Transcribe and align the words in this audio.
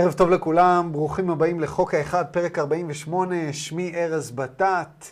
ערב 0.00 0.12
טוב 0.12 0.30
לכולם, 0.30 0.92
ברוכים 0.92 1.30
הבאים 1.30 1.60
לחוק 1.60 1.94
האחד, 1.94 2.24
פרק 2.30 2.58
48, 2.58 3.52
שמי 3.52 3.92
ארז 3.94 4.30
בטט, 4.30 5.06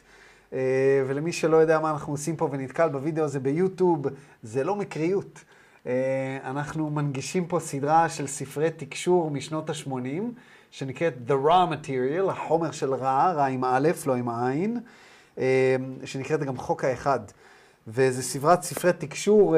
אה, 0.53 0.59
ולמי 1.07 1.33
שלא 1.33 1.57
יודע 1.57 1.81
מה 1.81 1.91
אנחנו 1.91 2.13
עושים 2.13 2.37
פה 2.37 2.49
ונתקל 2.53 2.89
בווידאו 2.89 3.25
הזה 3.25 3.41
ביוטיוב, 3.41 4.07
זה 4.43 4.65
לא 4.65 4.77
מקריות. 4.77 5.45
אה, 5.87 6.39
אנחנו 6.45 6.91
מנגישים 6.91 7.47
פה 7.47 7.61
סדרה 7.61 8.09
של 8.09 8.27
ספרי 8.27 8.71
תקשור 8.71 9.31
משנות 9.31 9.71
ה-80, 9.71 10.23
שנקראת 10.71 11.15
The 11.29 11.47
Raw 11.47 11.73
Material, 11.73 12.31
החומר 12.31 12.71
של 12.71 12.95
רע, 12.95 13.33
רע 13.33 13.47
עם 13.47 13.65
א', 13.65 13.89
לא 14.07 14.15
עם 14.15 14.29
עין, 14.29 14.81
אה, 15.39 15.77
שנקראת 16.05 16.43
גם 16.43 16.57
חוק 16.57 16.85
האחד. 16.85 17.21
וזו 17.89 18.23
סדרת 18.23 18.63
ספרי 18.63 18.93
תקשור 18.93 19.57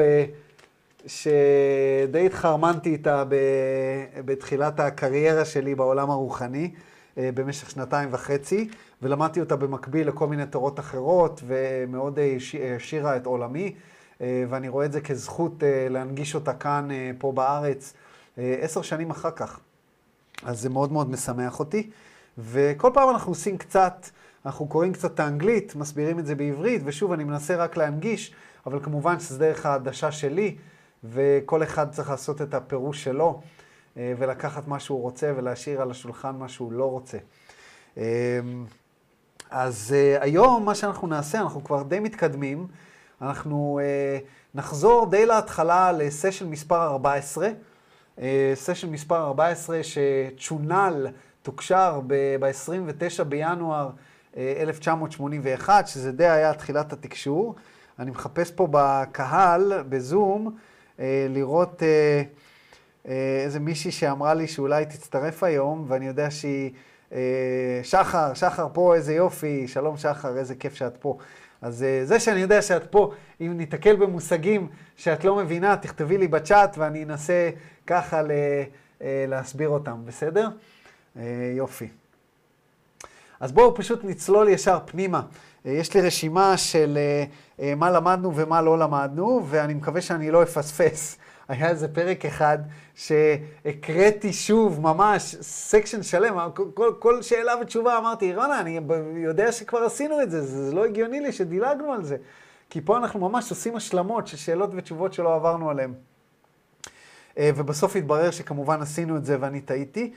שדי 1.05 2.25
התחרמנתי 2.25 2.89
איתה 2.89 3.23
בתחילת 4.25 4.79
הקריירה 4.79 5.45
שלי 5.45 5.75
בעולם 5.75 6.09
הרוחני 6.09 6.71
במשך 7.17 7.69
שנתיים 7.69 8.09
וחצי, 8.11 8.69
ולמדתי 9.01 9.39
אותה 9.39 9.55
במקביל 9.55 10.07
לכל 10.07 10.27
מיני 10.27 10.45
תורות 10.45 10.79
אחרות, 10.79 11.43
ומאוד 11.47 12.19
העשירה 12.63 13.17
את 13.17 13.25
עולמי, 13.25 13.75
ואני 14.21 14.69
רואה 14.69 14.85
את 14.85 14.91
זה 14.91 15.01
כזכות 15.01 15.63
להנגיש 15.89 16.35
אותה 16.35 16.53
כאן, 16.53 16.87
פה 17.17 17.31
בארץ, 17.31 17.93
עשר 18.37 18.81
שנים 18.81 19.09
אחר 19.09 19.31
כך. 19.31 19.59
אז 20.43 20.61
זה 20.61 20.69
מאוד 20.69 20.91
מאוד 20.91 21.09
משמח 21.09 21.59
אותי. 21.59 21.89
וכל 22.37 22.91
פעם 22.93 23.09
אנחנו 23.09 23.31
עושים 23.31 23.57
קצת, 23.57 24.05
אנחנו 24.45 24.67
קוראים 24.67 24.93
קצת 24.93 25.13
את 25.13 25.19
האנגלית, 25.19 25.75
מסבירים 25.75 26.19
את 26.19 26.25
זה 26.25 26.35
בעברית, 26.35 26.81
ושוב, 26.85 27.11
אני 27.11 27.23
מנסה 27.23 27.55
רק 27.55 27.77
להנגיש, 27.77 28.33
אבל 28.65 28.79
כמובן 28.83 29.19
שזה 29.19 29.39
דרך 29.39 29.65
העדשה 29.65 30.11
שלי. 30.11 30.55
וכל 31.03 31.63
אחד 31.63 31.91
צריך 31.91 32.09
לעשות 32.09 32.41
את 32.41 32.53
הפירוש 32.53 33.03
שלו, 33.03 33.41
אה, 33.97 34.13
ולקחת 34.17 34.67
מה 34.67 34.79
שהוא 34.79 35.01
רוצה 35.01 35.31
ולהשאיר 35.35 35.81
על 35.81 35.91
השולחן 35.91 36.35
מה 36.35 36.49
שהוא 36.49 36.71
לא 36.71 36.85
רוצה. 36.85 37.17
אה, 37.97 38.39
אז 39.49 39.95
אה, 39.97 40.23
היום 40.23 40.65
מה 40.65 40.75
שאנחנו 40.75 41.07
נעשה, 41.07 41.41
אנחנו 41.41 41.63
כבר 41.63 41.83
די 41.83 41.99
מתקדמים, 41.99 42.67
אנחנו 43.21 43.79
נחזור 44.55 45.09
די 45.09 45.25
להתחלה 45.25 45.91
לסשן 45.91 46.49
מספר 46.49 46.87
14, 46.87 47.49
סשן 48.53 48.89
מספר 48.89 49.23
14 49.23 49.79
שצ'ונל, 49.83 51.07
תוקשר 51.41 52.01
ב-29 52.07 53.23
בינואר 53.23 53.89
1981, 54.37 55.87
שזה 55.87 56.11
די 56.11 56.27
היה 56.27 56.53
תחילת 56.53 56.93
התקשור. 56.93 57.55
אני 57.99 58.11
מחפש 58.11 58.51
פה 58.51 58.67
בקהל, 58.71 59.83
בזום, 59.89 60.55
לראות 61.29 61.83
אה, 61.83 62.21
אה, 63.07 63.41
איזה 63.43 63.59
מישהי 63.59 63.91
שאמרה 63.91 64.33
לי 64.33 64.47
שאולי 64.47 64.85
תצטרף 64.85 65.43
היום, 65.43 65.85
ואני 65.87 66.07
יודע 66.07 66.31
שהיא... 66.31 66.71
שחר, 67.83 68.33
שחר 68.33 68.67
פה, 68.73 68.95
איזה 68.95 69.13
יופי, 69.13 69.67
שלום 69.67 69.97
שחר, 69.97 70.37
איזה 70.37 70.55
כיף 70.55 70.75
שאת 70.75 70.97
פה. 70.97 71.17
אז 71.61 71.85
זה 72.03 72.19
שאני 72.19 72.39
יודע 72.39 72.61
שאת 72.61 72.91
פה, 72.91 73.13
אם 73.41 73.53
ניתקל 73.57 73.95
במושגים 73.95 74.67
שאת 74.97 75.23
לא 75.23 75.35
מבינה, 75.35 75.77
תכתבי 75.77 76.17
לי 76.17 76.27
בצ'אט 76.27 76.77
ואני 76.77 77.03
אנסה 77.03 77.49
ככה 77.87 78.21
להסביר 79.01 79.69
אותם, 79.69 80.01
בסדר? 80.05 80.49
יופי. 81.55 81.87
אז 83.39 83.51
בואו 83.51 83.75
פשוט 83.75 83.99
נצלול 84.03 84.49
ישר 84.49 84.79
פנימה. 84.85 85.21
יש 85.65 85.93
לי 85.93 86.01
רשימה 86.01 86.57
של 86.57 86.97
אה, 87.59 87.75
מה 87.75 87.91
למדנו 87.91 88.35
ומה 88.35 88.61
לא 88.61 88.79
למדנו, 88.79 89.41
ואני 89.49 89.73
מקווה 89.73 90.01
שאני 90.01 90.31
לא 90.31 90.43
אפספס. 90.43 91.17
היה 91.49 91.69
איזה 91.69 91.87
פרק 91.87 92.25
אחד 92.25 92.57
שהקראתי 92.95 94.33
שוב, 94.33 94.81
ממש, 94.81 95.35
section 95.41 96.03
שלם, 96.03 96.49
כל, 96.73 96.93
כל 96.99 97.21
שאלה 97.21 97.53
ותשובה 97.61 97.97
אמרתי, 97.97 98.35
רונה, 98.35 98.59
אני 98.59 98.79
יודע 99.15 99.51
שכבר 99.51 99.79
עשינו 99.79 100.21
את 100.21 100.31
זה, 100.31 100.41
זה 100.41 100.75
לא 100.75 100.85
הגיוני 100.85 101.19
לי 101.19 101.31
שדילגנו 101.31 101.93
על 101.93 102.03
זה. 102.03 102.17
כי 102.69 102.81
פה 102.81 102.97
אנחנו 102.97 103.29
ממש 103.29 103.49
עושים 103.49 103.75
השלמות 103.75 104.27
של 104.27 104.37
שאלות 104.37 104.69
ותשובות 104.73 105.13
שלא 105.13 105.35
עברנו 105.35 105.69
עליהן. 105.69 105.93
אה, 107.37 107.49
ובסוף 107.55 107.95
התברר 107.95 108.31
שכמובן 108.31 108.81
עשינו 108.81 109.17
את 109.17 109.25
זה 109.25 109.37
ואני 109.39 109.61
טעיתי. 109.61 110.13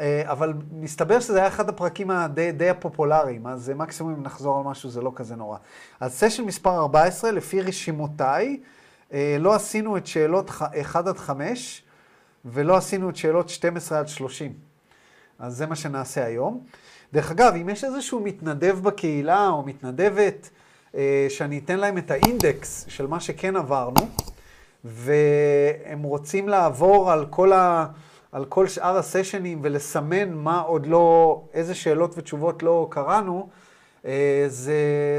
אה, 0.00 0.22
אבל 0.24 0.52
מסתבר 0.72 1.20
שזה 1.20 1.38
היה 1.38 1.48
אחד 1.48 1.68
הפרקים 1.68 2.10
הדי 2.10 2.52
די 2.52 2.70
הפופולריים, 2.70 3.46
אז 3.46 3.72
מקסימום 3.76 4.14
אם 4.14 4.22
נחזור 4.22 4.58
על 4.58 4.64
משהו 4.64 4.90
זה 4.90 5.00
לא 5.00 5.12
כזה 5.14 5.36
נורא. 5.36 5.58
אז 6.00 6.12
סשן 6.14 6.44
מספר 6.44 6.78
14, 6.78 7.30
לפי 7.30 7.60
רשימותיי, 7.60 8.60
אה, 9.12 9.36
לא 9.40 9.54
עשינו 9.54 9.96
את 9.96 10.06
שאלות 10.06 10.50
1 10.80 11.06
עד 11.06 11.18
5, 11.18 11.82
ולא 12.44 12.76
עשינו 12.76 13.10
את 13.10 13.16
שאלות 13.16 13.48
12 13.48 13.98
עד 13.98 14.08
30. 14.08 14.52
אז 15.38 15.56
זה 15.56 15.66
מה 15.66 15.76
שנעשה 15.76 16.24
היום. 16.24 16.64
דרך 17.12 17.30
אגב, 17.30 17.54
אם 17.54 17.68
יש 17.68 17.84
איזשהו 17.84 18.20
מתנדב 18.20 18.78
בקהילה 18.82 19.48
או 19.48 19.62
מתנדבת, 19.62 20.50
אה, 20.94 21.26
שאני 21.28 21.58
אתן 21.58 21.78
להם 21.78 21.98
את 21.98 22.10
האינדקס 22.10 22.84
של 22.88 23.06
מה 23.06 23.20
שכן 23.20 23.56
עברנו, 23.56 24.08
והם 24.84 26.02
רוצים 26.02 26.48
לעבור 26.48 27.12
על 27.12 27.26
כל 27.30 27.52
ה... 27.52 27.86
על 28.36 28.44
כל 28.44 28.68
שאר 28.68 28.96
הסשנים 28.96 29.60
ולסמן 29.62 30.32
מה 30.32 30.60
עוד 30.60 30.86
לא, 30.86 31.42
איזה 31.54 31.74
שאלות 31.74 32.14
ותשובות 32.18 32.62
לא 32.62 32.88
קראנו, 32.90 33.48
אה, 34.04 34.44
זה, 34.48 34.74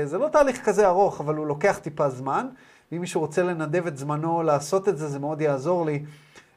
זה 0.05 0.17
לא 0.17 0.27
תהליך 0.27 0.65
כזה 0.65 0.87
ארוך, 0.87 1.21
אבל 1.21 1.35
הוא 1.35 1.47
לוקח 1.47 1.79
טיפה 1.81 2.09
זמן. 2.09 2.47
ואם 2.91 3.01
מישהו 3.01 3.21
רוצה 3.21 3.43
לנדב 3.43 3.87
את 3.87 3.97
זמנו 3.97 4.43
לעשות 4.43 4.89
את 4.89 4.97
זה, 4.97 5.07
זה 5.07 5.19
מאוד 5.19 5.41
יעזור 5.41 5.85
לי, 5.85 6.03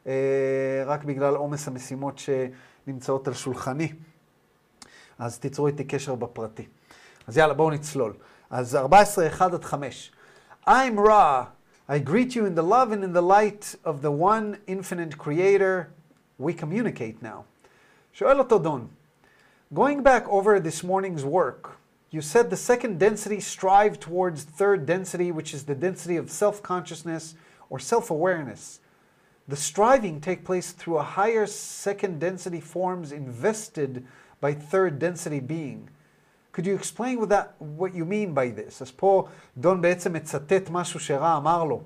אה, 0.07 0.83
רק 0.85 1.03
בגלל 1.03 1.35
עומס 1.35 1.67
המשימות 1.67 2.21
שנמצאות 2.87 3.27
על 3.27 3.33
שולחני. 3.33 3.93
אז 5.19 5.39
תיצרו 5.39 5.67
איתי 5.67 5.83
קשר 5.83 6.15
בפרטי. 6.15 6.67
אז 7.27 7.37
יאללה, 7.37 7.53
בואו 7.53 7.69
נצלול. 7.69 8.13
אז 8.49 8.75
14, 8.75 9.27
1 9.27 9.53
עד 9.53 9.63
5. 9.63 10.11
I'm 10.67 10.97
Ra. 11.07 11.43
I 11.89 12.09
greet 12.09 12.35
you 12.35 12.45
in 12.45 12.55
the 12.55 12.63
love 12.63 12.91
and 12.91 13.03
in 13.03 13.13
the 13.13 13.21
light 13.21 13.75
of 13.85 14.01
the 14.01 14.11
one 14.11 14.57
infinite 14.67 15.17
creator, 15.17 16.00
we 16.40 16.52
communicate 16.52 17.22
now. 17.22 17.44
שואל 18.12 18.38
אותו 18.38 18.58
דון, 18.58 18.88
going 19.74 20.02
back 20.02 20.28
over 20.28 20.60
this 20.60 20.82
morning's 20.82 21.24
work, 21.24 21.76
you 22.10 22.20
said 22.20 22.50
the 22.50 22.56
second 22.56 22.98
density 22.98 23.40
strive 23.40 23.98
towards 23.98 24.44
third 24.44 24.86
density, 24.86 25.32
which 25.32 25.52
is 25.52 25.64
the 25.64 25.74
density 25.74 26.16
of 26.16 26.30
self-consciousness 26.30 27.34
or 27.68 27.78
self-awareness. 27.78 28.80
The 29.48 29.56
striving 29.56 30.20
take 30.20 30.44
place 30.44 30.72
through 30.72 30.98
a 30.98 31.02
higher 31.02 31.46
second 31.46 32.18
density 32.20 32.60
forms 32.60 33.12
invested 33.12 34.04
by 34.40 34.54
third 34.54 34.98
density 34.98 35.40
being. 35.40 35.88
Could 36.52 36.66
you 36.66 36.74
explain 36.74 37.20
what, 37.20 37.28
that, 37.28 37.54
what 37.58 37.94
you 37.94 38.04
mean 38.04 38.32
by 38.32 38.48
this? 38.48 38.82
אז 38.82 38.90
פה 38.96 39.28
דון 39.58 39.80
בעצם 39.80 40.12
מצטט 40.12 40.70
משהו 40.70 41.00
שרע 41.00 41.36
אמר 41.36 41.64
לו. 41.64 41.82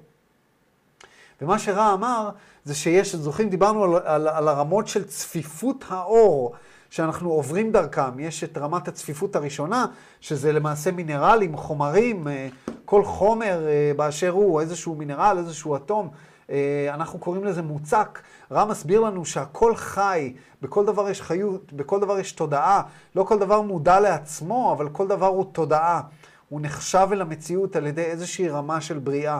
ומה 1.42 1.60
שרע 1.60 1.94
אמר 1.94 2.30
זה 2.66 2.76
שיש, 2.76 3.16
זוכרים, 3.16 3.50
דיברנו 3.50 3.84
על, 3.84 3.96
על, 4.04 4.28
על 4.28 4.48
הרמות 4.48 4.88
של 4.88 5.04
צפיפות 5.04 5.86
האור 5.88 6.56
שאנחנו 6.90 7.32
עוברים 7.32 7.72
דרכם. 7.72 8.20
יש 8.20 8.44
את 8.44 8.58
רמת 8.58 8.88
הצפיפות 8.88 9.36
הראשונה, 9.36 9.86
שזה 10.22 10.52
למעשה 10.52 10.92
מינרלים, 10.92 11.58
חומרים, 11.58 12.28
אה, 12.28 12.48
כל 12.86 13.04
חומר 13.04 13.68
אה, 13.68 13.92
באשר 13.96 14.30
הוא, 14.30 14.62
איזשהו 14.62 14.96
מינרל, 14.96 15.38
איזשהו 15.38 15.76
אטום. 15.76 16.10
אה, 16.50 16.88
אנחנו 16.94 17.20
קוראים 17.20 17.44
לזה 17.44 17.62
מוצק. 17.62 18.22
רם 18.52 18.70
מסביר 18.70 19.00
לנו 19.00 19.26
שהכל 19.26 19.76
חי, 19.76 20.34
בכל 20.62 20.86
דבר 20.86 21.10
יש 21.10 21.22
חיות, 21.22 21.74
בכל 21.74 22.00
דבר 22.00 22.20
יש 22.20 22.32
תודעה. 22.32 22.82
לא 23.16 23.24
כל 23.24 23.40
דבר 23.40 23.62
מודע 23.62 24.00
לעצמו, 24.00 24.74
אבל 24.78 24.90
כל 24.90 25.08
דבר 25.08 25.28
הוא 25.28 25.46
תודעה. 25.52 26.02
הוא 26.50 26.62
נחשב 26.62 27.08
אל 27.12 27.22
המציאות 27.22 27.76
על 27.76 27.88
ידי 27.88 28.04
איזושהי 28.04 28.50
רמה 28.50 28.82
של 28.82 29.00
בריאה. 29.00 29.40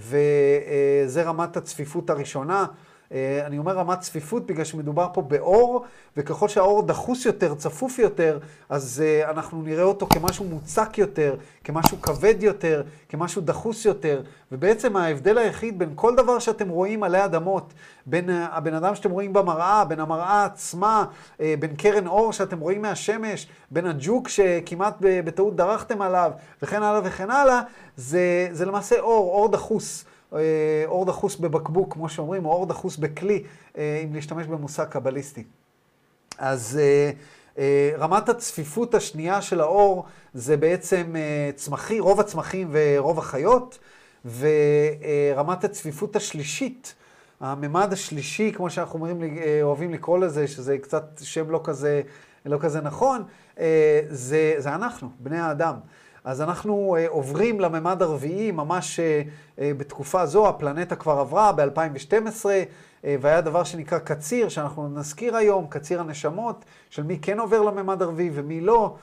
וזה 0.00 1.22
רמת 1.22 1.56
הצפיפות 1.56 2.10
הראשונה. 2.10 2.66
אה, 3.12 3.46
אני 3.46 3.58
אומר 3.58 3.72
רמת 3.72 4.00
צפיפות 4.00 4.46
בגלל 4.46 4.64
שמדובר 4.64 5.08
פה 5.12 5.22
באור, 5.22 5.84
וככל 6.16 6.48
שהאור 6.48 6.82
דחוס 6.82 7.24
יותר, 7.24 7.54
צפוף 7.54 7.98
יותר, 7.98 8.38
אז 8.68 9.02
אה, 9.06 9.30
אנחנו 9.30 9.62
נראה 9.62 9.82
אותו 9.84 10.06
כמשהו 10.06 10.44
מוצק 10.44 10.98
יותר, 10.98 11.36
כמשהו 11.64 12.02
כבד 12.02 12.42
יותר, 12.42 12.82
כמשהו 13.08 13.42
דחוס 13.42 13.84
יותר, 13.84 14.22
ובעצם 14.52 14.96
ההבדל 14.96 15.38
היחיד 15.38 15.78
בין 15.78 15.92
כל 15.94 16.16
דבר 16.16 16.38
שאתם 16.38 16.68
רואים 16.68 17.02
עלי 17.02 17.24
אדמות, 17.24 17.72
בין 18.06 18.30
אה, 18.30 18.46
הבן 18.50 18.74
אדם 18.74 18.94
שאתם 18.94 19.10
רואים 19.10 19.32
במראה, 19.32 19.84
בין 19.84 20.00
המראה 20.00 20.44
עצמה, 20.44 21.04
בין 21.38 21.76
קרן 21.76 22.06
אור 22.06 22.32
שאתם 22.32 22.60
רואים 22.60 22.82
מהשמש, 22.82 23.46
בין 23.70 23.86
הג'וק 23.86 24.28
שכמעט 24.28 24.96
בטעות 25.00 25.56
דרכתם 25.56 26.02
עליו, 26.02 26.32
וכן 26.62 26.82
הלאה 26.82 27.00
וכן 27.04 27.30
הלאה, 27.30 27.60
זה, 27.96 28.48
זה 28.52 28.66
למעשה 28.66 29.00
אור, 29.00 29.30
אור 29.30 29.48
דחוס. 29.48 30.04
אה, 30.34 30.82
אור 30.86 31.06
דחוס 31.06 31.36
בבקבוק, 31.36 31.92
כמו 31.92 32.08
שאומרים, 32.08 32.46
או 32.46 32.52
אור 32.52 32.66
דחוס 32.66 32.96
בכלי, 32.96 33.44
אה, 33.78 34.00
אם 34.04 34.14
להשתמש 34.14 34.46
במושג 34.46 34.84
קבליסטי. 34.84 35.44
אז 36.38 36.80
אה, 37.58 37.90
רמת 37.98 38.28
הצפיפות 38.28 38.94
השנייה 38.94 39.42
של 39.42 39.60
האור 39.60 40.04
זה 40.34 40.56
בעצם 40.56 41.14
צמחי, 41.54 42.00
רוב 42.00 42.20
הצמחים 42.20 42.68
ורוב 42.72 43.18
החיות, 43.18 43.78
ורמת 44.38 45.64
הצפיפות 45.64 46.16
השלישית 46.16 46.94
הממד 47.40 47.92
השלישי, 47.92 48.52
כמו 48.52 48.70
שאנחנו 48.70 48.94
אומרים, 48.94 49.38
אוהבים 49.62 49.92
לקרוא 49.92 50.18
לזה, 50.18 50.48
שזה 50.48 50.78
קצת 50.78 51.20
שם 51.22 51.50
לא 51.50 51.60
כזה, 51.64 52.02
לא 52.46 52.58
כזה 52.60 52.80
נכון, 52.80 53.22
זה, 54.08 54.54
זה 54.58 54.74
אנחנו, 54.74 55.08
בני 55.18 55.38
האדם. 55.38 55.74
אז 56.24 56.42
אנחנו 56.42 56.96
אה, 56.98 57.08
עוברים 57.08 57.60
לממד 57.60 58.02
הרביעי 58.02 58.50
ממש 58.50 59.00
בתקופה 59.58 60.26
זו, 60.26 60.48
הפלנטה 60.48 60.96
כבר 60.96 61.12
עברה 61.12 61.52
ב-2012, 61.52 62.44
והיה 63.04 63.40
דבר 63.40 63.64
שנקרא 63.64 63.98
קציר, 63.98 64.48
שאנחנו 64.48 64.88
נזכיר 64.88 65.36
היום, 65.36 65.66
קציר 65.68 66.00
הנשמות, 66.00 66.64
של 66.90 67.02
מי 67.02 67.18
כן 67.22 67.40
עובר 67.40 67.62
לממד 67.62 68.02
הרביעי 68.02 68.30
ומי 68.34 68.60
לא, 68.60 68.96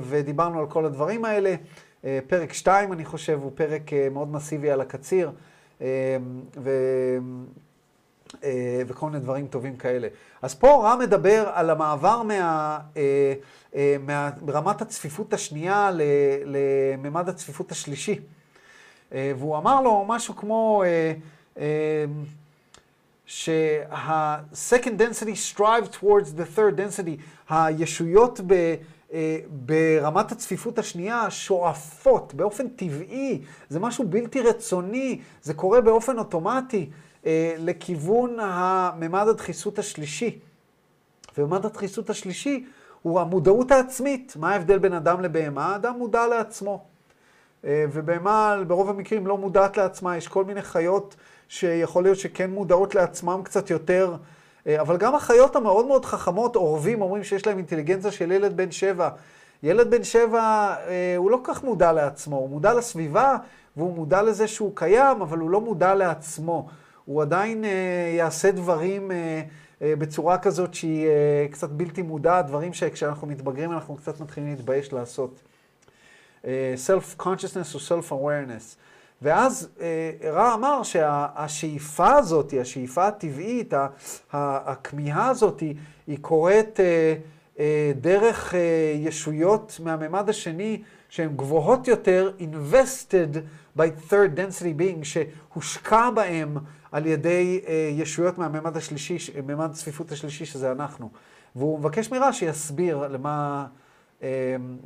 ודיברנו 0.00 0.60
על 0.60 0.66
כל 0.66 0.84
הדברים 0.84 1.24
האלה. 1.24 1.54
פרק 2.26 2.52
2, 2.52 2.92
אני 2.92 3.04
חושב, 3.04 3.38
הוא 3.42 3.52
פרק 3.54 3.90
מאוד 4.10 4.32
מסיבי 4.32 4.70
על 4.70 4.80
הקציר. 4.80 5.30
ו... 6.56 6.70
אה, 8.44 8.82
וכל 8.86 9.06
מיני 9.06 9.18
דברים 9.20 9.46
טובים 9.46 9.76
כאלה. 9.76 10.08
אז 10.42 10.54
פה 10.54 10.82
רם 10.84 10.98
מדבר 10.98 11.50
על 11.52 11.70
המעבר 11.70 12.22
מה, 12.22 12.32
אה, 12.96 13.02
אה, 13.02 13.34
מרמת 14.42 14.82
הצפיפות 14.82 15.32
השנייה 15.32 15.90
לממד 16.44 17.28
הצפיפות 17.28 17.72
השלישי. 17.72 18.20
והוא 19.12 19.56
אמר 19.56 19.80
לו 19.80 20.04
משהו 20.08 20.36
כמו 20.36 20.82
שה-second 23.26 24.98
density 24.98 25.34
strive 25.54 25.88
towards 26.00 26.32
the 26.38 26.56
third 26.56 26.76
density, 26.76 27.20
הישויות 27.48 28.40
ב... 28.46 28.74
אה, 29.12 29.38
ברמת 29.50 30.32
הצפיפות 30.32 30.78
השנייה 30.78 31.30
שואפות 31.30 32.34
באופן 32.34 32.68
טבעי, 32.68 33.42
זה 33.68 33.80
משהו 33.80 34.08
בלתי 34.08 34.40
רצוני, 34.40 35.20
זה 35.42 35.54
קורה 35.54 35.80
באופן 35.80 36.18
אוטומטי 36.18 36.90
אה, 37.26 37.54
לכיוון 37.58 38.36
הממד 38.40 39.28
הדחיסות 39.28 39.78
השלישי. 39.78 40.38
וממד 41.38 41.66
הדחיסות 41.66 42.10
השלישי 42.10 42.66
הוא 43.02 43.20
המודעות 43.20 43.70
העצמית. 43.70 44.36
מה 44.36 44.52
ההבדל 44.52 44.78
בין 44.78 44.92
אדם 44.92 45.20
לבהמה? 45.20 45.76
אדם 45.76 45.98
מודע 45.98 46.26
לעצמו. 46.26 46.84
אה, 47.64 47.84
ובהמה 47.92 48.56
ברוב 48.66 48.90
המקרים 48.90 49.26
לא 49.26 49.38
מודעת 49.38 49.76
לעצמה, 49.76 50.16
יש 50.16 50.28
כל 50.28 50.44
מיני 50.44 50.62
חיות 50.62 51.16
שיכול 51.48 52.02
להיות 52.02 52.18
שכן 52.18 52.50
מודעות 52.50 52.94
לעצמם 52.94 53.40
קצת 53.44 53.70
יותר. 53.70 54.16
אה, 54.66 54.80
אבל 54.80 54.96
גם 54.96 55.14
החיות 55.14 55.56
המאוד 55.56 55.86
מאוד 55.86 56.04
חכמות, 56.04 56.56
עורבים, 56.56 57.02
אומרים 57.02 57.24
שיש 57.24 57.46
להם 57.46 57.56
אינטליגנציה 57.58 58.10
של 58.10 58.32
ילד 58.32 58.56
בן 58.56 58.70
שבע. 58.70 59.08
ילד 59.62 59.90
בן 59.90 60.04
שבע, 60.04 60.74
אה, 60.88 61.14
הוא 61.16 61.30
לא 61.30 61.40
כל 61.42 61.54
כך 61.54 61.64
מודע 61.64 61.92
לעצמו, 61.92 62.36
הוא 62.36 62.50
מודע 62.50 62.74
לסביבה, 62.74 63.36
והוא 63.76 63.94
מודע 63.94 64.22
לזה 64.22 64.48
שהוא 64.48 64.72
קיים, 64.74 65.22
אבל 65.22 65.38
הוא 65.38 65.50
לא 65.50 65.60
מודע 65.60 65.94
לעצמו. 65.94 66.66
הוא 67.04 67.22
עדיין 67.22 67.64
יעשה 68.16 68.50
דברים 68.50 69.10
בצורה 69.80 70.38
כזאת 70.38 70.74
שהיא 70.74 71.08
קצת 71.50 71.70
בלתי 71.70 72.02
מודעת, 72.02 72.46
דברים 72.46 72.72
שכשאנחנו 72.72 73.26
מתבגרים 73.26 73.72
אנחנו 73.72 73.96
קצת 73.96 74.20
מתחילים 74.20 74.50
להתבייש 74.50 74.92
לעשות. 74.92 75.40
Self-consciousness 76.44 77.74
או 77.74 78.00
self-awareness. 78.00 78.76
ואז 79.22 79.68
אה, 79.80 80.30
רע 80.30 80.54
אמר 80.54 80.82
שהשאיפה 80.82 82.12
הזאת, 82.12 82.54
השאיפה 82.60 83.06
הטבעית, 83.06 83.74
הכמיהה 84.32 85.28
הזאת, 85.28 85.60
היא 86.06 86.18
קורית 86.20 86.80
אה, 86.80 87.14
אה, 87.58 87.92
דרך 88.00 88.54
ישויות 88.94 89.80
מהממד 89.82 90.28
השני 90.28 90.82
שהן 91.08 91.36
גבוהות 91.36 91.88
יותר, 91.88 92.32
invested 92.38 93.36
by 93.78 94.10
third 94.10 94.38
density 94.38 94.80
being, 94.80 95.04
שהושקע 95.04 96.10
בהם 96.10 96.56
על 96.91 97.05
ידי 97.05 97.61
ישויות 97.91 98.37
מהממד 98.37 98.77
השלישי, 98.77 99.17
ממד 99.45 99.71
צפיפות 99.71 100.11
השלישי, 100.11 100.45
שזה 100.45 100.71
אנחנו. 100.71 101.09
והוא 101.55 101.79
מבקש 101.79 102.11
מרע 102.11 102.33
שיסביר 102.33 103.07
למה, 103.07 103.65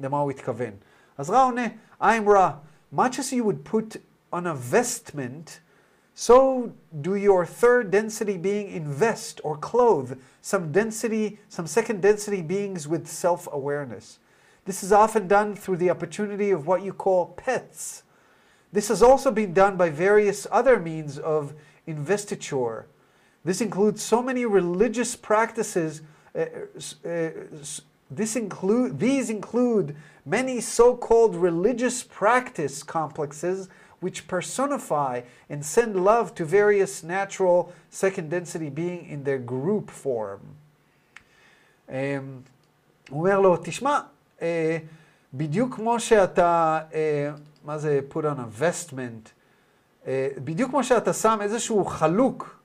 למה 0.02 0.20
הוא 0.20 0.32
התכוון. 0.32 0.72
אז 1.18 1.30
רע 1.30 1.44
עונה, 1.44 1.66
I'm 2.02 2.30
רע. 2.30 2.52
much 2.96 3.20
as 3.20 3.34
you 3.34 3.44
would 3.44 3.64
put 3.66 3.98
on 4.32 4.48
a 4.48 4.56
vestment, 4.56 5.60
so 6.14 6.72
do 7.02 7.16
your 7.16 7.46
third 7.46 7.92
density 7.92 8.38
being 8.38 8.70
invest 8.70 9.42
or 9.44 9.58
clothe 9.58 10.18
some 10.42 10.72
density, 10.72 11.40
some 11.50 11.68
second 11.68 12.02
density 12.02 12.42
beings 12.42 12.88
with 12.88 13.06
self 13.08 13.48
awareness. 13.52 14.20
This 14.66 14.82
is 14.82 14.92
often 14.92 15.28
done 15.28 15.56
through 15.56 15.78
the 15.78 15.90
opportunity 15.90 16.52
of 16.52 16.68
what 16.68 16.84
you 16.84 16.94
call 16.94 17.34
pets. 17.38 18.04
This 18.72 18.88
has 18.88 19.04
also 19.04 19.30
been 19.30 19.54
done 19.54 19.78
by 19.78 19.90
various 19.90 20.48
other 20.52 20.80
means 20.80 21.20
of 21.20 21.54
investiture. 21.90 22.86
This 23.44 23.62
includes 23.62 24.02
so 24.02 24.22
many 24.22 24.46
religious 24.46 25.16
practices. 25.16 26.02
Uh, 26.36 26.46
uh, 27.06 27.30
this 28.10 28.36
include, 28.36 29.00
these 29.00 29.30
include 29.30 29.96
many 30.26 30.62
so 30.62 30.96
called 30.96 31.36
religious 31.36 32.04
practice 32.04 32.84
complexes 32.84 33.70
which 34.00 34.28
personify 34.28 35.22
and 35.50 35.66
send 35.66 36.04
love 36.04 36.36
to 36.36 36.46
various 36.46 37.04
natural 37.04 37.74
second 37.90 38.30
density 38.30 38.70
being 38.70 39.06
in 39.08 39.24
their 39.24 39.40
group 39.40 39.90
form. 39.90 40.42
Um, 41.88 42.44
הוא 43.10 43.20
אומר 43.20 43.40
לו, 43.40 43.58
תשמע, 43.58 44.00
uh, 44.40 44.44
בדיוק 45.34 45.76
כמו 45.76 46.00
שאתה, 46.00 46.80
uh, 46.92 46.96
מה 47.66 47.78
זה 47.78 48.00
put 48.10 48.24
on 48.24 48.40
a 48.40 48.62
vestment, 48.62 48.94
uh, 48.94 49.39
בדיוק 50.45 50.71
כמו 50.71 50.85
שאתה 50.85 51.13
שם 51.13 51.39
איזשהו 51.43 51.85
חלוק, 51.85 52.57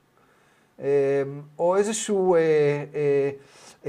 uh, 0.77 0.81
או 1.59 1.75
איזשהו, 1.75 2.35
uh, 3.83 3.87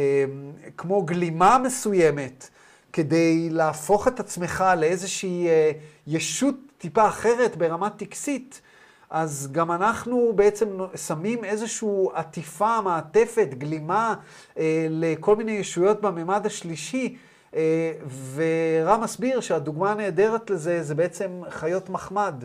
כמו 0.77 1.03
גלימה 1.03 1.59
מסוימת, 1.59 2.51
כדי 2.93 3.51
להפוך 3.51 4.09
את 4.09 4.21
עצמך 4.21 4.65
לאיזושהי 4.79 5.49
ישות 6.07 6.55
טיפה 6.79 7.09
אחרת 7.09 7.57
ברמה 7.57 7.91
טקסית, 7.91 8.61
אז 9.11 9.49
גם 9.53 9.73
אנחנו 9.73 10.33
בעצם 10.35 10.79
שמים 11.07 11.45
איזושהי 11.45 11.89
עטיפה, 12.15 12.81
מעטפת, 12.81 13.49
גלימה 13.51 14.15
אה, 14.59 14.87
לכל 14.91 15.37
מיני 15.37 15.53
ישויות 15.53 16.01
בממד 16.01 16.47
השלישי, 16.47 17.17
אה, 17.55 17.93
ורם 18.35 19.01
מסביר 19.01 19.41
שהדוגמה 19.41 19.93
הנהדרת 19.93 20.51
לזה 20.51 20.83
זה 20.83 20.95
בעצם 20.95 21.43
חיות 21.51 21.91
מחמד. 21.91 22.45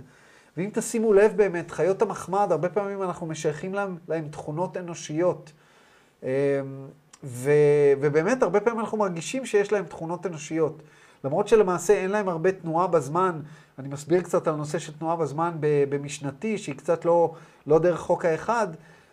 ואם 0.58 0.70
תשימו 0.74 1.14
לב 1.14 1.34
באמת, 1.36 1.72
חיות 1.72 2.02
המחמד, 2.02 2.48
הרבה 2.52 2.70
פעמים 2.70 3.04
אנחנו 3.04 3.26
משייכים 3.26 3.74
להם, 3.74 3.98
להם 4.08 4.28
תכונות 4.28 4.78
אנושיות. 4.78 5.52
אה, 6.24 6.30
ו, 7.24 7.52
ובאמת, 8.02 8.44
הרבה 8.44 8.60
פעמים 8.60 8.80
אנחנו 8.80 8.98
מרגישים 8.98 9.46
שיש 9.46 9.72
להם 9.72 9.86
תכונות 9.86 10.26
אנושיות. 10.26 10.82
למרות 11.24 11.48
שלמעשה 11.48 11.94
אין 11.94 12.12
להם 12.12 12.30
הרבה 12.30 12.52
תנועה 12.52 12.88
בזמן, 12.88 13.40
אני 13.80 13.88
מסביר 13.88 14.22
קצת 14.22 14.48
על 14.48 14.56
נושא 14.56 14.80
של 14.80 14.94
תנועה 14.94 15.16
בזמן 15.16 15.52
במשנתי, 15.90 16.58
שהיא 16.58 16.76
קצת 16.76 17.06
לא, 17.06 17.34
לא 17.68 17.80
דרך 17.80 18.00
חוק 18.00 18.26
האחד, 18.26 18.68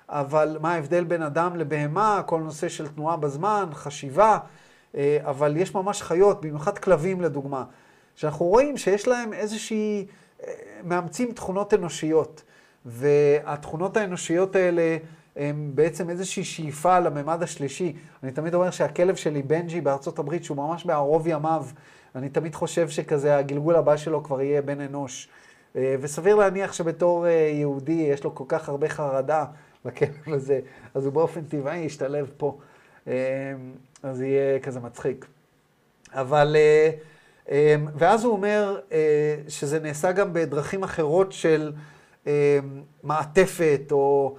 אבל 0.09 0.57
מה 0.61 0.75
ההבדל 0.75 1.05
בין 1.05 1.23
אדם 1.23 1.57
לבהמה, 1.57 2.23
כל 2.27 2.41
נושא 2.41 2.69
של 2.69 2.89
תנועה 2.89 3.17
בזמן, 3.17 3.69
חשיבה, 3.73 4.39
אה, 4.95 5.19
אבל 5.23 5.57
יש 5.57 5.75
ממש 5.75 6.03
חיות, 6.03 6.41
במיוחד 6.41 6.79
כלבים 6.79 7.21
לדוגמה, 7.21 7.65
שאנחנו 8.15 8.47
רואים 8.47 8.77
שיש 8.77 9.09
להם 9.09 9.33
איזושהי, 9.33 10.07
מאמצים 10.85 11.33
תכונות 11.33 11.75
אנושיות, 11.75 12.43
והתכונות 12.87 13.97
האנושיות 13.97 14.57
האלה 14.57 14.97
הם 15.37 15.71
בעצם 15.75 16.11
איזושהי 16.11 16.45
שאיפה 16.45 16.99
לממד 16.99 17.43
השלישי. 17.43 17.97
אני 18.23 18.33
תמיד 18.33 18.55
אומר 18.55 18.71
שהכלב 18.71 19.15
שלי, 19.15 19.43
בנג'י, 19.43 19.81
בארצות 19.81 20.19
הברית, 20.19 20.45
שהוא 20.45 20.57
ממש 20.57 20.85
בערוב 20.85 21.27
ימיו, 21.27 21.65
אני 22.15 22.29
תמיד 22.29 22.55
חושב 22.55 22.89
שכזה 22.89 23.37
הגלגול 23.37 23.77
הבא 23.77 23.97
שלו 23.97 24.23
כבר 24.23 24.41
יהיה 24.41 24.63
בן 24.63 24.81
אנוש. 24.81 25.29
אה, 25.77 25.97
וסביר 26.01 26.37
להניח 26.37 26.73
שבתור 26.73 27.27
אה, 27.27 27.31
יהודי 27.31 27.93
יש 27.93 28.25
לו 28.25 28.35
כל 28.35 28.45
כך 28.49 28.69
הרבה 28.69 28.89
חרדה 28.89 29.45
לכלב 29.85 30.35
הזה, 30.35 30.61
אז 30.95 31.05
הוא 31.05 31.13
באופן 31.13 31.45
טבעי 31.45 31.79
ישתלב 31.79 32.31
פה. 32.37 32.59
אה, 33.09 33.15
אז 34.03 34.23
יהיה 34.23 34.61
כזה 34.61 34.81
מצחיק. 34.81 35.27
אבל, 36.13 36.57
ואז 37.95 38.25
הוא 38.25 38.33
אומר 38.33 38.81
שזה 39.49 39.81
נעשה 39.81 40.13
גם 40.13 40.33
בדרכים 40.33 40.83
אחרות 40.83 41.33
של 41.33 41.73
מעטפת, 43.03 43.81
או 43.91 44.37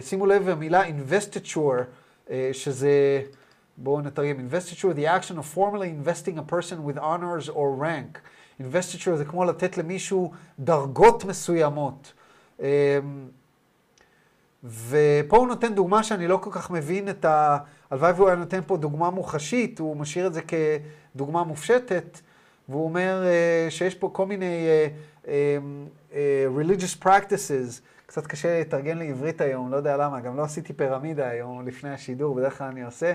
שימו 0.00 0.26
לב, 0.26 0.48
המילה 0.48 0.82
investiture, 0.88 1.82
שזה... 2.52 3.22
בואו 3.82 4.00
נתרגם. 4.00 4.36
investiture, 4.48 4.94
the 4.96 5.06
action 5.06 5.38
of 5.38 5.56
formally 5.56 5.88
investing 5.88 6.38
a 6.38 6.52
person 6.52 6.84
with 6.84 6.98
honors 6.98 7.48
or 7.48 7.80
rank. 7.80 8.18
investiture 8.60 9.16
זה 9.16 9.24
כמו 9.24 9.44
לתת 9.44 9.78
למישהו 9.78 10.32
דרגות 10.58 11.24
מסוימות. 11.24 12.12
אמ, 12.60 12.66
ופה 14.64 15.36
הוא 15.36 15.46
נותן 15.46 15.74
דוגמה 15.74 16.02
שאני 16.02 16.28
לא 16.28 16.36
כל 16.36 16.50
כך 16.52 16.70
מבין 16.70 17.08
את 17.08 17.24
ה... 17.24 17.58
הלוואי 17.90 18.12
והוא 18.12 18.28
היה 18.28 18.36
נותן 18.36 18.60
פה 18.66 18.76
דוגמה 18.76 19.10
מוחשית, 19.10 19.78
הוא 19.78 19.96
משאיר 19.96 20.26
את 20.26 20.34
זה 20.34 20.40
כדוגמה 20.42 21.44
מופשטת, 21.44 22.20
והוא 22.70 22.84
אומר 22.84 23.22
uh, 23.24 23.70
שיש 23.70 23.94
פה 23.94 24.10
כל 24.12 24.26
מיני 24.26 24.66
uh, 24.66 25.24
um, 25.24 25.28
uh, 26.10 26.14
religious 26.58 27.04
practices, 27.04 27.80
קצת 28.06 28.26
קשה 28.26 28.60
לתרגם 28.60 28.98
לעברית 28.98 29.40
היום, 29.40 29.70
לא 29.70 29.76
יודע 29.76 29.96
למה, 29.96 30.20
גם 30.20 30.36
לא 30.36 30.42
עשיתי 30.42 30.72
פירמידה 30.72 31.28
היום 31.28 31.66
לפני 31.66 31.90
השידור, 31.90 32.34
בדרך 32.34 32.58
כלל 32.58 32.66
אני 32.66 32.84
עושה, 32.84 33.12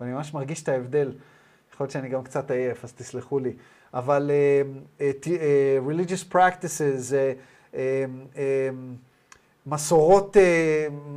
ואני 0.00 0.12
ממש 0.12 0.34
מרגיש 0.34 0.62
את 0.62 0.68
ההבדל. 0.68 1.12
יכול 1.74 1.84
להיות 1.84 1.90
שאני 1.92 2.08
גם 2.08 2.22
קצת 2.22 2.50
עייף, 2.50 2.84
אז 2.84 2.92
תסלחו 2.92 3.38
לי. 3.38 3.52
אבל 3.94 4.30
uh, 4.30 5.00
uh, 5.00 5.24
uh, 5.24 5.28
religious 5.88 6.32
practices, 6.32 7.10
uh, 7.10 7.72
uh, 7.72 7.76
uh, 7.76 8.38
מסורות, 9.66 10.36
uh, 10.36 10.40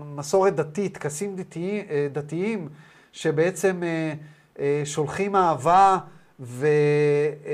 מסורת 0.05 0.55
דתית, 0.55 0.93
טקסים 0.93 1.36
דתיים, 1.36 1.86
uh, 1.86 2.13
דתיים, 2.13 2.69
שבעצם 3.12 3.81
uh, 3.81 4.58
uh, 4.58 4.60
שולחים 4.86 5.36
אהבה 5.36 5.98
ו, 6.39 6.67
uh, 7.43 7.48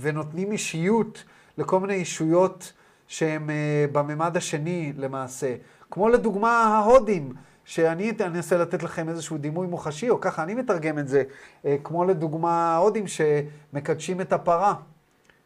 ונותנים 0.00 0.52
אישיות 0.52 1.24
לכל 1.58 1.80
מיני 1.80 1.94
אישויות 1.94 2.72
שהם 3.08 3.50
uh, 3.50 3.92
בממד 3.92 4.36
השני 4.36 4.92
למעשה. 4.96 5.54
כמו 5.90 6.08
לדוגמה 6.08 6.50
ההודים. 6.50 7.32
שאני 7.70 8.12
אנסה 8.20 8.58
לתת 8.58 8.82
לכם 8.82 9.08
איזשהו 9.08 9.38
דימוי 9.38 9.66
מוחשי, 9.66 10.10
או 10.10 10.20
ככה 10.20 10.42
אני 10.42 10.54
מתרגם 10.54 10.98
את 10.98 11.08
זה, 11.08 11.22
אה, 11.64 11.76
כמו 11.84 12.04
לדוגמה 12.04 12.74
ההודים 12.74 13.04
שמקדשים 13.06 14.20
את 14.20 14.32
הפרה, 14.32 14.74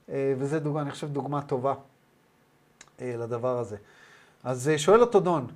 אה, 0.08 0.34
וזה 0.38 0.60
דוגמה, 0.60 0.82
אני 0.82 0.90
חושב 0.90 1.08
דוגמה 1.08 1.42
טובה 1.42 1.74
אה, 3.00 3.14
לדבר 3.18 3.58
הזה. 3.58 3.76
אז 4.44 4.70
שואל 4.76 5.00
אותו 5.00 5.20
דון, 5.20 5.46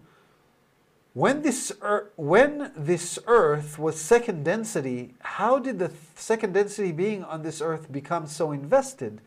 When 1.19 1.43
this, 1.43 1.73
earth, 1.83 2.11
when 2.17 2.71
this 2.77 3.19
earth 3.27 3.77
was 3.77 4.01
second 4.01 4.45
density, 4.45 5.15
how 5.19 5.59
did 5.59 5.77
the 5.81 5.91
second 6.15 6.53
density 6.53 6.93
being 6.93 7.25
on 7.25 7.43
this 7.43 7.61
earth 7.61 7.91
become 7.91 8.25
so 8.29 8.53
invested? 8.53 9.21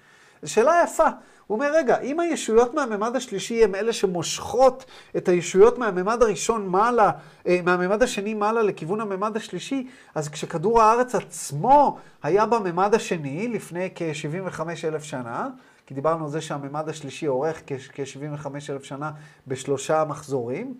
שאלה 0.46 0.84
יפה. 0.84 1.08
הוא 1.48 1.56
אומר, 1.56 1.72
רגע, 1.76 2.00
אם 2.00 2.20
הישויות 2.20 2.74
מהממד 2.74 3.16
השלישי 3.16 3.64
הם 3.64 3.76
אלה 3.76 3.94
שמושכות 3.94 4.86
את 5.18 5.30
הישויות 5.30 5.78
מהממד 5.78 6.24
הראשון 6.24 6.68
מעלה, 6.68 7.12
אה, 7.48 7.60
מהממד 7.64 8.04
השני 8.04 8.34
מעלה 8.34 8.62
לכיוון 8.62 9.02
הממד 9.02 9.38
השלישי, 9.38 9.88
אז 10.16 10.30
כשכדור 10.30 10.82
הארץ 10.82 11.16
עצמו 11.16 11.98
היה 12.24 12.46
בממד 12.46 12.96
השני 12.96 13.48
לפני 13.48 13.90
כ-75 13.96 14.62
אלף 14.84 15.04
שנה, 15.04 15.50
כי 15.86 15.94
דיברנו 15.94 16.26
על 16.26 16.32
זה 16.32 16.42
שהממד 16.42 16.90
השלישי 16.90 17.28
אורך 17.28 17.62
כ-75 17.68 18.48
אלף 18.70 18.84
שנה 18.84 19.12
בשלושה 19.48 20.06
מחזורים, 20.08 20.68
אמ, 20.68 20.74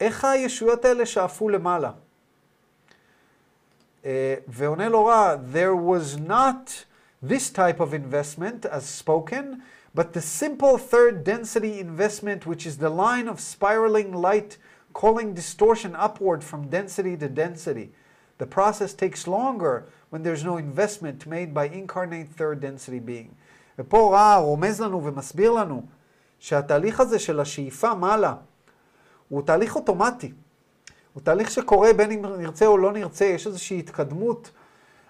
איך 0.00 0.24
הישויות 0.24 0.84
האלה 0.84 1.06
שאפו 1.06 1.48
למעלה? 1.48 1.90
אה, 4.04 4.34
ועונה 4.48 4.88
לו 4.88 5.04
רע, 5.04 5.36
there 5.52 5.76
was 5.76 6.18
not 6.28 6.84
this 7.22 7.50
type 7.50 7.80
of 7.80 7.94
investment 7.94 8.66
as 8.66 8.84
spoken, 8.84 9.62
but 9.94 10.12
the 10.12 10.20
simple 10.20 10.76
third 10.76 11.22
density 11.24 11.78
investment, 11.78 12.46
which 12.46 12.66
is 12.66 12.78
the 12.78 12.90
line 12.90 13.28
of 13.28 13.38
spiraling 13.40 14.12
light 14.12 14.56
calling 14.92 15.34
distortion 15.34 15.94
upward 15.96 16.42
from 16.42 16.68
density 16.68 17.16
to 17.16 17.28
density. 17.28 17.92
The 18.38 18.46
process 18.46 18.92
takes 18.92 19.26
longer 19.26 19.86
when 20.10 20.22
there's 20.22 20.44
no 20.44 20.56
investment 20.56 21.26
made 21.26 21.54
by 21.54 21.66
incarnate 21.68 22.28
third 22.28 22.60
density 22.60 22.98
being. 22.98 23.34
ופה 23.78 24.10
רע 24.12 24.36
רומז 24.36 24.80
לנו 24.80 25.04
ומסביר 25.04 25.50
לנו 25.52 25.82
שהתהליך 26.38 27.00
הזה 27.00 27.18
של 27.18 27.40
השאיפה 27.40 27.94
מעלה 27.94 28.34
הוא 29.29 29.41
תהליך 29.41 29.75
אוטומטי. 29.75 30.31
הוא 31.13 31.21
תהליך 31.23 31.51
שקורה 31.51 31.93
בין 31.93 32.11
אם 32.11 32.25
נרצה 32.25 32.65
או 32.65 32.77
לא 32.77 32.91
נרצה, 32.91 33.25
יש 33.25 33.47
איזושהי 33.47 33.79
התקדמות 33.79 34.51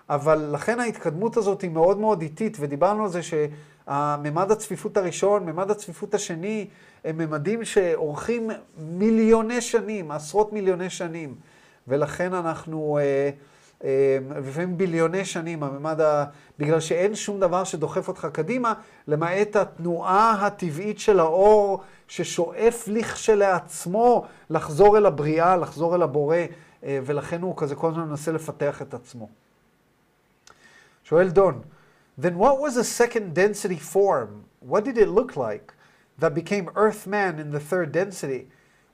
אבל 0.10 0.50
לכן 0.54 0.80
ההתקדמות 0.80 1.38
הזאת 1.38 1.62
היא 1.62 1.70
מאוד 1.70 1.98
מאוד 2.00 2.22
איטית, 2.22 2.58
ודיברנו 2.60 3.04
על 3.04 3.10
זה 3.10 3.20
שהממד 3.24 4.52
הצפיפות 4.52 4.98
הראשון, 4.98 5.46
ממד 5.46 5.72
הצפיפות 5.72 6.14
השני, 6.14 6.68
הם 7.06 7.18
ממדים 7.18 7.66
שאורכים 7.66 8.50
מיליוני 8.78 9.62
שנים, 9.62 10.12
עשרות 10.12 10.54
מיליוני 10.54 10.90
שנים, 10.90 11.36
ולכן 11.88 12.34
אנחנו, 12.34 13.00
אה, 13.02 13.30
אה, 13.84 14.18
לפעמים 14.40 14.78
ביליוני 14.78 15.26
שנים, 15.26 15.64
הממד 15.64 16.02
ה... 16.02 16.26
בגלל 16.60 16.80
שאין 16.80 17.16
שום 17.16 17.40
דבר 17.40 17.64
שדוחף 17.64 18.08
אותך 18.08 18.28
קדימה, 18.32 18.74
למעט 19.08 19.56
התנועה 19.56 20.46
הטבעית 20.46 21.00
של 21.00 21.20
האור 21.20 21.82
ששואף 22.08 22.88
לכשלעצמו 22.88 24.26
לחזור 24.50 24.98
אל 24.98 25.06
הבריאה, 25.06 25.58
לחזור 25.58 25.96
אל 25.96 26.02
הבורא, 26.02 26.38
אה, 26.84 27.00
ולכן 27.06 27.42
הוא 27.42 27.54
כזה 27.58 27.76
כל 27.76 27.90
הזמן 27.90 28.10
מנסה 28.10 28.32
לפתח 28.32 28.82
את 28.82 28.94
עצמו. 28.94 29.30
שואל 31.04 31.30
דון, 31.30 31.62
then 32.22 32.38
what 32.38 32.60
was 32.60 32.78
a 32.78 32.84
second 32.84 33.34
density 33.34 33.80
form? 33.94 34.44
What 34.70 34.84
did 34.84 34.98
it 34.98 35.08
look 35.08 35.38
like 35.38 35.74
that 36.20 36.34
became 36.34 36.70
Earth 36.76 37.08
Man 37.08 37.40
in 37.40 37.52
the 37.52 37.60
third 37.60 37.92
density? 37.92 38.48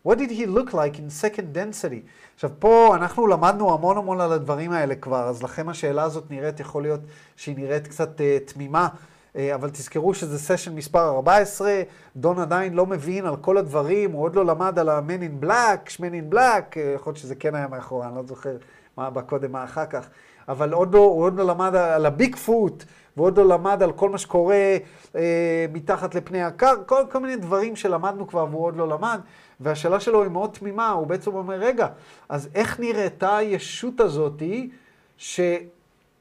What 0.03 0.17
did 0.17 0.32
he 0.32 0.46
look 0.46 0.74
like 0.74 1.00
in 1.00 1.10
second 1.10 1.53
density? 1.53 2.01
עכשיו 2.36 2.51
פה 2.60 2.96
אנחנו 2.96 3.27
למדנו 3.27 3.74
המון 3.74 3.98
המון 3.98 4.22
על 4.22 4.32
הדברים 4.32 4.72
האלה 4.72 4.96
כבר, 4.96 5.27
אז 5.29 5.43
לכם 5.43 5.70
השאלה 5.70 6.03
הזאת 6.03 6.32
נראית, 6.32 6.60
יכול 6.60 6.82
להיות 6.82 7.00
שהיא 7.36 7.55
נראית 7.58 7.88
קצת 7.88 8.20
uh, 8.20 8.53
תמימה, 8.53 8.88
אבל 9.36 9.70
תזכרו 9.70 10.13
שזה 10.13 10.40
סשן 10.40 10.75
מספר 10.75 11.10
14, 11.10 11.82
דון 12.16 12.40
עדיין 12.40 12.74
לא 12.74 12.86
מבין 12.86 13.25
על 13.25 13.36
כל 13.36 13.58
הדברים, 13.58 14.12
הוא 14.12 14.24
עוד 14.24 14.36
לא 14.36 14.46
למד 14.46 14.80
על 14.80 14.90
ה-Man 14.90 15.44
in 15.44 15.46
Black, 15.46 15.90
שמן 15.90 16.13
in 16.13 16.34
Black, 16.34 16.74
uh, 16.74 16.80
יכול 16.96 17.10
להיות 17.10 17.18
שזה 17.18 17.36
כן 17.36 17.56
היה 17.56 17.68
מאחורה, 17.68 18.08
אני 18.08 18.16
לא 18.16 18.24
זוכר 18.24 18.58
מה 18.98 19.10
בא 19.10 19.22
קודם, 19.22 19.52
מה 19.52 19.63
אחר 19.63 19.86
כך. 19.86 20.10
אבל 20.48 20.74
עוד 20.74 20.94
לא, 20.94 21.00
הוא 21.00 21.24
עוד 21.24 21.38
לא 21.38 21.46
למד 21.46 21.75
על 21.75 22.06
הביג 22.06 22.36
פוט, 22.36 22.84
ועוד 23.18 23.38
לא 23.38 23.48
למד 23.48 23.84
על 23.84 23.92
כל 23.92 24.10
מה 24.10 24.18
שקורה 24.18 24.78
אה, 25.16 25.66
מתחת 25.74 26.16
לפני 26.16 26.44
הקר, 26.44 26.74
כל, 26.86 27.04
כל 27.12 27.20
מיני 27.20 27.36
דברים 27.36 27.75
שלמדנו 27.75 28.28
כבר 28.28 28.46
והוא 28.52 28.66
עוד 28.66 28.78
לא 28.78 28.88
למד, 28.88 29.20
והשאלה 29.60 30.00
שלו 30.00 30.24
היא 30.24 30.32
מאוד 30.32 30.50
תמימה, 30.50 30.90
הוא 30.90 31.08
בעצם 31.08 31.36
אומר, 31.36 31.56
רגע, 31.56 31.88
אז 32.30 32.50
איך 32.56 32.80
נראתה 32.80 33.38
הישות 33.38 34.00
הזאתי, 34.00 34.70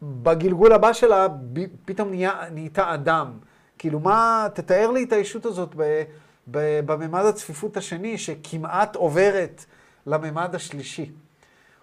שבגלגול 0.02 0.72
הבא 0.72 0.92
שלה 0.92 1.26
פתאום 1.84 2.10
נהיה, 2.10 2.32
נהייתה 2.50 2.94
אדם? 2.94 3.38
כאילו, 3.78 4.00
מה, 4.00 4.48
תתאר 4.54 4.90
לי 4.90 5.04
את 5.04 5.12
הישות 5.12 5.46
הזאת 5.46 5.74
בממד 6.46 7.24
הצפיפות 7.24 7.76
השני, 7.76 8.18
שכמעט 8.18 8.96
עוברת 8.96 9.64
לממד 10.06 10.54
השלישי. 10.54 11.10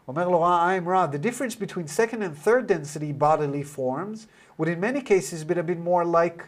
אומר 0.08 0.30
לו 0.30 0.46
I'm 0.48 0.88
Ra, 0.88 1.08
the 1.08 1.20
difference 1.20 1.56
between 1.56 1.88
second 1.88 2.24
and 2.24 2.36
third 2.46 2.68
density 2.68 3.12
bodily 3.12 3.64
forms 3.64 4.28
would 4.58 4.68
in 4.68 4.80
many 4.80 5.02
cases 5.02 5.44
be 5.44 5.54
a 5.60 5.64
bit 5.64 5.80
more 5.80 6.04
like, 6.04 6.44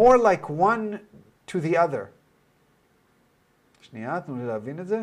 more 0.00 0.16
like 0.18 0.48
one 0.48 0.98
to 1.46 1.60
the 1.60 1.76
other. 1.76 2.06
שנייה, 3.80 4.20
תנו 4.20 4.36
לי 4.36 4.46
להבין 4.46 4.80
את 4.80 4.86
זה. 4.86 5.00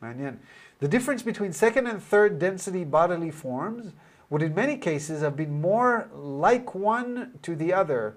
The 0.00 0.88
difference 0.88 1.22
between 1.22 1.52
second 1.52 1.86
and 1.86 2.02
third 2.02 2.38
density 2.38 2.84
bodily 2.84 3.30
forms 3.30 3.92
would 4.30 4.42
in 4.42 4.54
many 4.54 4.76
cases 4.76 5.22
have 5.22 5.36
been 5.36 5.60
more 5.60 6.08
like 6.14 6.74
one 6.74 7.32
to 7.42 7.56
the 7.56 7.72
other. 7.72 8.16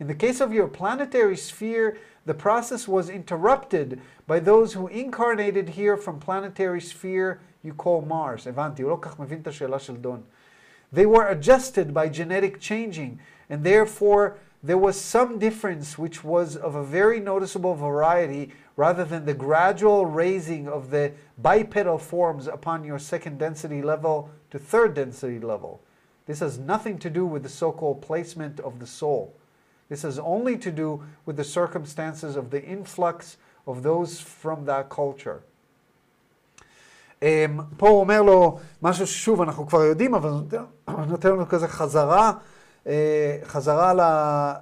In 0.00 0.06
the 0.06 0.14
case 0.14 0.40
of 0.40 0.52
your 0.52 0.68
planetary 0.68 1.36
sphere, 1.36 1.98
the 2.24 2.34
process 2.34 2.88
was 2.88 3.10
interrupted 3.10 4.00
by 4.26 4.40
those 4.40 4.72
who 4.72 4.88
incarnated 4.88 5.68
here 5.70 5.96
from 5.96 6.18
planetary 6.18 6.80
sphere 6.80 7.40
you 7.62 7.74
call 7.74 8.02
Mars. 8.02 8.46
They 10.92 11.06
were 11.06 11.28
adjusted 11.28 11.94
by 11.94 12.08
genetic 12.08 12.60
changing, 12.60 13.20
and 13.48 13.64
therefore 13.64 14.38
there 14.62 14.78
was 14.78 15.00
some 15.00 15.38
difference 15.38 15.98
which 15.98 16.24
was 16.24 16.56
of 16.56 16.74
a 16.74 16.84
very 16.84 17.20
noticeable 17.20 17.74
variety 17.74 18.52
rather 18.75 19.03
than 19.03 19.25
the 19.25 19.33
gradual 19.33 20.05
raising 20.05 20.67
of 20.67 20.91
the 20.91 21.11
bipedal 21.37 21.97
forms 21.97 22.47
upon 22.47 22.83
your 22.83 22.99
second 22.99 23.37
density 23.39 23.81
level 23.81 24.29
to 24.51 24.59
third 24.59 24.93
density 24.93 25.39
level. 25.39 25.81
This 26.25 26.39
has 26.39 26.59
nothing 26.59 26.99
to 26.99 27.09
do 27.09 27.25
with 27.25 27.43
the 27.43 27.49
so-called 27.49 28.01
placement 28.01 28.59
of 28.59 28.79
the 28.79 28.87
soul. 28.87 29.33
This 29.89 30.01
has 30.01 30.19
only 30.19 30.57
to 30.57 30.71
do 30.71 31.03
with 31.25 31.37
the 31.37 31.43
circumstances 31.43 32.35
of 32.35 32.51
the 32.51 32.63
influx 32.63 33.37
of 33.65 33.83
those 33.83 34.19
from 34.19 34.65
that 34.65 34.89
culture. 34.89 35.43
Um, 37.21 37.61
פה 37.77 37.89
הוא 37.89 37.99
אומר 37.99 38.21
לו 38.21 38.59
משהו 38.81 39.07
ששוב 39.07 39.41
אנחנו 39.41 39.67
כבר 39.67 39.83
יודעים, 39.83 40.15
אבל 40.15 40.31
נותן 40.87 41.29
לנו 41.29 41.47
כזה 41.47 41.67
חזרה, 41.67 42.31
uh, 42.83 42.87
חזרה 43.43 43.93
ל, 43.93 44.01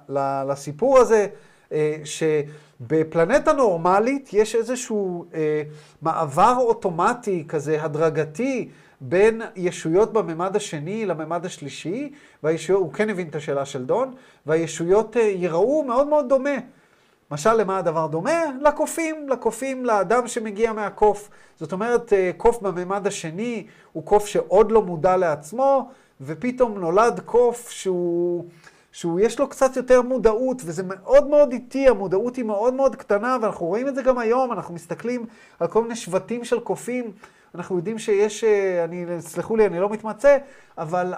ל, 0.08 0.42
לסיפור 0.52 0.98
הזה, 0.98 1.26
uh, 1.68 1.72
שבפלנטה 2.81 3.53
נורמלית 3.53 4.29
יש 4.33 4.55
איזשהו 4.55 5.25
uh, 5.31 5.35
מעבר 6.01 6.55
אוטומטי 6.57 7.45
כזה 7.47 7.83
הדרגתי 7.83 8.69
בין 9.01 9.41
ישויות 9.55 10.13
בממד 10.13 10.55
השני 10.55 11.05
לממד 11.05 11.45
השלישי, 11.45 12.11
והישויות, 12.43 12.81
הוא 12.81 12.93
כן 12.93 13.09
הבין 13.09 13.27
את 13.27 13.35
השאלה 13.35 13.65
של 13.65 13.85
דון, 13.85 14.13
והישויות 14.45 15.17
אה, 15.17 15.21
ייראו 15.21 15.83
מאוד 15.83 16.07
מאוד 16.07 16.29
דומה. 16.29 16.55
משל 17.31 17.53
למה 17.53 17.77
הדבר 17.77 18.07
דומה? 18.07 18.41
לקופים, 18.61 19.29
לקופים, 19.29 19.85
לאדם 19.85 20.27
שמגיע 20.27 20.73
מהקוף. 20.73 21.29
זאת 21.59 21.71
אומרת, 21.71 22.13
אה, 22.13 22.31
קוף 22.37 22.61
בממד 22.61 23.07
השני 23.07 23.67
הוא 23.93 24.03
קוף 24.05 24.25
שעוד 24.25 24.71
לא 24.71 24.81
מודע 24.81 25.17
לעצמו, 25.17 25.89
ופתאום 26.21 26.77
נולד 26.77 27.19
קוף 27.25 27.69
שהוא, 27.69 28.45
שהוא 28.91 29.19
יש 29.19 29.39
לו 29.39 29.49
קצת 29.49 29.75
יותר 29.75 30.01
מודעות, 30.01 30.61
וזה 30.65 30.83
מאוד 30.83 31.27
מאוד 31.27 31.51
איטי, 31.51 31.87
המודעות 31.87 32.35
היא 32.35 32.45
מאוד 32.45 32.73
מאוד 32.73 32.95
קטנה, 32.95 33.37
ואנחנו 33.41 33.65
רואים 33.65 33.87
את 33.87 33.95
זה 33.95 34.01
גם 34.01 34.17
היום, 34.17 34.51
אנחנו 34.51 34.73
מסתכלים 34.73 35.25
על 35.59 35.67
כל 35.67 35.81
מיני 35.81 35.95
שבטים 35.95 36.43
של 36.43 36.59
קופים, 36.59 37.11
אנחנו 37.55 37.75
יודעים 37.77 37.99
שיש, 37.99 38.43
אה, 38.43 38.83
אני, 38.83 39.05
סלחו 39.19 39.55
לי, 39.55 39.65
אני 39.65 39.79
לא 39.79 39.89
מתמצא, 39.89 40.37
אבל 40.77 41.13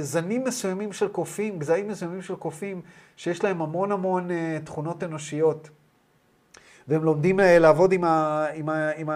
זנים 0.00 0.44
מסוימים 0.44 0.92
של 0.92 1.08
קופים, 1.08 1.58
גזעים 1.58 1.88
מסוימים 1.88 2.22
של 2.22 2.34
קופים, 2.34 2.80
שיש 3.16 3.44
להם 3.44 3.62
המון 3.62 3.92
המון 3.92 4.30
אה, 4.30 4.58
תכונות 4.64 5.04
אנושיות. 5.04 5.68
והם 6.88 7.04
לומדים 7.04 7.40
אה, 7.40 7.58
לעבוד 7.58 7.92
עם, 7.92 8.04
ה, 8.04 8.46
עם, 8.54 8.68
ה, 8.68 8.90
עם 8.96 9.10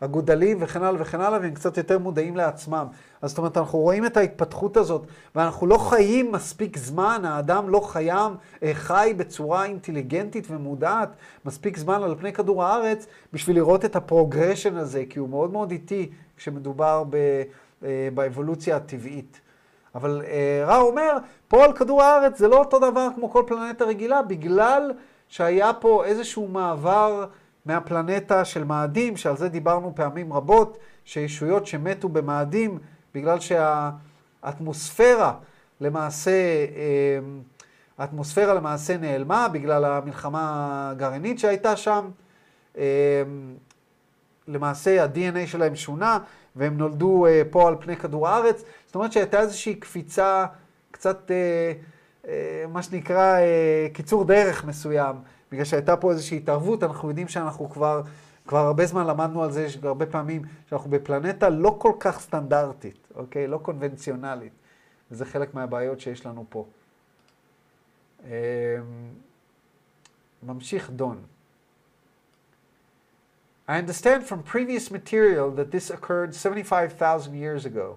הגודלים 0.00 0.58
וכן 0.60 0.82
הלאה 0.82 1.02
וכן 1.02 1.20
הלאה, 1.20 1.38
והם 1.40 1.54
קצת 1.54 1.76
יותר 1.76 1.98
מודעים 1.98 2.36
לעצמם. 2.36 2.86
אז 3.22 3.30
זאת 3.30 3.38
אומרת, 3.38 3.56
אנחנו 3.56 3.78
רואים 3.78 4.06
את 4.06 4.16
ההתפתחות 4.16 4.76
הזאת, 4.76 5.06
ואנחנו 5.34 5.66
לא 5.66 5.78
חיים 5.78 6.32
מספיק 6.32 6.76
זמן, 6.76 7.20
האדם 7.24 7.68
לא 7.68 7.80
חיים, 7.80 8.34
חי 8.72 9.14
בצורה 9.16 9.64
אינטליגנטית 9.64 10.46
ומודעת 10.50 11.08
מספיק 11.44 11.76
זמן 11.76 12.02
על 12.02 12.14
פני 12.18 12.32
כדור 12.32 12.64
הארץ, 12.64 13.06
בשביל 13.32 13.56
לראות 13.56 13.84
את 13.84 13.96
ה 13.96 14.03
progression 14.03 14.76
הזה, 14.76 15.04
כי 15.10 15.18
הוא 15.18 15.28
מאוד 15.28 15.52
מאוד 15.52 15.70
איטי 15.70 16.10
כשמדובר 16.36 17.04
ב, 17.10 17.16
אה, 17.84 18.08
באבולוציה 18.14 18.76
הטבעית. 18.76 19.40
אבל 19.94 20.22
אה, 20.26 20.64
רא 20.66 20.80
אומר, 20.80 21.16
פה 21.48 21.64
על 21.64 21.72
כדור 21.72 22.02
הארץ 22.02 22.38
זה 22.38 22.48
לא 22.48 22.58
אותו 22.58 22.78
דבר 22.78 23.08
כמו 23.14 23.30
כל 23.30 23.42
פלנטה 23.46 23.84
רגילה, 23.84 24.22
בגלל 24.22 24.92
שהיה 25.28 25.72
פה 25.72 26.04
איזשהו 26.04 26.48
מעבר 26.48 27.26
מהפלנטה 27.66 28.44
של 28.44 28.64
מאדים, 28.64 29.16
שעל 29.16 29.36
זה 29.36 29.48
דיברנו 29.48 29.92
פעמים 29.94 30.32
רבות, 30.32 30.78
שישויות 31.04 31.66
שמתו 31.66 32.08
במאדים, 32.08 32.78
בגלל 33.14 33.38
שהאטמוספירה 33.40 35.34
למעשה, 35.80 36.66
אמ, 36.68 37.42
האטמוספירה 37.98 38.54
למעשה 38.54 38.96
נעלמה 38.96 39.48
בגלל 39.48 39.84
המלחמה 39.84 40.88
הגרעינית 40.90 41.38
שהייתה 41.38 41.76
שם. 41.76 42.10
אמ, 42.76 42.82
למעשה 44.48 45.04
ה-DNA 45.04 45.46
שלהם 45.46 45.76
שונה, 45.76 46.18
והם 46.56 46.78
נולדו 46.78 47.26
אה, 47.26 47.42
פה 47.50 47.68
על 47.68 47.76
פני 47.80 47.96
כדור 47.96 48.28
הארץ. 48.28 48.64
זאת 48.86 48.94
אומרת 48.94 49.12
שהייתה 49.12 49.40
איזושהי 49.40 49.74
קפיצה 49.74 50.46
קצת, 50.90 51.30
אה, 51.30 51.72
מה 52.68 52.82
שנקרא, 52.82 53.38
קיצור 53.92 54.24
דרך 54.24 54.64
מסוים, 54.64 55.16
בגלל 55.52 55.64
שהייתה 55.64 55.96
פה 55.96 56.10
איזושהי 56.10 56.36
התערבות, 56.36 56.82
אנחנו 56.82 57.08
יודעים 57.08 57.28
שאנחנו 57.28 57.70
כבר 57.70 58.02
כבר 58.46 58.58
הרבה 58.58 58.86
זמן 58.86 59.06
למדנו 59.06 59.42
על 59.44 59.50
זה, 59.52 59.66
הרבה 59.82 60.06
פעמים 60.06 60.42
שאנחנו 60.70 60.90
בפלנטה 60.90 61.48
לא 61.48 61.76
כל 61.78 61.92
כך 62.00 62.20
סטנדרטית, 62.20 63.08
אוקיי? 63.14 63.46
לא 63.46 63.58
קונבנציונלית. 63.58 64.52
וזה 65.10 65.24
חלק 65.24 65.54
מהבעיות 65.54 66.00
שיש 66.00 66.26
לנו 66.26 66.44
פה. 66.48 66.66
אמ, 68.24 68.30
ממשיך 70.42 70.90
דון. 70.90 71.22
I 73.68 73.72
understand 73.72 74.22
from 74.28 74.52
previous 74.52 74.90
material 74.92 75.50
that 75.50 75.70
this 75.72 75.90
occurred 75.90 76.34
75,000 76.34 77.34
years 77.34 77.66
ago. 77.66 77.96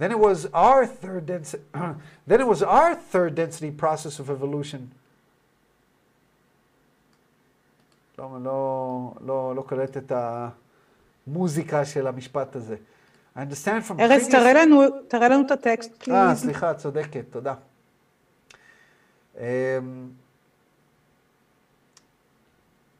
Then 0.00 0.10
it 0.10 0.18
was 0.18 0.46
our 0.52 0.86
third 0.86 1.24
density, 1.26 1.62
then 2.26 2.40
it 2.40 2.46
was 2.46 2.62
our 2.62 2.94
third 2.94 3.34
density 3.34 3.70
process 3.70 4.18
of 4.18 4.28
evolution 4.30 4.90
לא, 8.18 8.38
לא, 8.42 9.12
לא, 9.26 9.56
לא 9.56 9.62
קולט 9.62 9.96
את 9.96 10.12
המוזיקה 11.26 11.84
של 11.84 12.06
המשפט 12.06 12.56
הזה. 12.56 12.76
I 13.36 13.38
understand 13.38 13.88
from 13.88 14.00
ארז, 14.00 14.22
previous... 14.22 14.30
תראה 14.30 14.52
לנו, 14.52 14.82
תראה 15.08 15.28
לנו 15.28 15.46
את 15.46 15.50
הטקסט, 15.50 16.08
אה, 16.08 16.34
סליחה, 16.34 16.74
צודקת, 16.74 17.24
תודה. 17.30 17.54
Um, 19.36 19.38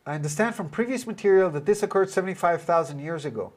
I 0.07 0.15
understand 0.15 0.55
from 0.55 0.69
previous 0.69 1.07
material 1.07 1.51
that 1.51 1.65
this 1.67 1.83
occurred 1.83 2.11
75,000 2.11 3.01
years 3.01 3.25
ago. 3.25 3.53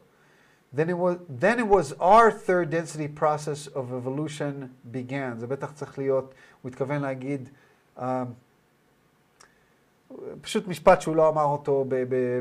Then 0.73 0.89
it, 0.89 0.97
was, 0.97 1.17
then 1.27 1.57
it 1.59 1.67
was 1.67 1.93
our 1.99 2.31
third 2.31 2.69
density 2.69 3.07
process 3.07 3.67
of 3.67 3.91
evolution 3.91 4.69
began. 4.91 5.39
זה 5.39 5.47
בטח 5.47 5.71
צריך 5.71 5.97
להיות, 5.97 6.33
הוא 6.62 6.69
התכוון 6.69 7.01
להגיד, 7.01 7.49
um, 7.97 8.01
פשוט 10.41 10.67
משפט 10.67 11.01
שהוא 11.01 11.15
לא 11.15 11.29
אמר 11.29 11.43
אותו 11.43 11.85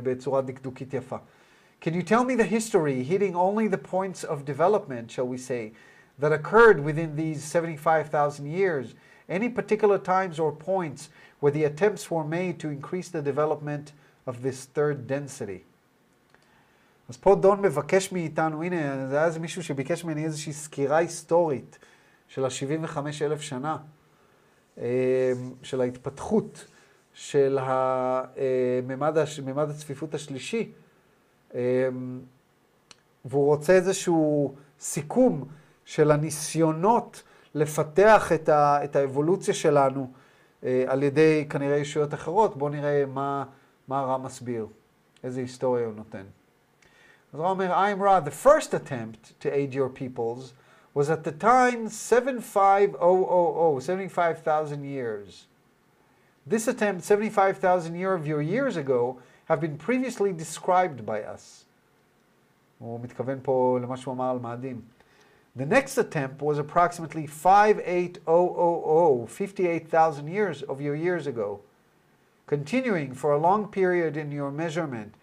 בצורה 0.02 0.42
דקדוקית 0.42 0.94
יפה. 0.94 1.16
Can 1.80 1.94
you 1.94 2.02
tell 2.02 2.24
me 2.24 2.34
the 2.34 2.44
history, 2.44 3.04
hitting 3.04 3.36
only 3.36 3.68
the 3.68 3.78
points 3.78 4.24
of 4.24 4.44
development, 4.44 5.10
shall 5.10 5.28
we 5.28 5.38
say, 5.38 5.72
that 6.18 6.32
occurred 6.32 6.80
within 6.80 7.14
these 7.14 7.44
75,000 7.44 8.46
years? 8.46 8.94
Any 9.28 9.48
particular 9.48 9.98
times 9.98 10.40
or 10.40 10.50
points 10.50 11.08
where 11.40 11.52
the 11.52 11.64
attempts 11.64 12.10
were 12.10 12.24
made 12.24 12.58
to 12.60 12.68
increase 12.68 13.08
the 13.08 13.22
development 13.22 13.92
of 14.26 14.42
this 14.42 14.64
third 14.64 15.06
density? 15.06 15.64
אז 17.09 17.17
פה 17.17 17.35
דון 17.35 17.61
מבקש 17.61 18.11
מאיתנו, 18.11 18.63
הנה, 18.63 19.07
זה 19.07 19.17
היה 19.17 19.25
איזה 19.25 19.39
מישהו 19.39 19.63
שביקש 19.63 20.03
ממני 20.03 20.25
איזושהי 20.25 20.53
סקירה 20.53 20.97
היסטורית 20.97 21.79
של 22.27 22.45
ה-75 22.45 22.97
אלף 23.21 23.41
שנה, 23.41 23.77
של 25.63 25.81
ההתפתחות 25.81 26.65
של 27.13 27.57
הממד 27.61 29.17
ממד 29.45 29.69
הצפיפות 29.69 30.13
השלישי, 30.13 30.71
אמ, 31.53 31.59
והוא 33.25 33.45
רוצה 33.45 33.73
איזשהו 33.73 34.55
סיכום 34.79 35.45
של 35.85 36.11
הניסיונות 36.11 37.23
לפתח 37.55 38.31
את, 38.31 38.49
ה, 38.49 38.83
את 38.83 38.95
האבולוציה 38.95 39.53
שלנו 39.53 40.11
אה, 40.63 40.83
על 40.87 41.03
ידי 41.03 41.45
כנראה 41.49 41.77
ישויות 41.77 42.13
אחרות. 42.13 42.57
בואו 42.57 42.69
נראה 42.69 43.05
מה, 43.05 43.45
מה 43.87 44.01
רע 44.01 44.17
מסביר, 44.17 44.67
איזה 45.23 45.39
היסטוריה 45.39 45.85
הוא 45.85 45.93
נותן. 45.93 46.23
the 47.32 48.32
first 48.32 48.74
attempt 48.74 49.38
to 49.40 49.54
aid 49.54 49.74
your 49.74 49.88
peoples 49.88 50.54
was 50.94 51.10
at 51.10 51.24
the 51.24 51.32
time 51.32 51.88
75,000, 51.88 53.80
75,000 53.80 54.84
years. 54.84 55.46
This 56.46 56.66
attempt, 56.66 57.04
75,000 57.04 57.94
year 57.94 58.14
of 58.14 58.26
your 58.26 58.40
years 58.40 58.76
ago, 58.76 59.20
have 59.44 59.60
been 59.60 59.76
previously 59.76 60.32
described 60.32 61.04
by 61.04 61.22
us. 61.22 61.66
הוא 62.78 63.00
מתכוון 63.00 63.40
פה 63.42 63.78
למה 63.82 63.96
שהוא 63.96 64.14
אמר 64.14 64.30
על 64.30 64.38
מאדים. 64.38 64.80
The 65.56 65.66
next 65.66 65.98
attempt 65.98 66.40
was 66.40 66.58
approximately 66.58 67.26
58,000, 67.26 69.26
58,000 69.26 70.28
years 70.28 70.62
of 70.62 70.80
your 70.80 70.94
years 70.94 71.26
ago, 71.26 71.60
continuing 72.46 73.12
for 73.12 73.32
a 73.32 73.38
long 73.38 73.66
period 73.66 74.16
in 74.16 74.30
your 74.30 74.52
measurement 74.52 75.16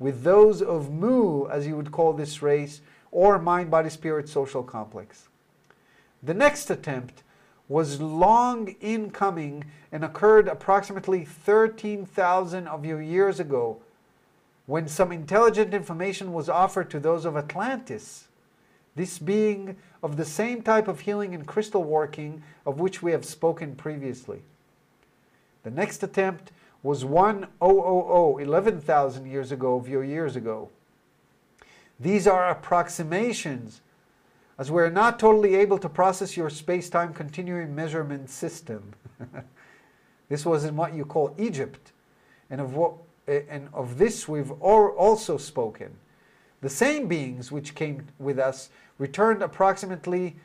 with 0.00 0.24
those 0.24 0.62
of 0.62 0.90
Mu, 0.90 1.46
as 1.46 1.66
you 1.66 1.76
would 1.76 1.92
call 1.92 2.12
this 2.12 2.42
race, 2.42 2.80
or 3.12 3.38
mind, 3.38 3.70
body, 3.70 3.90
spirit, 3.90 4.28
social 4.28 4.64
complex. 4.64 5.28
The 6.22 6.34
next 6.34 6.70
attempt 6.70 7.22
was 7.68 8.00
long 8.00 8.74
in 8.80 9.10
coming 9.10 9.64
and 9.92 10.04
occurred 10.04 10.48
approximately 10.48 11.24
13,000 11.24 12.66
of 12.66 12.84
your 12.84 13.00
years 13.00 13.38
ago 13.38 13.80
when 14.66 14.88
some 14.88 15.12
intelligent 15.12 15.74
information 15.74 16.32
was 16.32 16.48
offered 16.48 16.90
to 16.90 16.98
those 16.98 17.24
of 17.24 17.36
Atlantis, 17.36 18.28
this 18.96 19.18
being 19.18 19.76
of 20.02 20.16
the 20.16 20.24
same 20.24 20.62
type 20.62 20.88
of 20.88 21.00
healing 21.00 21.34
and 21.34 21.46
crystal 21.46 21.84
working 21.84 22.42
of 22.64 22.80
which 22.80 23.02
we 23.02 23.12
have 23.12 23.24
spoken 23.24 23.74
previously. 23.74 24.42
The 25.62 25.70
next 25.70 26.02
attempt 26.02 26.52
was 26.82 27.04
1000, 27.04 27.48
11,000 27.60 29.26
years 29.26 29.52
ago 29.52 29.76
of 29.76 29.88
your 29.88 30.04
years 30.04 30.36
ago. 30.36 30.70
These 31.98 32.26
are 32.26 32.48
approximations 32.48 33.82
as 34.60 34.70
we're 34.70 34.90
not 34.90 35.18
totally 35.18 35.54
able 35.54 35.78
to 35.78 35.88
process 35.88 36.36
your 36.36 36.50
space-time 36.50 37.14
continuum 37.14 37.74
measurement 37.74 38.28
system. 38.28 38.92
this 40.28 40.44
was 40.44 40.64
in 40.64 40.76
what 40.76 40.94
you 40.94 41.06
call 41.06 41.34
Egypt, 41.38 41.92
and 42.50 42.60
of 42.60 42.74
what 42.74 42.92
eh, 43.26 43.40
and 43.48 43.70
of 43.72 43.96
this 43.96 44.28
we've 44.28 44.50
also 44.60 45.38
spoken. 45.38 45.96
The 46.60 46.68
same 46.68 47.08
beings 47.08 47.50
which 47.50 47.74
came 47.74 48.06
with 48.18 48.38
us 48.38 48.68
returned 48.98 49.42
approximately 49.42 50.36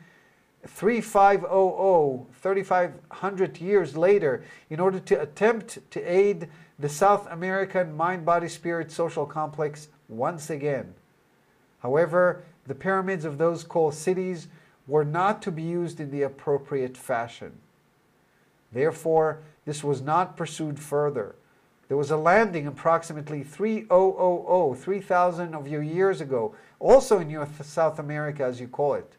3500, 0.66 2.26
3500 2.32 3.60
years 3.60 3.96
later 3.96 4.44
in 4.70 4.80
order 4.80 4.98
to 5.00 5.20
attempt 5.20 5.78
to 5.90 6.00
aid 6.02 6.48
the 6.78 6.88
South 6.88 7.26
American 7.30 7.96
mind 7.96 8.24
body 8.24 8.48
spirit 8.48 8.90
social 8.90 9.26
complex 9.26 9.88
once 10.08 10.50
again. 10.50 10.94
However, 11.80 12.42
the 12.66 12.74
pyramids 12.74 13.24
of 13.24 13.38
those 13.38 13.64
called 13.64 13.94
cities 13.94 14.48
were 14.86 15.04
not 15.04 15.42
to 15.42 15.50
be 15.50 15.62
used 15.62 16.00
in 16.00 16.10
the 16.10 16.22
appropriate 16.22 16.96
fashion. 16.96 17.52
Therefore, 18.72 19.42
this 19.64 19.82
was 19.82 20.00
not 20.00 20.36
pursued 20.36 20.78
further. 20.78 21.34
There 21.88 21.96
was 21.96 22.10
a 22.10 22.16
landing 22.16 22.66
approximately 22.66 23.42
3000, 23.42 24.76
3000 24.76 25.54
of 25.54 25.68
your 25.68 25.82
years 25.82 26.20
ago, 26.20 26.54
also 26.78 27.20
in 27.20 27.32
North 27.32 27.64
South 27.64 27.98
America, 27.98 28.44
as 28.44 28.60
you 28.60 28.68
call 28.68 28.94
it. 28.94 29.15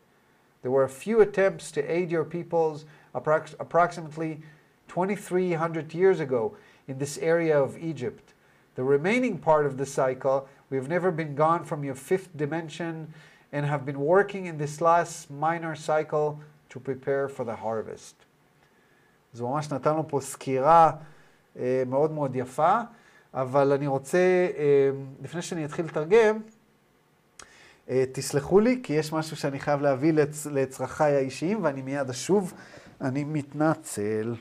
There 0.67 0.71
were 0.71 0.85
a 0.85 0.89
few 0.89 1.21
attempts 1.21 1.71
to 1.73 1.81
aid 1.83 2.11
your 2.11 2.25
peoples 2.25 2.85
approx- 3.15 3.55
approximately 3.59 4.41
2,300 4.89 5.95
years 5.95 6.21
ago 6.21 6.57
in 6.87 6.99
this 6.99 7.19
area 7.19 7.61
of 7.61 7.77
Egypt. 7.79 8.35
The 8.75 8.85
remaining 8.85 9.39
part 9.39 9.67
of 9.67 9.77
the 9.77 9.87
cycle, 9.87 10.49
we 10.71 10.77
have 10.77 10.89
never 10.89 11.11
been 11.11 11.35
gone 11.35 11.65
from 11.65 11.85
your 11.85 11.95
fifth 11.95 12.37
dimension 12.37 13.13
and 13.53 13.67
have 13.67 13.85
been 13.85 14.01
working 14.01 14.47
in 14.47 14.57
this 14.57 14.81
last 14.81 15.31
minor 15.31 15.75
cycle 15.75 16.41
to 16.71 16.81
prepare 16.81 17.29
for 17.29 17.45
the 17.45 17.57
harvest. 17.57 18.15
אז 19.35 19.41
הוא 19.41 19.51
ממש 19.51 19.73
נתן 19.73 19.97
לו 19.97 20.09
פה 20.09 20.21
סקירה 20.21 20.91
אה, 21.59 21.83
מאוד 21.87 22.11
מאוד 22.11 22.37
יפה, 22.37 22.81
אבל 23.35 23.73
אני 23.73 23.87
רוצה, 23.87 24.19
אה, 24.19 24.91
לפני 25.23 25.43
שאני 25.43 25.65
אתחיל 25.65 25.85
לתרגם, 25.85 26.37
אה, 26.37 26.41
תסלחו 28.12 28.60
לי, 28.60 28.80
כי 28.84 28.94
יש 28.94 29.14
משהו 29.14 29.38
שאני 29.38 29.60
חייב 29.60 29.82
להביא 29.82 30.14
לצ, 30.14 30.46
לצרכיי 30.46 31.16
האישיים, 31.16 31.64
ואני 31.64 31.82
מיד 31.82 32.10
אשוב. 32.10 32.54
אני 33.02 33.24
מתנצל. 33.24 34.36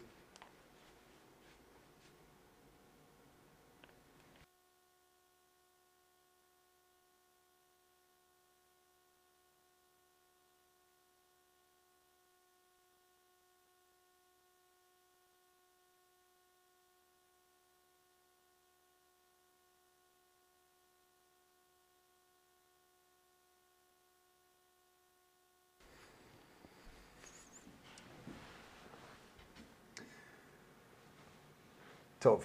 טוב. 32.26 32.44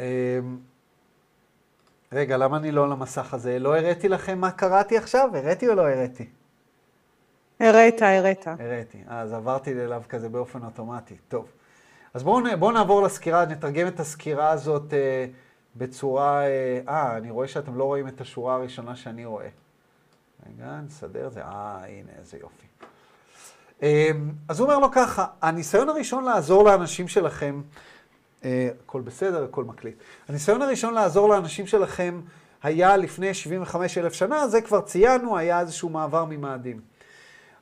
אמ, 0.00 0.04
רגע, 2.12 2.36
למה 2.36 2.56
אני 2.56 2.72
לא 2.72 2.84
על 2.84 2.92
המסך 2.92 3.34
הזה? 3.34 3.58
לא 3.58 3.76
הראיתי 3.76 4.08
לכם 4.08 4.38
מה 4.38 4.50
קראתי 4.50 4.96
עכשיו? 4.96 5.30
הראיתי 5.34 5.68
או 5.68 5.74
לא 5.74 5.82
הראיתי? 5.82 6.28
הראת, 7.60 8.02
הראת. 8.02 8.46
הראיתי. 8.46 8.98
אז 9.06 9.32
עברתי 9.32 9.72
אליו 9.72 10.02
כזה 10.08 10.28
באופן 10.28 10.64
אוטומטי. 10.64 11.16
טוב. 11.28 11.46
אז 12.14 12.22
בואו 12.22 12.44
בוא 12.58 12.72
נעבור 12.72 13.02
לסקירה, 13.02 13.46
נתרגם 13.46 13.88
את 13.88 14.00
הסקירה 14.00 14.50
הזאת 14.50 14.94
אה, 14.94 15.26
בצורה... 15.76 16.42
אה, 16.42 16.80
אה, 16.88 17.16
אני 17.16 17.30
רואה 17.30 17.48
שאתם 17.48 17.78
לא 17.78 17.84
רואים 17.84 18.08
את 18.08 18.20
השורה 18.20 18.54
הראשונה 18.54 18.96
שאני 18.96 19.24
רואה. 19.24 19.48
רגע, 20.46 20.80
נסדר 20.86 21.26
את 21.26 21.32
זה. 21.32 21.42
אה, 21.42 21.84
הנה, 21.88 22.10
איזה 22.18 22.38
יופי. 22.38 22.66
אה, 23.82 24.10
אז 24.48 24.60
הוא 24.60 24.68
אומר 24.68 24.78
לו 24.78 24.92
ככה, 24.92 25.26
הניסיון 25.42 25.88
הראשון 25.88 26.24
לעזור 26.24 26.64
לאנשים 26.64 27.08
שלכם, 27.08 27.62
הכל 28.44 29.00
בסדר, 29.00 29.44
הכל 29.44 29.64
מקליט. 29.64 29.94
הניסיון 30.28 30.62
הראשון 30.62 30.94
לעזור 30.94 31.28
לאנשים 31.28 31.66
שלכם 31.66 32.20
היה 32.62 32.96
לפני 32.96 33.34
75 33.34 33.98
אלף 33.98 34.12
שנה, 34.12 34.48
זה 34.48 34.60
כבר 34.60 34.80
ציינו, 34.80 35.36
היה 35.36 35.60
איזשהו 35.60 35.88
מעבר 35.88 36.24
ממאדים. 36.24 36.80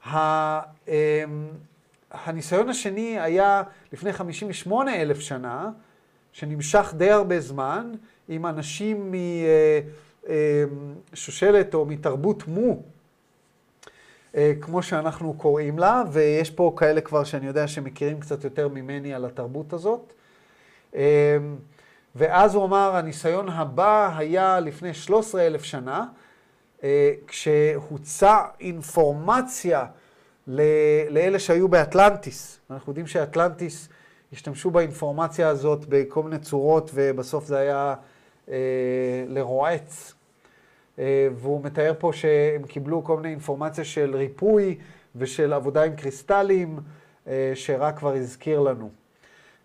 אמ, 0.07 0.12
הניסיון 2.11 2.69
השני 2.69 3.21
היה 3.21 3.62
לפני 3.93 4.12
58 4.12 4.97
אלף 5.03 5.21
שנה, 5.21 5.71
שנמשך 6.33 6.95
די 6.97 7.11
הרבה 7.11 7.40
זמן, 7.40 7.93
עם 8.29 8.47
אנשים 8.47 9.14
משושלת 11.12 11.75
או 11.75 11.87
מתרבות 11.87 12.49
מו, 12.49 12.83
אה, 14.37 14.53
כמו 14.61 14.83
שאנחנו 14.83 15.35
קוראים 15.35 15.79
לה, 15.79 16.03
ויש 16.12 16.51
פה 16.51 16.75
כאלה 16.77 17.01
כבר 17.01 17.25
שאני 17.25 17.47
יודע 17.47 17.69
שמכירים 17.69 18.21
קצת 18.21 18.45
יותר 18.45 18.69
ממני 18.69 19.14
על 19.14 19.25
התרבות 19.25 19.73
הזאת. 19.73 20.12
אמ, 20.94 21.00
ואז 22.16 22.55
הוא 22.55 22.64
אמר, 22.64 22.96
הניסיון 22.96 23.48
הבא 23.48 24.14
היה 24.16 24.61
לפני 24.61 24.94
13 24.94 25.46
אלף 25.46 25.64
שנה, 25.64 26.05
אה, 26.85 27.12
כשהוצע 27.26 28.38
אינפורמציה 28.61 29.85
לאלה 31.11 31.38
שהיו 31.38 31.68
באטלנטיס. 31.68 32.61
אנחנו 32.70 32.90
יודעים 32.90 33.07
שאטלנטיס 33.07 33.88
השתמשו 34.33 34.70
באינפורמציה 34.70 35.48
הזאת 35.48 35.85
בכל 35.88 36.22
מיני 36.22 36.38
צורות, 36.38 36.90
ובסוף 36.94 37.44
זה 37.44 37.59
היה 37.59 37.94
אה, 38.48 38.55
לרועץ. 39.29 40.14
אה, 40.98 41.29
והוא 41.35 41.64
מתאר 41.64 41.92
פה 41.98 42.11
שהם 42.12 42.62
קיבלו 42.62 43.05
כל 43.05 43.16
מיני 43.16 43.29
אינפורמציה 43.29 43.85
של 43.85 44.16
ריפוי 44.16 44.79
ושל 45.16 45.53
עבודה 45.53 45.83
עם 45.83 45.96
קריסטלים, 45.96 46.79
שרק 47.55 47.98
כבר 47.98 48.14
הזכיר 48.14 48.61
לנו. 48.61 48.99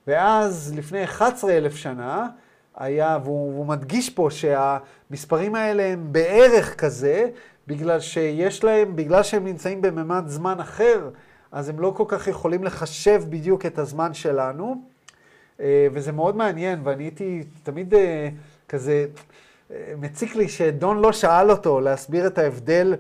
ואז 0.08 0.74
לפני 0.78 1.04
11 1.04 1.58
אלף 1.58 1.76
שנה, 1.76 2.28
היה, 2.76 3.18
והוא, 3.24 3.54
והוא 3.54 3.66
מדגיש 3.66 4.10
פה 4.10 4.28
שהמספרים 4.32 5.56
האלה 5.56 5.84
הם 5.84 6.08
בערך 6.12 6.76
כזה, 6.76 7.30
בגלל 7.68 8.00
שיש 8.00 8.64
להם, 8.64 8.96
בגלל 8.96 9.24
שהם 9.24 9.46
נמצאים 9.46 9.82
בממד 9.82 10.24
זמן 10.28 10.60
אחר, 10.60 11.10
אז 11.52 11.70
הם 11.70 11.80
לא 11.80 11.94
כל 11.98 12.04
כך 12.08 12.28
יכולים 12.28 12.64
לחשב 12.64 13.24
בדיוק 13.30 13.66
את 13.66 13.80
הזמן 13.80 14.14
שלנו, 14.14 14.82
אה, 15.60 15.88
וזה 15.94 16.12
מאוד 16.12 16.36
מעניין, 16.36 16.80
ואני 16.84 17.04
הייתי 17.04 17.44
תמיד 17.64 17.94
אה, 17.94 18.30
כזה, 18.70 19.06
אה, 19.72 19.94
מציק 19.98 20.36
לי 20.36 20.50
שדון 20.50 21.00
לא 21.00 21.12
שאל 21.12 21.52
אותו 21.52 21.80
להסביר 21.80 22.28
את 22.28 22.38
ההבדל. 22.38 22.96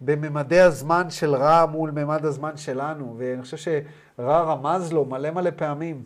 בממדי 0.00 0.60
הזמן 0.60 1.10
של 1.10 1.34
רע 1.34 1.66
מול 1.66 1.90
ממד 1.90 2.24
הזמן 2.24 2.56
שלנו, 2.56 3.14
ואני 3.18 3.42
חושב 3.42 3.56
שרע 4.16 4.40
רמז 4.42 4.92
לו 4.92 5.04
מלא 5.04 5.30
מלא 5.30 5.50
פעמים. 5.56 6.02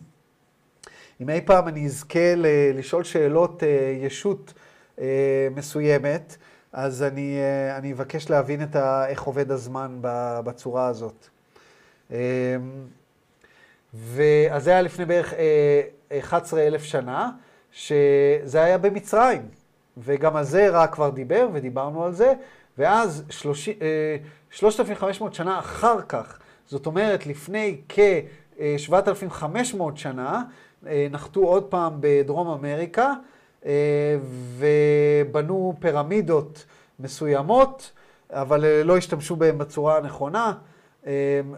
אם 1.20 1.30
אי 1.30 1.40
פעם 1.40 1.68
אני 1.68 1.86
אזכה 1.86 2.34
לשאול 2.74 3.04
שאלות 3.04 3.62
אה, 3.62 3.68
ישות 4.00 4.54
אה, 5.00 5.48
מסוימת, 5.54 6.36
אז 6.72 7.02
אני, 7.02 7.38
אה, 7.38 7.76
אני 7.76 7.92
אבקש 7.92 8.30
להבין 8.30 8.62
את 8.62 8.76
ה, 8.76 9.08
איך 9.08 9.22
עובד 9.22 9.50
הזמן 9.50 9.98
בצורה 10.44 10.86
הזאת. 10.86 11.28
אה, 12.12 12.56
ואז 13.94 14.64
זה 14.64 14.70
היה 14.70 14.82
לפני 14.82 15.04
בערך 15.04 15.34
אה, 15.34 16.18
11 16.18 16.60
אלף 16.60 16.82
שנה, 16.82 17.30
שזה 17.72 18.64
היה 18.64 18.78
במצרים, 18.78 19.42
וגם 19.98 20.36
על 20.36 20.44
זה 20.44 20.68
רע 20.68 20.86
כבר 20.86 21.10
דיבר, 21.10 21.48
ודיברנו 21.52 22.04
על 22.04 22.12
זה, 22.12 22.32
ואז 22.78 23.24
3,500 24.50 25.34
שנה 25.34 25.58
אחר 25.58 26.02
כך, 26.02 26.38
זאת 26.68 26.86
אומרת 26.86 27.26
לפני 27.26 27.80
כ-7,500 27.88 29.82
שנה, 29.94 30.42
נחתו 31.10 31.40
עוד 31.40 31.64
פעם 31.64 31.96
בדרום 32.00 32.48
אמריקה 32.48 33.12
ובנו 34.58 35.74
פירמידות 35.80 36.66
מסוימות, 37.00 37.92
אבל 38.30 38.82
לא 38.82 38.96
השתמשו 38.96 39.36
בהן 39.36 39.58
בצורה 39.58 39.96
הנכונה, 39.96 40.52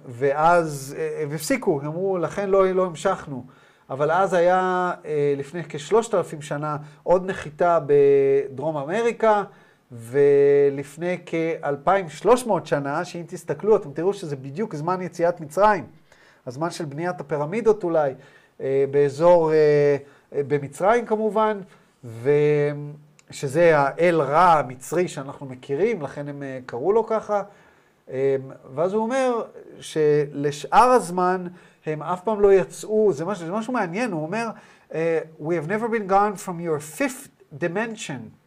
ואז 0.09 0.97
הם 1.23 1.33
הפסיקו, 1.35 1.81
אמרו, 1.81 2.19
לכן 2.19 2.51
לא, 2.51 2.73
לא 2.73 2.87
המשכנו. 2.87 3.45
אבל 3.91 4.11
אז 4.11 4.35
היה 4.35 4.93
לפני 5.37 5.63
כשלושת 5.69 6.15
אלפים 6.15 6.43
שנה 6.43 6.77
עוד 7.03 7.27
נחיתה 7.31 7.79
בדרום 7.87 8.77
אמריקה, 8.77 9.43
ולפני 9.93 11.19
כ-2,300 11.27 12.51
שנה, 12.65 13.05
שאם 13.05 13.23
תסתכלו, 13.27 13.77
אתם 13.77 13.93
תראו 13.93 14.13
שזה 14.13 14.37
בדיוק 14.37 14.75
זמן 14.75 15.03
יציאת 15.03 15.41
מצרים. 15.41 15.87
הזמן 16.47 16.71
של 16.71 16.85
בניית 16.85 17.21
הפירמידות 17.21 17.85
אולי, 17.85 18.15
באזור, 18.91 19.53
במצרים 20.33 21.07
כמובן, 21.07 21.61
ושזה 22.23 23.79
האל 23.79 24.21
רע 24.21 24.53
המצרי 24.59 25.09
שאנחנו 25.09 25.47
מכירים, 25.47 26.03
לכן 26.03 26.29
הם 26.29 26.43
קראו 26.67 26.93
לו 26.93 27.07
ככה. 27.07 27.43
ואז 28.75 28.93
הוא 28.93 29.03
אומר 29.03 29.43
שלשאר 29.81 30.89
הזמן 30.91 31.47
הם 31.87 32.03
אף 32.03 32.21
פעם 32.25 32.41
לא 32.41 32.53
יצאו, 32.53 33.13
זה 33.13 33.25
משהו, 33.25 33.47
זה 33.47 33.53
משהו 33.53 33.73
מעניין, 33.73 34.13
הוא 34.13 34.23
אומר, 34.23 34.49
We 35.41 35.55
have 35.63 35.69
never 35.69 35.89
been 35.89 36.11
gone 36.11 36.47
from 36.47 36.61
your 36.61 36.99
fifth 36.99 37.29
dimension. 37.61 38.40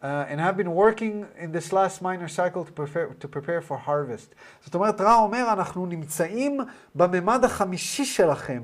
Uh, 0.00 0.30
and 0.30 0.38
have 0.38 0.56
been 0.56 0.72
working 0.84 1.26
in 1.44 1.50
this 1.50 1.72
last 1.72 2.00
minor 2.02 2.28
cycle 2.28 2.64
to 2.64 2.70
prepare, 2.70 3.08
to 3.18 3.26
prepare 3.26 3.60
for 3.60 3.76
harvest. 3.76 4.34
זאת 4.64 4.74
אומרת, 4.74 5.00
רע 5.00 5.14
אומר, 5.14 5.48
אנחנו 5.52 5.86
נמצאים 5.86 6.60
בממד 6.94 7.44
החמישי 7.44 8.04
שלכם, 8.04 8.62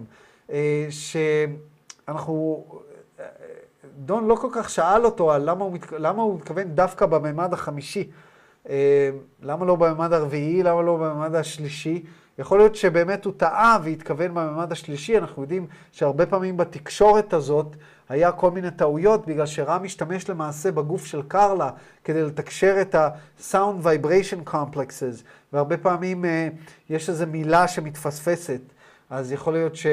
שאנחנו, 0.91 2.65
דון 3.99 4.27
לא 4.27 4.35
כל 4.35 4.49
כך 4.53 4.71
שאל 4.71 5.05
אותו 5.05 5.33
על 5.33 5.51
למה 5.51 5.65
הוא, 5.65 5.73
מת, 5.73 5.93
למה 5.93 6.23
הוא 6.23 6.37
מתכוון 6.37 6.65
דווקא 6.65 7.07
בממד 7.07 7.53
החמישי. 7.53 8.11
למה 9.43 9.67
לא 9.67 9.77
בממד 9.77 10.13
הרביעי, 10.13 10.63
למה 10.63 10.83
לא 10.83 10.97
בממד 10.97 11.35
השלישי? 11.35 12.05
יכול 12.39 12.59
להיות 12.59 12.77
שבאמת 12.77 13.25
הוא 13.25 13.33
טעה 13.37 13.79
והתכוון 13.85 14.35
בממד 14.35 14.73
השלישי, 14.73 15.19
אנחנו 15.19 15.43
יודעים 15.43 15.67
שהרבה 15.93 16.27
פעמים 16.27 16.57
בתקשורת 16.57 17.33
הזאת 17.33 17.77
היה 18.09 18.33
כל 18.33 18.51
מיני 18.51 18.71
טעויות, 18.71 19.27
בגלל 19.27 19.47
שרע 19.47 19.79
משתמש 19.79 20.31
למעשה 20.31 20.73
בגוף 20.73 21.07
של 21.07 21.23
קרלה 21.29 21.71
כדי 22.05 22.23
לתקשר 22.23 22.77
את 22.81 22.95
ה-sound 22.95 23.85
vibration 23.85 24.51
complexes, 24.51 25.25
והרבה 25.53 25.77
פעמים 25.77 26.25
uh, 26.25 26.29
יש 26.91 27.09
איזו 27.09 27.27
מילה 27.27 27.69
שמתפספסת, 27.69 28.61
אז 29.11 29.33
יכול 29.33 29.53
להיות 29.53 29.77
שהוא 29.77 29.91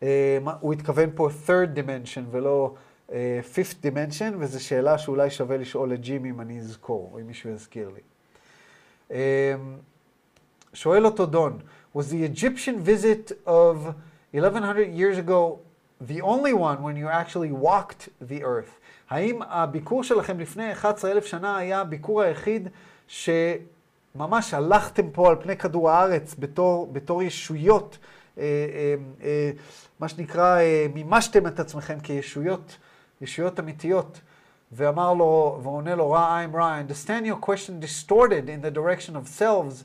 uh, 0.00 0.72
התכוון 0.72 1.10
פה 1.14 1.28
third 1.46 1.78
dimension 1.78 2.22
ולא 2.30 2.74
uh, 3.08 3.12
fifth 3.54 3.86
dimension, 3.86 4.34
וזו 4.38 4.64
שאלה 4.64 4.98
שאולי 4.98 5.30
שווה 5.30 5.56
לשאול 5.56 5.92
את 5.92 6.00
ג'ימי 6.00 6.30
אם 6.30 6.40
אני 6.40 6.58
אזכור, 6.58 7.10
או 7.12 7.20
אם 7.20 7.26
מישהו 7.26 7.50
יזכיר 7.50 7.90
לי. 7.94 8.00
Um, 9.10 9.14
שואל 10.76 11.06
אותו 11.06 11.26
דון, 11.26 11.58
was 11.96 12.10
the 12.10 12.22
Egyptian 12.22 12.84
visit 12.84 13.32
of 13.46 13.94
1100 14.32 14.92
years 14.92 15.16
ago 15.16 15.58
the 16.00 16.20
only 16.20 16.52
one 16.52 16.82
when 16.82 16.96
you 16.96 17.08
actually 17.08 17.50
walked 17.50 18.08
the 18.20 18.42
earth? 18.42 18.80
האם 19.10 19.42
הביקור 19.42 20.04
שלכם 20.04 20.40
לפני 20.40 20.72
11,000 20.72 21.26
שנה 21.26 21.56
היה 21.56 21.80
הביקור 21.80 22.22
היחיד 22.22 22.68
שממש 23.08 24.54
הלכתם 24.54 25.10
פה 25.10 25.28
על 25.28 25.36
פני 25.42 25.56
כדור 25.56 25.90
הארץ 25.90 26.34
בתור, 26.38 26.88
בתור 26.92 27.22
ישויות, 27.22 27.98
אה, 28.38 28.42
אה, 28.42 28.94
אה, 29.22 29.50
מה 30.00 30.08
שנקרא, 30.08 30.60
אה, 30.60 30.86
מימשתם 30.94 31.46
את 31.46 31.60
עצמכם 31.60 32.00
כישויות, 32.00 32.76
ישויות 33.20 33.60
אמיתיות? 33.60 34.20
ואמר 34.72 35.14
לו, 35.14 35.60
ועונה 35.62 35.94
לו, 35.94 36.10
רע, 36.10 36.44
I'm 36.44 36.54
Ra, 36.54 36.58
I 36.58 36.80
understand 36.80 37.26
your 37.26 37.46
question 37.46 37.80
distorted 37.80 38.48
in 38.48 38.60
the 38.60 38.70
direction 38.70 39.16
of 39.16 39.28
selves 39.28 39.84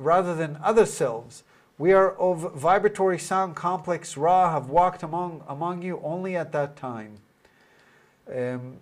rather 0.00 0.34
than 0.34 0.58
other 0.62 0.86
selves. 0.86 1.42
We 1.78 1.92
are 1.92 2.12
of 2.12 2.54
vibratory 2.54 3.18
sound 3.18 3.54
complex 3.54 4.16
Ra, 4.16 4.50
have 4.50 4.70
walked 4.70 5.02
among, 5.02 5.42
among 5.46 5.82
you 5.82 6.00
only 6.02 6.36
at 6.36 6.52
that 6.52 6.76
time. 6.76 7.18
Um, 8.28 8.78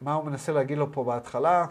מה 0.00 0.14
הוא 0.14 0.24
מנסה 0.24 0.52
להגיד 0.52 0.78
לו 0.78 0.92
פה 0.92 1.04
בהתחלה? 1.04 1.66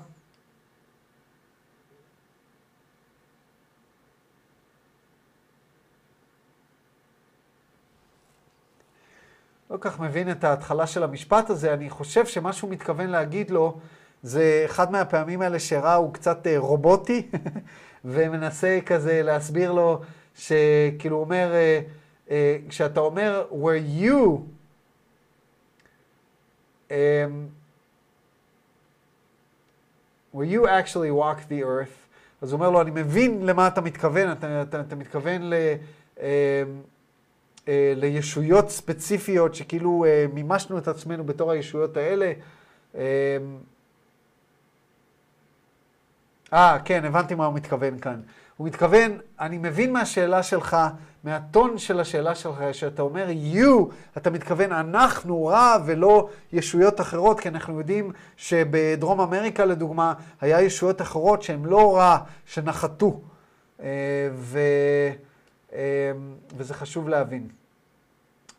לא 9.69 9.77
כל 9.77 9.89
כך 9.89 9.99
מבין 9.99 10.31
את 10.31 10.43
ההתחלה 10.43 10.87
של 10.87 11.03
המשפט 11.03 11.49
הזה, 11.49 11.73
אני 11.73 11.89
חושב 11.89 12.25
שמה 12.25 12.53
שהוא 12.53 12.69
מתכוון 12.69 13.09
להגיד 13.09 13.51
לו 13.51 13.79
זה 14.22 14.62
אחד 14.64 14.92
מהפעמים 14.92 15.42
האלה 15.42 15.58
שראה 15.58 15.94
הוא 15.94 16.14
קצת 16.14 16.46
אה, 16.46 16.58
רובוטי, 16.58 17.26
ומנסה 18.04 18.78
כזה 18.86 19.22
להסביר 19.22 19.72
לו, 19.72 20.00
שכאילו 20.34 21.16
הוא 21.16 21.24
אומר, 21.24 21.50
אה, 21.54 21.80
אה, 22.30 22.56
כשאתה 22.68 23.00
אומר, 23.00 23.46
where 23.50 24.02
you, 24.02 24.38
um, 26.88 26.92
where 30.34 30.46
you 30.52 30.64
actually 30.64 31.10
walk 31.10 31.38
the 31.48 31.62
earth, 31.62 31.96
אז 32.42 32.52
הוא 32.52 32.58
אומר 32.58 32.70
לו, 32.70 32.80
אני 32.80 32.90
מבין 32.90 33.46
למה 33.46 33.68
אתה 33.68 33.80
מתכוון, 33.80 34.32
אתה, 34.32 34.62
אתה, 34.62 34.80
אתה 34.80 34.96
מתכוון 34.96 35.42
ל... 35.42 35.54
Um, 36.16 36.20
לישויות 37.96 38.70
ספציפיות 38.70 39.54
שכאילו 39.54 40.04
מימשנו 40.32 40.78
את 40.78 40.88
עצמנו 40.88 41.24
בתור 41.24 41.50
הישויות 41.50 41.96
האלה. 41.96 42.32
אה, 46.52 46.78
כן, 46.84 47.04
הבנתי 47.04 47.34
מה 47.34 47.46
הוא 47.46 47.54
מתכוון 47.54 47.98
כאן. 47.98 48.20
הוא 48.56 48.66
מתכוון, 48.66 49.18
אני 49.40 49.58
מבין 49.58 49.92
מהשאלה 49.92 50.42
שלך, 50.42 50.76
מהטון 51.24 51.78
של 51.78 52.00
השאלה 52.00 52.34
שלך, 52.34 52.62
שאתה 52.72 53.02
אומר 53.02 53.26
you, 53.54 53.92
אתה 54.16 54.30
מתכוון 54.30 54.72
אנחנו 54.72 55.44
רע 55.46 55.76
ולא 55.86 56.28
ישויות 56.52 57.00
אחרות, 57.00 57.40
כי 57.40 57.48
אנחנו 57.48 57.78
יודעים 57.78 58.12
שבדרום 58.36 59.20
אמריקה 59.20 59.64
לדוגמה, 59.64 60.12
היה 60.40 60.60
ישויות 60.60 61.02
אחרות 61.02 61.42
שהן 61.42 61.64
לא 61.64 61.96
רע, 61.96 62.18
שנחתו. 62.46 63.20
אה, 63.82 64.28
ו... 64.32 64.58
אה, 65.72 66.12
וזה 66.56 66.74
חשוב 66.74 67.08
להבין. 67.08 67.48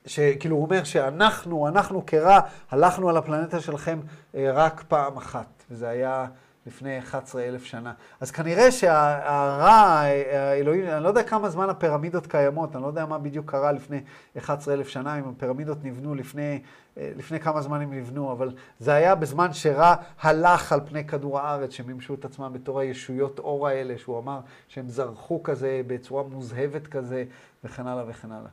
שכאילו 0.06 0.56
הוא 0.56 0.66
אומר 0.66 0.84
שאנחנו, 0.84 1.68
אנחנו 1.68 2.06
כרע, 2.06 2.40
הלכנו 2.72 3.10
על 3.10 3.18
הפלנטה 3.18 3.60
שלכם 3.60 4.00
אה, 4.36 4.52
רק 4.54 4.84
פעם 4.88 5.18
אחת. 5.18 5.64
וזה 5.72 5.90
היה 5.90 6.26
לפני 6.66 7.00
11 7.00 7.44
אלף 7.44 7.64
שנה. 7.64 7.94
אז 8.20 8.32
כנראה 8.32 8.72
שהרע, 8.72 10.02
האלוהים, 10.32 10.88
אני 10.88 11.04
לא 11.04 11.08
יודע 11.08 11.24
כמה 11.24 11.50
זמן 11.50 11.70
הפירמידות 11.70 12.28
קיימות, 12.28 12.76
אני 12.76 12.84
לא 12.84 12.88
יודע 12.88 13.06
מה 13.06 13.18
בדיוק 13.18 13.52
קרה 13.52 13.72
לפני 13.72 14.02
11 14.38 14.74
אלף 14.74 14.88
שנה, 14.88 15.20
אם 15.20 15.30
הפירמידות 15.30 15.78
נבנו 15.84 16.16
לפני, 16.16 16.62
לפני 16.98 17.40
כמה 17.40 17.62
זמן 17.62 17.82
הם 17.82 17.94
נבנו, 17.94 18.32
אבל 18.32 18.52
זה 18.80 18.94
היה 18.94 19.16
בזמן 19.16 19.54
שרע 19.54 19.96
הלך 20.22 20.72
על 20.72 20.80
פני 20.90 21.08
כדור 21.08 21.40
הארץ, 21.40 21.72
שמימשו 21.72 22.14
את 22.14 22.26
עצמם 22.26 22.54
בתור 22.54 22.80
הישויות 22.80 23.40
אור 23.40 23.68
האלה, 23.68 23.98
שהוא 23.98 24.20
אמר 24.20 24.40
שהם 24.68 24.90
זרחו 24.90 25.44
כזה 25.44 25.82
בצורה 25.88 26.24
מוזהבת 26.24 26.88
כזה, 26.88 27.24
וכן 27.64 27.88
הלאה 27.88 28.04
וכן 28.08 28.30
הלאה. 28.32 28.50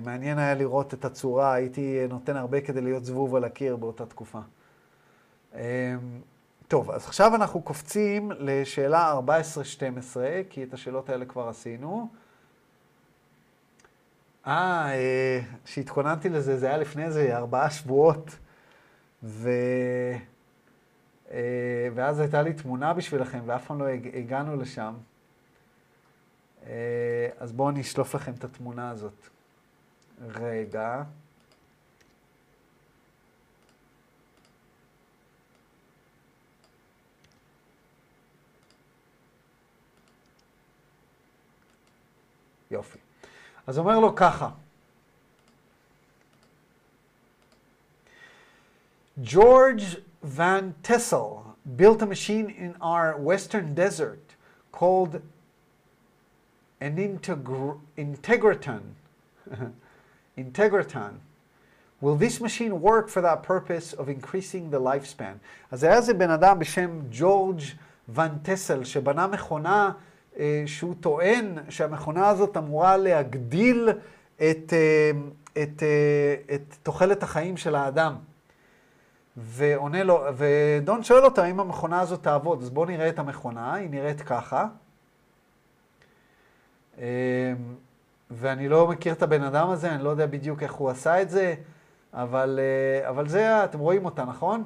מעניין 0.00 0.38
היה 0.38 0.54
לראות 0.54 0.94
את 0.94 1.04
הצורה, 1.04 1.54
הייתי 1.54 2.06
נותן 2.08 2.36
הרבה 2.36 2.60
כדי 2.60 2.80
להיות 2.80 3.04
זבוב 3.04 3.34
על 3.34 3.44
הקיר 3.44 3.76
באותה 3.76 4.06
תקופה. 4.06 4.40
טוב, 6.72 6.90
אז 6.90 7.06
עכשיו 7.06 7.34
אנחנו 7.34 7.62
קופצים 7.62 8.32
לשאלה 8.38 9.20
14-12, 10.14 10.16
כי 10.50 10.62
את 10.62 10.74
השאלות 10.74 11.08
האלה 11.08 11.24
כבר 11.24 11.48
עשינו. 11.48 12.08
אה, 14.46 15.40
כשהתכוננתי 15.64 16.28
לזה, 16.28 16.58
זה 16.58 16.66
היה 16.66 16.76
לפני 16.76 17.04
איזה 17.04 17.36
ארבעה 17.36 17.70
שבועות, 17.70 18.38
ו... 19.22 19.50
אה, 21.30 21.88
ואז 21.94 22.20
הייתה 22.20 22.42
לי 22.42 22.52
תמונה 22.52 22.92
בשבילכם, 22.92 23.40
ואף 23.46 23.66
פעם 23.66 23.80
לא 23.80 23.86
הגענו 24.14 24.56
לשם. 24.56 24.94
אה, 26.66 27.28
אז 27.38 27.52
בואו 27.52 27.68
אני 27.68 27.80
אשלוף 27.80 28.14
לכם 28.14 28.32
את 28.38 28.44
התמונה 28.44 28.90
הזאת. 28.90 29.28
רגע. 30.28 31.02
יופי. 42.71 42.99
אז 43.67 43.77
אומר 43.77 43.99
לו 43.99 44.15
ככה, 44.15 44.49
George 49.23 49.97
Van 50.23 50.73
Tessel 50.83 51.55
built 51.75 52.01
a 52.01 52.05
machine 52.05 52.49
in 52.49 52.75
our 52.81 53.17
western 53.17 53.73
desert 53.73 54.35
called 54.71 55.21
an 56.79 56.97
integr 56.97 57.79
integratron. 57.97 58.83
integratron. 60.37 61.15
Will 61.99 62.15
this 62.15 62.39
machine 62.39 62.79
work 62.79 63.09
for 63.09 63.21
that 63.21 63.41
purpose 63.41 63.93
of 63.93 64.07
increasing 64.07 64.69
the 64.69 64.79
lifespan? 64.79 65.39
אז 65.71 65.83
היה 65.83 65.95
איזה 65.95 66.13
בן 66.13 66.29
אדם 66.29 66.59
בשם 66.59 67.01
ג'ורג' 67.11 67.61
ון 68.09 68.37
טסל 68.43 68.83
שבנה 68.83 69.27
מכונה 69.27 69.85
אה, 69.85 69.91
שהוא 70.66 70.94
טוען 71.00 71.58
שהמכונה 71.68 72.28
הזאת 72.28 72.56
אמורה 72.56 72.96
להגדיל 72.96 73.88
את, 74.36 74.72
אה, 74.72 75.10
את, 75.62 75.82
אה, 75.82 76.54
את 76.54 76.76
תוחלת 76.82 77.22
החיים 77.22 77.56
של 77.56 77.74
האדם. 77.74 78.16
ועונה 79.36 80.02
לו, 80.04 80.24
ודון 80.36 81.04
שואל 81.04 81.24
אותה 81.24 81.44
אם 81.44 81.60
המכונה 81.60 82.00
הזאת 82.00 82.22
תעבוד, 82.22 82.62
אז 82.62 82.70
בואו 82.70 82.86
נראה 82.86 83.08
את 83.08 83.18
המכונה, 83.18 83.74
היא 83.74 83.90
נראית 83.90 84.20
ככה. 84.20 84.66
ואני 88.30 88.68
לא 88.68 88.88
מכיר 88.88 89.12
את 89.12 89.22
הבן 89.22 89.42
אדם 89.42 89.70
הזה, 89.70 89.94
אני 89.94 90.04
לא 90.04 90.10
יודע 90.10 90.26
בדיוק 90.26 90.62
איך 90.62 90.72
הוא 90.72 90.90
עשה 90.90 91.22
את 91.22 91.30
זה, 91.30 91.54
אבל, 92.12 92.60
אבל 93.08 93.28
זה, 93.28 93.64
אתם 93.64 93.78
רואים 93.78 94.04
אותה, 94.04 94.24
נכון? 94.24 94.64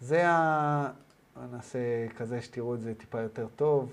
זה 0.00 0.28
ה... 0.28 0.90
נעשה 1.52 1.78
כזה 2.16 2.42
שתראו 2.42 2.74
את 2.74 2.80
זה 2.80 2.94
טיפה 2.94 3.20
יותר 3.20 3.46
טוב. 3.56 3.92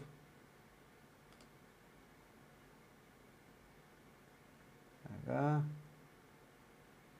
רגע. 5.27 5.57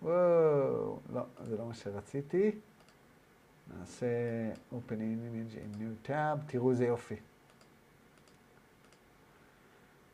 וואו, 0.02 1.00
לא, 1.14 1.22
זה 1.44 1.58
לא 1.58 1.66
מה 1.66 1.74
שרציתי. 1.74 2.52
נעשה 3.80 4.08
open 4.72 4.94
image 4.94 5.56
in 5.56 5.78
new 5.78 6.10
tab, 6.10 6.38
תראו 6.48 6.72
איזה 6.72 6.86
יופי. 6.86 7.16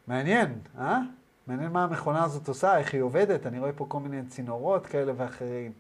מעניין, 0.08 0.60
אה? 0.78 1.00
מעניין 1.48 1.72
מה 1.72 1.84
המכונה 1.84 2.24
הזאת 2.24 2.48
עושה, 2.48 2.78
איך 2.78 2.94
היא 2.94 3.02
עובדת, 3.02 3.46
אני 3.46 3.60
רואה 3.60 3.74
פה 3.74 3.86
כל 3.90 4.00
מיני 4.00 4.26
צינורות 4.28 4.86
כאלה 4.86 5.14
ואחרים. 5.18 5.72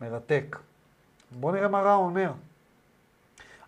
מרתק. 0.00 0.56
בואו 1.40 1.54
נראה 1.54 1.68
מה 1.68 1.80
רע 1.80 1.94
אומר. 1.94 2.32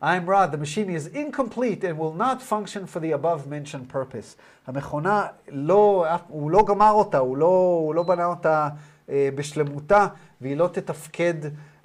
I'm 0.02 0.24
Ra, 0.26 0.46
the 0.46 0.56
machine 0.56 0.88
is 0.88 1.06
incomplete 1.08 1.84
and 1.84 1.98
will 1.98 2.14
not 2.14 2.40
function 2.40 2.86
for 2.86 3.00
the 3.00 3.12
above 3.12 3.46
mentioned 3.46 3.88
purpose. 3.88 4.36
המכונה, 4.66 5.26
לא, 5.48 6.06
הוא 6.28 6.50
לא 6.50 6.64
גמר 6.68 6.90
אותה, 6.90 7.18
הוא 7.18 7.36
לא, 7.36 7.80
הוא 7.84 7.94
לא 7.94 8.02
בנה 8.02 8.24
אותה 8.24 8.68
אה, 9.08 9.28
בשלמותה, 9.34 10.06
והיא 10.40 10.56
לא 10.56 10.68
תתפקד 10.72 11.34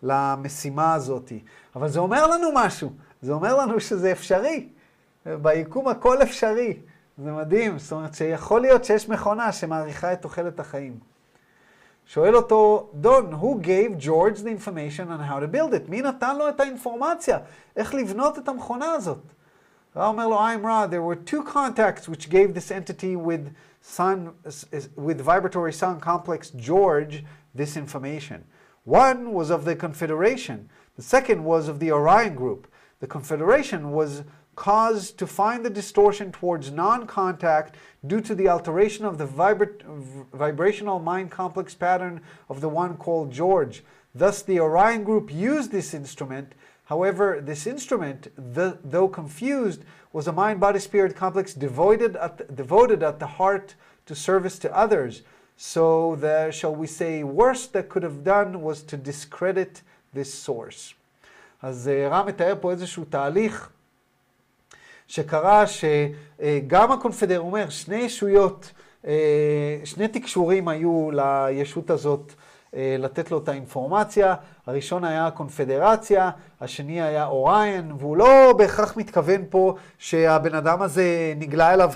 למשימה 0.04 0.94
הזאת. 0.94 1.32
אבל 1.76 1.88
זה 1.88 2.00
אומר 2.00 2.28
לנו 2.28 2.48
משהו, 2.54 2.90
זה 3.22 3.34
אומר 3.34 3.58
לנו 3.58 3.80
שזה 3.80 4.12
אפשרי. 4.12 4.70
ביקום 5.26 5.88
הכל 5.88 6.22
אפשרי. 6.22 6.78
זה 7.18 7.32
מדהים, 7.32 7.80
זאת 7.80 7.92
אומרת 7.92 8.14
שיכול 8.14 8.62
להיות 8.62 8.86
שיש 8.86 9.10
מכונה 9.10 9.52
שמאריכה 9.52 10.14
את 10.14 10.22
תוחלת 10.22 10.60
החיים. 10.60 11.00
שואל 12.07 12.37
אותו 12.37 12.91
דון, 12.95 13.33
who 13.33 13.65
gave 13.65 13.99
George 13.99 14.41
the 14.41 14.51
information 14.51 15.11
on 15.11 15.21
how 15.21 15.39
to 15.41 15.47
build 15.47 15.75
it? 15.75 15.89
מי 15.89 16.03
נתן 16.03 16.37
לו 16.39 16.49
את 16.49 16.61
האינפורמציה? 16.61 17.39
איך 17.77 17.95
לבנות 17.95 18.39
את 18.39 18.49
המכונה 18.49 18.93
הזאת? 18.93 19.23
רע 19.97 20.07
אומר 20.07 20.29
לו, 20.29 20.39
I'm 20.39 20.65
Ra, 20.65 20.87
there 20.87 21.03
were 21.03 21.17
two 21.17 21.43
contacts 21.43 22.09
which 22.09 22.31
gave 22.31 22.55
this 22.55 22.71
entity 22.71 23.17
with 23.17 23.55
sun, 23.83 24.31
with 24.97 25.21
vibratory 25.21 25.73
sun 25.73 26.01
complex 26.01 26.51
George 26.51 27.25
this 27.55 27.77
information. 27.77 28.45
One 28.85 29.33
was 29.33 29.51
of 29.51 29.65
the 29.65 29.75
Confederation. 29.75 30.69
The 30.97 31.03
second 31.03 31.45
was 31.45 31.69
of 31.69 31.81
the 31.81 31.91
Orion 31.91 32.35
group. 32.35 32.69
The 33.01 33.07
Confederation 33.07 33.93
was 33.93 34.23
caused 34.57 35.19
to 35.19 35.27
find 35.27 35.65
the 35.65 35.71
distortion 35.71 36.31
towards 36.33 36.71
non-contact 36.71 37.77
due 38.07 38.21
to 38.21 38.35
the 38.35 38.49
alteration 38.49 39.05
of 39.07 39.17
the 39.17 39.27
vibra- 39.27 39.83
vibrational 40.33 40.99
mind 40.99 41.31
complex 41.31 41.75
pattern 41.75 42.21
of 42.49 42.61
the 42.61 42.69
one 42.69 42.97
called 42.97 43.33
George. 43.33 43.83
Thus, 44.15 44.43
the 44.43 44.61
Orion 44.61 45.05
group 45.05 45.33
used 45.33 45.71
this 45.71 45.95
instrument. 45.95 46.53
However, 46.85 47.41
this 47.41 47.67
instrument, 47.67 48.29
the, 48.37 48.79
though 48.85 49.09
confused, 49.09 49.85
was 50.13 50.27
a 50.27 50.33
mind-body-spirit 50.33 51.15
complex 51.15 51.55
devoted 51.55 52.17
at, 52.17 52.55
devoted 52.55 53.03
at 53.03 53.19
the 53.21 53.27
heart 53.27 53.77
to 54.07 54.15
service 54.15 54.59
to 54.59 54.77
others. 54.77 55.23
So 55.57 56.17
the, 56.17 56.51
shall 56.51 56.75
we 56.75 56.87
say, 56.87 57.23
worst 57.23 57.73
that 57.75 57.89
could 57.89 58.03
have 58.03 58.25
done 58.25 58.61
was 58.61 58.83
to 58.85 58.97
discredit 58.97 59.83
this 60.13 60.35
source. 60.35 60.95
אז 61.63 61.91
רם 62.11 62.27
מתאר 62.27 62.55
פה 62.61 62.71
איזשהו 62.71 63.05
תהליך 63.05 63.71
שקרה 65.08 65.64
שגם 65.68 66.92
הקונפדר 66.92 67.40
אומר, 67.40 67.70
שני 67.70 67.96
ישויות, 67.96 68.72
שני 69.84 70.08
תקשורים 70.08 70.68
היו 70.68 71.10
לישות 71.14 71.90
הזאת 71.90 72.34
לתת 72.74 73.32
לו 73.32 73.38
את 73.38 73.50
האינפורמציה. 73.50 74.36
הראשון 74.68 75.04
היה 75.04 75.28
הקונפדרציה, 75.28 76.30
השני 76.62 77.02
היה 77.02 77.26
אוריין, 77.26 77.92
והוא 78.00 78.18
לא 78.18 78.54
בהכרח 78.58 78.98
מתכוון 78.98 79.42
פה 79.50 79.76
שהבן 79.98 80.56
אדם 80.56 80.82
הזה 80.82 81.34
נגלה 81.36 81.74
אליו 81.74 81.92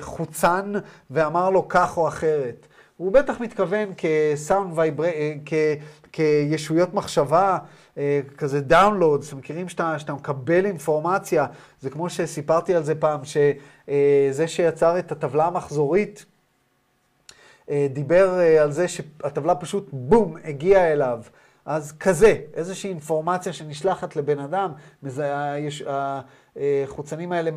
חוצן 0.00 0.72
ואמר 1.10 1.50
לו 1.50 1.68
כך 1.68 1.96
או 1.96 2.08
אחרת. 2.08 2.66
הוא 2.96 3.12
בטח 3.12 3.40
מתכוון 3.40 3.88
כסאונד 3.96 4.78
וייבר... 4.78 5.04
כ... 5.46 5.52
כישויות 6.12 6.94
מחשבה, 6.94 7.58
כזה 8.36 8.60
דאונלוד, 8.60 9.24
אתם 9.28 9.38
מכירים 9.38 9.68
שאתה, 9.68 9.98
שאתה 9.98 10.12
מקבל 10.12 10.66
אינפורמציה, 10.66 11.46
זה 11.80 11.90
כמו 11.90 12.10
שסיפרתי 12.10 12.74
על 12.74 12.82
זה 12.82 12.94
פעם, 12.94 13.20
שזה 13.24 14.46
שיצר 14.48 14.98
את 14.98 15.12
הטבלה 15.12 15.46
המחזורית, 15.46 16.24
דיבר 17.70 18.30
על 18.60 18.72
זה 18.72 18.88
שהטבלה 18.88 19.54
פשוט 19.54 19.88
בום, 19.92 20.36
הגיעה 20.44 20.92
אליו. 20.92 21.20
אז 21.66 21.92
כזה, 22.00 22.36
איזושהי 22.54 22.90
אינפורמציה 22.90 23.52
שנשלחת 23.52 24.16
לבן 24.16 24.38
אדם, 24.38 24.72
החוצנים 26.56 27.32
האלה 27.32 27.50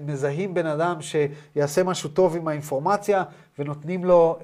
מזהים 0.00 0.54
בן 0.54 0.66
אדם 0.66 0.96
שיעשה 1.00 1.82
משהו 1.82 2.10
טוב 2.10 2.36
עם 2.36 2.48
האינפורמציה 2.48 3.22
ונותנים 3.58 4.04
לו, 4.04 4.38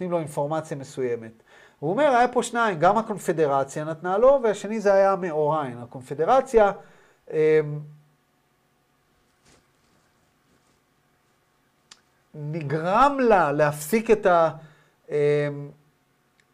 לו 0.00 0.18
אינפורמציה 0.18 0.76
מסוימת. 0.76 1.42
הוא 1.80 1.90
אומר, 1.90 2.04
היה 2.04 2.28
פה 2.28 2.42
שניים, 2.42 2.78
גם 2.78 2.98
הקונפדרציה 2.98 3.84
נתנה 3.84 4.18
לו, 4.18 4.40
והשני 4.42 4.80
זה 4.80 4.94
היה 4.94 5.16
מאוריין. 5.16 5.78
הקונפדרציה, 5.78 6.72
נגרם 12.34 13.18
לה 13.20 13.52
להפסיק 13.52 14.10
את 14.10 14.26
ה... 14.26 14.50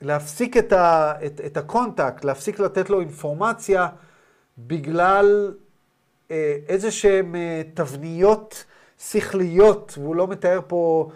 להפסיק 0.03 0.57
את, 0.57 0.73
ה, 0.73 1.13
את, 1.27 1.41
את 1.47 1.57
ה 1.57 1.64
contact, 1.64 2.25
להפסיק 2.25 2.61
לתת 2.61 2.91
לו 2.91 3.01
אינפורמציה 3.01 3.89
בגלל 4.59 5.55
אה, 6.31 6.57
איזה 6.69 6.91
שהן 6.91 7.37
אה, 7.37 7.63
תבניות 7.75 8.65
שכליות, 8.99 9.95
והוא 9.99 10.17
לא 10.17 10.29
מתאר 10.29 10.61
פה 10.67 11.11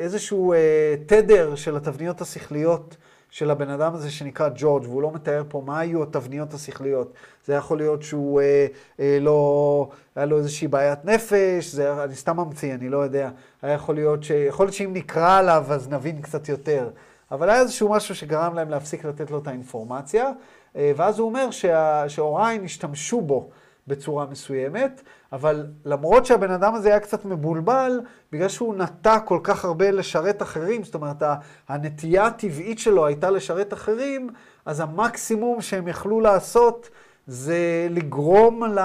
איזשהו 0.00 0.52
אה, 0.52 0.94
תדר 1.06 1.54
של 1.54 1.76
התבניות 1.76 2.20
השכליות 2.20 2.96
של 3.34 3.50
הבן 3.50 3.70
אדם 3.70 3.94
הזה 3.94 4.10
שנקרא 4.10 4.48
ג'ורג', 4.56 4.84
והוא 4.84 5.02
לא 5.02 5.12
מתאר 5.12 5.42
פה 5.48 5.62
מה 5.66 5.80
היו 5.80 6.02
התבניות 6.02 6.54
השכליות. 6.54 7.12
זה 7.44 7.54
יכול 7.54 7.78
להיות 7.78 8.02
שהוא 8.02 8.40
אה, 8.40 8.66
אה, 9.00 9.18
לא, 9.20 9.88
היה 10.16 10.26
לו 10.26 10.38
איזושהי 10.38 10.68
בעיית 10.68 11.04
נפש, 11.04 11.66
זה, 11.66 12.04
אני 12.04 12.14
סתם 12.14 12.36
ממציא, 12.36 12.74
אני 12.74 12.88
לא 12.88 12.98
יודע. 12.98 13.30
היה 13.62 13.74
יכול 13.74 13.94
להיות 13.94 14.24
ש... 14.24 14.30
יכול 14.30 14.66
להיות 14.66 14.74
שאם 14.74 14.90
נקרא 14.92 15.38
עליו 15.38 15.64
אז 15.68 15.88
נבין 15.88 16.22
קצת 16.22 16.48
יותר. 16.48 16.90
אבל 17.30 17.50
היה 17.50 17.60
איזשהו 17.60 17.88
משהו 17.88 18.14
שגרם 18.14 18.54
להם 18.54 18.70
להפסיק 18.70 19.04
לתת 19.04 19.30
לו 19.30 19.38
את 19.38 19.46
האינפורמציה, 19.46 20.30
אה, 20.76 20.92
ואז 20.96 21.18
הוא 21.18 21.28
אומר 21.28 21.50
שה, 21.50 22.08
שאוריין 22.08 22.64
השתמשו 22.64 23.20
בו 23.20 23.50
בצורה 23.86 24.26
מסוימת, 24.26 25.02
אבל 25.34 25.66
למרות 25.84 26.26
שהבן 26.26 26.50
אדם 26.50 26.74
הזה 26.74 26.88
היה 26.88 27.00
קצת 27.00 27.24
מבולבל, 27.24 28.00
בגלל 28.32 28.48
שהוא 28.48 28.74
נטה 28.74 29.20
כל 29.20 29.38
כך 29.42 29.64
הרבה 29.64 29.90
לשרת 29.90 30.42
אחרים, 30.42 30.84
זאת 30.84 30.94
אומרת, 30.94 31.22
הנטייה 31.68 32.26
הטבעית 32.26 32.78
שלו 32.78 33.06
הייתה 33.06 33.30
לשרת 33.30 33.72
אחרים, 33.72 34.30
אז 34.66 34.80
המקסימום 34.80 35.60
שהם 35.60 35.88
יכלו 35.88 36.20
לעשות 36.20 36.90
זה 37.26 37.86
לגרום 37.90 38.64
ל, 38.64 38.80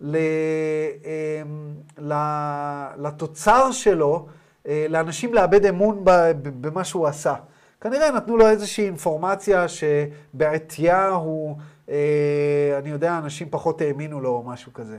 ל, 0.00 0.16
אמ, 1.04 1.74
ל, 1.98 2.14
לתוצר 2.96 3.70
שלו, 3.72 4.26
אה, 4.68 4.86
לאנשים 4.88 5.34
לאבד 5.34 5.66
אמון 5.66 6.04
במה 6.60 6.84
שהוא 6.84 7.06
עשה. 7.06 7.34
כנראה 7.80 8.10
נתנו 8.10 8.36
לו 8.36 8.48
איזושהי 8.48 8.86
אינפורמציה 8.86 9.66
שבעטייה 9.68 11.08
הוא, 11.08 11.56
אה, 11.88 12.76
אני 12.78 12.90
יודע, 12.90 13.18
אנשים 13.18 13.48
פחות 13.50 13.80
האמינו 13.80 14.20
לו 14.20 14.30
או 14.30 14.42
משהו 14.42 14.72
כזה. 14.72 14.98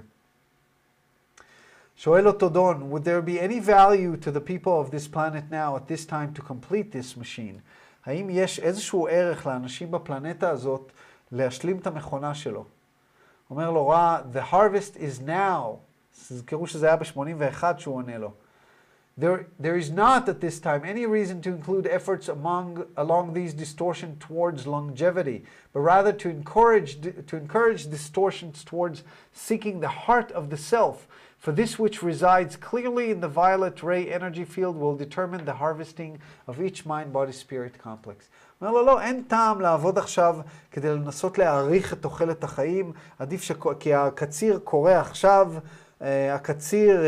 שואל 1.96 2.26
אותו 2.26 2.48
דון, 2.48 2.90
would 2.90 3.04
there 3.04 3.22
be 3.22 3.40
any 3.40 3.60
value 3.60 4.16
to 4.16 4.30
the 4.30 4.40
people 4.40 4.80
of 4.80 4.90
this 4.90 5.08
planet 5.08 5.44
now 5.50 5.76
at 5.76 5.88
this 5.88 6.06
time 6.06 6.32
to 6.34 6.42
complete 6.42 6.92
this 6.92 7.16
machine? 7.16 7.60
האם 8.06 8.28
יש 8.30 8.58
איזשהו 8.60 9.08
ערך 9.10 9.46
לאנשים 9.46 9.90
בפלנטה 9.90 10.50
הזאת 10.50 10.92
להשלים 11.32 11.78
את 11.78 11.86
המכונה 11.86 12.34
שלו? 12.34 12.64
אומר 13.50 13.70
לו 13.70 13.88
רע, 13.88 14.20
the 14.32 14.52
harvest 14.52 14.96
is 14.96 15.26
now. 15.26 15.76
תזכרו 16.28 16.66
שזה 16.66 16.86
היה 16.86 16.96
ב-81 16.96 17.78
שהוא 17.78 17.96
עונה 17.96 18.18
לו. 18.18 18.32
There, 19.18 19.44
there 19.60 19.76
is 19.76 19.90
not 19.90 20.26
at 20.26 20.40
this 20.40 20.58
time 20.58 20.86
any 20.86 21.04
reason 21.04 21.42
to 21.42 21.50
include 21.50 21.86
efforts 21.86 22.28
among, 22.28 22.86
along 22.96 23.34
these 23.34 23.52
distortions 23.52 24.16
towards 24.18 24.66
longevity, 24.66 25.44
but 25.74 25.80
rather 25.80 26.12
to 26.14 26.30
encourage, 26.30 26.98
to 27.02 27.36
encourage 27.36 27.90
distortions 27.90 28.64
towards 28.64 29.04
seeking 29.34 29.80
the 29.80 29.94
heart 30.06 30.32
of 30.32 30.48
the 30.48 30.56
self. 30.56 31.06
For 31.39 31.51
this 31.51 31.79
which 31.79 32.01
resides 32.03 32.55
clearly 32.55 33.11
in 33.11 33.19
the 33.21 33.27
violet 33.27 33.83
ray 33.83 34.03
energy 34.17 34.45
field 34.45 34.75
will 34.75 34.95
determine 34.95 35.45
the 35.45 35.57
harvesting 35.63 36.17
of 36.47 36.61
each 36.61 36.85
mind, 36.85 37.13
body, 37.13 37.31
spirit 37.31 37.77
complex. 37.83 38.29
אומר 38.61 38.71
לו, 38.71 38.85
לא, 38.85 39.01
אין 39.01 39.23
טעם 39.27 39.61
לעבוד 39.61 39.97
עכשיו 39.97 40.37
כדי 40.71 40.89
לנסות 40.89 41.37
להאריך 41.37 41.93
את 41.93 42.01
תוחלת 42.01 42.43
החיים, 42.43 42.91
עדיף 43.19 43.41
ש... 43.41 43.51
כי 43.79 43.93
הקציר 43.93 44.59
קורה 44.63 44.99
עכשיו, 44.99 45.53
הקציר... 46.01 47.01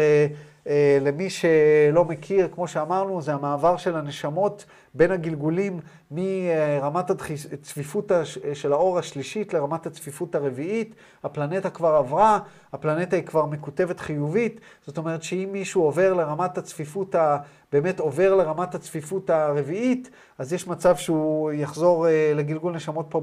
למי 1.02 1.30
שלא 1.30 2.06
מכיר, 2.06 2.48
כמו 2.54 2.68
שאמרנו, 2.68 3.22
זה 3.22 3.34
המעבר 3.34 3.78
של 3.78 3.96
הנשמות 3.96 4.66
בין 4.94 5.12
הגלגולים 5.12 5.80
מרמת 6.12 7.10
הצפיפות 7.54 8.12
של 8.54 8.74
האור 8.74 9.00
השלישית 9.00 9.54
לרמת 9.54 9.86
הצפיפות 9.86 10.36
הרביעית. 10.36 10.96
הפלנטה 11.24 11.70
כבר 11.70 11.96
עברה, 11.96 12.40
הפלנטה 12.74 13.16
היא 13.16 13.24
כבר 13.24 13.46
מקוטבת 13.46 14.00
חיובית, 14.00 14.60
זאת 14.86 14.98
אומרת 14.98 15.24
שאם 15.24 15.50
מישהו 15.52 15.82
עובר 15.84 16.14
לרמת 16.14 16.58
הצפיפות, 16.58 17.16
ה... 17.16 17.38
באמת 17.72 18.00
עובר 18.00 18.36
לרמת 18.36 18.76
הצפיפות 18.76 19.30
הרביעית, 19.30 20.10
אז 20.38 20.54
יש 20.54 20.68
מצב 20.68 20.96
שהוא 20.96 21.52
יחזור 21.52 22.08
לגלגול 22.36 22.76
נשמות 22.76 23.06
פה 23.10 23.22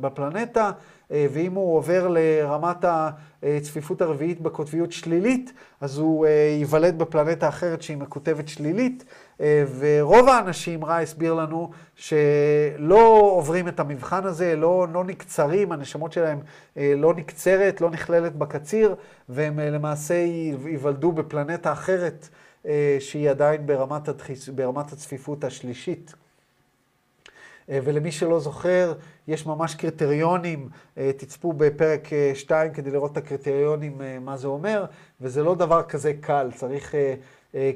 בפלנטה, 0.00 0.70
ואם 1.10 1.52
הוא 1.52 1.76
עובר 1.76 2.08
לרמת 2.08 2.84
הצפיפות 3.42 4.02
הרביעית 4.02 4.40
בקוטביות 4.40 4.92
שלילית, 4.92 5.52
אז 5.80 5.98
הוא 5.98 6.26
ייוולד. 6.26 6.98
בפלנטה 6.98 7.48
אחרת 7.48 7.82
שהיא 7.82 7.96
מקוטבת 7.96 8.48
שלילית, 8.48 9.04
אה, 9.04 9.14
ורוב 9.78 10.28
האנשים, 10.28 10.84
רע 10.84 10.96
הסביר 10.96 11.34
לנו, 11.34 11.70
שלא 11.94 13.30
עוברים 13.32 13.68
את 13.68 13.80
המבחן 13.80 14.26
הזה, 14.26 14.56
לא, 14.56 14.86
לא 14.92 15.04
נקצרים, 15.04 15.72
הנשמות 15.72 16.12
שלהם 16.12 16.40
אה, 16.76 16.92
לא 16.96 17.14
נקצרת, 17.14 17.80
לא 17.80 17.90
נכללת 17.90 18.36
בקציר, 18.36 18.94
והם 19.28 19.60
אה, 19.60 19.70
למעשה 19.70 20.14
ייוולדו 20.14 21.12
בפלנטה 21.12 21.72
אחרת 21.72 22.28
שהיא 23.00 23.30
עדיין 23.30 23.66
ברמת, 23.66 24.08
הדחיס, 24.08 24.48
ברמת 24.48 24.92
הצפיפות 24.92 25.44
השלישית. 25.44 26.14
ולמי 27.68 28.12
שלא 28.12 28.40
זוכר, 28.40 28.92
יש 29.28 29.46
ממש 29.46 29.74
קריטריונים, 29.74 30.68
תצפו 30.94 31.52
בפרק 31.52 32.08
2 32.34 32.72
כדי 32.72 32.90
לראות 32.90 33.12
את 33.12 33.16
הקריטריונים, 33.16 34.00
מה 34.20 34.36
זה 34.36 34.48
אומר, 34.48 34.84
וזה 35.20 35.42
לא 35.42 35.54
דבר 35.54 35.82
כזה 35.82 36.12
קל, 36.20 36.50
צריך 36.54 36.94
אה, 36.94 37.14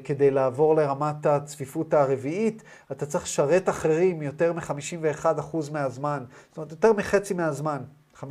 כדי 0.03 0.31
לעבור 0.31 0.75
לרמת 0.75 1.25
הצפיפות 1.25 1.93
הרביעית, 1.93 2.63
אתה 2.91 3.05
צריך 3.05 3.23
לשרת 3.23 3.69
אחרים 3.69 4.21
יותר 4.21 4.53
מ-51% 4.53 5.57
מהזמן, 5.71 6.23
זאת 6.49 6.57
אומרת, 6.57 6.71
יותר 6.71 6.93
מחצי 6.93 7.33
מהזמן, 7.33 7.81
51% 8.21 8.25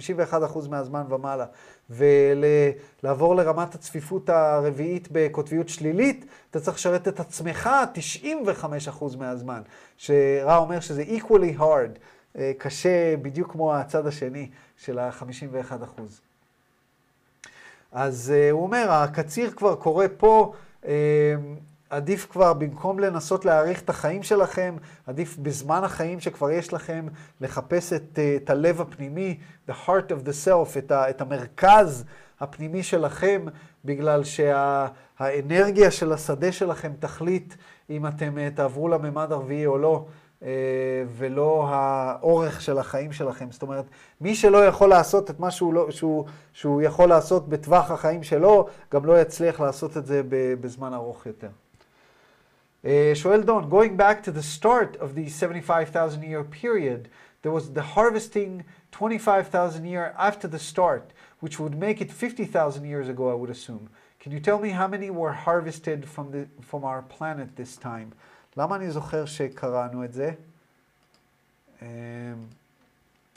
מהזמן 0.70 1.04
ומעלה. 1.08 1.46
ולעבור 1.90 3.36
לרמת 3.36 3.74
הצפיפות 3.74 4.28
הרביעית 4.28 5.08
בקוטביות 5.12 5.68
שלילית, 5.68 6.24
אתה 6.50 6.60
צריך 6.60 6.76
לשרת 6.76 7.08
את 7.08 7.20
עצמך 7.20 7.70
95% 8.90 9.16
מהזמן, 9.18 9.62
שרע 9.96 10.56
אומר 10.56 10.80
שזה 10.80 11.02
equally 11.02 11.58
hard, 11.58 11.98
אה, 12.38 12.52
קשה 12.58 13.16
בדיוק 13.16 13.52
כמו 13.52 13.74
הצד 13.74 14.06
השני 14.06 14.50
של 14.76 14.98
ה-51%. 14.98 16.00
אז 17.92 18.32
אה, 18.34 18.50
הוא 18.50 18.62
אומר, 18.62 18.86
הקציר 18.90 19.50
כבר 19.50 19.74
קורה 19.74 20.06
פה, 20.08 20.52
עדיף 21.92 22.26
כבר, 22.30 22.52
במקום 22.52 22.98
לנסות 22.98 23.44
להעריך 23.44 23.82
את 23.82 23.90
החיים 23.90 24.22
שלכם, 24.22 24.76
עדיף 25.06 25.36
בזמן 25.36 25.84
החיים 25.84 26.20
שכבר 26.20 26.50
יש 26.50 26.72
לכם, 26.72 27.06
לחפש 27.40 27.92
את, 27.92 28.18
אה, 28.18 28.36
את 28.36 28.50
הלב 28.50 28.80
הפנימי, 28.80 29.38
the 29.68 29.72
heart 29.86 30.10
of 30.10 30.26
the 30.26 30.46
self, 30.46 30.78
את, 30.78 30.90
ה, 30.90 31.10
את 31.10 31.20
המרכז 31.20 32.04
הפנימי 32.40 32.82
שלכם, 32.82 33.44
בגלל 33.84 34.24
שהאנרגיה 34.24 35.90
שה, 35.90 35.96
של 35.98 36.12
השדה 36.12 36.52
שלכם 36.52 36.92
תחליט 36.98 37.54
אם 37.90 38.06
אתם 38.06 38.38
אה, 38.38 38.48
תעברו 38.54 38.88
לממד 38.88 39.32
הרביעי 39.32 39.66
או 39.66 39.78
לא. 39.78 40.06
אה, 40.42 41.04
ולא 41.16 41.66
האורך 41.68 42.60
של 42.60 42.78
החיים 42.78 43.12
שלכם. 43.12 43.50
זאת 43.50 43.62
אומרת, 43.62 43.84
מי 44.20 44.34
שלא 44.34 44.66
יכול 44.66 44.88
לעשות 44.88 45.30
את 45.30 45.40
מה 45.40 45.50
שהוא, 45.50 45.74
לא, 45.74 45.90
שהוא, 45.90 46.24
שהוא 46.52 46.82
יכול 46.82 47.08
לעשות 47.08 47.48
בטווח 47.48 47.90
החיים 47.90 48.22
שלו, 48.22 48.66
גם 48.92 49.04
לא 49.04 49.20
יצליח 49.20 49.60
לעשות 49.60 49.96
את 49.96 50.06
זה 50.06 50.22
בזמן 50.60 50.94
ארוך 50.94 51.26
יותר. 51.26 51.48
אה, 52.84 53.12
שואל 53.14 53.42
דון, 53.42 53.70
going 53.70 54.00
back 54.00 54.24
to 54.24 54.30
the 54.30 54.42
start 54.60 54.96
of 54.96 55.14
the 55.14 55.28
75,000 55.28 56.22
year 56.22 56.42
period, 56.42 57.08
there 57.42 57.52
was 57.52 57.70
the 57.74 57.82
harvesting 57.96 58.64
25,000 58.90 59.84
year 59.84 60.14
after 60.18 60.48
the 60.48 60.58
start, 60.58 61.12
which 61.40 61.58
would 61.58 61.76
make 61.76 62.00
it 62.00 62.10
50,000 62.10 62.84
years 62.84 63.08
ago, 63.08 63.30
I 63.30 63.34
would 63.34 63.50
assume. 63.50 63.88
Can 64.20 64.32
you 64.32 64.40
tell 64.40 64.58
me 64.58 64.70
how 64.70 64.86
many 64.86 65.10
were 65.10 65.32
harvested 65.32 66.08
from, 66.08 66.30
the, 66.30 66.46
from 66.60 66.84
our 66.84 67.02
planet 67.02 67.56
this 67.56 67.76
time? 67.76 68.12
למה 68.56 68.76
אני 68.76 68.90
זוכר 68.90 69.24
שקראנו 69.24 70.04
את 70.04 70.12
זה? 70.12 70.32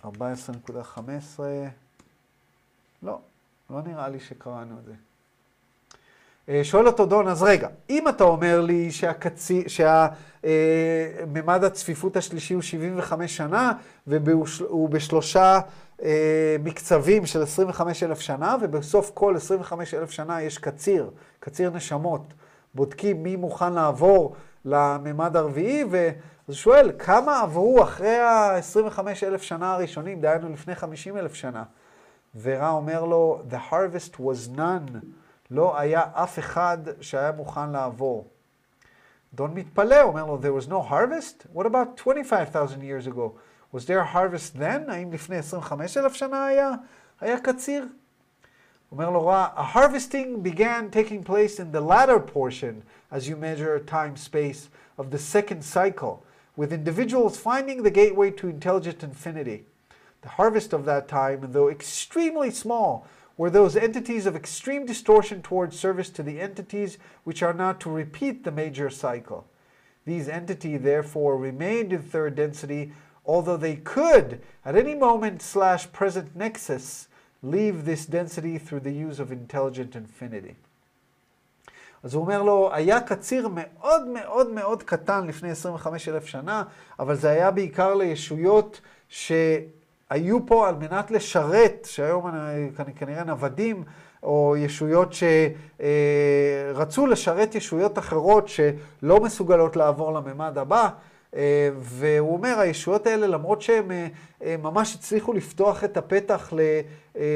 14.15, 0.04 0.08
לא, 3.04 3.20
לא 3.70 3.82
נראה 3.82 4.08
לי 4.10 4.20
שקראנו 4.20 4.80
את 4.80 4.86
זה. 4.86 4.94
אה, 6.50 6.64
שואל 6.64 6.88
אותו 6.88 7.06
דון, 7.06 7.28
אז 7.28 7.44
רגע, 7.44 7.68
אם 7.90 8.08
אתה 8.08 8.24
אומר 8.24 8.62
לי 8.62 8.90
שהממד 9.68 10.14
אה, 11.64 11.68
הצפיפות 11.68 12.18
השלישי 12.18 12.54
הוא 12.54 12.62
75 12.62 13.38
שנה, 13.38 13.74
והוא 14.08 14.90
בשלושה 14.90 15.60
אה, 16.04 16.56
מקצבים 16.64 17.26
של 17.26 17.42
25 17.42 18.04
אלף 18.04 18.20
שנה, 18.20 18.56
ובסוף 18.62 19.12
כל 19.14 19.36
25 19.36 19.94
אלף 19.94 20.12
שנה 20.12 20.42
יש 20.42 20.58
קציר, 20.58 21.10
קציר 21.40 21.70
נשמות. 21.70 22.34
בודקים 22.76 23.24
מי 23.24 23.36
מוכן 23.36 23.74
לעבור 23.74 24.36
לממד 24.66 25.38
הרביעי, 25.38 25.84
ואז 25.90 26.56
שואל, 26.56 26.92
כמה 27.00 27.42
עברו 27.42 27.84
אחרי 27.84 28.20
ה-25 28.20 29.00
אלף 29.24 29.42
שנה 29.42 29.74
הראשונים, 29.74 30.22
דהיינו 30.22 30.50
לפני 30.50 30.76
50 30.76 31.18
אלף 31.18 31.34
שנה? 31.34 31.64
ורע 32.42 32.70
אומר 32.70 33.06
לו, 33.06 33.42
The 33.50 33.72
harvest 33.72 34.16
was 34.16 34.58
none. 34.58 34.98
לא 35.52 35.80
היה 35.80 36.02
אף 36.14 36.40
אחד 36.40 36.78
שהיה 37.02 37.32
מוכן 37.32 37.70
לעבור. 37.70 38.28
דון 39.34 39.54
מתפלא, 39.54 40.02
אומר 40.02 40.26
לו, 40.26 40.40
there 40.42 40.64
was 40.64 40.70
no 40.70 40.92
harvest? 40.92 41.58
What 41.58 41.66
about 41.66 41.98
25,000 41.98 42.82
years 42.82 43.08
ago? 43.08 43.32
Was 43.74 43.86
there 43.86 44.00
a 44.00 44.16
harvest 44.16 44.58
then? 44.60 44.92
האם 44.92 45.14
לפני 45.14 45.38
25 45.38 45.98
אלף 45.98 46.14
שנה 46.14 46.46
היה, 46.46 46.72
היה 47.22 47.40
קציר? 47.40 47.88
אומר 48.92 49.10
לו 49.10 49.28
רע, 49.28 49.48
a 49.56 49.78
harvesting 49.78 50.48
began 50.48 50.90
taking 50.92 51.30
place 51.30 51.60
in 51.60 51.76
the 51.76 51.82
latter 51.82 52.20
portion, 52.34 52.82
as 53.16 53.30
you 53.30 53.38
measure 53.38 53.80
time 53.80 54.18
space, 54.18 54.68
of 54.98 55.10
the 55.10 55.18
second 55.18 55.64
cycle, 55.64 56.22
with 56.58 56.74
individuals 56.74 57.38
finding 57.38 57.82
the 57.82 57.90
gateway 57.90 58.30
to 58.30 58.50
intelligent 58.50 59.02
infinity. 59.04 59.64
The 60.22 60.28
harvest 60.28 60.74
of 60.74 60.84
that 60.84 61.08
time, 61.08 61.54
though 61.54 61.70
extremely 61.70 62.52
small, 62.52 63.08
were 63.38 63.50
those 63.50 63.78
entities 63.78 64.26
of 64.26 64.36
extreme 64.36 64.86
distortion 64.86 65.42
towards 65.42 65.80
service 65.80 66.10
to 66.10 66.24
the 66.24 66.42
entities 66.42 66.98
which 67.24 67.42
are 67.42 67.54
now 67.54 67.72
to 67.72 67.90
repeat 67.90 68.44
the 68.44 68.52
major 68.52 68.90
cycle. 68.90 69.48
These 70.06 70.28
entities 70.28 70.82
therefore 70.82 71.38
remained 71.38 71.94
in 71.94 72.02
third 72.02 72.36
density, 72.36 72.92
although 73.26 73.56
they 73.56 73.78
could, 73.78 74.42
at 74.66 74.76
any 74.76 74.94
moment 74.94 75.42
slash 75.42 75.90
present 75.94 76.36
nexus, 76.36 77.08
leave 77.42 77.86
this 77.86 78.06
density 78.06 78.58
through 78.58 78.82
the 78.82 78.92
use 78.92 79.22
of 79.22 79.32
intelligent 79.32 79.96
infinity. 79.96 80.58
אז 82.04 82.14
הוא 82.14 82.22
אומר 82.22 82.42
לו, 82.42 82.70
היה 82.74 83.02
קציר 83.02 83.50
מאוד 83.52 84.08
מאוד 84.08 84.54
מאוד 84.54 84.84
קטן 84.84 85.28
לפני 85.28 85.52
25 85.52 86.10
אלף 86.10 86.26
שנה, 86.26 86.64
אבל 87.00 87.16
זה 87.16 87.30
היה 87.30 87.52
בעיקר 87.52 87.94
לישויות 87.94 88.82
שהיו 89.10 90.46
פה 90.46 90.68
על 90.68 90.76
מנת 90.76 91.12
לשרת, 91.12 91.88
שהיום 91.90 92.26
כנראה 92.96 93.24
נוודים, 93.24 93.84
או 94.24 94.56
ישויות 94.58 95.14
שרצו 96.74 97.08
לשרת 97.08 97.56
ישויות 97.56 97.98
אחרות 97.98 98.48
שלא 98.48 99.20
מסוגלות 99.20 99.76
לעבור 99.76 100.14
לממד 100.14 100.58
הבא. 100.58 100.90
אה, 101.36 101.70
והוא 101.80 102.34
אומר, 102.34 102.60
הישויות 102.60 103.08
האלה, 103.08 103.28
למרות 103.28 103.62
שהם 103.62 103.92
אה, 103.92 104.08
אה, 104.44 104.56
ממש 104.58 104.96
הצליחו 104.96 105.34
לפתוח 105.34 105.84
את 105.84 105.98
הפתח 105.98 106.54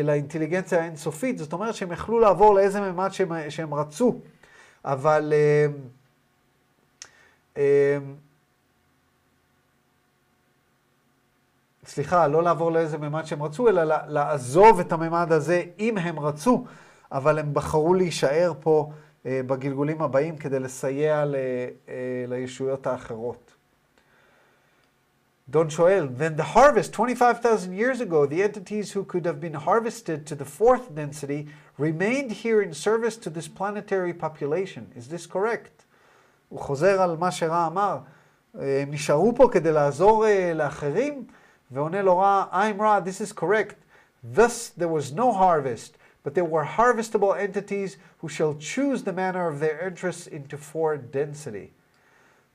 לאינטליגנציה 0.03 0.81
האינסופית, 0.81 1.37
זאת 1.37 1.53
אומרת 1.53 1.75
שהם 1.75 1.91
יכלו 1.91 2.19
לעבור 2.19 2.55
לאיזה 2.55 2.81
ממד 2.81 3.09
שהם, 3.13 3.31
שהם 3.49 3.73
רצו, 3.73 4.19
אבל... 4.85 5.33
סליחה, 11.85 12.27
לא 12.27 12.43
לעבור 12.43 12.71
לאיזה 12.71 12.97
ממד 12.97 13.25
שהם 13.25 13.43
רצו, 13.43 13.69
אלא 13.69 13.83
לעזוב 14.07 14.79
את 14.79 14.91
הממד 14.91 15.31
הזה 15.31 15.63
אם 15.79 15.97
הם 15.97 16.19
רצו, 16.19 16.65
אבל 17.11 17.39
הם 17.39 17.53
בחרו 17.53 17.93
להישאר 17.93 18.53
פה 18.59 18.91
בגלגולים 19.25 20.01
הבאים 20.01 20.37
כדי 20.37 20.59
לסייע 20.59 21.25
לישויות 22.27 22.87
האחרות. 22.87 23.48
Don 25.50 25.68
Shoel, 25.68 26.16
then 26.16 26.36
the 26.36 26.42
harvest 26.42 26.94
25,000 26.94 27.74
years 27.74 28.00
ago, 28.00 28.24
the 28.24 28.42
entities 28.42 28.92
who 28.92 29.04
could 29.04 29.26
have 29.26 29.40
been 29.40 29.54
harvested 29.54 30.26
to 30.26 30.34
the 30.34 30.44
fourth 30.44 30.94
density 30.94 31.48
remained 31.76 32.32
here 32.32 32.62
in 32.62 32.72
service 32.72 33.18
to 33.18 33.28
this 33.28 33.46
planetary 33.46 34.14
population. 34.14 34.90
Is 34.96 35.08
this 35.08 35.26
correct? 35.26 35.84
הוא 36.48 36.60
חוזר 36.60 37.02
על 37.02 37.16
מה 37.16 37.30
שרע 37.30 37.66
אמר. 37.66 37.98
הם 38.54 38.90
נשארו 38.90 39.36
פה 39.36 39.48
כדי 39.52 39.72
לעזור 39.72 40.24
לאחרים, 40.54 41.26
ועונה 41.70 42.02
לו 42.02 42.18
רע, 42.18 42.44
I'm 42.52 42.80
רע, 42.80 43.00
this 43.04 43.20
is 43.20 43.32
correct. 43.32 43.74
Thus 44.22 44.70
there 44.76 44.88
was 44.88 45.12
no 45.12 45.32
harvest, 45.32 45.98
but 46.22 46.34
there 46.34 46.44
were 46.44 46.64
harvestable 46.64 47.36
entities 47.36 47.98
who 48.18 48.28
shall 48.28 48.54
choose 48.54 49.02
the 49.02 49.12
manner 49.12 49.46
of 49.48 49.60
their 49.60 49.82
entrance 49.82 50.26
into 50.26 50.56
fourth 50.56 51.10
density. 51.10 51.74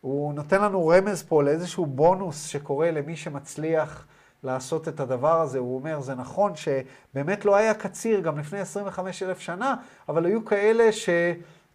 הוא 0.04 0.34
נותן 0.34 0.62
לנו 0.62 0.86
רמז 0.86 1.22
פה 1.22 1.42
לאיזשהו 1.42 1.86
בונוס 1.86 2.46
שקורה 2.46 2.90
למי 2.90 3.16
שמצליח 3.16 4.06
לעשות 4.42 4.88
את 4.88 5.00
הדבר 5.00 5.40
הזה. 5.40 5.58
הוא 5.58 5.74
אומר, 5.74 6.00
זה 6.00 6.14
נכון 6.14 6.52
שבאמת 6.56 7.44
לא 7.44 7.56
היה 7.56 7.74
קציר 7.74 8.20
גם 8.20 8.38
לפני 8.38 8.58
25 8.58 9.22
אלף 9.22 9.38
שנה, 9.38 9.74
אבל 10.08 10.26
היו 10.26 10.44
כאלה 10.44 10.92
ש... 10.92 11.08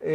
אמ, 0.03 0.09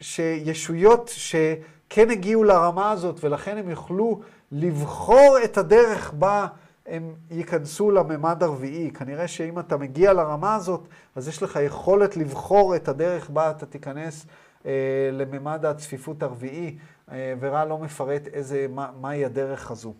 שישויות 0.00 1.10
שכן 1.14 2.10
הגיעו 2.10 2.44
לרמה 2.44 2.90
הזאת, 2.90 3.24
ולכן 3.24 3.58
הם 3.58 3.70
יוכלו 3.70 4.20
לבחור 4.52 5.36
את 5.44 5.58
הדרך 5.58 6.12
בה 6.12 6.46
הם 6.86 7.14
ייכנסו 7.30 7.90
לממד 7.90 8.42
הרביעי. 8.42 8.90
כנראה 8.90 9.28
שאם 9.28 9.58
אתה 9.58 9.76
מגיע 9.76 10.12
לרמה 10.12 10.54
הזאת, 10.54 10.88
אז 11.16 11.28
יש 11.28 11.42
לך 11.42 11.58
יכולת 11.66 12.16
לבחור 12.16 12.76
את 12.76 12.88
הדרך 12.88 13.30
בה 13.30 13.50
אתה 13.50 13.66
תיכנס 13.66 14.26
אה, 14.66 15.10
לממד 15.12 15.64
הצפיפות 15.66 16.22
הרביעי, 16.22 16.76
ורע 17.08 17.64
לא 17.64 17.78
מפרט 17.78 18.26
איזה, 18.26 18.66
מה, 18.68 18.92
מהי 19.00 19.24
הדרך 19.24 19.70
הזו. 19.70 19.94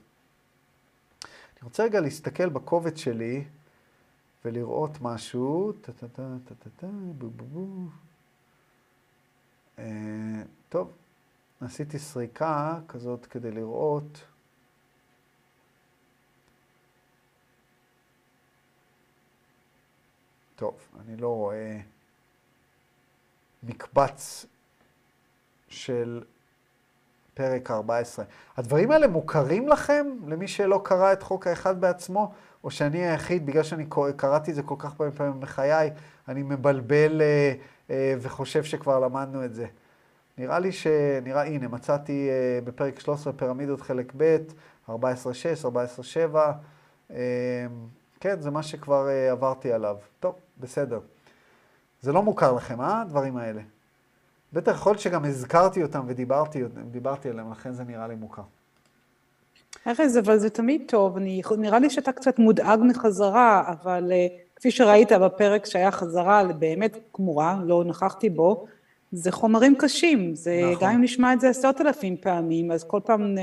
אני 1.24 1.61
רוצה 1.62 1.84
רגע 1.84 2.00
להסתכל 2.00 2.48
בקובץ 2.48 2.96
שלי 2.98 3.44
ולראות 4.44 4.90
משהו. 5.00 5.72
אה, 9.78 10.42
טוב, 10.68 10.92
עשיתי 11.61 11.98
סריקה 11.98 12.78
כזאת 12.88 13.26
כדי 13.26 13.50
לראות. 13.50 14.24
טוב, 20.57 20.74
אני 21.00 21.16
לא 21.16 21.28
רואה 21.28 21.80
מקבץ 23.62 24.46
של 25.68 26.24
פרק 27.35 27.70
14. 27.70 28.24
הדברים 28.57 28.91
האלה 28.91 29.09
מוכרים 29.09 29.68
לכם, 29.68 30.07
למי 30.26 30.49
שלא 30.49 30.80
קרא 30.85 31.12
את 31.12 31.22
חוק 31.22 31.47
האחד 31.47 31.80
בעצמו, 31.80 32.32
או 32.64 32.70
שאני 32.70 33.07
היחיד, 33.07 33.47
בגלל 33.47 33.62
שאני 33.62 33.87
קראתי 34.16 34.51
את 34.51 34.57
זה 34.57 34.62
כל 34.62 34.74
כך 34.78 35.01
הרבה 35.01 35.16
פעמים 35.16 35.41
בחיי, 35.41 35.91
אני 36.28 36.43
מבלבל 36.43 37.22
אה, 37.22 37.55
אה, 37.91 38.14
וחושב 38.20 38.64
שכבר 38.64 39.01
למדנו 39.01 39.45
את 39.45 39.55
זה. 39.55 39.66
נראה 40.39 40.59
לי 40.59 40.72
ש... 40.72 40.87
נראה, 41.22 41.45
הנה, 41.45 41.68
מצאתי 41.68 42.28
אה, 42.30 42.61
בפרק 42.64 43.01
13 43.01 43.32
פירמידות 43.32 43.80
חלק 43.80 44.12
ב', 44.16 44.37
14-6, 44.89 44.93
14-7. 45.64 46.37
אה, 47.11 47.16
כן, 48.20 48.41
זה 48.41 48.51
מה 48.51 48.62
שכבר 48.62 49.09
אה, 49.09 49.30
עברתי 49.30 49.72
עליו. 49.72 49.97
טוב, 50.20 50.35
בסדר. 50.61 51.01
זה 52.01 52.12
לא 52.12 52.22
מוכר 52.22 52.53
לכם, 52.53 52.80
אה? 52.80 53.01
הדברים 53.03 53.37
האלה. 53.37 53.62
בטח 54.55 54.72
יכול 54.72 54.92
להיות 54.92 55.00
שגם 55.00 55.24
הזכרתי 55.24 55.82
אותם 55.82 56.05
ודיברתי 56.07 57.28
עליהם, 57.30 57.52
לכן 57.52 57.72
זה 57.72 57.84
נראה 57.84 58.09
לי 58.09 58.14
מוכר. 58.14 58.42
ארז, 59.86 60.18
אבל 60.18 60.38
זה 60.38 60.50
תמיד 60.50 60.82
טוב, 60.86 61.16
אני, 61.16 61.42
נראה 61.59 61.78
לי 61.78 61.90
שאתה 61.90 62.12
קצת 62.12 62.38
מודאג 62.38 62.80
מחזרה, 62.82 63.64
אבל 63.68 64.12
uh, 64.12 64.57
כפי 64.57 64.70
שראית 64.70 65.12
בפרק 65.12 65.66
שהיה 65.66 65.90
חזרה 65.90 66.44
באמת 66.59 66.96
גמורה, 67.18 67.61
לא 67.64 67.84
נכחתי 67.84 68.30
בו, 68.30 68.66
זה 69.12 69.32
חומרים 69.32 69.74
קשים, 69.78 70.34
זה, 70.34 70.61
נכון. 70.72 70.88
גם 70.88 70.94
אם 70.94 71.02
נשמע 71.02 71.32
את 71.32 71.40
זה 71.40 71.48
עשרות 71.48 71.80
אלפים 71.80 72.16
פעמים, 72.16 72.70
אז 72.70 72.84
כל 72.84 73.00
פעם 73.05 73.34
uh, 73.36 73.40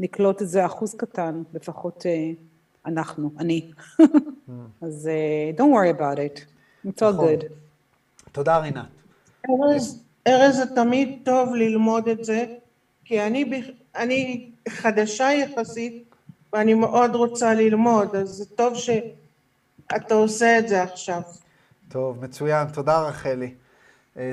נקלוט 0.00 0.40
איזה 0.40 0.66
אחוז 0.66 0.94
קטן, 0.94 1.42
לפחות 1.54 2.02
uh, 2.02 2.86
אנחנו, 2.86 3.30
אני. 3.38 3.70
mm. 4.00 4.02
אז 4.82 5.10
don't 5.56 5.74
worry 5.74 5.98
about 5.98 6.18
it, 6.18 6.40
it's 6.86 7.02
all 7.02 7.12
נכון. 7.12 7.28
good. 7.28 7.44
תודה 8.32 8.58
רינת. 8.58 8.84
ארז, 9.48 10.04
ארז, 10.30 10.56
זה 10.56 10.74
תמיד 10.74 11.18
טוב 11.24 11.54
ללמוד 11.54 12.08
את 12.08 12.24
זה, 12.24 12.44
כי 13.04 13.20
אני, 13.20 13.62
אני 13.96 14.50
חדשה 14.68 15.32
יחסית, 15.32 16.14
ואני 16.52 16.74
מאוד 16.74 17.14
רוצה 17.14 17.54
ללמוד, 17.54 18.16
אז 18.16 18.28
זה 18.28 18.44
טוב 18.46 18.74
שאתה 18.74 20.14
עושה 20.14 20.58
את 20.58 20.68
זה 20.68 20.82
עכשיו. 20.82 21.22
טוב, 21.88 22.24
מצוין, 22.24 22.68
תודה 22.68 23.00
רחלי. 23.00 23.54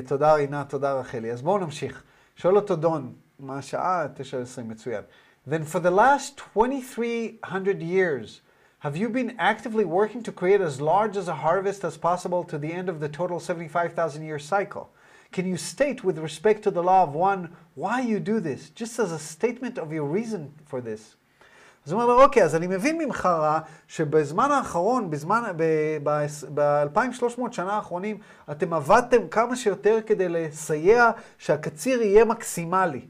תודה 0.07 0.33
רינת, 0.33 0.69
תודה 0.69 0.93
רחלי. 0.93 1.31
אז 1.31 1.41
בואו 1.41 1.57
נמשיך. 1.57 2.03
שואל 2.35 2.55
אותו 2.55 2.75
דון, 2.75 3.13
מה 3.39 3.57
השעה? 3.57 4.05
9:20, 4.05 4.61
מצוין. 4.63 5.01
Then 5.49 5.63
for 5.73 5.79
the 5.79 5.91
last 5.91 6.41
2,300 6.55 7.81
years, 7.81 8.41
have 8.79 8.95
you 8.95 9.09
been 9.09 9.31
actively 9.39 9.85
working 9.85 10.21
to 10.23 10.31
create 10.31 10.61
as 10.61 10.81
large 10.81 11.15
as 11.15 11.27
a 11.27 11.37
harvest 11.45 11.83
as 11.85 11.97
possible 11.97 12.43
to 12.43 12.57
the 12.57 12.73
end 12.73 12.89
of 12.89 12.99
the 12.99 13.09
total 13.09 13.39
75,000 13.39 14.23
year 14.23 14.39
cycle? 14.39 14.89
Can 15.37 15.45
you 15.45 15.57
state 15.57 16.03
with 16.03 16.17
respect 16.17 16.63
to 16.63 16.71
the 16.71 16.81
law 16.81 17.03
of 17.03 17.13
one 17.13 17.41
why 17.75 18.01
you 18.01 18.19
do 18.19 18.39
this, 18.39 18.71
just 18.81 18.97
as 18.97 19.11
a 19.11 19.19
statement 19.19 19.77
of 19.77 19.87
your 19.93 20.07
reason 20.17 20.51
for 20.65 20.81
this? 20.81 21.15
אז 21.85 21.91
הוא 21.91 22.01
אומר 22.01 22.13
לו, 22.13 22.23
אוקיי, 22.23 22.43
אז 22.43 22.55
אני 22.55 22.67
מבין 22.67 22.97
ממך 22.97 23.25
רע, 23.25 23.59
שבזמן 23.87 24.51
האחרון, 24.51 25.09
בזמן, 25.09 25.43
ב-2300 26.53 27.51
שנה 27.51 27.73
האחרונים, 27.73 28.17
אתם 28.51 28.73
עבדתם 28.73 29.27
כמה 29.27 29.55
שיותר 29.55 29.97
כדי 30.05 30.29
לסייע 30.29 31.11
שהקציר 31.37 32.01
יהיה 32.01 32.25
מקסימלי. 32.25 33.07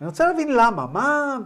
אני 0.00 0.08
רוצה 0.08 0.26
להבין 0.26 0.48
למה, 0.52 0.86
מה, 0.86 1.38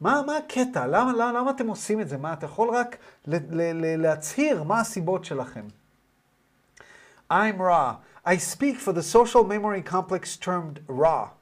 מה, 0.00 0.22
מה 0.26 0.36
הקטע? 0.36 0.86
למה, 0.86 1.12
למה, 1.12 1.32
למה 1.32 1.50
אתם 1.50 1.66
עושים 1.66 2.00
את 2.00 2.08
זה? 2.08 2.18
מה, 2.18 2.32
אתה 2.32 2.46
יכול 2.46 2.68
רק 2.76 2.96
ל, 3.26 3.36
ל, 3.36 3.72
ל, 3.72 4.02
להצהיר 4.02 4.62
מה 4.62 4.80
הסיבות 4.80 5.24
שלכם. 5.24 5.64
I'm 7.30 7.58
Ra. 7.58 7.94
I 8.26 8.38
speak 8.38 8.76
for 8.78 8.94
the 8.94 9.02
social 9.02 9.44
memory 9.44 9.82
complex 9.82 10.38
termed 10.38 10.80
Ra. 10.86 11.32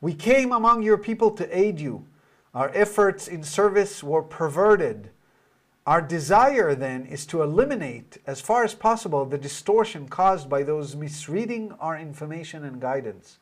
We 0.00 0.12
came 0.12 0.50
among 0.50 0.82
your 0.82 0.98
people 0.98 1.30
to 1.32 1.56
aid 1.56 1.78
you. 1.78 2.04
Our 2.52 2.72
efforts 2.74 3.28
in 3.28 3.44
service 3.44 4.02
were 4.02 4.22
perverted. 4.22 5.10
Our 5.86 6.02
desire 6.02 6.74
then 6.74 7.06
is 7.06 7.26
to 7.26 7.42
eliminate, 7.42 8.18
as 8.26 8.40
far 8.40 8.64
as 8.64 8.74
possible, 8.74 9.24
the 9.24 9.38
distortion 9.38 10.08
caused 10.08 10.48
by 10.48 10.64
those 10.64 10.96
misreading 10.96 11.72
our 11.78 11.96
information 11.96 12.64
and 12.64 12.80
guidance. 12.80 13.38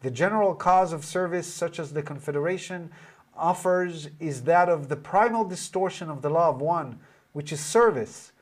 The 0.00 0.10
general 0.10 0.54
cause 0.54 0.94
of 0.94 1.04
service, 1.04 1.46
such 1.46 1.78
as 1.78 1.92
the 1.92 2.02
Confederation 2.02 2.90
offers, 3.36 4.08
is 4.18 4.44
that 4.44 4.70
of 4.70 4.88
the 4.88 4.96
primal 4.96 5.44
distortion 5.44 6.08
of 6.08 6.22
the 6.22 6.30
law 6.30 6.48
of 6.48 6.62
one, 6.62 7.00
which 7.34 7.52
is 7.52 7.60
service. 7.60 8.32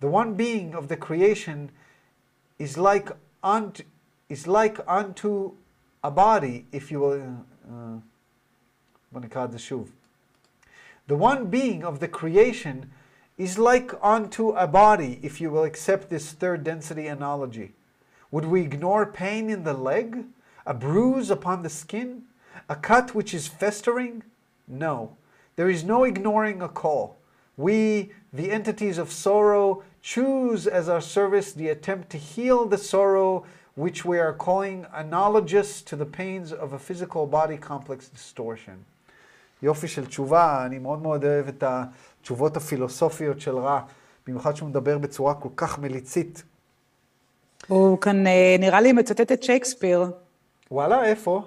The 0.00 0.08
one 0.08 0.34
being 0.34 0.74
of 0.74 0.88
the 0.88 0.96
creation 0.96 1.70
is 2.58 2.76
like 2.78 3.10
unto, 3.42 3.82
is 4.28 4.46
like 4.46 4.78
unto 4.86 5.52
a 6.02 6.10
body, 6.10 6.66
if 6.72 6.90
you 6.90 7.00
will. 7.00 7.44
Uh, 7.68 7.98
the 11.06 11.16
one 11.16 11.46
being 11.46 11.84
of 11.84 12.00
the 12.00 12.08
creation 12.08 12.90
is 13.36 13.58
like 13.58 13.92
unto 14.02 14.50
a 14.50 14.66
body, 14.66 15.18
if 15.22 15.40
you 15.40 15.50
will 15.50 15.64
accept 15.64 16.08
this 16.08 16.32
third 16.32 16.64
density 16.64 17.06
analogy. 17.06 17.72
Would 18.30 18.46
we 18.46 18.62
ignore 18.62 19.04
pain 19.04 19.50
in 19.50 19.64
the 19.64 19.74
leg, 19.74 20.24
a 20.64 20.72
bruise 20.72 21.30
upon 21.30 21.62
the 21.62 21.68
skin, 21.68 22.22
a 22.68 22.76
cut 22.76 23.14
which 23.14 23.34
is 23.34 23.48
festering? 23.48 24.22
No. 24.66 25.16
There 25.56 25.68
is 25.68 25.84
no 25.84 26.04
ignoring 26.04 26.62
a 26.62 26.68
call. 26.68 27.18
We, 27.56 28.12
the 28.32 28.50
entities 28.50 28.96
of 28.96 29.12
sorrow, 29.12 29.82
choose 30.02 30.66
as 30.66 30.88
our 30.88 31.00
service 31.00 31.52
the 31.52 31.68
attempt 31.68 32.10
to 32.10 32.18
heal 32.18 32.66
the 32.66 32.78
sorrow 32.78 33.44
which 33.74 34.04
we 34.04 34.18
are 34.18 34.34
calling 34.46 34.84
analogous 34.92 35.80
to 35.82 35.96
the 35.96 36.04
pains 36.04 36.52
of 36.52 36.72
a 36.72 36.78
physical 36.78 37.26
body 37.26 37.56
complex 37.56 38.08
distortion. 38.14 38.76
יופי 39.62 39.88
של 39.88 40.06
תשובה, 40.06 40.66
אני 40.66 40.78
מאוד 40.78 41.02
מאוד 41.02 41.24
אוהב 41.24 41.48
את 41.48 41.64
התשובות 41.66 42.56
הפילוסופיות 42.56 43.40
של 43.40 43.56
רע, 43.58 43.80
במיוחד 44.26 44.56
שהוא 44.56 44.68
מדבר 44.68 44.98
בצורה 44.98 45.34
כל 45.34 45.48
כך 45.56 45.78
מליצית. 45.78 46.42
הוא 47.68 47.98
כאן 47.98 48.24
נראה 48.58 48.80
לי 48.80 48.92
מצטט 48.92 49.32
את 49.32 49.42
שייקספיר. 49.42 50.10
וואלה, 50.70 51.04
איפה? 51.04 51.42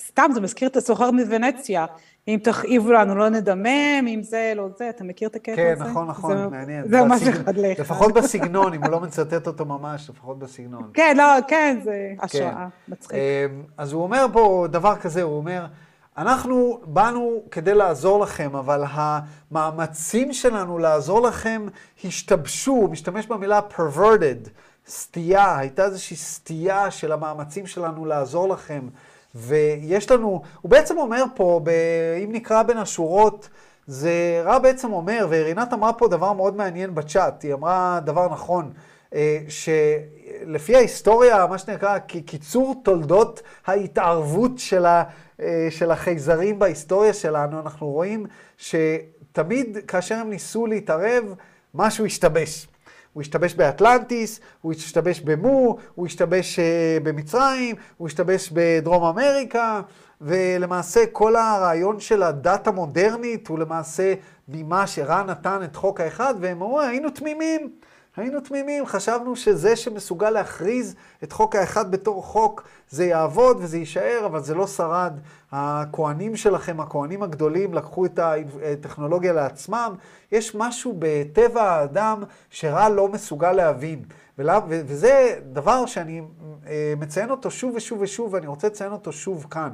סתם, 0.00 0.30
זה 0.34 0.40
מזכיר 0.40 0.68
את 0.68 0.76
הסוחר 0.76 1.10
מוונציה. 1.10 1.86
אם 2.28 2.38
תכאיבו 2.42 2.92
לנו 2.92 3.14
לא 3.14 3.28
נדמם, 3.28 4.06
אם 4.08 4.20
זה 4.22 4.52
לא 4.56 4.68
זה, 4.76 4.90
אתה 4.90 5.04
מכיר 5.04 5.28
את 5.28 5.36
הקטע 5.36 5.56
כן, 5.56 5.72
הזה? 5.76 5.84
כן, 5.84 5.90
נכון, 5.90 6.06
נכון, 6.06 6.36
זה, 6.36 6.48
מעניין. 6.48 6.88
זה 6.88 7.02
ממש 7.02 7.22
אחד 7.22 7.56
לאחד. 7.56 7.80
לפחות 7.80 8.14
בסגנון, 8.14 8.74
אם 8.74 8.82
הוא 8.82 8.90
לא 8.90 9.00
מצטט 9.00 9.46
אותו 9.46 9.64
ממש, 9.64 10.10
לפחות 10.10 10.38
בסגנון. 10.38 10.90
כן, 10.94 11.16
לא, 11.16 11.24
כן, 11.48 11.78
זה 11.84 12.12
השראה, 12.20 12.52
כן. 12.54 12.92
מצחיק. 12.92 13.16
אז 13.78 13.92
הוא 13.92 14.02
אומר 14.02 14.26
פה 14.32 14.66
דבר 14.70 14.96
כזה, 14.96 15.22
הוא 15.22 15.36
אומר, 15.36 15.66
אנחנו 16.18 16.80
באנו 16.84 17.42
כדי 17.50 17.74
לעזור 17.74 18.20
לכם, 18.20 18.56
אבל 18.56 18.84
המאמצים 18.90 20.32
שלנו 20.32 20.78
לעזור 20.78 21.22
לכם 21.22 21.66
השתבשו, 22.04 22.72
הוא 22.72 22.90
משתמש 22.90 23.26
במילה 23.26 23.60
perverted, 23.76 24.48
סטייה, 24.86 25.58
הייתה 25.58 25.84
איזושהי 25.84 26.16
סטייה 26.16 26.90
של 26.90 27.12
המאמצים 27.12 27.66
שלנו 27.66 28.06
לעזור 28.06 28.48
לכם. 28.48 28.88
ויש 29.34 30.10
לנו, 30.10 30.42
הוא 30.60 30.70
בעצם 30.70 30.98
אומר 30.98 31.24
פה, 31.34 31.60
ב, 31.64 31.70
אם 32.24 32.32
נקרא 32.32 32.62
בין 32.62 32.78
השורות, 32.78 33.48
זה 33.86 34.42
רע 34.44 34.58
בעצם 34.58 34.92
אומר, 34.92 35.26
ורינת 35.30 35.72
אמרה 35.72 35.92
פה 35.92 36.08
דבר 36.08 36.32
מאוד 36.32 36.56
מעניין 36.56 36.94
בצ'אט, 36.94 37.42
היא 37.42 37.54
אמרה 37.54 38.00
דבר 38.04 38.28
נכון, 38.32 38.72
אה, 39.14 39.38
שלפי 39.48 40.76
ההיסטוריה, 40.76 41.46
מה 41.46 41.58
שנקרא, 41.58 41.98
קיצור 41.98 42.80
תולדות 42.84 43.42
ההתערבות 43.66 44.58
של, 44.58 44.86
ה, 44.86 45.02
אה, 45.40 45.66
של 45.70 45.90
החייזרים 45.90 46.58
בהיסטוריה 46.58 47.12
שלנו, 47.12 47.60
אנחנו 47.60 47.86
רואים 47.86 48.26
שתמיד 48.58 49.78
כאשר 49.88 50.14
הם 50.14 50.30
ניסו 50.30 50.66
להתערב, 50.66 51.34
משהו 51.74 52.06
השתבש. 52.06 52.66
הוא 53.14 53.20
השתבש 53.20 53.54
באטלנטיס, 53.54 54.40
הוא 54.60 54.72
השתבש 54.72 55.20
במו, 55.20 55.76
הוא 55.94 56.06
השתבש 56.06 56.58
uh, 56.58 56.62
במצרים, 57.02 57.76
הוא 57.96 58.08
השתבש 58.08 58.50
בדרום 58.52 59.04
אמריקה, 59.04 59.80
ולמעשה 60.20 61.00
כל 61.12 61.36
הרעיון 61.36 62.00
של 62.00 62.22
הדת 62.22 62.66
המודרנית 62.66 63.48
הוא 63.48 63.58
למעשה 63.58 64.14
ממה 64.48 64.86
שרע 64.86 65.22
נתן 65.22 65.60
את 65.64 65.76
חוק 65.76 66.00
האחד, 66.00 66.34
והם 66.40 66.62
אמרו, 66.62 66.80
היינו 66.80 67.10
תמימים. 67.10 67.70
היינו 68.16 68.40
תמימים, 68.40 68.86
חשבנו 68.86 69.36
שזה 69.36 69.76
שמסוגל 69.76 70.30
להכריז 70.30 70.94
את 71.24 71.32
חוק 71.32 71.56
האחד 71.56 71.90
בתור 71.90 72.22
חוק, 72.22 72.62
זה 72.90 73.04
יעבוד 73.04 73.56
וזה 73.60 73.78
יישאר, 73.78 74.22
אבל 74.26 74.40
זה 74.40 74.54
לא 74.54 74.66
שרד. 74.66 75.18
הכוהנים 75.52 76.36
שלכם, 76.36 76.80
הכוהנים 76.80 77.22
הגדולים, 77.22 77.74
לקחו 77.74 78.06
את 78.06 78.18
הטכנולוגיה 78.72 79.32
לעצמם. 79.32 79.94
יש 80.32 80.54
משהו 80.54 80.94
בטבע 80.98 81.62
האדם 81.62 82.22
שרע 82.50 82.88
לא 82.88 83.08
מסוגל 83.08 83.52
להבין. 83.52 84.02
וזה 84.68 85.38
דבר 85.52 85.86
שאני 85.86 86.22
אה, 86.66 86.94
מציין 86.96 87.30
אותו 87.30 87.50
שוב 87.50 87.74
ושוב 87.76 88.00
ושוב, 88.00 88.34
ואני 88.34 88.46
רוצה 88.46 88.66
לציין 88.66 88.92
אותו 88.92 89.12
שוב 89.12 89.46
כאן. 89.50 89.70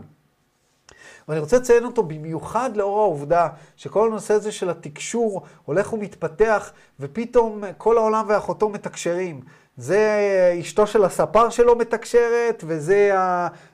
ואני 1.31 1.41
רוצה 1.41 1.57
לציין 1.57 1.85
אותו 1.85 2.03
במיוחד 2.03 2.77
לאור 2.77 3.01
העובדה 3.01 3.49
שכל 3.77 4.07
הנושא 4.07 4.35
הזה 4.35 4.53
של 4.53 4.71
התקשור 4.71 5.43
הולך 5.65 5.93
ומתפתח, 5.93 6.73
ופתאום 7.01 7.63
כל 7.79 7.99
העולם 7.99 8.25
ואחותו 8.29 8.69
מתקשרים. 8.69 9.41
זה 9.77 10.21
אשתו 10.61 10.87
של 10.87 11.05
הספר 11.05 11.51
שלו 11.51 11.77
מתקשרת, 11.77 12.65
וזה 12.67 13.13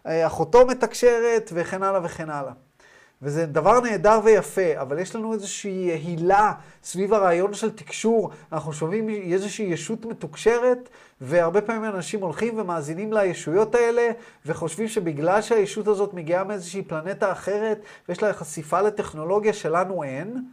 אחותו 0.04 0.66
מתקשרת, 0.66 1.50
וכן 1.54 1.82
הלאה 1.82 2.00
וכן 2.04 2.30
הלאה. 2.30 2.52
וזה 3.22 3.46
דבר 3.46 3.80
נהדר 3.80 4.20
ויפה, 4.24 4.80
אבל 4.80 4.98
יש 4.98 5.16
לנו 5.16 5.32
איזושהי 5.32 5.90
הילה 5.90 6.52
סביב 6.82 7.14
הרעיון 7.14 7.54
של 7.54 7.70
תקשור. 7.70 8.30
אנחנו 8.52 8.72
שומעים 8.72 9.08
איזושהי 9.08 9.66
ישות 9.66 10.04
מתוקשרת, 10.04 10.88
והרבה 11.20 11.60
פעמים 11.60 11.84
אנשים 11.84 12.20
הולכים 12.20 12.58
ומאזינים 12.58 13.12
לישויות 13.12 13.74
האלה, 13.74 14.08
וחושבים 14.46 14.88
שבגלל 14.88 15.42
שהישות 15.42 15.88
הזאת 15.88 16.14
מגיעה 16.14 16.44
מאיזושהי 16.44 16.82
פלנטה 16.82 17.32
אחרת, 17.32 17.80
ויש 18.08 18.22
לה 18.22 18.32
חשיפה 18.32 18.80
לטכנולוגיה 18.80 19.52
שלנו 19.52 20.02
אין, 20.02 20.44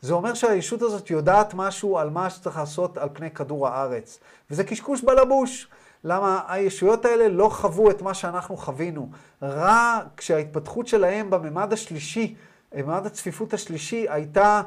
זה 0.00 0.14
אומר 0.14 0.34
שהישות 0.34 0.82
הזאת 0.82 1.10
יודעת 1.10 1.54
משהו 1.54 1.98
על 1.98 2.10
מה 2.10 2.30
שצריך 2.30 2.56
לעשות 2.56 2.98
על 2.98 3.08
פני 3.12 3.30
כדור 3.30 3.68
הארץ. 3.68 4.20
וזה 4.50 4.64
קשקוש 4.64 5.02
בלבוש. 5.02 5.68
למה 6.04 6.40
הישויות 6.48 7.04
האלה 7.04 7.28
לא 7.28 7.48
חוו 7.48 7.90
את 7.90 8.02
מה 8.02 8.14
שאנחנו 8.14 8.56
חווינו. 8.56 9.08
רע 9.42 9.98
כשההתפתחות 10.16 10.86
שלהם 10.86 11.30
בממד 11.30 11.72
השלישי, 11.72 12.34
בממד 12.74 13.06
הצפיפות 13.06 13.54
השלישי, 13.54 14.06
הייתה 14.08 14.62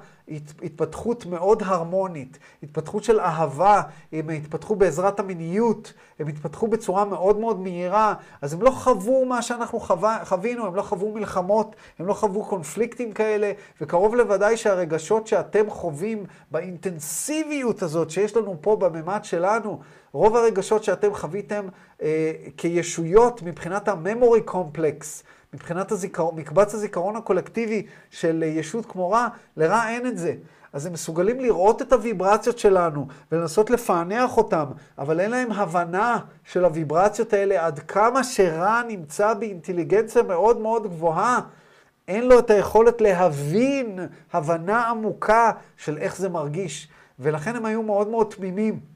התפתחות 0.63 1.25
מאוד 1.25 1.63
הרמונית, 1.63 2.39
התפתחות 2.63 3.03
של 3.03 3.19
אהבה, 3.19 3.82
הם 4.11 4.29
התפתחו 4.29 4.75
בעזרת 4.75 5.19
המיניות, 5.19 5.93
הם 6.19 6.27
התפתחו 6.27 6.67
בצורה 6.67 7.05
מאוד 7.05 7.39
מאוד 7.39 7.59
מהירה, 7.59 8.13
אז 8.41 8.53
הם 8.53 8.61
לא 8.61 8.71
חוו 8.71 9.25
מה 9.25 9.41
שאנחנו 9.41 9.79
חווה, 9.79 10.25
חווינו, 10.25 10.65
הם 10.65 10.75
לא 10.75 10.82
חוו 10.82 11.11
מלחמות, 11.13 11.75
הם 11.99 12.07
לא 12.07 12.13
חוו 12.13 12.45
קונפליקטים 12.45 13.11
כאלה, 13.11 13.51
וקרוב 13.82 14.15
לוודאי 14.15 14.57
שהרגשות 14.57 15.27
שאתם 15.27 15.69
חווים 15.69 16.25
באינטנסיביות 16.51 17.82
הזאת 17.82 18.09
שיש 18.09 18.38
לנו 18.38 18.57
פה 18.61 18.75
בממד 18.75 19.19
שלנו, 19.23 19.79
רוב 20.14 20.36
הרגשות 20.36 20.84
שאתם 20.84 21.14
חוויתם 21.14 21.68
אה, 22.01 22.34
כישויות 22.57 23.41
מבחינת 23.41 23.88
הממורי 23.88 24.41
קומפלקס, 24.41 25.24
מבחינת 25.53 25.91
הזיכרון, 25.91 26.36
מקבץ 26.36 26.74
הזיכרון 26.74 27.16
הקולקטיבי 27.16 27.86
של 28.09 28.43
ישות 28.43 28.86
כמו 28.86 29.12
רע, 29.12 29.28
לרע 29.57 29.89
אין 29.89 30.07
את 30.07 30.18
זה. 30.18 30.36
אז 30.74 30.86
הם 30.86 30.93
מסוגלים 30.93 31.39
לראות 31.39 31.82
את 31.82 31.93
הוויברציות 31.93 32.59
שלנו 32.59 33.07
ולנסות 33.32 33.70
לפענח 33.70 34.38
אותם, 34.38 34.66
אבל 34.97 35.20
אין 35.20 35.32
להם 35.32 35.51
הבנה 35.51 36.20
של 36.43 36.66
הוויברציות 36.66 37.34
האלה 37.34 37.66
עד 37.66 37.80
כמה 37.80 38.24
שרע 38.24 38.82
נמצא 38.88 39.34
באינטליגנציה 39.34 40.24
מאוד 40.24 40.59
מאוד 40.59 40.88
גבוהה. 40.88 41.39
אין 42.07 42.28
לו 42.28 42.39
את 42.39 42.49
היכולת 42.49 43.01
להבין 43.01 43.99
הבנה 44.34 44.89
עמוקה 44.89 45.51
של 45.78 45.97
איך 45.97 46.18
זה 46.18 46.30
מרגיש. 46.30 46.88
ולכן 47.20 47.55
הם 47.55 47.66
היו 47.66 47.84
מאוד 47.84 48.07
מאוד 48.07 48.28
תמימים. 48.30 48.90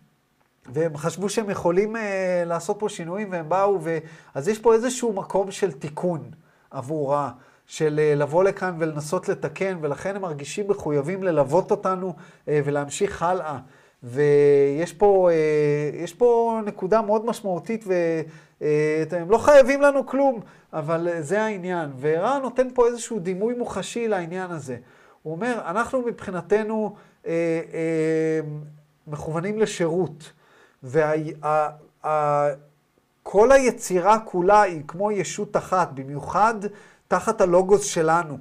והם 0.73 0.97
חשבו 0.97 1.29
שהם 1.29 1.49
יכולים 1.49 1.95
uh, 1.95 1.99
לעשות 2.45 2.79
פה 2.79 2.89
שינויים, 2.89 3.31
והם 3.31 3.49
באו, 3.49 3.79
ו... 3.81 3.97
אז 4.33 4.47
יש 4.47 4.59
פה 4.59 4.73
איזשהו 4.73 5.13
מקום 5.13 5.51
של 5.51 5.71
תיקון. 5.71 6.31
עבורה, 6.71 7.31
של 7.67 7.99
אה, 7.99 8.15
לבוא 8.15 8.43
לכאן 8.43 8.75
ולנסות 8.79 9.29
לתקן, 9.29 9.77
ולכן 9.81 10.15
הם 10.15 10.21
מרגישים 10.21 10.67
מחויבים 10.67 11.23
ללוות 11.23 11.71
אותנו 11.71 12.13
אה, 12.47 12.59
ולהמשיך 12.65 13.23
הלאה. 13.23 13.57
ויש 14.03 14.93
פה, 14.93 15.29
אה, 15.31 16.05
פה 16.17 16.59
נקודה 16.65 17.01
מאוד 17.01 17.25
משמעותית, 17.25 17.85
והם 19.09 19.29
לא 19.29 19.37
חייבים 19.37 19.81
לנו 19.81 20.05
כלום, 20.05 20.39
אבל 20.73 21.07
זה 21.19 21.43
העניין. 21.43 21.89
ורע 21.99 22.39
נותן 22.39 22.67
פה 22.73 22.87
איזשהו 22.87 23.19
דימוי 23.19 23.53
מוחשי 23.53 24.07
לעניין 24.07 24.51
הזה. 24.51 24.77
הוא 25.23 25.33
אומר, 25.33 25.61
אנחנו 25.65 26.01
מבחינתנו 26.01 26.95
אה, 27.27 27.31
אה, 27.73 28.39
מכוונים 29.07 29.59
לשירות, 29.59 30.31
וה... 30.85 31.13
כל 33.23 33.51
היצירה 33.51 34.19
כולה 34.19 34.61
היא 34.61 34.81
כמו 34.87 35.11
ישות 35.11 35.57
אחת, 35.57 35.91
במיוחד 35.91 36.55
תחת 37.07 37.41
הלוגוס 37.41 37.83
שלנו. 37.83 38.37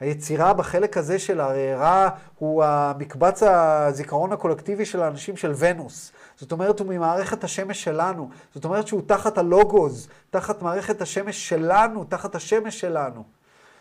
היצירה 0.00 0.52
בחלק 0.52 0.96
הזה 0.96 1.18
של 1.18 1.40
הרערה 1.40 2.08
הוא 2.38 2.64
המקבץ 2.64 3.42
הזיכרון 3.42 4.32
הקולקטיבי 4.32 4.84
של 4.84 5.02
האנשים 5.02 5.36
של 5.36 5.52
ונוס. 5.58 6.12
זאת 6.36 6.52
אומרת, 6.52 6.80
הוא 6.80 6.88
ממערכת 6.88 7.44
השמש 7.44 7.84
שלנו. 7.84 8.28
זאת 8.54 8.64
אומרת 8.64 8.86
שהוא 8.86 9.02
תחת 9.06 9.38
הלוגוס, 9.38 10.08
תחת 10.30 10.62
מערכת 10.62 11.02
השמש 11.02 11.48
שלנו, 11.48 12.04
תחת 12.04 12.34
השמש 12.34 12.80
שלנו. 12.80 13.24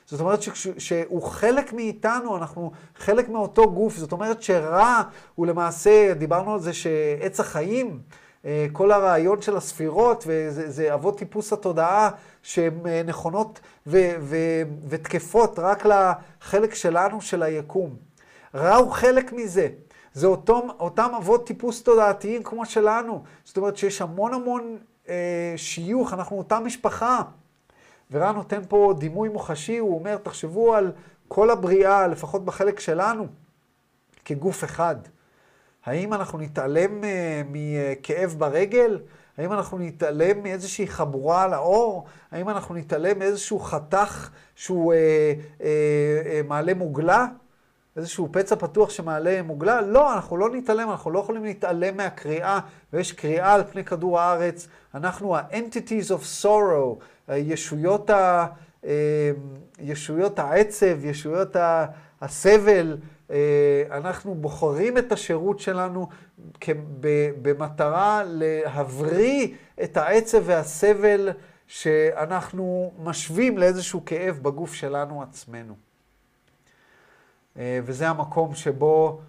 זאת 0.06 0.20
אומרת 0.20 0.41
שכש, 0.41 0.68
שהוא 0.78 1.24
חלק 1.24 1.74
מאיתנו, 1.74 2.38
אנחנו 2.38 2.72
חלק 2.95 3.30
מאותו 3.30 3.72
גוף. 3.72 3.97
זאת 3.97 4.12
אומרת 4.12 4.41
שרע 4.41 5.01
הוא 5.36 5.47
למעשה, 5.47 6.14
דיברנו 6.14 6.54
על 6.54 6.60
זה 6.60 6.74
שעץ 6.74 7.39
החיים, 7.39 7.99
אה, 8.45 8.68
כל 8.72 8.91
הרעיון 8.91 9.41
של 9.41 9.58
הספירות, 9.58 10.24
וזה 10.28 10.93
אבות 10.93 11.18
טיפוס 11.18 11.54
התודעה, 11.54 12.10
שהן 12.41 12.88
אה, 12.88 13.01
נכונות 13.06 13.60
ו- 13.88 14.16
ו- 14.20 14.62
ותקפות 14.88 15.60
רק 15.60 15.86
לחלק 15.86 16.76
שלנו, 16.76 17.22
של 17.22 17.43
היקום. 17.43 17.95
רע 18.56 18.76
הוא 18.76 18.91
חלק 18.91 19.34
מזה. 19.34 19.68
זה 20.14 20.28
אותו, 20.28 20.68
אותם 20.80 21.12
אבות 21.18 21.47
טיפוס 21.47 21.84
תודעתיים 21.84 22.43
כמו 22.43 22.66
שלנו. 22.66 23.24
זאת 23.43 23.58
אומרת 23.58 23.78
שיש 23.78 24.01
המון 24.01 24.34
המון 24.34 24.78
אה, 25.10 25.54
שיוך, 25.56 26.14
אנחנו 26.14 26.38
אותה 26.38 26.60
משפחה. 26.60 27.22
ורע 28.12 28.32
נותן 28.32 28.62
פה 28.70 28.93
דימוי 28.97 29.30
מוחשי, 29.30 29.78
הוא 29.78 29.99
אומר, 29.99 30.18
תחשבו 30.18 30.76
על 30.76 30.91
כל 31.28 31.49
הבריאה, 31.49 32.08
לפחות 32.08 32.45
בחלק 32.45 32.80
שלנו, 32.80 33.28
כגוף 34.26 34.64
אחד. 34.64 34.95
האם 35.86 36.14
אנחנו 36.14 36.39
נתעלם 36.39 37.04
אה, 37.04 37.41
מכאב 37.51 38.36
ברגל? 38.38 38.99
האם 39.38 39.54
אנחנו 39.54 39.78
נתעלם 39.78 40.43
מאיזושהי 40.43 40.88
חבורה 40.88 41.43
על 41.43 41.54
האור? 41.54 42.06
האם 42.32 42.49
אנחנו 42.49 42.76
נתעלם 42.76 43.20
מאיזשהו 43.20 43.60
חתך 43.60 44.30
שהוא 44.56 44.93
אה, 44.93 45.34
אה, 45.62 45.68
אה, 46.26 46.41
מעלה 46.47 46.74
מוגלה? 46.74 47.26
איזשהו 47.97 48.30
פצע 48.32 48.56
פתוח 48.56 48.89
שמעלה 48.89 49.41
מוגלה? 49.41 49.82
לא, 49.82 50.14
אנחנו 50.14 50.38
לא 50.38 50.49
נתעלם, 50.49 50.91
אנחנו 50.91 51.12
לא 51.12 51.20
יכולים 51.20 51.43
להתעלם 51.43 51.97
מהקריאה, 51.97 52.60
ויש 52.93 53.12
קריאה 53.12 53.54
על 53.54 53.64
פני 53.72 53.84
כדור 53.84 54.20
הארץ. 54.20 54.68
אנחנו 54.95 55.36
ה-entities 55.36 56.10
of 56.10 56.43
sorrow, 56.43 57.04
ישויות, 57.30 58.10
ה, 58.10 58.46
אה, 58.86 59.32
ישויות 59.80 60.40
העצב, 60.40 61.06
ישויות 61.06 61.56
הסבל, 62.22 62.98
אה, 63.32 63.84
אנחנו 63.92 64.36
בוחרים 64.36 64.98
את 64.98 65.12
השירות 65.12 65.60
שלנו 65.60 66.08
במטרה 67.42 68.22
להבריא 68.26 69.48
את 69.84 69.98
העצב 69.98 70.42
והסבל 70.46 71.30
שאנחנו 71.68 72.94
משווים 73.04 73.58
לאיזשהו 73.58 74.06
כאב 74.06 74.40
בגוף 74.42 74.74
שלנו 74.74 75.22
עצמנו. 75.24 75.76
אה, 77.58 77.80
וזה 77.84 78.10
המקום 78.10 78.56
שבו 78.56 79.22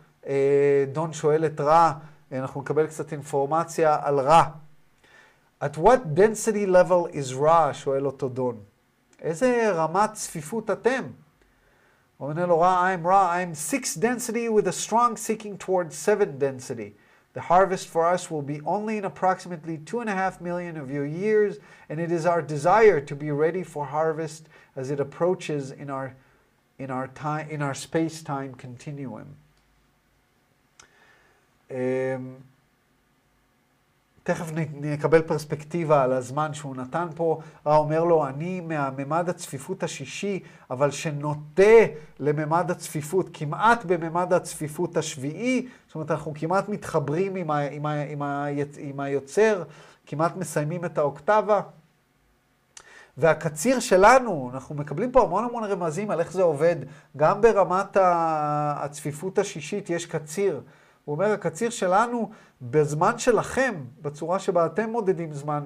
דון 0.93 1.13
שואל 1.13 1.47
את 1.47 1.61
רע, 1.61 1.93
אנחנו 2.33 2.61
נקבל 2.61 2.87
קצת 2.87 3.13
אינפורמציה 3.13 3.99
על 4.03 4.21
רע. 4.21 4.45
At 5.62 5.78
what 5.78 6.16
density 6.16 6.66
level 6.66 7.08
is 7.14 7.34
רע? 7.34 7.74
שואל 7.74 8.06
אותו 8.06 8.30
דון. 8.30 8.58
איזה 9.22 9.72
רמת 9.72 10.14
צפיפות 10.14 10.70
אתם? 10.72 11.04
אומר 12.20 12.46
לו, 12.46 12.64
I'm 12.64 13.06
Ra, 13.06 13.32
I'm 13.32 13.56
six 13.56 13.96
density 13.96 14.50
with 14.50 14.68
a 14.68 14.74
strong 14.74 15.16
seeking 15.16 15.58
towards 15.58 15.96
seven 15.96 16.38
density. 16.38 16.96
The 17.34 17.42
harvest 17.42 17.88
for 17.88 18.06
us 18.06 18.30
will 18.30 18.42
be 18.42 18.60
only 18.66 18.98
in 18.98 19.06
approximately 19.06 19.78
two 19.78 20.00
and 20.02 20.10
a 20.10 20.14
half 20.14 20.42
million 20.42 20.76
of 20.76 20.92
your 20.92 21.06
years, 21.06 21.60
and 21.88 22.00
it 22.00 22.12
is 22.12 22.26
our 22.26 22.42
desire 22.42 23.00
to 23.00 23.16
be 23.16 23.32
ready 23.32 23.64
for 23.64 23.86
harvest 23.86 24.50
as 24.76 24.92
it 24.92 25.00
approaches 25.00 25.72
in 25.72 25.90
our, 25.90 26.16
in 26.78 26.90
our, 26.90 27.08
time, 27.08 27.50
in 27.50 27.62
our 27.62 27.74
space-time 27.74 28.54
continuum. 28.56 29.36
Um, 31.72 32.44
תכף 34.25 34.51
נקבל 34.75 35.23
פרספקטיבה 35.23 36.03
על 36.03 36.13
הזמן 36.13 36.55
שהוא 36.55 36.77
נתן 36.77 37.07
פה. 37.15 37.41
רע 37.67 37.77
אומר 37.77 38.05
לו, 38.05 38.27
אני 38.27 38.61
מהממד 38.61 39.29
הצפיפות 39.29 39.83
השישי, 39.83 40.43
אבל 40.71 40.91
שנוטה 40.91 41.73
לממד 42.21 42.71
הצפיפות, 42.71 43.31
כמעט 43.33 43.85
בממד 43.85 44.33
הצפיפות 44.33 44.97
השביעי, 44.97 45.69
זאת 45.87 45.95
אומרת, 45.95 46.11
אנחנו 46.11 46.33
כמעט 46.35 46.69
מתחברים 46.69 47.37
עם, 47.37 47.51
ה, 47.51 47.59
עם, 47.59 47.87
ה, 47.87 48.03
עם, 48.03 48.23
ה, 48.23 48.47
עם 48.79 49.01
היוצר, 49.01 49.63
כמעט 50.07 50.37
מסיימים 50.37 50.85
את 50.85 50.99
האוקטבה. 50.99 51.61
והקציר 53.17 53.81
שלנו, 53.81 54.51
אנחנו 54.55 54.75
מקבלים 54.75 55.13
פה 55.13 55.23
המון 55.23 55.45
המון 55.45 55.65
רמזים 55.65 56.11
על 56.11 56.21
איך 56.21 56.33
זה 56.33 56.43
עובד. 56.43 56.77
גם 57.17 57.41
ברמת 57.41 57.97
הצפיפות 58.01 59.39
השישית 59.39 59.91
יש 59.91 60.07
קציר. 60.07 60.61
הוא 61.05 61.15
אומר, 61.15 61.33
הקציר 61.33 61.71
שלנו, 61.71 62.31
בזמן 62.63 63.19
שלכם, 63.19 63.75
בצורה 64.03 64.39
שבה 64.39 64.67
אתם 64.67 64.91
מודדים 64.91 65.33
זמן, 65.33 65.65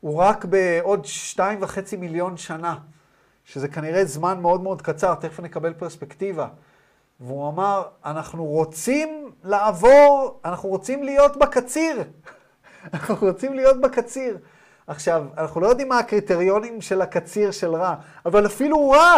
הוא 0.00 0.16
רק 0.16 0.44
בעוד 0.44 1.04
שתיים 1.04 1.62
וחצי 1.62 1.96
מיליון 1.96 2.36
שנה, 2.36 2.78
שזה 3.44 3.68
כנראה 3.68 4.04
זמן 4.04 4.40
מאוד 4.40 4.62
מאוד 4.62 4.82
קצר, 4.82 5.14
תכף 5.14 5.40
נקבל 5.40 5.72
פרספקטיבה. 5.72 6.48
והוא 7.20 7.48
אמר, 7.48 7.82
אנחנו 8.04 8.44
רוצים 8.44 9.30
לעבור, 9.44 10.40
אנחנו 10.44 10.68
רוצים 10.68 11.02
להיות 11.02 11.36
בקציר. 11.36 12.02
אנחנו 12.94 13.26
רוצים 13.26 13.54
להיות 13.54 13.80
בקציר. 13.80 14.38
עכשיו, 14.86 15.26
אנחנו 15.38 15.60
לא 15.60 15.66
יודעים 15.66 15.88
מה 15.88 15.98
הקריטריונים 15.98 16.80
של 16.80 17.02
הקציר 17.02 17.50
של 17.50 17.74
רע, 17.74 17.94
אבל 18.26 18.46
אפילו 18.46 18.90
רע, 18.90 19.14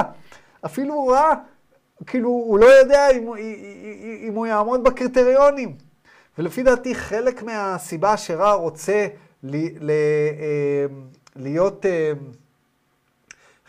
אפילו 0.65 1.07
רע, 1.07 1.35
כאילו, 2.07 2.29
הוא 2.29 2.59
לא 2.59 2.67
יודע 2.67 3.11
אם, 3.11 3.33
אם 4.29 4.33
הוא 4.35 4.47
יעמוד 4.47 4.85
בקריטריונים. 4.85 5.77
ולפי 6.39 6.63
דעתי, 6.63 6.95
חלק 6.95 7.43
מהסיבה 7.43 8.17
שרע 8.17 8.53
רוצה 8.53 9.07
לי, 9.43 9.75
ל, 9.81 9.91
אה, 9.91 10.87
להיות... 11.37 11.87
אה, 11.87 12.13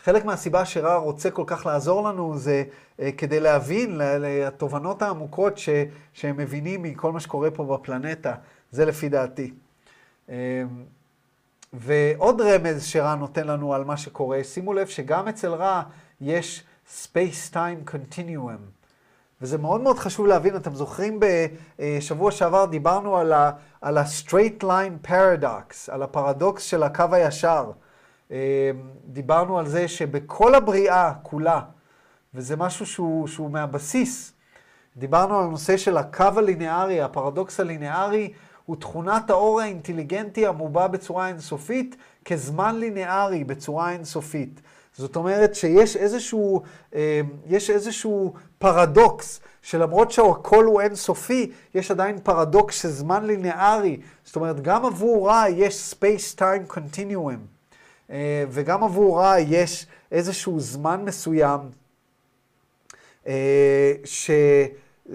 חלק 0.04 0.24
מהסיבה 0.24 0.64
שרע 0.64 0.94
רוצה 0.94 1.30
כל 1.30 1.44
כך 1.46 1.66
לעזור 1.66 2.08
לנו 2.08 2.38
זה 2.38 2.64
אה, 3.00 3.10
כדי 3.12 3.40
להבין 3.40 3.98
לתובנות 3.98 5.02
העמוקות 5.02 5.58
ש, 5.58 5.68
שהם 6.12 6.36
מבינים 6.36 6.82
מכל 6.82 7.12
מה 7.12 7.20
שקורה 7.20 7.50
פה 7.50 7.64
בפלנטה. 7.64 8.34
זה 8.70 8.84
לפי 8.84 9.08
דעתי. 9.08 9.52
ועוד 11.72 12.40
רמז 12.40 12.84
שרע 12.84 13.14
נותן 13.14 13.46
לנו 13.46 13.74
על 13.74 13.84
מה 13.84 13.96
שקורה, 13.96 14.44
שימו 14.44 14.72
לב 14.72 14.86
שגם 14.86 15.28
אצל 15.28 15.54
רע 15.54 15.82
יש 16.20 16.64
Space-Time 16.88 17.90
Continuum. 17.90 18.60
וזה 19.42 19.58
מאוד 19.58 19.80
מאוד 19.80 19.98
חשוב 19.98 20.26
להבין, 20.26 20.56
אתם 20.56 20.74
זוכרים 20.74 21.20
בשבוע 21.78 22.30
שעבר 22.30 22.64
דיברנו 22.64 23.16
על 23.80 23.98
ה-Straight 23.98 24.62
Line 24.62 25.08
Paradox, 25.08 25.74
על 25.88 26.02
הפרדוקס 26.02 26.62
של 26.62 26.82
הקו 26.82 27.04
הישר. 27.12 27.70
אה, 28.30 28.70
דיברנו 29.06 29.58
על 29.58 29.66
זה 29.66 29.88
שבכל 29.88 30.54
הבריאה 30.54 31.12
כולה, 31.22 31.60
וזה 32.34 32.56
משהו 32.56 32.86
שהוא, 32.86 33.26
שהוא 33.26 33.50
מהבסיס, 33.50 34.32
דיברנו 34.96 35.38
על 35.38 35.44
הנושא 35.44 35.76
של 35.76 35.96
הקו 35.96 36.24
הלינארי, 36.36 37.02
הפרדוקס 37.02 37.60
הלינארי, 37.60 38.32
הוא 38.66 38.76
תכונת 38.76 39.30
האור 39.30 39.60
האינטליגנטי 39.60 40.46
המובע 40.46 40.86
בצורה 40.86 41.28
אינסופית 41.28 41.96
כזמן 42.24 42.76
לינארי 42.76 43.44
בצורה 43.44 43.90
אינסופית. 43.92 44.60
זאת 44.96 45.16
אומרת 45.16 45.54
שיש 45.54 45.96
איזשהו, 45.96 46.62
אה, 46.94 47.20
יש 47.46 47.70
איזשהו 47.70 48.34
פרדוקס, 48.58 49.40
שלמרות 49.62 50.10
שהכל 50.10 50.64
הוא 50.64 50.80
אינסופי, 50.80 51.52
יש 51.74 51.90
עדיין 51.90 52.18
פרדוקס 52.22 52.82
של 52.82 52.88
זמן 52.88 53.24
לינארי. 53.24 54.00
זאת 54.24 54.36
אומרת, 54.36 54.60
גם 54.60 54.84
עבור 54.84 55.28
רע 55.28 55.44
יש 55.48 55.94
space-time 55.94 56.72
continuum, 56.72 57.38
אה, 58.10 58.44
וגם 58.48 58.84
עבור 58.84 59.20
רע 59.20 59.38
יש 59.38 59.86
איזשהו 60.12 60.60
זמן 60.60 61.04
מסוים, 61.04 61.60
אה, 63.26 63.92
ש... 64.04 64.30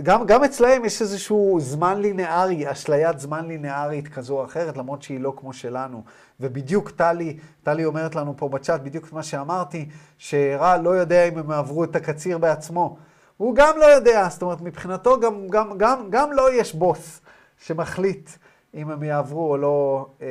גם, 0.03 0.25
גם 0.25 0.43
אצלהם 0.43 0.85
יש 0.85 1.01
איזשהו 1.01 1.57
זמן 1.61 2.01
לינארי, 2.01 2.71
אשליית 2.71 3.19
זמן 3.19 3.47
לינארית 3.47 4.07
כזו 4.07 4.39
או 4.39 4.45
אחרת, 4.45 4.77
למרות 4.77 5.01
שהיא 5.01 5.19
לא 5.19 5.33
כמו 5.37 5.53
שלנו. 5.53 6.03
ובדיוק 6.39 6.89
טלי, 6.89 7.37
טלי 7.63 7.85
אומרת 7.85 8.15
לנו 8.15 8.37
פה 8.37 8.49
בצ'אט, 8.49 8.81
בדיוק 8.81 9.07
את 9.07 9.13
מה 9.13 9.23
שאמרתי, 9.23 9.89
שרע 10.17 10.77
לא 10.77 10.89
יודע 10.89 11.27
אם 11.27 11.37
הם 11.37 11.51
עברו 11.51 11.83
את 11.83 11.95
הקציר 11.95 12.37
בעצמו. 12.37 12.97
הוא 13.37 13.55
גם 13.55 13.77
לא 13.77 13.85
יודע, 13.85 14.27
זאת 14.29 14.41
אומרת, 14.41 14.61
מבחינתו 14.61 15.19
גם, 15.19 15.47
גם, 15.47 15.77
גם, 15.77 16.07
גם 16.09 16.31
לא 16.33 16.53
יש 16.53 16.75
בוס 16.75 17.21
שמחליט 17.57 18.29
אם 18.73 18.91
הם 18.91 19.03
יעברו 19.03 19.51
או 19.51 19.57
לא, 19.57 20.09
אה, 20.21 20.27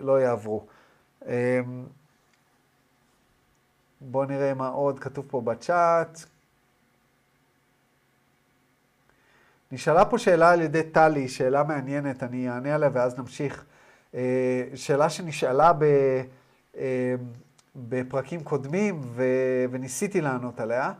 לא 0.00 0.20
יעברו. 0.20 0.66
אה, 1.26 1.60
בואו 4.00 4.24
נראה 4.24 4.54
מה 4.54 4.68
עוד 4.68 4.98
כתוב 4.98 5.26
פה 5.28 5.40
בצ'אט. 5.40 6.18
נשאלה 9.72 10.04
פה 10.04 10.18
שאלה 10.18 10.50
על 10.50 10.60
ידי 10.60 10.82
טלי, 10.82 11.28
שאלה 11.28 11.62
מעניינת, 11.62 12.22
אני 12.22 12.50
אענה 12.50 12.74
עליה 12.74 12.90
ואז 12.92 13.18
נמשיך. 13.18 13.64
אה, 14.14 14.64
שאלה 14.74 15.10
שנשאלה 15.10 15.72
ב, 15.72 15.84
אה, 16.76 17.14
בפרקים 17.76 18.44
קודמים 18.44 19.00
ו, 19.04 19.24
וניסיתי 19.70 20.20
לענות 20.20 20.60
עליה. 20.60 20.92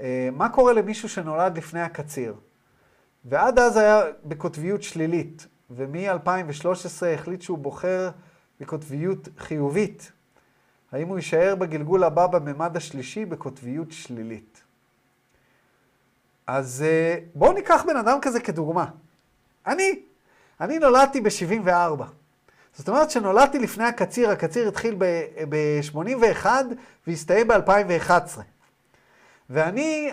אה, 0.00 0.28
מה 0.32 0.48
קורה 0.48 0.72
למישהו 0.72 1.08
שנולד 1.08 1.58
לפני 1.58 1.80
הקציר? 1.80 2.34
ועד 3.24 3.58
אז 3.58 3.76
היה 3.76 4.00
בקוטביות 4.24 4.82
שלילית, 4.82 5.46
ומ-2013 5.70 7.06
החליט 7.14 7.42
שהוא 7.42 7.58
בוחר 7.58 8.10
בקוטביות 8.60 9.28
חיובית. 9.38 10.12
האם 10.92 11.08
הוא 11.08 11.16
יישאר 11.16 11.54
בגלגול 11.54 12.04
הבא 12.04 12.26
בממד 12.26 12.76
השלישי 12.76 13.24
בקוטביות 13.24 13.92
שלילית? 13.92 14.62
אז 16.46 16.84
בואו 17.34 17.52
ניקח 17.52 17.84
בן 17.86 17.96
אדם 17.96 18.18
כזה 18.22 18.40
כדוגמה. 18.40 18.86
אני, 19.66 20.02
אני 20.60 20.78
נולדתי 20.78 21.20
ב-74. 21.20 22.02
זאת 22.76 22.88
אומרת 22.88 23.10
שנולדתי 23.10 23.58
לפני 23.58 23.84
הקציר, 23.84 24.30
הקציר 24.30 24.68
התחיל 24.68 24.96
ב-81 25.48 26.46
והסתיים 27.06 27.48
ב-2011. 27.48 28.40
ואני, 29.50 30.10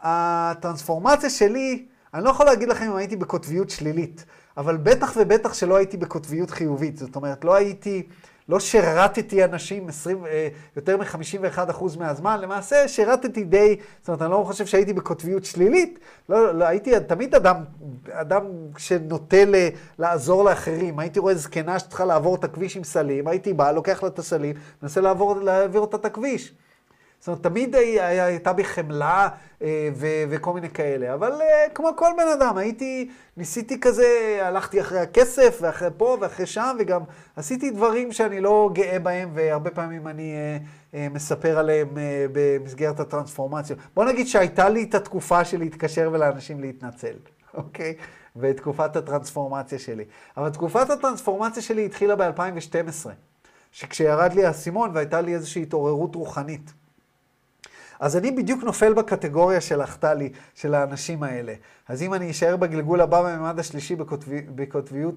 הטרנספורמציה 0.00 1.30
שלי, 1.30 1.86
אני 2.14 2.24
לא 2.24 2.30
יכול 2.30 2.46
להגיד 2.46 2.68
לכם 2.68 2.90
אם 2.90 2.96
הייתי 2.96 3.16
בקוטביות 3.16 3.70
שלילית, 3.70 4.24
אבל 4.56 4.76
בטח 4.76 5.12
ובטח 5.16 5.54
שלא 5.54 5.76
הייתי 5.76 5.96
בקוטביות 5.96 6.50
חיובית. 6.50 6.96
זאת 6.96 7.16
אומרת, 7.16 7.44
לא 7.44 7.54
הייתי... 7.54 8.02
לא 8.48 8.60
שירתתי 8.60 9.44
אנשים 9.44 9.88
20, 9.88 10.26
אה, 10.26 10.48
יותר 10.76 10.96
מ-51% 10.96 11.98
מהזמן, 11.98 12.40
למעשה 12.40 12.88
שירתתי 12.88 13.44
די, 13.44 13.76
זאת 14.00 14.08
אומרת, 14.08 14.22
אני 14.22 14.30
לא 14.30 14.44
חושב 14.46 14.66
שהייתי 14.66 14.92
בקוטביות 14.92 15.44
שלילית, 15.44 15.98
לא, 16.28 16.54
לא 16.54 16.64
הייתי 16.64 17.00
תמיד 17.06 17.34
אדם, 17.34 17.56
אדם 18.10 18.44
שנוטה 18.76 19.44
ל, 19.44 19.54
לעזור 19.98 20.44
לאחרים. 20.44 20.98
הייתי 20.98 21.18
רואה 21.18 21.34
זקנה 21.34 21.78
שצריכה 21.78 22.04
לעבור 22.04 22.34
את 22.34 22.44
הכביש 22.44 22.76
עם 22.76 22.84
סלים, 22.84 23.28
הייתי 23.28 23.52
בא, 23.52 23.72
לוקח 23.72 24.02
לה 24.02 24.08
את 24.08 24.18
הסלים, 24.18 24.56
מנסה 24.82 25.00
לעבור, 25.00 25.36
להעביר 25.36 25.80
אותה 25.80 25.96
את 25.96 26.04
הכביש. 26.04 26.54
זאת 27.20 27.28
אומרת, 27.28 27.42
תמיד 27.42 27.74
הייתה 27.74 28.52
בי 28.52 28.64
חמלה 28.64 29.28
אה, 29.62 29.88
ו- 29.94 30.24
וכל 30.30 30.52
מיני 30.52 30.70
כאלה. 30.70 31.14
אבל 31.14 31.32
אה, 31.32 31.68
כמו 31.74 31.88
כל 31.96 32.10
בן 32.16 32.28
אדם, 32.38 32.56
הייתי, 32.56 33.10
ניסיתי 33.36 33.80
כזה, 33.80 34.38
הלכתי 34.42 34.80
אחרי 34.80 34.98
הכסף, 34.98 35.58
ואחרי 35.60 35.88
פה 35.96 36.16
ואחרי 36.20 36.46
שם, 36.46 36.76
וגם 36.78 37.00
עשיתי 37.36 37.70
דברים 37.70 38.12
שאני 38.12 38.40
לא 38.40 38.70
גאה 38.72 38.98
בהם, 38.98 39.30
והרבה 39.34 39.70
פעמים 39.70 40.08
אני 40.08 40.34
אה, 40.94 41.08
מספר 41.10 41.58
עליהם 41.58 41.88
במסגרת 42.32 43.00
הטרנספורמציה. 43.00 43.76
בוא 43.94 44.04
נגיד 44.04 44.26
שהייתה 44.26 44.68
לי 44.68 44.82
את 44.82 44.94
התקופה 44.94 45.44
של 45.44 45.58
להתקשר 45.58 46.10
ולאנשים 46.12 46.60
להתנצל, 46.60 47.14
אוקיי? 47.54 47.94
בתקופת 48.36 48.96
הטרנספורמציה 48.96 49.78
שלי. 49.78 50.04
אבל 50.36 50.50
תקופת 50.50 50.90
הטרנספורמציה 50.90 51.62
שלי 51.62 51.86
התחילה 51.86 52.16
ב-2012, 52.16 53.08
שכשירד 53.72 54.32
לי 54.32 54.44
האסימון 54.44 54.90
והייתה 54.94 55.20
לי 55.20 55.34
איזושהי 55.34 55.62
התעוררות 55.62 56.14
רוחנית. 56.14 56.72
אז 58.00 58.16
אני 58.16 58.30
בדיוק 58.30 58.64
נופל 58.64 58.92
בקטגוריה 58.92 59.60
של 59.60 59.80
החטלי, 59.80 60.32
של 60.54 60.74
האנשים 60.74 61.22
האלה. 61.22 61.54
אז 61.88 62.02
אם 62.02 62.14
אני 62.14 62.30
אשאר 62.30 62.56
בגלגול 62.56 63.00
הבא 63.00 63.22
בממד 63.22 63.58
השלישי 63.58 63.96
בקוטבי, 63.96 64.40
בקוטביות 64.54 65.14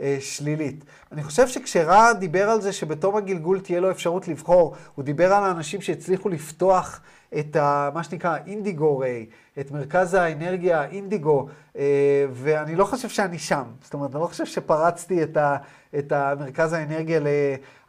אה, 0.00 0.16
שלילית. 0.20 0.84
אני 1.12 1.22
חושב 1.22 1.48
שכשרע 1.48 2.12
דיבר 2.12 2.50
על 2.50 2.60
זה 2.60 2.72
שבתום 2.72 3.16
הגלגול 3.16 3.60
תהיה 3.60 3.80
לו 3.80 3.90
אפשרות 3.90 4.28
לבחור, 4.28 4.74
הוא 4.94 5.04
דיבר 5.04 5.32
על 5.32 5.44
האנשים 5.44 5.80
שהצליחו 5.80 6.28
לפתוח 6.28 7.00
את 7.38 7.56
ה, 7.56 7.90
מה 7.94 8.04
שנקרא 8.04 8.36
אינדיגו 8.46 8.98
ריי, 8.98 9.26
את 9.60 9.70
מרכז 9.70 10.14
האנרגיה 10.14 10.80
האינדיגו, 10.80 11.48
אה, 11.78 12.26
ואני 12.32 12.76
לא 12.76 12.84
חושב 12.84 13.08
שאני 13.08 13.38
שם. 13.38 13.64
זאת 13.82 13.94
אומרת, 13.94 14.14
אני 14.14 14.20
לא 14.22 14.26
חושב 14.26 14.46
שפרצתי 14.46 15.22
את, 15.22 15.36
ה, 15.36 15.56
את 15.98 16.12
המרכז 16.12 16.72
האנרגיה 16.72 17.20
ל... 17.20 17.26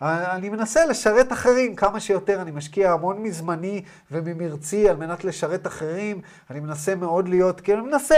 אני 0.02 0.50
מנסה 0.50 0.86
לשרת 0.86 1.32
אחרים 1.32 1.76
כמה 1.76 2.00
שיותר, 2.00 2.42
אני 2.42 2.52
משקיע 2.52 2.92
המון 2.92 3.24
מזמני 3.24 3.82
וממרצי 4.12 4.90
על 4.90 4.96
מנת 4.96 5.24
לשרת 5.24 5.68
אחרים, 5.68 6.22
אני 6.50 6.60
מנסה 6.60 6.96
מאוד 6.96 7.30
להיות, 7.30 7.62
כאילו, 7.62 7.80
אני 7.80 7.88
מנסה. 7.88 8.18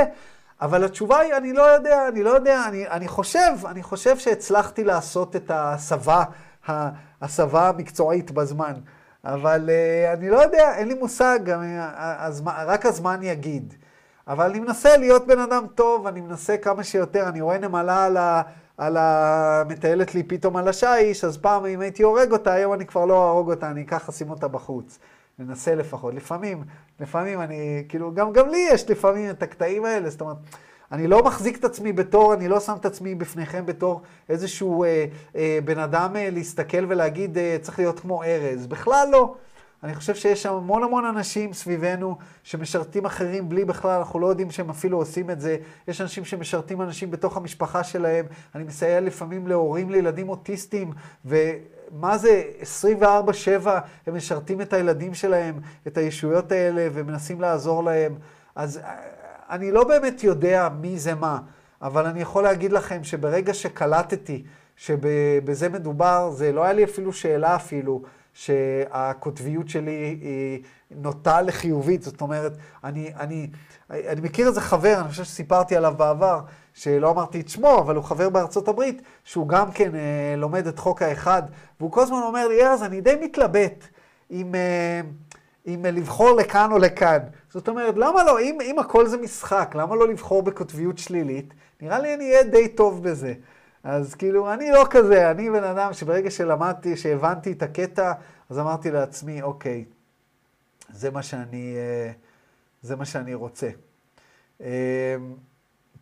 אבל 0.63 0.83
התשובה 0.83 1.19
היא, 1.19 1.33
אני 1.33 1.53
לא 1.53 1.61
יודע, 1.61 2.07
אני 2.07 2.23
לא 2.23 2.29
יודע, 2.29 2.65
אני, 2.67 2.87
אני 2.87 3.07
חושב, 3.07 3.51
אני 3.65 3.83
חושב 3.83 4.17
שהצלחתי 4.17 4.83
לעשות 4.83 5.35
את 5.35 5.51
ההסבה, 5.51 6.23
ההסבה 6.67 7.69
המקצועית 7.69 8.31
בזמן. 8.31 8.73
אבל 9.23 9.69
uh, 9.69 10.17
אני 10.17 10.29
לא 10.29 10.37
יודע, 10.37 10.75
אין 10.75 10.87
לי 10.87 10.93
מושג, 10.93 11.39
הזמן, 11.97 12.53
רק 12.65 12.85
הזמן 12.85 13.19
יגיד. 13.23 13.73
אבל 14.27 14.49
אני 14.49 14.59
מנסה 14.59 14.97
להיות 14.97 15.27
בן 15.27 15.39
אדם 15.39 15.65
טוב, 15.75 16.07
אני 16.07 16.21
מנסה 16.21 16.57
כמה 16.57 16.83
שיותר, 16.83 17.29
אני 17.29 17.41
רואה 17.41 17.57
נמלה 17.57 18.05
על 18.05 18.17
ה... 18.17 18.41
על 18.77 18.97
המטיילת 18.97 20.15
לי 20.15 20.23
פתאום 20.23 20.57
על 20.57 20.67
השיש, 20.67 21.23
אז 21.23 21.37
פעם 21.37 21.65
אם 21.65 21.81
הייתי 21.81 22.03
הורג 22.03 22.31
אותה, 22.31 22.53
היום 22.53 22.73
אני 22.73 22.85
כבר 22.85 23.05
לא 23.05 23.27
אהרוג 23.27 23.51
אותה, 23.51 23.71
אני 23.71 23.81
אקח 23.81 24.09
אשים 24.09 24.29
אותה 24.29 24.47
בחוץ. 24.47 24.99
ננסה 25.39 25.75
לפחות. 25.75 26.13
לפעמים, 26.13 26.63
לפעמים 26.99 27.41
אני, 27.41 27.83
כאילו, 27.89 28.13
גם, 28.13 28.33
גם 28.33 28.49
לי 28.49 28.67
יש 28.71 28.89
לפעמים 28.89 29.29
את 29.29 29.43
הקטעים 29.43 29.85
האלה, 29.85 30.09
זאת 30.09 30.21
אומרת, 30.21 30.37
אני 30.91 31.07
לא 31.07 31.23
מחזיק 31.23 31.57
את 31.59 31.63
עצמי 31.63 31.93
בתור, 31.93 32.33
אני 32.33 32.47
לא 32.47 32.59
שם 32.59 32.73
את 32.79 32.85
עצמי 32.85 33.15
בפניכם 33.15 33.65
בתור 33.65 34.01
איזשהו 34.29 34.83
אה, 34.83 35.05
אה, 35.35 35.59
בן 35.65 35.79
אדם 35.79 36.15
אה, 36.15 36.29
להסתכל 36.31 36.85
ולהגיד, 36.87 37.37
אה, 37.37 37.57
צריך 37.61 37.79
להיות 37.79 37.99
כמו 37.99 38.23
ארז. 38.23 38.67
בכלל 38.67 39.07
לא. 39.11 39.35
אני 39.83 39.95
חושב 39.95 40.15
שיש 40.15 40.43
שם 40.43 40.53
המון 40.53 40.83
המון 40.83 41.05
אנשים 41.05 41.53
סביבנו 41.53 42.17
שמשרתים 42.43 43.05
אחרים 43.05 43.49
בלי 43.49 43.65
בכלל, 43.65 43.97
אנחנו 43.97 44.19
לא 44.19 44.27
יודעים 44.27 44.51
שהם 44.51 44.69
אפילו 44.69 44.97
עושים 44.97 45.29
את 45.29 45.41
זה. 45.41 45.57
יש 45.87 46.01
אנשים 46.01 46.25
שמשרתים 46.25 46.81
אנשים 46.81 47.11
בתוך 47.11 47.37
המשפחה 47.37 47.83
שלהם. 47.83 48.25
אני 48.55 48.63
מסייע 48.63 48.99
לפעמים 48.99 49.47
להורים 49.47 49.89
לילדים 49.89 50.29
אוטיסטים, 50.29 50.91
ומה 51.25 52.17
זה 52.17 52.43
24-7 53.01 53.03
הם 54.07 54.15
משרתים 54.15 54.61
את 54.61 54.73
הילדים 54.73 55.13
שלהם, 55.13 55.59
את 55.87 55.97
הישויות 55.97 56.51
האלה, 56.51 56.87
ומנסים 56.93 57.41
לעזור 57.41 57.83
להם. 57.83 58.15
אז 58.55 58.77
אה, 58.77 58.95
אני 59.49 59.71
לא 59.71 59.83
באמת 59.83 60.23
יודע 60.23 60.69
מי 60.81 60.99
זה 60.99 61.15
מה, 61.15 61.39
אבל 61.81 62.05
אני 62.05 62.21
יכול 62.21 62.43
להגיד 62.43 62.71
לכם 62.71 63.03
שברגע 63.03 63.53
שקלטתי 63.53 64.43
שבזה 64.75 65.69
מדובר, 65.69 66.31
זה 66.31 66.51
לא 66.51 66.63
היה 66.63 66.73
לי 66.73 66.83
אפילו 66.83 67.13
שאלה 67.13 67.55
אפילו. 67.55 68.03
שהקוטביות 68.33 69.69
שלי 69.69 69.91
היא 70.21 70.63
נוטה 70.91 71.41
לחיובית, 71.41 72.03
זאת 72.03 72.21
אומרת, 72.21 72.53
אני, 72.83 73.13
אני, 73.19 73.47
אני 73.89 74.21
מכיר 74.21 74.47
איזה 74.47 74.61
חבר, 74.61 74.99
אני 74.99 75.09
חושב 75.09 75.23
שסיפרתי 75.23 75.75
עליו 75.75 75.93
בעבר, 75.97 76.39
שלא 76.73 77.11
אמרתי 77.11 77.41
את 77.41 77.49
שמו, 77.49 77.79
אבל 77.79 77.95
הוא 77.95 78.03
חבר 78.03 78.29
בארצות 78.29 78.67
הברית, 78.67 79.01
שהוא 79.23 79.47
גם 79.47 79.71
כן 79.71 79.95
אה, 79.95 80.35
לומד 80.37 80.67
את 80.67 80.79
חוק 80.79 81.01
האחד, 81.01 81.43
והוא 81.79 81.91
כל 81.91 82.01
הזמן 82.01 82.21
אומר 82.23 82.47
לי, 82.47 82.67
ארז, 82.67 82.83
אני 82.83 83.01
די 83.01 83.15
מתלבט 83.21 83.87
אם, 84.31 84.55
אה, 84.55 85.01
אם 85.67 85.85
לבחור 85.85 86.31
לכאן 86.31 86.71
או 86.71 86.77
לכאן. 86.77 87.19
זאת 87.49 87.67
אומרת, 87.67 87.97
למה 87.97 88.23
לא, 88.23 88.39
אם, 88.39 88.57
אם 88.61 88.79
הכל 88.79 89.07
זה 89.07 89.17
משחק, 89.17 89.75
למה 89.75 89.95
לא 89.95 90.07
לבחור 90.07 90.43
בקוטביות 90.43 90.97
שלילית? 90.97 91.53
נראה 91.81 91.99
לי 91.99 92.13
אני 92.13 92.31
אהיה 92.31 92.43
די 92.43 92.67
טוב 92.67 93.03
בזה. 93.03 93.33
אז 93.83 94.15
כאילו, 94.15 94.53
אני 94.53 94.71
לא 94.71 94.85
כזה, 94.89 95.31
אני 95.31 95.49
בן 95.49 95.63
אדם 95.63 95.93
שברגע 95.93 96.31
שלמדתי, 96.31 96.97
שהבנתי 96.97 97.51
את 97.51 97.63
הקטע, 97.63 98.13
אז 98.49 98.59
אמרתי 98.59 98.91
לעצמי, 98.91 99.41
אוקיי, 99.41 99.85
זה 100.93 101.11
מה 101.11 101.23
שאני, 101.23 101.75
אה, 101.77 102.11
זה 102.81 102.95
מה 102.95 103.05
שאני 103.05 103.33
רוצה. 103.33 103.69
אה, 104.61 105.15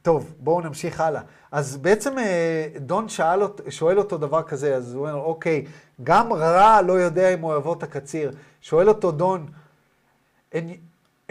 טוב, 0.01 0.33
בואו 0.39 0.61
נמשיך 0.61 1.01
הלאה. 1.01 1.21
אז 1.51 1.77
בעצם 1.77 2.17
אה, 2.17 2.67
דון 2.79 3.09
שאל, 3.09 3.39
שואל 3.69 3.97
אותו 3.97 4.17
דבר 4.17 4.43
כזה, 4.43 4.75
אז 4.75 4.93
הוא 4.93 5.07
אומר, 5.07 5.21
אוקיי, 5.21 5.65
גם 6.03 6.33
רע 6.33 6.81
לא 6.81 6.93
יודע 6.93 7.33
אם 7.33 7.41
הוא 7.41 7.55
יבוא 7.55 7.75
את 7.75 7.83
הקציר. 7.83 8.31
שואל 8.61 8.89
אותו 8.89 9.11
דון, 9.11 9.45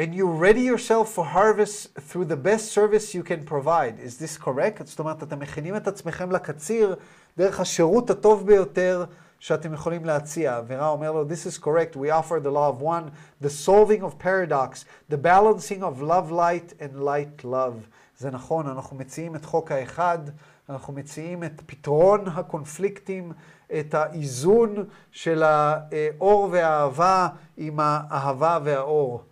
and, 0.00 0.14
you 0.14 0.26
ready 0.26 0.62
yourself 0.62 1.12
for 1.12 1.26
harvest 1.26 1.94
through 2.08 2.24
the 2.24 2.40
best 2.48 2.72
service 2.72 3.14
you 3.14 3.22
can 3.22 3.44
provide. 3.44 3.94
Is 3.98 4.16
this 4.16 4.38
correct? 4.38 4.82
זאת 4.84 4.98
אומרת, 4.98 5.22
אתם 5.22 5.38
מכינים 5.38 5.76
את 5.76 5.88
עצמכם 5.88 6.32
לקציר 6.32 6.96
דרך 7.38 7.60
השירות 7.60 8.10
הטוב 8.10 8.46
ביותר 8.46 9.04
שאתם 9.38 9.74
יכולים 9.74 10.04
להציע. 10.04 10.60
ורע 10.66 10.88
אומר 10.88 11.12
לו, 11.12 11.24
this 11.24 11.46
is 11.46 11.58
correct, 11.58 11.96
we 11.96 12.10
offer 12.10 12.40
the 12.40 12.50
law 12.50 12.70
of 12.70 12.82
one, 12.82 13.10
the 13.42 13.50
solving 13.50 14.02
of 14.02 14.18
paradox, 14.18 14.84
the 15.10 15.16
balancing 15.16 15.82
of 15.82 16.02
love 16.02 16.30
light 16.30 16.72
and 16.80 17.02
light 17.02 17.44
love. 17.44 17.88
זה 18.18 18.30
נכון, 18.30 18.66
אנחנו 18.66 18.96
מציעים 18.96 19.36
את 19.36 19.44
חוק 19.44 19.72
האחד, 19.72 20.18
אנחנו 20.68 20.92
מציעים 20.92 21.44
את 21.44 21.62
פתרון 21.66 22.28
הקונפליקטים, 22.28 23.32
את 23.78 23.94
האיזון 23.94 24.84
של 25.12 25.42
האור 25.42 26.48
והאהבה 26.50 27.28
עם 27.56 27.80
האהבה 27.80 28.58
והאור. 28.64 29.24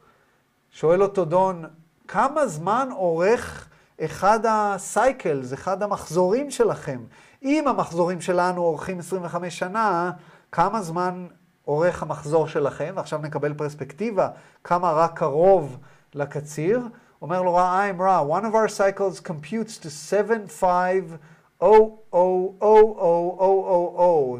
שואל 0.80 1.02
אותו 1.02 1.24
דון, 1.24 1.64
כמה 2.08 2.46
זמן 2.46 2.88
אורך 2.92 3.68
אחד 4.00 4.40
הסייקלס, 4.48 5.52
אחד 5.52 5.82
המחזורים 5.82 6.50
שלכם? 6.50 7.00
אם 7.42 7.68
המחזורים 7.68 8.20
שלנו 8.20 8.62
אורכים 8.62 8.98
25 8.98 9.58
שנה, 9.58 10.10
כמה 10.52 10.82
זמן 10.82 11.26
אורך 11.66 12.02
המחזור 12.02 12.48
שלכם? 12.48 12.92
ועכשיו 12.96 13.18
נקבל 13.22 13.54
פרספקטיבה, 13.54 14.28
כמה 14.64 14.92
רק 14.92 15.18
קרוב 15.18 15.78
לקציר. 16.14 16.82
אומר 17.22 17.42
לו 17.42 17.54
רע, 17.54 17.88
I'm 17.90 18.02
רע, 18.02 18.38
one 18.40 18.44
of 18.44 18.54
our 18.54 18.68
cycles 18.78 19.20
computes 19.20 19.78
to 19.82 19.88
7500000, 19.88 21.18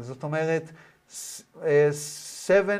זאת 0.01 0.23
אומרת, 0.23 0.71
7... 1.91 2.77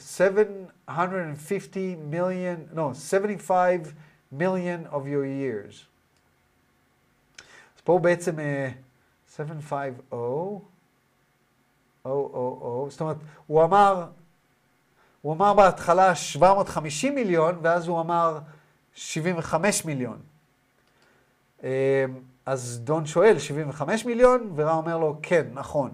750 0.00 2.10
million, 2.10 2.68
no, 2.72 2.94
75 2.94 3.94
million 4.32 4.86
of 4.92 5.06
your 5.06 5.24
years. 5.24 5.86
אז 7.76 7.82
פה 7.84 7.98
בעצם 7.98 8.36
uh, 8.36 8.38
750, 9.36 9.94
000, 12.04 12.90
זאת 12.90 13.00
אומרת, 13.00 13.16
הוא 13.46 13.64
אמר, 13.64 14.06
הוא 15.22 15.32
אמר 15.32 15.54
בהתחלה 15.54 16.14
750 16.14 17.14
מיליון, 17.14 17.58
ואז 17.62 17.88
הוא 17.88 18.00
אמר 18.00 18.38
75 18.94 19.84
מיליון. 19.84 20.18
Uh, 21.60 21.64
אז 22.46 22.80
דון 22.84 23.06
שואל, 23.06 23.38
75 23.38 24.04
מיליון? 24.04 24.52
ורע 24.56 24.72
אומר 24.72 24.98
לו, 24.98 25.18
כן, 25.22 25.46
נכון. 25.52 25.90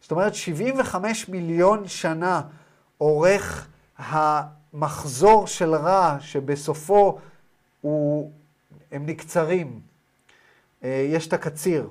זאת 0.00 0.10
אומרת, 0.10 0.34
75 0.34 1.28
מיליון 1.28 1.88
שנה 1.88 2.42
עורך 2.98 3.68
המחזור 3.98 5.46
של 5.46 5.74
רע, 5.74 6.16
שבסופו 6.20 7.18
הוא, 7.80 8.32
הם 8.92 9.06
נקצרים. 9.06 9.80
אה, 10.84 11.06
יש 11.08 11.28
את 11.28 11.32
הקציר. 11.32 11.90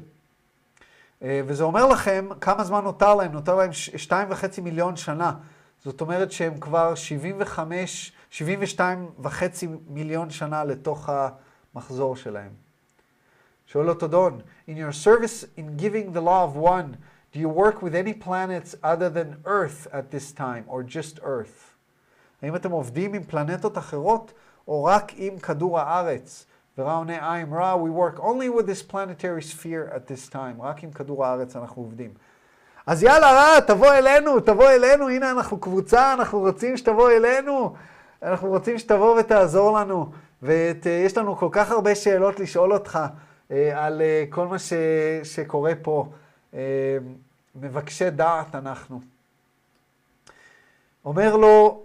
אה, 1.22 1.42
וזה 1.46 1.64
אומר 1.64 1.86
לכם 1.86 2.30
כמה 2.42 2.64
זמן 2.64 2.84
נותר 2.84 3.16
להם, 3.16 3.32
נותר 3.32 3.56
להם 3.56 3.74
שתיים 3.74 4.32
וחצי 4.32 4.62
מיליון 4.62 4.96
שנה. 4.96 5.34
זאת 5.84 6.02
אומרת 6.02 6.32
שהם 6.32 6.60
כבר 6.60 6.96
75, 6.96 8.12
72 8.30 9.10
וחצי 9.20 9.68
מיליון 9.88 10.30
שנה 10.30 10.64
לתוך 10.64 11.10
המחזור 11.74 12.16
שלהם. 12.16 12.52
שואל 13.68 13.90
אותו 13.90 14.08
דון, 14.08 14.42
in 14.70 14.72
your 14.72 15.06
service 15.06 15.60
in 15.60 15.82
giving 15.82 16.16
the 16.16 16.22
law 16.22 16.46
of 16.46 16.58
one, 16.64 16.96
do 17.36 17.42
you 17.42 17.50
work 17.50 17.82
with 17.82 17.94
any 17.94 18.14
planets 18.14 18.76
other 18.82 19.10
than 19.10 19.36
Earth 19.44 19.90
at 19.92 20.10
this 20.10 20.32
time, 20.32 20.64
or 20.70 20.84
just 20.84 21.20
Earth? 21.22 21.74
האם 22.42 22.56
אתם 22.56 22.72
עובדים 22.72 23.14
עם 23.14 23.24
פלנטות 23.24 23.78
אחרות, 23.78 24.34
או 24.68 24.84
רק 24.84 25.12
עם 25.16 25.38
כדור 25.40 25.80
הארץ? 25.80 26.46
ורע 26.78 26.94
עונה, 26.94 27.20
I'm 27.20 27.54
רע, 27.54 27.76
we 27.76 27.90
work 27.90 28.20
only 28.20 28.50
with 28.50 28.66
this 28.68 28.92
planetary 28.92 29.42
sphere 29.42 29.96
at 29.96 30.08
this 30.08 30.34
time. 30.34 30.62
רק 30.62 30.84
עם 30.84 30.92
כדור 30.92 31.26
הארץ 31.26 31.56
אנחנו 31.56 31.82
עובדים. 31.82 32.10
אז 32.88 33.04
יאללה, 33.04 33.32
רע, 33.32 33.60
תבוא 33.60 33.94
אלינו, 33.94 34.40
תבוא 34.40 34.70
אלינו, 34.70 35.10
הנה 35.10 35.32
אנחנו 35.32 35.58
קבוצה, 35.58 36.14
אנחנו 36.14 36.40
רוצים 36.40 36.78
שתבוא 36.78 37.12
אלינו. 37.12 37.76
אנחנו 38.24 38.50
רוצים 38.50 38.78
שתבוא 38.78 39.20
ותעזור 39.20 39.80
לנו. 39.80 40.12
ויש 40.42 41.18
לנו 41.18 41.36
כל 41.36 41.50
כך 41.52 41.72
הרבה 41.72 41.96
שאלות 41.96 42.40
לשאול 42.40 42.74
אותך 42.74 43.00
אה, 43.52 43.86
על 43.86 44.02
אה, 44.02 44.24
כל 44.30 44.48
מה 44.48 44.60
ש, 44.60 44.74
שקורה 45.24 45.74
פה. 45.82 46.06
אה, 46.56 46.98
מבקשי 47.56 48.10
דעת 48.10 48.56
אנחנו. 48.56 49.00
אומר 51.06 51.36
לו, 51.36 51.84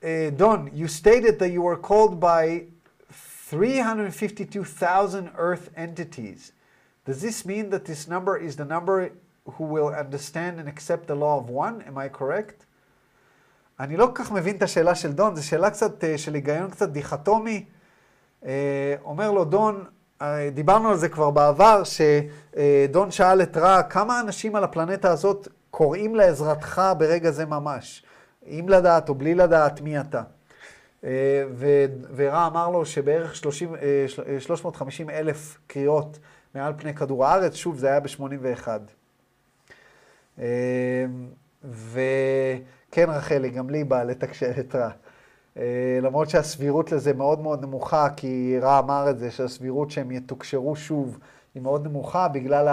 uh, 0.00 0.04
Don, 0.36 0.68
you 0.72 0.88
stated 0.88 1.38
that 1.38 1.50
you 1.50 1.62
were 1.62 1.76
called 1.76 2.20
by 2.20 2.64
352,000 3.10 5.30
Earth 5.36 5.70
entities. 5.76 6.52
Does 7.04 7.20
this 7.20 7.44
mean 7.44 7.70
that 7.70 7.84
this 7.84 8.06
number 8.06 8.36
is 8.36 8.54
the 8.56 8.64
number 8.64 9.10
who 9.44 9.64
will 9.64 9.88
understand 9.88 10.60
and 10.60 10.68
accept 10.68 11.08
the 11.08 11.16
law 11.16 11.38
of 11.38 11.50
one? 11.50 11.82
Am 11.82 11.98
I 11.98 12.08
correct? 12.08 12.66
אני 13.80 13.96
לא 13.96 14.06
כל 14.06 14.24
כך 14.24 14.32
מבין 14.32 14.56
את 14.56 14.62
השאלה 14.62 14.94
של 14.94 15.12
דון, 15.12 15.36
זו 15.36 15.46
שאלה 15.46 15.70
קצת 15.70 16.04
של 16.16 16.34
היגיון 16.34 16.70
קצת 16.70 16.88
דיכטומי. 16.88 17.64
אומר 19.04 19.30
לו 19.30 19.44
דון, 19.44 19.84
דיברנו 20.54 20.88
על 20.88 20.96
זה 20.96 21.08
כבר 21.08 21.30
בעבר, 21.30 21.82
שדון 21.84 23.10
שאל 23.10 23.42
את 23.42 23.56
רע, 23.56 23.82
כמה 23.82 24.20
אנשים 24.20 24.56
על 24.56 24.64
הפלנטה 24.64 25.10
הזאת 25.10 25.48
קוראים 25.70 26.14
לעזרתך 26.14 26.82
ברגע 26.98 27.30
זה 27.30 27.46
ממש? 27.46 28.04
עם 28.46 28.68
לדעת 28.68 29.08
או 29.08 29.14
בלי 29.14 29.34
לדעת 29.34 29.80
מי 29.80 30.00
אתה. 30.00 30.22
אה, 31.04 31.10
ו- 31.54 31.84
ורע 32.16 32.46
אמר 32.46 32.68
לו 32.70 32.86
שבערך 32.86 33.36
30, 33.36 33.74
אה, 33.74 33.80
של- 34.06 34.22
אה, 34.28 34.40
350 34.40 35.10
אלף 35.10 35.58
קריאות 35.66 36.18
מעל 36.54 36.72
פני 36.76 36.94
כדור 36.94 37.26
הארץ, 37.26 37.54
שוב, 37.54 37.78
זה 37.78 37.86
היה 37.86 38.00
ב-81. 38.00 38.68
וכן, 41.64 43.10
רחלי, 43.10 43.50
גם 43.50 43.70
לי 43.70 43.84
בא 43.84 44.02
לתקשר 44.02 44.50
את 44.60 44.74
רע. 44.74 44.90
אה, 45.56 45.98
למרות 46.02 46.30
שהסבירות 46.30 46.92
לזה 46.92 47.12
מאוד 47.12 47.40
מאוד 47.40 47.62
נמוכה, 47.62 48.08
כי 48.16 48.58
רע 48.62 48.78
אמר 48.78 49.10
את 49.10 49.18
זה, 49.18 49.30
שהסבירות 49.30 49.90
שהם 49.90 50.10
יתוקשרו 50.10 50.76
שוב 50.76 51.18
היא 51.54 51.62
מאוד 51.62 51.86
נמוכה 51.86 52.28
בגלל 52.28 52.66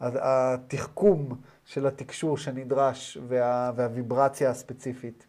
התחכום 0.00 1.28
של 1.64 1.86
התקשור 1.86 2.38
שנדרש 2.38 3.18
וה- 3.28 3.70
והוויברציה 3.76 4.50
הספציפית. 4.50 5.26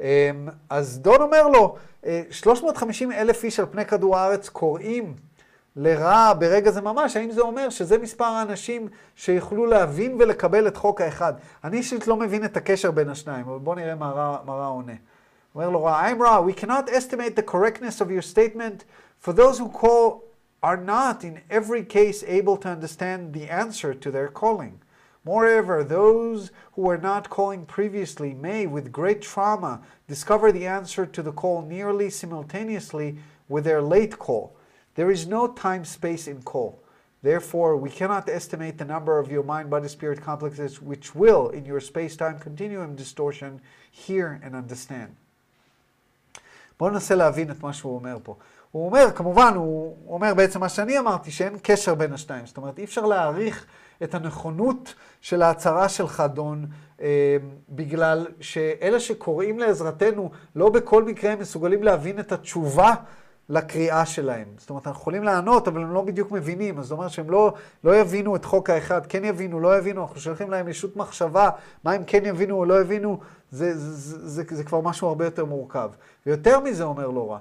אמ, 0.00 0.48
אז 0.70 0.98
דון 0.98 1.22
אומר 1.22 1.48
לו, 1.48 1.76
אה, 2.06 2.22
350 2.30 3.12
אלף 3.12 3.44
איש 3.44 3.60
על 3.60 3.66
פני 3.70 3.84
כדור 3.84 4.16
הארץ 4.16 4.48
קוראים 4.48 5.14
לרע 5.76 6.32
ברגע 6.38 6.70
זה 6.70 6.80
ממש, 6.80 7.16
האם 7.16 7.30
זה 7.30 7.40
אומר 7.40 7.70
שזה 7.70 7.98
מספר 7.98 8.24
האנשים 8.24 8.88
שיוכלו 9.16 9.66
להבין 9.66 10.16
ולקבל 10.18 10.68
את 10.68 10.76
חוק 10.76 11.00
האחד? 11.00 11.32
אני 11.64 11.76
אישית 11.76 12.06
לא 12.06 12.16
מבין 12.16 12.44
את 12.44 12.56
הקשר 12.56 12.90
בין 12.90 13.08
השניים, 13.08 13.48
אבל 13.48 13.58
בואו 13.58 13.76
נראה 13.76 13.94
מה 13.94 14.10
רע, 14.10 14.38
מה 14.44 14.52
רע 14.52 14.66
עונה. 14.66 14.92
We 15.54 16.52
cannot 16.54 16.88
estimate 16.88 17.36
the 17.36 17.42
correctness 17.42 18.00
of 18.00 18.10
your 18.10 18.22
statement. 18.22 18.84
For 19.18 19.32
those 19.32 19.58
who 19.58 19.68
call 19.68 20.24
are 20.62 20.76
not 20.78 21.24
in 21.24 21.42
every 21.50 21.84
case 21.84 22.24
able 22.26 22.56
to 22.58 22.68
understand 22.68 23.34
the 23.34 23.50
answer 23.50 23.92
to 23.92 24.10
their 24.10 24.28
calling. 24.28 24.80
Moreover, 25.24 25.84
those 25.84 26.50
who 26.72 26.82
were 26.82 26.98
not 26.98 27.30
calling 27.30 27.66
previously 27.66 28.34
may, 28.34 28.66
with 28.66 28.90
great 28.90 29.22
trauma, 29.22 29.82
discover 30.08 30.50
the 30.50 30.66
answer 30.66 31.06
to 31.06 31.22
the 31.22 31.32
call 31.32 31.62
nearly 31.62 32.10
simultaneously 32.10 33.18
with 33.48 33.64
their 33.64 33.82
late 33.82 34.18
call. 34.18 34.56
There 34.94 35.10
is 35.10 35.26
no 35.26 35.48
time 35.48 35.84
space 35.84 36.26
in 36.26 36.42
call. 36.42 36.82
Therefore, 37.22 37.76
we 37.76 37.90
cannot 37.90 38.28
estimate 38.28 38.78
the 38.78 38.84
number 38.84 39.18
of 39.18 39.30
your 39.30 39.44
mind 39.44 39.70
body 39.70 39.88
spirit 39.88 40.20
complexes 40.20 40.82
which 40.82 41.14
will, 41.14 41.50
in 41.50 41.64
your 41.64 41.80
space 41.80 42.16
time 42.16 42.38
continuum 42.38 42.96
distortion, 42.96 43.60
hear 43.90 44.40
and 44.42 44.56
understand. 44.56 45.14
בואו 46.82 46.92
ננסה 46.92 47.14
להבין 47.14 47.50
את 47.50 47.62
מה 47.62 47.72
שהוא 47.72 47.94
אומר 47.94 48.16
פה. 48.22 48.36
הוא 48.70 48.86
אומר, 48.86 49.10
כמובן, 49.14 49.52
הוא 49.56 49.96
אומר 50.08 50.34
בעצם 50.34 50.60
מה 50.60 50.68
שאני 50.68 50.98
אמרתי, 50.98 51.30
שאין 51.30 51.56
קשר 51.62 51.94
בין 51.94 52.12
השניים. 52.12 52.46
זאת 52.46 52.56
אומרת, 52.56 52.78
אי 52.78 52.84
אפשר 52.84 53.06
להעריך 53.06 53.66
את 54.02 54.14
הנכונות 54.14 54.94
של 55.20 55.42
ההצהרה 55.42 55.88
שלך, 55.88 56.22
דון, 56.34 56.66
אה, 57.00 57.36
בגלל 57.68 58.26
שאלה 58.40 59.00
שקוראים 59.00 59.58
לעזרתנו, 59.58 60.30
לא 60.56 60.70
בכל 60.70 61.04
מקרה 61.04 61.32
הם 61.32 61.38
מסוגלים 61.38 61.82
להבין 61.82 62.18
את 62.18 62.32
התשובה 62.32 62.94
לקריאה 63.48 64.06
שלהם. 64.06 64.48
זאת 64.56 64.70
אומרת, 64.70 64.86
אנחנו 64.86 65.00
יכולים 65.00 65.24
לענות, 65.24 65.68
אבל 65.68 65.82
הם 65.82 65.94
לא 65.94 66.02
בדיוק 66.02 66.30
מבינים. 66.30 66.78
אז 66.78 66.84
זאת 66.84 66.98
אומרת 66.98 67.10
שהם 67.10 67.30
לא, 67.30 67.52
לא 67.84 67.96
יבינו 67.96 68.36
את 68.36 68.44
חוק 68.44 68.70
האחד, 68.70 69.06
כן 69.06 69.24
יבינו, 69.24 69.60
לא 69.60 69.78
יבינו, 69.78 70.02
אנחנו 70.02 70.20
שולחים 70.20 70.50
להם 70.50 70.68
ישות 70.68 70.96
מחשבה, 70.96 71.50
מה 71.84 71.92
הם 71.92 72.02
כן 72.06 72.26
יבינו 72.26 72.56
או 72.56 72.64
לא 72.64 72.80
יבינו, 72.80 73.20
זה, 73.52 73.78
זה, 73.78 74.28
זה, 74.28 74.42
זה, 74.50 74.64
כבר 74.64 74.80
משהו 74.80 75.08
הרבה 75.08 75.24
יותר 75.24 75.44
מורכב. 75.44 75.90
ויותר 76.26 76.60
מזה 76.60 76.84
אומר 76.84 77.08
לא 77.08 77.32
רע. 77.32 77.38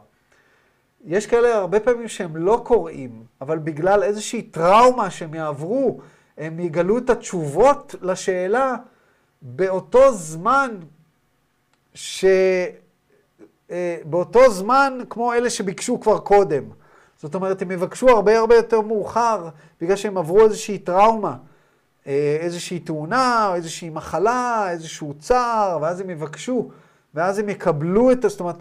יש 1.05 1.27
כאלה 1.27 1.55
הרבה 1.55 1.79
פעמים 1.79 2.07
שהם 2.07 2.37
לא 2.37 2.61
קוראים, 2.65 3.23
אבל 3.41 3.57
בגלל 3.57 4.03
איזושהי 4.03 4.41
טראומה 4.41 5.09
שהם 5.09 5.33
יעברו, 5.33 5.99
הם 6.37 6.59
יגלו 6.59 6.97
את 6.97 7.09
התשובות 7.09 7.95
לשאלה 8.01 8.75
באותו 9.41 10.13
זמן 10.13 10.77
ש... 11.93 12.25
אה, 13.71 13.97
באותו 14.05 14.51
זמן 14.51 14.99
כמו 15.09 15.33
אלה 15.33 15.49
שביקשו 15.49 15.99
כבר 15.99 16.19
קודם. 16.19 16.63
זאת 17.17 17.35
אומרת, 17.35 17.61
הם 17.61 17.71
יבקשו 17.71 18.09
הרבה 18.09 18.39
הרבה 18.39 18.55
יותר 18.55 18.81
מאוחר, 18.81 19.49
בגלל 19.81 19.95
שהם 19.95 20.17
עברו 20.17 20.41
איזושהי 20.41 20.77
טראומה, 20.77 21.35
איזושהי 22.05 22.79
תאונה, 22.79 23.47
או 23.49 23.55
איזושהי 23.55 23.89
מחלה, 23.89 24.71
איזשהו 24.71 25.13
צער, 25.19 25.79
ואז 25.81 25.99
הם 25.99 26.09
יבקשו, 26.09 26.69
ואז 27.13 27.39
הם 27.39 27.49
יקבלו 27.49 28.11
את, 28.11 28.21
זאת 28.21 28.39
אומרת, 28.39 28.55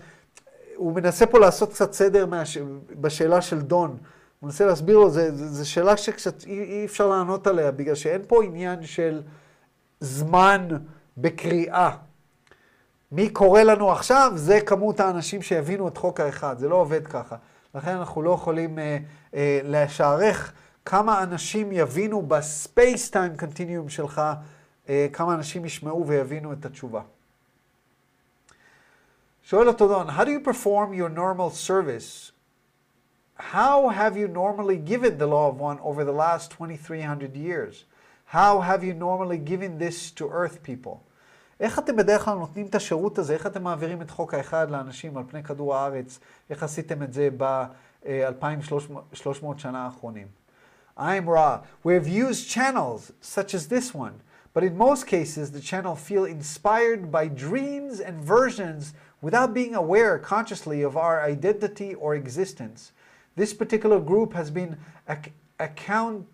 הוא 0.77 0.95
מנסה 0.95 1.27
פה 1.27 1.39
לעשות 1.39 1.73
קצת 1.73 1.93
סדר 1.93 2.27
מהש... 2.27 2.59
בשאלה 3.01 3.41
של 3.41 3.61
דון. 3.61 3.97
הוא 4.41 4.47
מנסה 4.47 4.67
להסביר 4.67 4.99
לו, 4.99 5.11
זו 5.33 5.71
שאלה 5.71 5.97
שקצת 5.97 6.45
אי, 6.45 6.63
אי 6.63 6.85
אפשר 6.85 7.09
לענות 7.09 7.47
עליה, 7.47 7.71
בגלל 7.71 7.95
שאין 7.95 8.23
פה 8.27 8.45
עניין 8.45 8.83
של 8.83 9.23
זמן 10.01 10.69
בקריאה. 11.17 11.91
מי 13.13 13.29
קורא 13.29 13.63
לנו 13.63 13.93
עכשיו, 13.93 14.33
זה 14.35 14.61
כמות 14.61 15.01
האנשים 15.01 15.43
שיבינו 15.43 15.89
את 15.89 15.97
חוק 15.97 16.21
האחד, 16.21 16.59
זה 16.59 16.69
לא 16.69 16.75
עובד 16.75 17.07
ככה. 17.07 17.37
לכן 17.75 17.91
אנחנו 17.91 18.23
לא 18.23 18.31
יכולים 18.31 18.79
אה, 18.79 18.99
אה, 19.35 19.61
לשערך 19.65 20.53
כמה 20.91 21.23
אנשים 21.23 21.73
יבינו 21.73 22.23
ב 22.23 22.38
space 22.38 23.11
time 23.11 23.37
continuum 23.37 23.89
שלך, 23.89 24.23
אה, 24.89 25.07
כמה 25.13 25.35
אנשים 25.35 25.65
ישמעו 25.65 26.07
ויבינו 26.07 26.53
את 26.53 26.65
התשובה. 26.65 27.03
שואל 29.43 29.69
אותו 29.69 29.89
דון, 29.89 30.11
how 30.11 30.21
do 30.21 30.29
you 30.29 30.49
perform 30.49 30.93
your 30.93 31.09
normal 31.17 31.69
service? 31.69 32.33
How 33.39 33.89
have 33.89 34.17
you 34.17 34.29
normally 34.29 34.91
given 34.91 35.19
the 35.19 35.27
law 35.27 35.49
of 35.53 35.61
one 35.61 35.79
over 35.81 36.05
the 36.05 36.13
last 36.13 36.53
2,300 36.59 37.37
years? 37.37 37.85
How 38.33 38.61
have 38.61 38.83
you 38.83 38.95
normally 38.95 39.39
given 39.39 39.79
this 39.79 40.11
to 40.11 40.25
earth 40.25 40.63
people? 40.65 40.99
איך 41.61 41.79
אתם 41.79 41.97
בדרך 41.97 42.25
כלל 42.25 42.35
נותנים 42.35 42.67
את 42.67 42.75
השירות 42.75 43.19
הזה? 43.19 43.35
איך 43.35 43.47
אתם 43.47 43.63
מעבירים 43.63 44.03
את 44.03 44.11
חוק 44.11 44.35
האחד 44.35 44.71
לאנשים 44.71 45.17
על 45.17 45.25
פני 45.29 45.43
כדור 45.43 45.77
הארץ? 45.77 46.19
איך 46.51 46.63
עשיתם 46.63 47.03
את 47.03 47.13
זה 47.13 47.29
ב-2,300 47.37 49.47
שנה 49.57 49.85
האחרונים? 49.85 50.40
I'm 51.00 51.30
Ra. 51.30 51.64
We 51.84 51.94
have 51.94 52.08
used 52.08 52.50
channels 52.50 53.12
such 53.20 53.54
as 53.54 53.68
this 53.68 53.94
one, 53.94 54.22
but 54.54 54.64
in 54.64 54.78
most 54.78 55.08
cases 55.08 55.52
the 55.52 55.60
channel 55.60 55.96
feel 55.96 56.26
inspired 56.26 57.12
by 57.12 57.28
dreams 57.28 58.00
and 58.00 58.24
versions 58.24 58.94
without 59.22 59.54
being 59.54 59.76
aware 59.76 60.18
consciously 60.20 60.82
of 60.82 60.96
our 60.96 61.22
identity 61.24 61.94
or 61.96 62.16
existence. 62.16 62.92
This 63.36 63.54
particular 63.54 64.00
group 64.00 64.34
has 64.34 64.50
been 64.50 64.78
ac- 65.10 65.34
account, 65.60 66.26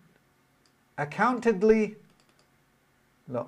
accountedly, 0.97 1.95
לא, 3.27 3.45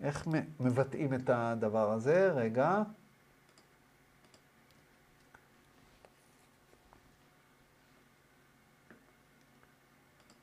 איך 0.00 0.26
מבטאים 0.60 1.14
את 1.14 1.30
הדבר 1.32 1.92
הזה? 1.92 2.32
רגע. 2.34 2.82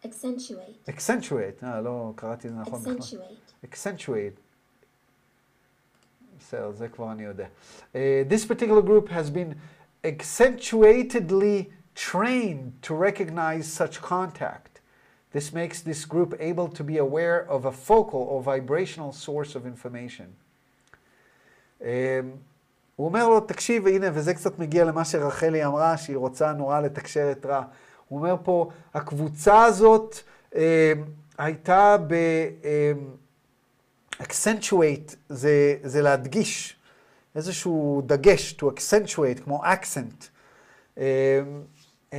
Accentuate, 0.05 0.91
accentuate, 0.91 1.65
אה, 1.65 1.81
לא 1.81 2.13
קראתי 2.17 2.49
את 2.49 2.53
זה 2.53 2.61
נכון 2.61 2.81
בכלל. 2.81 2.97
accentuate, 2.99 3.67
accentuate. 3.67 4.41
בסדר, 6.41 6.73
זה 6.73 6.89
כבר 6.89 7.13
אני 7.13 7.23
יודע. 7.25 7.47
Uh, 7.93 7.97
this 8.31 8.45
particular 8.47 8.83
group 8.83 9.09
has 9.09 9.31
been 9.31 9.55
accentuatedly 10.05 11.67
trained 11.95 12.73
to 12.83 12.95
recognize 12.95 13.67
such 13.67 14.01
contact. 14.01 14.81
This 15.33 15.53
makes 15.53 15.83
this 15.83 16.05
group 16.05 16.35
able 16.39 16.69
to 16.79 16.83
be 16.85 16.97
aware 16.99 17.39
of 17.51 17.67
a 17.67 17.73
focal 17.73 18.23
or 18.33 18.43
vibrational 18.43 19.13
source 19.13 19.55
of 19.55 19.67
information. 19.67 20.29
Um, 21.81 21.85
הוא 22.97 23.07
אומר 23.07 23.29
לו, 23.29 23.41
תקשיב, 23.41 23.87
הנה, 23.87 24.07
וזה 24.15 24.35
קצת 24.35 24.59
מגיע 24.59 24.85
למה 24.85 25.05
שרחלי 25.05 25.65
אמרה, 25.65 25.97
שהיא 25.97 26.17
רוצה 26.17 26.53
נורא 26.53 26.81
לתקשר 26.81 27.33
את 27.33 27.47
רע. 27.47 27.63
הוא 28.09 28.19
אומר 28.19 28.37
פה, 28.43 28.71
הקבוצה 28.95 29.65
הזאת 29.65 30.17
um, 30.53 30.57
הייתה 31.39 31.97
ב... 32.07 32.15
Um, 32.63 33.19
accentuate 34.23 35.17
זה, 35.29 35.77
זה 35.83 36.03
להדגיש, 36.03 36.77
איזשהו 37.35 38.03
דגש, 38.07 38.57
to 38.61 38.65
accentuate, 38.65 39.41
כמו 39.45 39.65
accent. 39.65 40.29
Uh, 40.97 41.01
uh, 42.11 42.15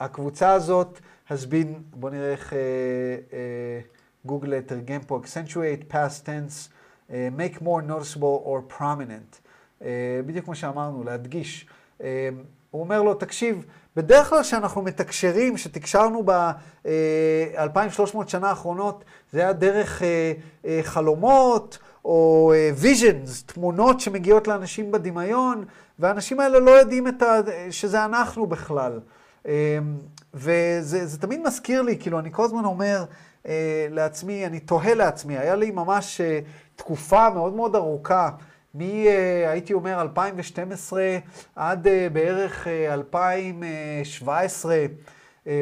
הקבוצה 0.00 0.52
הזאת 0.52 1.00
has 1.28 1.46
been, 1.50 1.68
בואו 1.90 2.12
נראה 2.12 2.32
איך 2.32 2.52
גוגל 4.24 4.52
uh, 4.52 4.56
uh, 4.64 4.68
תרגם 4.68 5.00
פה, 5.06 5.20
accentuate, 5.24 5.92
past 5.92 6.26
tense, 6.26 6.68
uh, 7.08 7.12
make 7.38 7.62
more 7.62 7.82
noticeable 7.88 8.44
or 8.46 8.78
prominent. 8.78 9.40
Uh, 9.80 9.84
בדיוק 10.26 10.44
כמו 10.44 10.54
שאמרנו, 10.54 11.04
להדגיש. 11.04 11.66
Uh, 11.98 12.02
הוא 12.70 12.82
אומר 12.82 13.02
לו, 13.02 13.14
תקשיב, 13.14 13.66
בדרך 13.96 14.28
כלל 14.28 14.42
כשאנחנו 14.42 14.82
מתקשרים, 14.82 15.56
שתקשרנו 15.56 16.22
ב-2300 16.24 18.16
שנה 18.26 18.48
האחרונות, 18.48 19.04
זה 19.32 19.40
היה 19.40 19.52
דרך 19.52 20.02
uh, 20.02 20.04
uh, 20.64 20.66
חלומות 20.82 21.78
או 22.04 22.52
uh, 22.82 22.86
תמונות 23.46 24.00
שמגיעות 24.00 24.48
לאנשים 24.48 24.92
בדמיון, 24.92 25.64
והאנשים 25.98 26.40
האלה 26.40 26.58
לא 26.58 26.70
יודעים 26.70 27.08
את 27.08 27.22
ה... 27.22 27.40
שזה 27.70 28.04
אנחנו 28.04 28.46
בכלל. 28.46 29.00
וזה 30.34 31.18
תמיד 31.20 31.40
מזכיר 31.46 31.82
לי, 31.82 31.98
כאילו, 31.98 32.18
אני 32.18 32.32
כל 32.32 32.44
הזמן 32.44 32.64
אומר 32.64 33.04
לעצמי, 33.90 34.46
אני 34.46 34.60
תוהה 34.60 34.94
לעצמי, 34.94 35.38
היה 35.38 35.54
לי 35.54 35.70
ממש 35.70 36.20
תקופה 36.76 37.30
מאוד 37.30 37.52
מאוד 37.52 37.76
ארוכה, 37.76 38.30
מ... 38.74 38.80
אה, 38.80 39.50
הייתי 39.50 39.72
אומר 39.72 40.00
2012 40.02 41.18
עד 41.56 41.86
אה, 41.86 42.08
בערך 42.12 42.66
2017, 42.88 44.76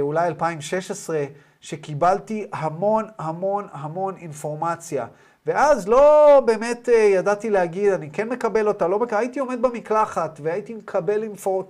אולי 0.00 0.26
2016, 0.28 1.24
שקיבלתי 1.60 2.46
המון 2.52 3.08
המון 3.18 3.66
המון 3.72 4.16
אינפורמציה. 4.16 5.06
ואז 5.46 5.88
לא 5.88 6.42
באמת 6.46 6.88
אה, 6.88 6.94
ידעתי 6.94 7.50
להגיד, 7.50 7.92
אני 7.92 8.10
כן 8.10 8.28
מקבל 8.28 8.68
אותה, 8.68 8.88
לא 8.88 8.98
מקבל, 8.98 9.18
הייתי 9.18 9.40
עומד 9.40 9.62
במקלחת 9.62 10.40
והייתי 10.42 10.74
מקבל 10.74 11.22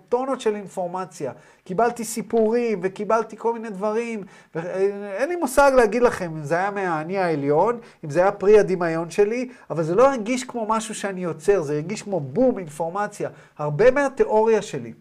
טונות 0.08 0.40
של 0.40 0.54
אינפורמציה. 0.54 1.32
קיבלתי 1.64 2.04
סיפורים 2.04 2.80
וקיבלתי 2.82 3.36
כל 3.36 3.52
מיני 3.52 3.70
דברים, 3.70 4.24
ואין 4.54 5.28
לי 5.28 5.36
מושג 5.36 5.72
להגיד 5.76 6.02
לכם 6.02 6.32
אם 6.36 6.44
זה 6.44 6.54
היה 6.54 6.70
מהאני 6.70 7.18
העליון, 7.18 7.78
אם 8.04 8.10
זה 8.10 8.20
היה 8.20 8.32
פרי 8.32 8.58
הדמיון 8.58 9.10
שלי, 9.10 9.48
אבל 9.70 9.82
זה 9.82 9.94
לא 9.94 10.08
הרגיש 10.08 10.44
כמו 10.44 10.66
משהו 10.68 10.94
שאני 10.94 11.24
יוצר, 11.24 11.62
זה 11.62 11.74
הרגיש 11.74 12.02
כמו 12.02 12.20
בום, 12.20 12.58
אינפורמציה. 12.58 13.30
הרבה 13.58 13.90
מהתיאוריה 13.90 14.62
שלי. 14.62 14.92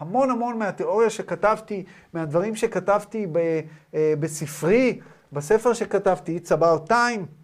המון 0.00 0.30
המון 0.30 0.58
מהתיאוריה 0.58 1.10
שכתבתי, 1.10 1.84
מהדברים 2.14 2.56
שכתבתי 2.56 3.26
ב, 3.32 3.38
אה, 3.94 4.14
בספרי, 4.20 5.00
בספר 5.32 5.72
שכתבתי, 5.72 6.38
It's 6.44 6.48
About 6.48 6.90
Time, 6.90 7.43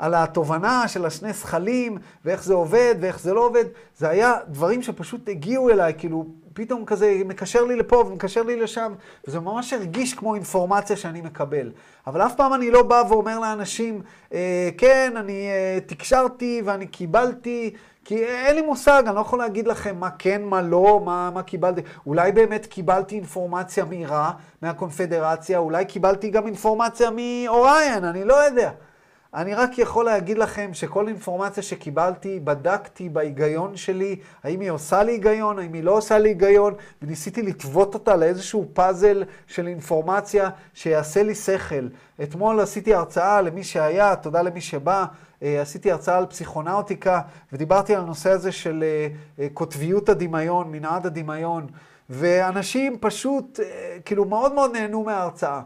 על 0.00 0.14
התובנה 0.14 0.88
של 0.88 1.06
השני 1.06 1.32
זכלים, 1.32 1.98
ואיך 2.24 2.44
זה 2.44 2.54
עובד 2.54 2.94
ואיך 3.00 3.20
זה 3.20 3.34
לא 3.34 3.46
עובד, 3.46 3.64
זה 3.98 4.08
היה 4.08 4.34
דברים 4.48 4.82
שפשוט 4.82 5.28
הגיעו 5.28 5.70
אליי, 5.70 5.94
כאילו, 5.98 6.26
פתאום 6.52 6.84
כזה 6.84 7.22
מקשר 7.24 7.64
לי 7.64 7.76
לפה 7.76 7.96
ומקשר 7.96 8.42
לי 8.42 8.56
לשם, 8.56 8.92
וזה 9.28 9.40
ממש 9.40 9.72
הרגיש 9.72 10.14
כמו 10.14 10.34
אינפורמציה 10.34 10.96
שאני 10.96 11.20
מקבל. 11.20 11.72
אבל 12.06 12.22
אף 12.22 12.34
פעם 12.34 12.54
אני 12.54 12.70
לא 12.70 12.82
בא 12.82 13.02
ואומר 13.08 13.38
לאנשים, 13.38 14.02
אה, 14.34 14.70
כן, 14.78 15.12
אני 15.16 15.48
אה, 15.48 15.78
תקשרתי 15.86 16.62
ואני 16.64 16.86
קיבלתי, 16.86 17.74
כי 18.04 18.24
אין 18.24 18.56
לי 18.56 18.62
מושג, 18.62 19.02
אני 19.06 19.14
לא 19.14 19.20
יכול 19.20 19.38
להגיד 19.38 19.66
לכם 19.66 19.96
מה 19.96 20.10
כן, 20.18 20.42
מה 20.42 20.62
לא, 20.62 21.02
מה, 21.04 21.30
מה 21.34 21.42
קיבלתי. 21.42 21.80
אולי 22.06 22.32
באמת 22.32 22.66
קיבלתי 22.66 23.14
אינפורמציה 23.14 23.84
מרע, 23.90 24.30
מהקונפדרציה, 24.62 25.58
אולי 25.58 25.84
קיבלתי 25.84 26.30
גם 26.30 26.46
אינפורמציה 26.46 27.10
מאוריין, 27.10 28.04
אני 28.04 28.24
לא 28.24 28.34
יודע. 28.34 28.70
אני 29.34 29.54
רק 29.54 29.78
יכול 29.78 30.04
להגיד 30.04 30.38
לכם 30.38 30.70
שכל 30.74 31.08
אינפורמציה 31.08 31.62
שקיבלתי, 31.62 32.40
בדקתי 32.40 33.08
בהיגיון 33.08 33.76
שלי, 33.76 34.16
האם 34.42 34.60
היא 34.60 34.70
עושה 34.70 35.02
לי 35.02 35.12
היגיון, 35.12 35.58
האם 35.58 35.72
היא 35.72 35.82
לא 35.82 35.96
עושה 35.96 36.18
לי 36.18 36.28
היגיון, 36.28 36.74
וניסיתי 37.02 37.42
לטוות 37.42 37.94
אותה 37.94 38.16
לאיזשהו 38.16 38.68
פאזל 38.72 39.24
של 39.46 39.66
אינפורמציה 39.66 40.50
שיעשה 40.74 41.22
לי 41.22 41.34
שכל. 41.34 41.88
אתמול 42.22 42.60
עשיתי 42.60 42.94
הרצאה 42.94 43.42
למי 43.42 43.64
שהיה, 43.64 44.16
תודה 44.16 44.42
למי 44.42 44.60
שבא, 44.60 45.04
אה, 45.42 45.60
עשיתי 45.60 45.90
הרצאה 45.90 46.18
על 46.18 46.26
פסיכונאוטיקה, 46.26 47.20
ודיברתי 47.52 47.94
על 47.94 48.00
הנושא 48.00 48.30
הזה 48.30 48.52
של 48.52 48.84
אה, 48.86 49.08
אה, 49.38 49.48
קוטביות 49.54 50.08
הדמיון, 50.08 50.72
מנעד 50.72 51.06
הדמיון, 51.06 51.66
ואנשים 52.10 52.98
פשוט, 53.00 53.60
כאילו, 54.04 54.24
מאוד 54.24 54.54
מאוד 54.54 54.72
נהנו 54.72 55.04
מההרצאה. 55.04 55.60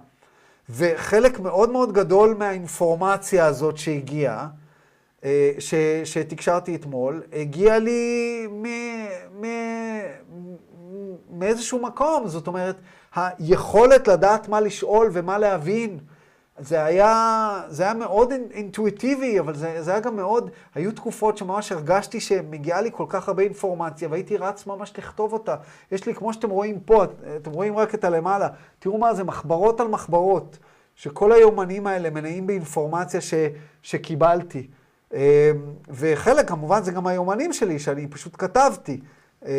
וחלק 0.71 1.41
מאוד 1.41 1.71
מאוד 1.71 1.93
גדול 1.93 2.35
מהאינפורמציה 2.39 3.47
הזאת 3.47 3.77
שהגיעה, 3.79 4.49
אה, 5.25 5.53
ש, 5.59 5.75
שתקשרתי 6.05 6.75
אתמול, 6.75 7.23
הגיע 7.33 7.79
לי 7.79 8.47
מ, 8.51 8.67
מ, 9.41 9.47
מאיזשהו 11.31 11.83
מקום. 11.83 12.29
זאת 12.29 12.47
אומרת, 12.47 12.77
היכולת 13.15 14.09
לדעת 14.09 14.49
מה 14.49 14.61
לשאול 14.61 15.11
ומה 15.13 15.39
להבין, 15.39 15.99
זה 16.59 16.85
היה, 16.85 17.63
זה 17.69 17.83
היה 17.83 17.95
מאוד 17.95 18.33
אינטואיטיבי, 18.51 19.41
אבל 19.41 19.55
זה, 19.55 19.83
זה 19.83 19.91
היה 19.91 20.01
גם 20.01 20.17
מאוד, 20.17 20.51
היו 20.75 20.93
תקופות 20.93 21.39
שממש 21.39 21.73
הרגשתי 21.73 22.21
שמגיעה 22.21 22.81
לי 22.81 22.91
כל 22.93 23.05
כך 23.09 23.29
הרבה 23.29 23.43
אינפורמציה, 23.43 24.09
והייתי 24.09 24.37
רץ 24.37 24.67
ממש 24.67 24.93
לכתוב 24.99 25.33
אותה. 25.33 25.57
יש 25.93 26.07
לי, 26.07 26.15
כמו 26.15 26.33
שאתם 26.33 26.51
רואים 26.51 26.81
פה, 26.81 27.05
אתם 27.37 27.51
רואים 27.51 27.77
רק 27.77 27.95
את 27.95 28.05
הלמעלה, 28.05 28.49
תראו 28.79 28.99
מה 28.99 29.15
זה, 29.15 29.25
מחברות 29.25 29.81
על 29.81 29.89
מחברות, 29.89 30.59
שכל 30.95 31.33
היומנים 31.33 31.87
האלה 31.87 32.11
מלאים 32.11 32.47
באינפורמציה 32.47 33.21
ש, 33.21 33.35
שקיבלתי. 33.83 34.67
אמ, 35.13 35.19
וחלק, 35.89 36.49
כמובן, 36.49 36.83
זה 36.83 36.93
גם 36.93 37.07
היומנים 37.07 37.53
שלי, 37.53 37.79
שאני 37.79 38.07
פשוט 38.07 38.35
כתבתי. 38.39 39.01
אמ, 39.45 39.51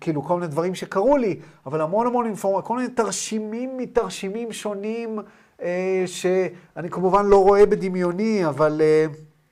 כאילו, 0.00 0.22
כל 0.22 0.34
מיני 0.34 0.46
דברים 0.46 0.74
שקרו 0.74 1.16
לי, 1.16 1.40
אבל 1.66 1.80
המון 1.80 2.06
המון 2.06 2.26
אינפורמציה, 2.26 2.66
כל 2.68 2.76
מיני 2.76 2.88
תרשימים 2.88 3.76
מתרשימים 3.76 4.52
שונים. 4.52 5.18
אה, 5.62 6.02
שאני 6.06 6.90
כמובן 6.90 7.26
לא 7.26 7.42
רואה 7.42 7.66
בדמיוני, 7.66 8.46
אבל 8.46 8.80
אה, 8.84 9.06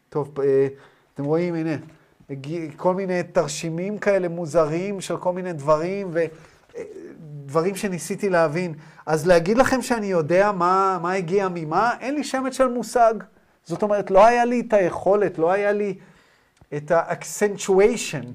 טוב, 0.08 0.40
אה, 0.40 0.66
אתם 1.14 1.24
רואים, 1.24 1.54
הנה, 1.54 1.76
כל 2.76 2.94
מיני 2.94 3.22
תרשימים 3.22 3.98
כאלה 3.98 4.28
מוזרים 4.28 5.00
של 5.00 5.16
כל 5.16 5.32
מיני 5.32 5.52
דברים, 5.52 6.10
ודברים 6.12 7.76
שניסיתי 7.76 8.28
להבין. 8.28 8.74
אז 9.06 9.26
להגיד 9.26 9.58
לכם 9.58 9.82
שאני 9.82 10.06
יודע 10.06 10.52
מה, 10.52 10.98
מה 11.02 11.12
הגיע 11.12 11.48
ממה, 11.54 11.92
אין 12.00 12.14
לי 12.14 12.24
שמץ 12.24 12.56
של 12.56 12.68
מושג. 12.68 13.14
זאת 13.64 13.82
אומרת, 13.82 14.10
לא 14.10 14.26
היה 14.26 14.44
לי 14.44 14.60
את 14.68 14.72
היכולת, 14.72 15.38
לא 15.38 15.52
היה 15.52 15.72
לי 15.72 15.94
את 16.76 16.90
ה-accentuation, 16.90 18.26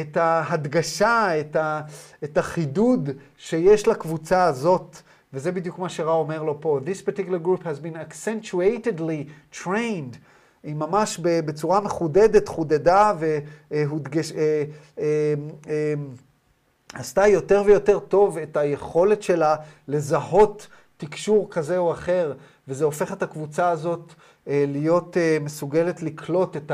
את 0.00 0.16
ההדגשה, 0.16 1.40
את, 1.40 1.56
ה, 1.56 1.80
את 2.24 2.38
החידוד 2.38 3.10
שיש 3.36 3.88
לקבוצה 3.88 4.44
הזאת. 4.44 4.96
וזה 5.32 5.52
בדיוק 5.52 5.78
מה 5.78 5.88
שרע 5.88 6.12
אומר 6.12 6.42
לו 6.42 6.60
פה. 6.60 6.80
This 6.84 7.06
particular 7.06 7.46
group 7.46 7.62
has 7.62 7.84
been 7.84 7.96
accentuatedly 7.96 9.54
trained. 9.62 10.16
היא 10.62 10.74
ממש 10.74 11.18
בצורה 11.22 11.80
מחודדת, 11.80 12.48
חודדה 12.48 13.12
והודגש... 13.70 14.32
אה, 14.32 14.64
אה, 14.98 15.34
אה, 15.68 15.94
עשתה 16.94 17.26
יותר 17.26 17.62
ויותר 17.66 17.98
טוב 17.98 18.38
את 18.38 18.56
היכולת 18.56 19.22
שלה 19.22 19.56
לזהות 19.88 20.66
תקשור 20.96 21.50
כזה 21.50 21.78
או 21.78 21.92
אחר, 21.92 22.32
וזה 22.68 22.84
הופך 22.84 23.12
את 23.12 23.22
הקבוצה 23.22 23.68
הזאת 23.68 24.12
להיות 24.46 25.16
מסוגלת 25.40 26.02
לקלוט 26.02 26.56
את 26.56 26.72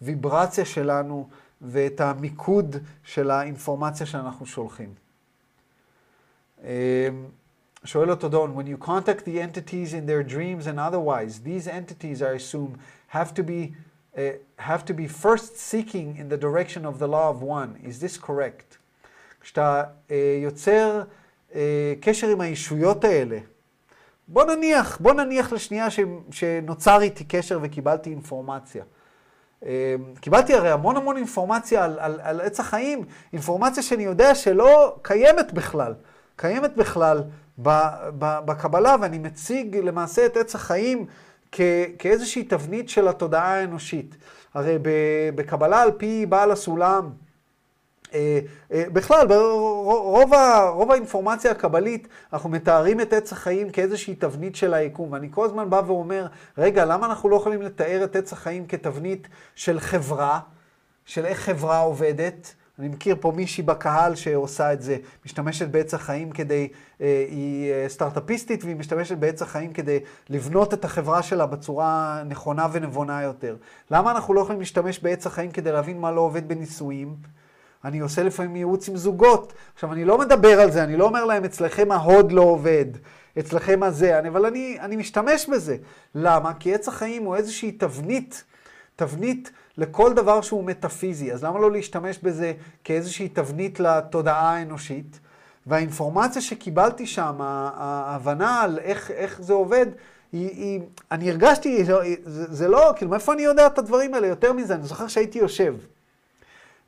הוויברציה 0.00 0.64
שלנו 0.64 1.28
ואת 1.62 2.00
המיקוד 2.00 2.76
של 3.04 3.30
האינפורמציה 3.30 4.06
שאנחנו 4.06 4.46
שולחים. 4.46 4.94
שואל 7.84 8.10
אותו 8.10 8.28
דון, 8.28 8.56
when 8.56 8.66
you 8.66 8.84
contact 8.84 9.24
the 9.24 9.40
entities 9.40 9.94
in 9.94 10.06
their 10.06 10.22
dreams 10.22 10.66
and 10.66 10.78
otherwise, 10.78 11.40
these 11.44 11.68
entities, 11.68 12.22
I 12.22 12.32
assume, 12.34 12.78
have 13.08 13.32
to 13.34 13.42
be, 13.42 13.74
uh, 14.16 14.20
have 14.58 14.84
to 14.84 14.94
be 14.94 15.06
first 15.06 15.56
seeking 15.56 16.16
in 16.16 16.28
the 16.28 16.36
direction 16.36 16.84
of 16.84 16.98
the 16.98 17.08
law 17.08 17.30
of 17.30 17.42
one. 17.42 17.78
Is 17.84 18.00
this 18.00 18.16
correct? 18.18 18.78
כשאתה 19.40 19.84
uh, 20.08 20.12
יוצר 20.42 21.02
uh, 21.50 21.54
קשר 22.00 22.28
עם 22.28 22.40
הישויות 22.40 23.04
האלה, 23.04 23.38
בוא 24.28 24.44
נניח, 24.44 24.98
בוא 25.00 25.12
נניח 25.12 25.52
לשנייה 25.52 25.90
ש, 25.90 26.00
שנוצר 26.30 27.00
איתי 27.00 27.24
קשר 27.24 27.58
וקיבלתי 27.62 28.10
אינפורמציה. 28.10 28.84
Uh, 29.62 29.66
קיבלתי 30.20 30.54
הרי 30.54 30.70
המון 30.70 30.96
המון 30.96 31.16
אינפורמציה 31.16 31.84
על, 31.84 31.98
על, 31.98 32.20
על 32.22 32.40
עץ 32.40 32.60
החיים, 32.60 33.04
אינפורמציה 33.32 33.82
שאני 33.82 34.02
יודע 34.02 34.34
שלא 34.34 34.96
קיימת 35.02 35.52
בכלל. 35.52 35.94
קיימת 36.36 36.76
בכלל 36.76 37.22
בקבלה, 38.18 38.96
ואני 39.00 39.18
מציג 39.18 39.76
למעשה 39.76 40.26
את 40.26 40.36
עץ 40.36 40.54
החיים 40.54 41.06
כ, 41.52 41.60
כאיזושהי 41.98 42.44
תבנית 42.44 42.88
של 42.88 43.08
התודעה 43.08 43.54
האנושית. 43.54 44.16
הרי 44.54 44.78
בקבלה 45.34 45.82
על 45.82 45.90
פי 45.90 46.26
בעל 46.26 46.50
הסולם, 46.50 47.10
אה, 48.14 48.40
אה, 48.72 48.84
בכלל, 48.92 49.26
ברוב 49.26 50.32
רוב 50.68 50.92
האינפורמציה 50.92 51.50
הקבלית, 51.50 52.08
אנחנו 52.32 52.50
מתארים 52.50 53.00
את 53.00 53.12
עץ 53.12 53.32
החיים 53.32 53.70
כאיזושהי 53.70 54.14
תבנית 54.14 54.56
של 54.56 54.74
היקום. 54.74 55.12
ואני 55.12 55.28
כל 55.30 55.44
הזמן 55.44 55.70
בא 55.70 55.82
ואומר, 55.86 56.26
רגע, 56.58 56.84
למה 56.84 57.06
אנחנו 57.06 57.28
לא 57.28 57.36
יכולים 57.36 57.62
לתאר 57.62 58.04
את 58.04 58.16
עץ 58.16 58.32
החיים 58.32 58.66
כתבנית 58.66 59.28
של 59.54 59.80
חברה, 59.80 60.40
של 61.04 61.26
איך 61.26 61.38
חברה 61.38 61.78
עובדת? 61.78 62.54
אני 62.78 62.88
מכיר 62.88 63.16
פה 63.20 63.32
מישהי 63.36 63.62
בקהל 63.62 64.14
שעושה 64.14 64.72
את 64.72 64.82
זה, 64.82 64.96
משתמשת 65.26 65.68
בעץ 65.68 65.94
החיים 65.94 66.30
כדי, 66.30 66.68
אה, 67.00 67.26
היא 67.30 67.72
אה, 67.72 67.84
סטארט-אפיסטית 67.88 68.64
והיא 68.64 68.76
משתמשת 68.76 69.18
בעץ 69.18 69.42
החיים 69.42 69.72
כדי 69.72 69.98
לבנות 70.28 70.74
את 70.74 70.84
החברה 70.84 71.22
שלה 71.22 71.46
בצורה 71.46 72.22
נכונה 72.26 72.66
ונבונה 72.72 73.22
יותר. 73.22 73.56
למה 73.90 74.10
אנחנו 74.10 74.34
לא 74.34 74.40
יכולים 74.40 74.60
להשתמש 74.60 74.98
בעץ 74.98 75.26
החיים 75.26 75.50
כדי 75.50 75.72
להבין 75.72 76.00
מה 76.00 76.12
לא 76.12 76.20
עובד 76.20 76.48
בנישואים? 76.48 77.16
אני 77.84 77.98
עושה 77.98 78.22
לפעמים 78.22 78.56
ייעוץ 78.56 78.88
עם 78.88 78.96
זוגות. 78.96 79.52
עכשיו, 79.74 79.92
אני 79.92 80.04
לא 80.04 80.18
מדבר 80.18 80.60
על 80.60 80.70
זה, 80.70 80.84
אני 80.84 80.96
לא 80.96 81.04
אומר 81.04 81.24
להם, 81.24 81.44
אצלכם 81.44 81.92
ההוד 81.92 82.32
לא 82.32 82.42
עובד, 82.42 82.86
אצלכם 83.38 83.82
הזה, 83.82 84.18
אבל 84.18 84.46
אני, 84.46 84.78
אני 84.80 84.96
משתמש 84.96 85.48
בזה. 85.48 85.76
למה? 86.14 86.54
כי 86.54 86.74
עץ 86.74 86.88
החיים 86.88 87.24
הוא 87.24 87.36
איזושהי 87.36 87.72
תבנית, 87.72 88.44
תבנית 88.98 89.50
לכל 89.76 90.12
דבר 90.12 90.40
שהוא 90.40 90.64
מטאפיזי. 90.64 91.32
אז 91.32 91.44
למה 91.44 91.58
לא 91.58 91.72
להשתמש 91.72 92.18
בזה 92.18 92.52
כאיזושהי 92.84 93.28
תבנית 93.28 93.80
לתודעה 93.80 94.54
האנושית? 94.54 95.20
והאינפורמציה 95.66 96.42
שקיבלתי 96.42 97.06
שם, 97.06 97.36
ההבנה 97.40 98.62
על 98.62 98.78
איך, 98.78 99.10
איך 99.10 99.42
זה 99.42 99.52
עובד, 99.52 99.86
היא, 100.32 100.48
היא, 100.48 100.80
אני 101.12 101.30
הרגשתי, 101.30 101.84
זה, 101.84 101.94
זה 102.24 102.68
לא, 102.68 102.92
כאילו, 102.96 103.10
מאיפה 103.10 103.32
אני 103.32 103.42
יודע 103.42 103.66
את 103.66 103.78
הדברים 103.78 104.14
האלה? 104.14 104.26
יותר 104.26 104.52
מזה, 104.52 104.74
אני 104.74 104.82
זוכר 104.82 105.08
שהייתי 105.08 105.38
יושב 105.38 105.74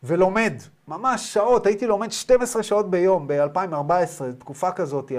ולומד, 0.02 0.52
ממש 0.88 1.34
שעות, 1.34 1.66
הייתי 1.66 1.86
לומד 1.86 2.12
12 2.12 2.62
שעות 2.62 2.90
ביום 2.90 3.26
ב-2014, 3.26 4.22
תקופה 4.38 4.70
כזאת, 4.72 5.12
2013-2014, 5.12 5.14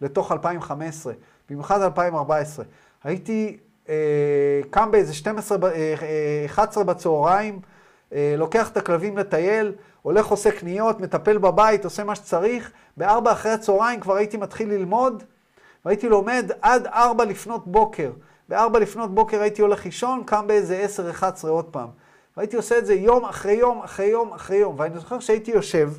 לתוך 0.00 0.32
2015, 0.32 1.12
במיוחד 1.50 1.82
2014. 1.82 2.64
הייתי 3.04 3.56
קם 4.70 4.90
באיזה 4.90 5.14
12, 5.14 5.58
אה, 5.70 5.94
11 6.46 6.84
בצהריים, 6.84 7.60
אה, 8.12 8.34
לוקח 8.38 8.68
את 8.68 8.76
הכלבים 8.76 9.18
לטייל, 9.18 9.72
הולך 10.02 10.26
עושה 10.26 10.50
קניות, 10.50 11.00
מטפל 11.00 11.38
בבית, 11.38 11.84
עושה 11.84 12.04
מה 12.04 12.14
שצריך, 12.14 12.70
בארבע 12.96 13.32
אחרי 13.32 13.52
הצהריים 13.52 14.00
כבר 14.00 14.14
הייתי 14.14 14.36
מתחיל 14.36 14.68
ללמוד, 14.68 15.22
והייתי 15.84 16.08
לומד 16.08 16.50
עד 16.62 16.86
ארבע 16.86 17.24
לפנות 17.24 17.66
בוקר. 17.66 18.10
בארבע 18.48 18.78
לפנות 18.78 19.14
בוקר 19.14 19.40
הייתי 19.40 19.62
הולך 19.62 19.84
לישון, 19.84 20.22
קם 20.26 20.46
באיזה 20.46 20.78
עשר, 20.78 21.10
אחד 21.10 21.32
עשרה 21.32 21.50
עוד 21.50 21.64
פעם. 21.64 21.88
והייתי 22.36 22.56
עושה 22.56 22.78
את 22.78 22.86
זה 22.86 22.94
יום 22.94 23.24
אחרי 23.24 23.52
יום, 23.52 23.82
אחרי 23.82 24.06
יום, 24.06 24.32
אחרי 24.32 24.56
יום. 24.56 24.74
ואני 24.78 24.98
זוכר 24.98 25.20
שהייתי 25.20 25.50
יושב 25.50 25.92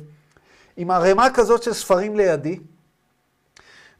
עם 0.76 0.90
ערימה 0.90 1.30
כזאת 1.34 1.62
של 1.62 1.72
ספרים 1.72 2.16
לידי, 2.16 2.58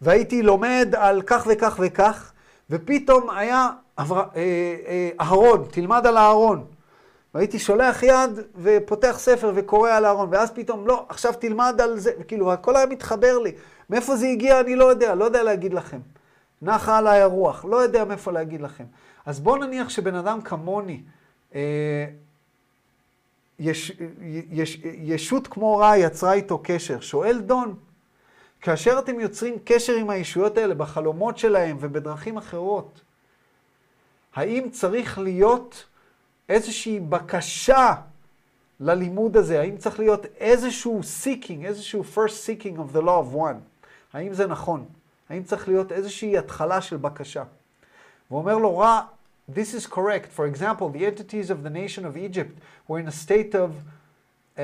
והייתי 0.01 0.43
לומד 0.43 0.95
על 0.97 1.23
כך 1.23 1.47
וכך 1.51 1.81
וכך, 1.83 2.33
ופתאום 2.71 3.31
היה 3.31 3.69
אה, 3.99 4.05
אה, 4.37 5.11
אהרון, 5.21 5.65
תלמד 5.71 6.07
על 6.07 6.17
אהרון. 6.17 6.65
והייתי 7.35 7.59
שולח 7.59 8.03
יד 8.03 8.31
ופותח 8.57 9.17
ספר 9.19 9.53
וקורא 9.55 9.91
על 9.91 10.05
אהרון, 10.05 10.29
ואז 10.33 10.51
פתאום, 10.51 10.87
לא, 10.87 11.07
עכשיו 11.09 11.33
תלמד 11.33 11.81
על 11.83 11.99
זה, 11.99 12.11
וכאילו, 12.21 12.53
הכל 12.53 12.77
היה 12.77 12.87
מתחבר 12.87 13.39
לי. 13.39 13.53
מאיפה 13.91 14.17
זה 14.17 14.27
הגיע, 14.27 14.61
אני 14.61 14.77
לא 14.77 14.85
יודע, 14.85 15.15
לא 15.15 15.25
יודע 15.25 15.43
להגיד 15.43 15.75
לכם. 15.75 15.99
נחה 16.63 16.99
עליי 16.99 17.21
הרוח, 17.21 17.65
לא 17.65 17.77
יודע 17.77 18.05
מאיפה 18.05 18.33
להגיד 18.33 18.61
לכם. 18.61 18.85
אז 19.27 19.41
בואו 19.41 19.57
נניח 19.57 19.89
שבן 19.89 20.15
אדם 20.15 20.41
כמוני, 20.41 21.01
אה, 21.55 22.07
יש, 23.59 23.93
יש, 24.51 24.81
ישות 24.85 25.47
כמו 25.47 25.77
רע 25.77 25.97
יצרה 25.97 26.33
איתו 26.33 26.61
קשר. 26.63 27.01
שואל 27.01 27.41
דון, 27.41 27.75
כאשר 28.61 28.99
אתם 28.99 29.21
יוצרים 29.21 29.59
קשר 29.65 29.93
עם 29.93 30.11
הישויות 30.11 30.59
האלה 30.59 30.75
בחלומות 30.75 31.39
שלהם 31.39 31.77
ובדרכים 31.81 32.37
אחרות, 32.37 33.01
האם 34.35 34.71
צריך 34.71 35.19
להיות 35.19 35.85
איזושהי 36.49 37.01
בקשה 37.01 37.95
ללימוד 38.81 39.37
הזה? 39.37 39.61
האם 39.61 39.77
צריך 39.77 39.99
להיות 39.99 40.27
איזשהו 40.37 41.01
seeking, 41.25 41.65
איזשהו 41.65 42.05
first 42.15 42.47
seeking 42.47 42.79
of 42.79 42.97
the 42.97 43.01
law 43.01 43.33
of 43.33 43.37
one? 43.37 43.87
האם 44.13 44.33
זה 44.33 44.47
נכון? 44.47 44.85
האם 45.29 45.43
צריך 45.43 45.69
להיות 45.69 45.93
איזושהי 45.93 46.39
התחלה 46.39 46.81
של 46.81 46.97
בקשה? 46.97 47.45
הוא 48.29 48.39
אומר 48.39 48.59
לו, 48.59 48.79
רע, 48.79 49.01
this 49.51 49.75
is 49.75 49.87
correct. 49.87 50.29
For 50.37 50.47
example, 50.47 50.89
the 50.89 51.05
entities 51.05 51.51
of 51.51 51.63
the 51.63 51.71
nation 51.71 52.05
of 52.05 52.17
Egypt 52.17 52.61
were 52.89 52.99
in 52.99 53.09
a 53.09 53.13
state 53.13 53.55
of 53.55 53.71
uh, 54.57 54.61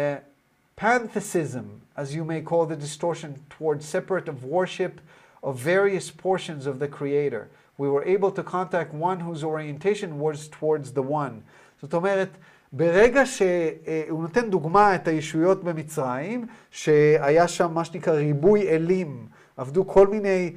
pantheism, 0.76 1.83
as 1.95 2.15
you 2.15 2.23
may 2.23 2.41
call 2.41 2.65
the 2.65 2.75
distortion 2.75 3.31
towards 3.49 3.85
separate 3.85 4.27
of 4.27 4.43
worship 4.43 5.01
of 5.43 5.57
various 5.57 6.11
portions 6.11 6.65
of 6.65 6.79
the 6.79 6.87
Creator. 6.87 7.49
We 7.77 7.87
were 7.89 8.03
able 8.03 8.31
to 8.31 8.43
contact 8.43 8.93
one 8.93 9.19
whose 9.21 9.43
orientation 9.43 10.19
was 10.19 10.47
towards 10.49 10.91
the 10.93 11.01
one. 11.01 11.43
זאת 11.81 11.93
אומרת, 11.93 12.29
ברגע 12.73 13.25
שהוא 13.25 14.21
נותן 14.21 14.49
דוגמה 14.49 14.95
את 14.95 15.07
הישויות 15.07 15.63
במצרים, 15.63 16.47
שהיה 16.71 17.47
שם 17.47 17.73
מה 17.73 17.85
שנקרא 17.85 18.13
ריבוי 18.13 18.69
אלים, 18.69 19.27
עבדו 19.57 19.87
כל 19.87 20.07
מיני, 20.07 20.53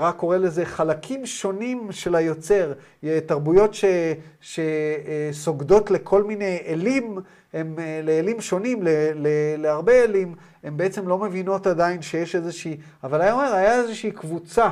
רק 0.00 0.16
קורא 0.16 0.36
לזה 0.36 0.64
חלקים 0.64 1.26
שונים 1.26 1.92
של 1.92 2.14
היוצר, 2.14 2.72
תרבויות 3.26 3.74
ש, 3.74 3.84
שסוגדות 4.40 5.90
לכל 5.90 6.24
מיני 6.24 6.58
אלים, 6.66 7.18
הם 7.52 7.78
לאלים 8.02 8.40
שונים, 8.40 8.82
ל, 8.82 8.88
ל, 9.14 9.26
להרבה 9.58 10.04
אלים, 10.04 10.34
הן 10.64 10.76
בעצם 10.76 11.08
לא 11.08 11.18
מבינות 11.18 11.66
עדיין 11.66 12.02
שיש 12.02 12.36
איזושהי, 12.36 12.76
אבל 13.04 13.20
היה 13.20 13.32
אומר, 13.32 13.54
היה 13.54 13.80
איזושהי 13.80 14.10
קבוצה 14.10 14.70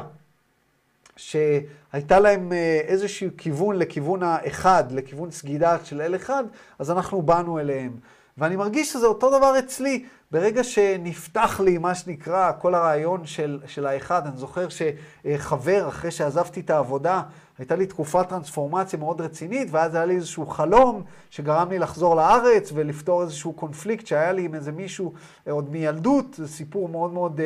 שהייתה 1.16 2.20
להם 2.20 2.52
איזשהו 2.84 3.28
כיוון 3.36 3.76
לכיוון 3.76 4.22
האחד, 4.22 4.84
לכיוון 4.92 5.30
סגידה 5.30 5.76
של 5.84 6.00
אל 6.00 6.16
אחד, 6.16 6.44
אז 6.78 6.90
אנחנו 6.90 7.22
באנו 7.22 7.58
אליהם. 7.58 7.92
ואני 8.38 8.56
מרגיש 8.56 8.92
שזה 8.92 9.06
אותו 9.06 9.38
דבר 9.38 9.58
אצלי. 9.58 10.04
ברגע 10.30 10.64
שנפתח 10.64 11.60
לי, 11.64 11.78
מה 11.78 11.94
שנקרא, 11.94 12.52
כל 12.58 12.74
הרעיון 12.74 13.26
של, 13.26 13.60
של 13.66 13.86
האחד, 13.86 14.26
אני 14.26 14.36
זוכר 14.36 14.68
שחבר, 14.68 15.88
אחרי 15.88 16.10
שעזבתי 16.10 16.60
את 16.60 16.70
העבודה, 16.70 17.22
הייתה 17.58 17.76
לי 17.76 17.86
תקופת 17.86 18.28
טרנספורמציה 18.28 18.98
מאוד 18.98 19.20
רצינית, 19.20 19.68
ואז 19.70 19.94
היה 19.94 20.04
לי 20.04 20.14
איזשהו 20.16 20.46
חלום 20.46 21.02
שגרם 21.30 21.70
לי 21.70 21.78
לחזור 21.78 22.16
לארץ 22.16 22.70
ולפתור 22.74 23.22
איזשהו 23.22 23.52
קונפליקט 23.52 24.06
שהיה 24.06 24.32
לי 24.32 24.44
עם 24.44 24.54
איזה 24.54 24.72
מישהו 24.72 25.12
עוד 25.50 25.70
מילדות, 25.70 26.26
זה 26.34 26.48
סיפור 26.48 26.88
מאוד 26.88 27.12
מאוד... 27.12 27.40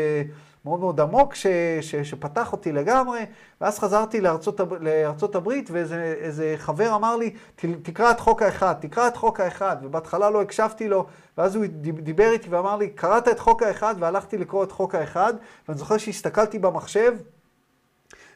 מאוד 0.65 0.81
מאוד 0.81 1.01
עמוק 1.01 1.35
ש, 1.35 1.47
ש, 1.81 1.95
שפתח 1.97 2.53
אותי 2.53 2.73
לגמרי, 2.73 3.27
ואז 3.61 3.79
חזרתי 3.79 4.21
לארצות, 4.21 4.61
לארצות 4.81 5.35
הברית 5.35 5.71
ואיזה 5.73 6.55
חבר 6.59 6.95
אמר 6.95 7.17
לי, 7.17 7.35
תקרא 7.83 8.11
את 8.11 8.21
חוק 8.21 8.43
האחד, 8.43 8.75
תקרא 8.81 9.09
את 9.09 9.17
חוק 9.17 9.41
האחד, 9.41 9.77
ובהתחלה 9.83 10.31
לא 10.31 10.43
הקשבתי 10.43 10.89
לו, 10.89 11.07
ואז 11.39 11.57
הוא 11.57 11.65
דיבר 12.03 12.33
איתי 12.33 12.49
ואמר 12.49 12.77
לי, 12.77 12.91
קראת 12.91 13.29
את 13.29 13.39
חוק 13.39 13.63
האחד, 13.63 13.95
והלכתי 13.99 14.39
לקרוא 14.39 14.65
את 14.65 14.73
חוק 14.73 14.95
האחד, 14.95 15.35
ואני 15.69 15.79
זוכר 15.79 15.99
שהסתכלתי 15.99 16.59
במחשב, 16.59 17.13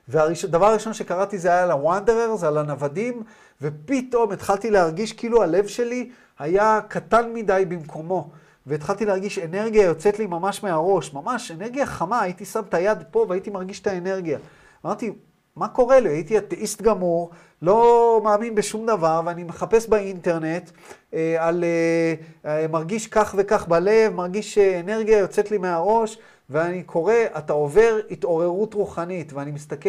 והדבר 0.08 0.66
הראשון 0.66 0.94
שקראתי 0.94 1.38
זה 1.38 1.48
היה 1.48 1.62
על 1.62 1.70
הוונדררס, 1.70 2.44
על 2.44 2.58
הנוודים, 2.58 3.22
ופתאום 3.62 4.32
התחלתי 4.32 4.70
להרגיש 4.70 5.12
כאילו 5.12 5.42
הלב 5.42 5.66
שלי 5.66 6.10
היה 6.38 6.80
קטן 6.88 7.32
מדי 7.34 7.64
במקומו. 7.68 8.30
והתחלתי 8.66 9.04
להרגיש 9.04 9.38
אנרגיה 9.38 9.84
יוצאת 9.84 10.18
לי 10.18 10.26
ממש 10.26 10.62
מהראש, 10.62 11.14
ממש 11.14 11.50
אנרגיה 11.50 11.86
חמה, 11.86 12.20
הייתי 12.20 12.44
שם 12.44 12.60
את 12.68 12.74
היד 12.74 12.98
פה 13.10 13.26
והייתי 13.28 13.50
מרגיש 13.50 13.80
את 13.80 13.86
האנרגיה. 13.86 14.38
אמרתי, 14.84 15.12
מה 15.56 15.68
קורה 15.68 16.00
לי? 16.00 16.08
הייתי 16.08 16.38
אתאיסט 16.38 16.82
גמור, 16.82 17.30
לא 17.62 18.20
מאמין 18.24 18.54
בשום 18.54 18.86
דבר, 18.86 19.20
ואני 19.24 19.44
מחפש 19.44 19.88
באינטרנט 19.88 20.70
אה, 21.14 21.36
על 21.38 21.64
אה, 21.64 22.14
אה, 22.50 22.68
מרגיש 22.68 23.06
כך 23.06 23.34
וכך 23.38 23.68
בלב, 23.68 24.14
מרגיש 24.14 24.58
אנרגיה 24.58 25.18
יוצאת 25.18 25.50
לי 25.50 25.58
מהראש, 25.58 26.18
ואני 26.52 26.82
קורא, 26.82 27.14
אתה 27.38 27.52
עובר 27.52 28.00
התעוררות 28.10 28.74
רוחנית, 28.74 29.32
ואני 29.32 29.50
מסתכל, 29.50 29.88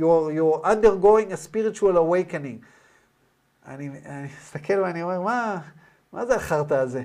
you're, 0.00 0.38
you're 0.38 0.64
undergoing 0.66 1.32
a 1.32 1.48
spiritual 1.48 1.96
awakening. 1.96 2.64
אני, 3.66 3.90
אני 4.06 4.28
מסתכל 4.42 4.80
ואני 4.80 5.02
אומר, 5.02 5.20
מה, 5.20 5.58
מה 6.12 6.26
זה 6.26 6.36
החרטא 6.36 6.74
הזה? 6.74 7.02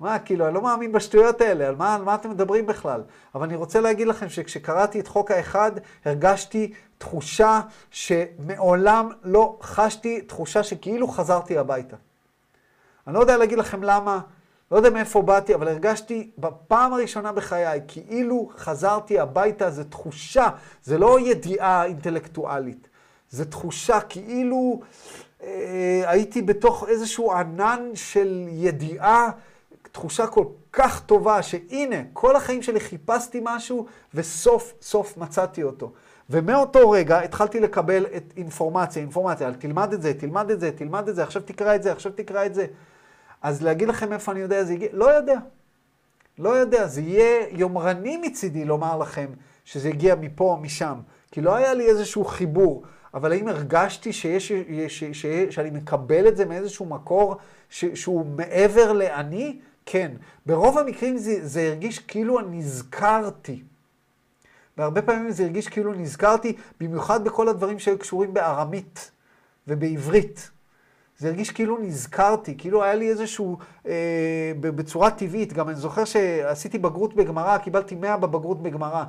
מה, 0.00 0.18
כאילו, 0.18 0.46
אני 0.46 0.54
לא 0.54 0.62
מאמין 0.62 0.92
בשטויות 0.92 1.40
האלה, 1.40 1.68
על 1.68 1.76
מה, 1.76 1.94
על 1.94 2.02
מה 2.02 2.14
אתם 2.14 2.30
מדברים 2.30 2.66
בכלל? 2.66 3.02
אבל 3.34 3.44
אני 3.44 3.56
רוצה 3.56 3.80
להגיד 3.80 4.06
לכם 4.06 4.28
שכשקראתי 4.28 5.00
את 5.00 5.08
חוק 5.08 5.30
האחד, 5.30 5.72
הרגשתי 6.04 6.72
תחושה 6.98 7.60
שמעולם 7.90 9.10
לא 9.22 9.58
חשתי 9.62 10.20
תחושה 10.20 10.62
שכאילו 10.62 11.08
חזרתי 11.08 11.58
הביתה. 11.58 11.96
אני 13.06 13.14
לא 13.14 13.20
יודע 13.20 13.36
להגיד 13.36 13.58
לכם 13.58 13.82
למה, 13.82 14.20
לא 14.72 14.76
יודע 14.76 14.90
מאיפה 14.90 15.22
באתי, 15.22 15.54
אבל 15.54 15.68
הרגשתי 15.68 16.30
בפעם 16.38 16.92
הראשונה 16.92 17.32
בחיי, 17.32 17.80
כאילו 17.88 18.50
חזרתי 18.56 19.18
הביתה, 19.18 19.70
זו 19.70 19.84
תחושה, 19.84 20.48
זה 20.84 20.98
לא 20.98 21.20
ידיעה 21.20 21.84
אינטלקטואלית, 21.84 22.88
זו 23.30 23.44
תחושה 23.44 24.00
כאילו 24.00 24.80
אה, 25.42 26.02
הייתי 26.06 26.42
בתוך 26.42 26.84
איזשהו 26.88 27.32
ענן 27.32 27.90
של 27.94 28.48
ידיעה. 28.50 29.30
תחושה 29.92 30.26
כל 30.26 30.44
כך 30.72 31.00
טובה, 31.06 31.42
שהנה, 31.42 31.96
כל 32.12 32.36
החיים 32.36 32.62
שלי 32.62 32.80
חיפשתי 32.80 33.40
משהו, 33.42 33.86
וסוף 34.14 34.72
סוף 34.82 35.16
מצאתי 35.16 35.62
אותו. 35.62 35.92
ומאותו 36.30 36.90
רגע 36.90 37.20
התחלתי 37.20 37.60
לקבל 37.60 38.06
את 38.16 38.32
אינפורמציה, 38.36 39.02
אינפורמציה, 39.02 39.52
תלמד 39.52 39.92
את 39.92 40.02
זה, 40.02 40.14
תלמד 40.14 40.50
את 40.50 40.60
זה, 40.60 40.70
תלמד 40.70 41.08
את 41.08 41.14
זה, 41.14 41.22
עכשיו 41.22 41.42
תקרא 41.42 41.74
את 41.74 41.82
זה, 41.82 41.92
עכשיו 41.92 42.12
תקרא 42.12 42.46
את 42.46 42.54
זה. 42.54 42.66
אז 43.42 43.62
להגיד 43.62 43.88
לכם 43.88 44.12
איפה 44.12 44.32
אני 44.32 44.40
יודע 44.40 44.64
זה 44.64 44.72
הגיע? 44.72 44.88
לא 44.92 45.10
יודע. 45.10 45.38
לא 46.38 46.48
יודע, 46.48 46.86
זה 46.86 47.00
יהיה 47.00 47.46
יומרני 47.50 48.16
מצידי 48.16 48.64
לומר 48.64 48.98
לכם 48.98 49.26
שזה 49.64 49.88
הגיע 49.88 50.14
מפה 50.14 50.44
או 50.44 50.56
משם, 50.56 51.00
כי 51.30 51.40
לא 51.40 51.54
היה 51.54 51.74
לי 51.74 51.88
איזשהו 51.88 52.24
חיבור. 52.24 52.82
אבל 53.14 53.32
האם 53.32 53.48
הרגשתי 53.48 54.12
שיש, 54.12 54.52
ש, 54.88 55.04
ש, 55.12 55.26
שאני 55.50 55.70
מקבל 55.70 56.28
את 56.28 56.36
זה 56.36 56.44
מאיזשהו 56.44 56.86
מקור 56.86 57.36
ש, 57.70 57.84
שהוא 57.84 58.26
מעבר 58.26 58.92
לאני? 58.92 59.60
כן. 59.86 60.12
ברוב 60.46 60.78
המקרים 60.78 61.16
זה, 61.16 61.46
זה 61.46 61.62
הרגיש 61.68 61.98
כאילו 61.98 62.40
נזכרתי. 62.40 63.62
והרבה 64.78 65.02
פעמים 65.02 65.30
זה 65.30 65.42
הרגיש 65.42 65.68
כאילו 65.68 65.92
נזכרתי, 65.92 66.56
במיוחד 66.80 67.24
בכל 67.24 67.48
הדברים 67.48 67.78
שהיו 67.78 67.98
קשורים 67.98 68.34
בארמית 68.34 69.10
ובעברית. 69.68 70.50
זה 71.22 71.28
הרגיש 71.28 71.50
כאילו 71.50 71.78
נזכרתי, 71.78 72.54
כאילו 72.58 72.82
היה 72.82 72.94
לי 72.94 73.10
איזשהו, 73.10 73.58
אה, 73.86 74.52
בצורה 74.60 75.10
טבעית, 75.10 75.52
גם 75.52 75.68
אני 75.68 75.76
זוכר 75.76 76.04
שעשיתי 76.04 76.78
בגרות 76.78 77.14
בגמרא, 77.14 77.58
קיבלתי 77.58 77.94
100 77.94 78.16
בבגרות 78.16 78.62
בגמרא. 78.62 79.04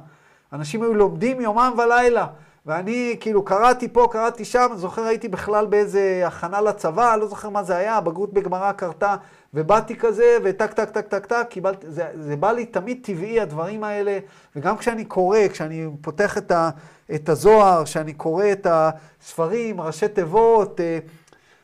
אנשים 0.53 0.83
היו 0.83 0.93
לומדים 0.93 1.41
יומם 1.41 1.73
ולילה, 1.77 2.27
ואני 2.65 3.17
כאילו 3.19 3.45
קראתי 3.45 3.87
פה, 3.87 4.07
קראתי 4.11 4.45
שם, 4.45 4.67
זוכר 4.75 5.03
הייתי 5.03 5.27
בכלל 5.27 5.65
באיזה 5.65 6.23
הכנה 6.25 6.61
לצבא, 6.61 7.15
לא 7.15 7.27
זוכר 7.27 7.49
מה 7.49 7.63
זה 7.63 7.77
היה, 7.77 8.01
בגרות 8.01 8.33
בגמרא 8.33 8.71
קרתה, 8.71 9.15
ובאתי 9.53 9.95
כזה, 9.95 10.37
וטק 10.43 10.73
טק 10.73 10.89
טק 10.89 11.07
טק 11.07 11.25
טק, 11.25 11.45
קיבלתי, 11.49 11.89
זה, 11.89 12.07
זה 12.19 12.35
בא 12.35 12.51
לי 12.51 12.65
תמיד 12.65 12.99
טבעי 13.03 13.39
הדברים 13.39 13.83
האלה, 13.83 14.19
וגם 14.55 14.77
כשאני 14.77 15.05
קורא, 15.05 15.39
כשאני 15.51 15.87
פותח 16.01 16.37
את, 16.37 16.51
ה, 16.51 16.69
את 17.15 17.29
הזוהר, 17.29 17.83
כשאני 17.83 18.13
קורא 18.13 18.45
את 18.51 18.67
הספרים, 18.69 19.81
ראשי 19.81 20.07
תיבות, 20.07 20.79
אה, 20.79 20.99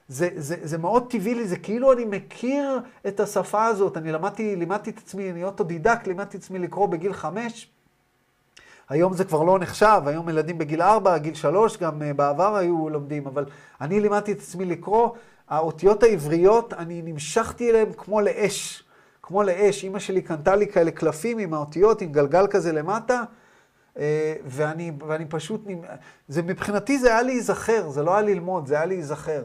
זה, 0.10 0.30
זה, 0.36 0.56
זה 0.62 0.78
מאוד 0.78 1.12
טבעי 1.12 1.36
לי, 1.36 1.48
זה 1.48 1.58
כאילו 1.58 1.94
אני 1.94 2.06
מכיר 2.06 2.80
את 3.08 3.20
השפה 3.20 3.66
הזאת. 3.66 3.98
אני 3.98 4.12
למדתי, 4.12 4.56
לימדתי 4.56 4.90
את 4.90 4.98
עצמי, 4.98 5.32
אני 5.32 5.44
אוטודידקט, 5.44 6.08
לימדתי 6.08 6.38
את 6.38 6.44
עצמי 6.44 6.60
לקרוא 6.60 6.88
בגיל 6.88 7.14
חמש. 7.14 7.70
היום 8.90 9.14
זה 9.14 9.26
כבר 9.26 9.44
לא 9.44 9.60
נחשב, 9.60 10.02
היום 10.06 10.30
ילדים 10.30 10.58
בגיל 10.58 10.82
ארבע, 10.82 11.18
גיל 11.18 11.34
שלוש, 11.34 11.78
גם 11.78 12.02
uh, 12.02 12.14
בעבר 12.14 12.56
היו 12.56 12.90
לומדים, 12.90 13.28
אבל 13.28 13.46
אני 13.82 14.00
לימדתי 14.00 14.32
את 14.32 14.38
עצמי 14.38 14.66
לקרוא. 14.66 15.10
האותיות 15.50 16.04
העבריות, 16.04 16.74
אני 16.74 17.02
נמשכתי 17.02 17.70
אליהן 17.70 17.94
כמו 17.98 18.22
לאש, 18.22 18.84
כמו 19.22 19.44
לאש. 19.44 19.84
אימא 19.84 20.00
שלי 20.00 20.22
קנתה 20.22 20.56
לי 20.56 20.68
כאלה 20.68 20.92
קלפים 20.92 21.38
עם 21.38 21.54
האותיות, 21.54 22.02
עם 22.02 22.12
גלגל 22.12 22.48
כזה 22.48 22.72
למטה, 22.72 23.24
uh, 23.96 24.00
ואני, 24.46 24.92
ואני 25.08 25.26
פשוט, 25.26 25.68
זה, 26.28 26.42
מבחינתי 26.42 26.98
זה 26.98 27.08
היה 27.08 27.22
להיזכר, 27.22 27.90
זה 27.90 28.04
לא 28.04 28.14
היה 28.14 28.22
ללמוד, 28.22 28.68
זה 28.68 28.76
היה 28.76 28.86
להיזכר. 28.86 29.44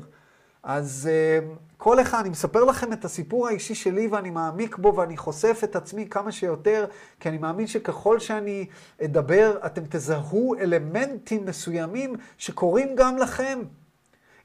אז 0.64 1.08
uh, 1.10 1.58
כל 1.78 2.00
אחד, 2.00 2.18
אני 2.20 2.28
מספר 2.28 2.64
לכם 2.64 2.92
את 2.92 3.04
הסיפור 3.04 3.48
האישי 3.48 3.74
שלי 3.74 4.06
ואני 4.06 4.30
מעמיק 4.30 4.76
בו 4.76 4.96
ואני 4.96 5.16
חושף 5.16 5.60
את 5.64 5.76
עצמי 5.76 6.08
כמה 6.08 6.32
שיותר, 6.32 6.86
כי 7.20 7.28
אני 7.28 7.38
מאמין 7.38 7.66
שככל 7.66 8.18
שאני 8.18 8.66
אדבר, 9.04 9.58
אתם 9.66 9.82
תזהו 9.88 10.54
אלמנטים 10.54 11.44
מסוימים 11.44 12.16
שקורים 12.38 12.96
גם 12.96 13.18
לכם. 13.18 13.62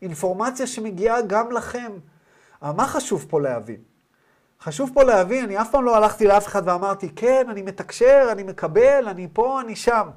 אינפורמציה 0.02 0.68
שמגיעה 0.68 1.22
גם 1.22 1.52
לכם. 1.52 1.92
אבל 2.62 2.76
מה 2.76 2.88
חשוב 2.88 3.26
פה 3.30 3.42
להבין? 3.42 3.82
חשוב 4.62 4.92
פה 4.94 5.04
להבין, 5.04 5.46
אני 5.46 5.62
אף 5.62 5.72
פעם 5.72 5.84
לא 5.84 5.96
הלכתי 5.96 6.28
לאף 6.28 6.48
אחד 6.48 6.62
ואמרתי, 6.66 7.10
כן, 7.16 7.46
אני 7.50 7.62
מתקשר, 7.62 8.28
אני 8.32 8.44
מקבל, 8.44 9.08
אני 9.08 9.28
פה, 9.34 9.62
אני 9.62 9.76
שם. 9.76 10.10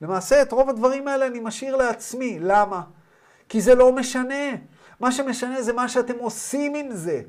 למעשה, 0.00 0.42
את 0.42 0.52
רוב 0.52 0.70
הדברים 0.70 1.08
האלה 1.08 1.26
אני 1.26 1.40
משאיר 1.40 1.76
לעצמי. 1.76 2.38
למה? 2.40 2.82
כי 3.48 3.60
זה 3.60 3.74
לא 3.74 3.92
משנה. 3.92 4.75
מה 5.00 5.12
שמשנה 5.12 5.62
זה 5.62 5.72
מה 5.72 5.88
שאתם 5.88 6.18
עושים 6.18 6.74
עם 6.74 6.92
זה. 6.92 7.22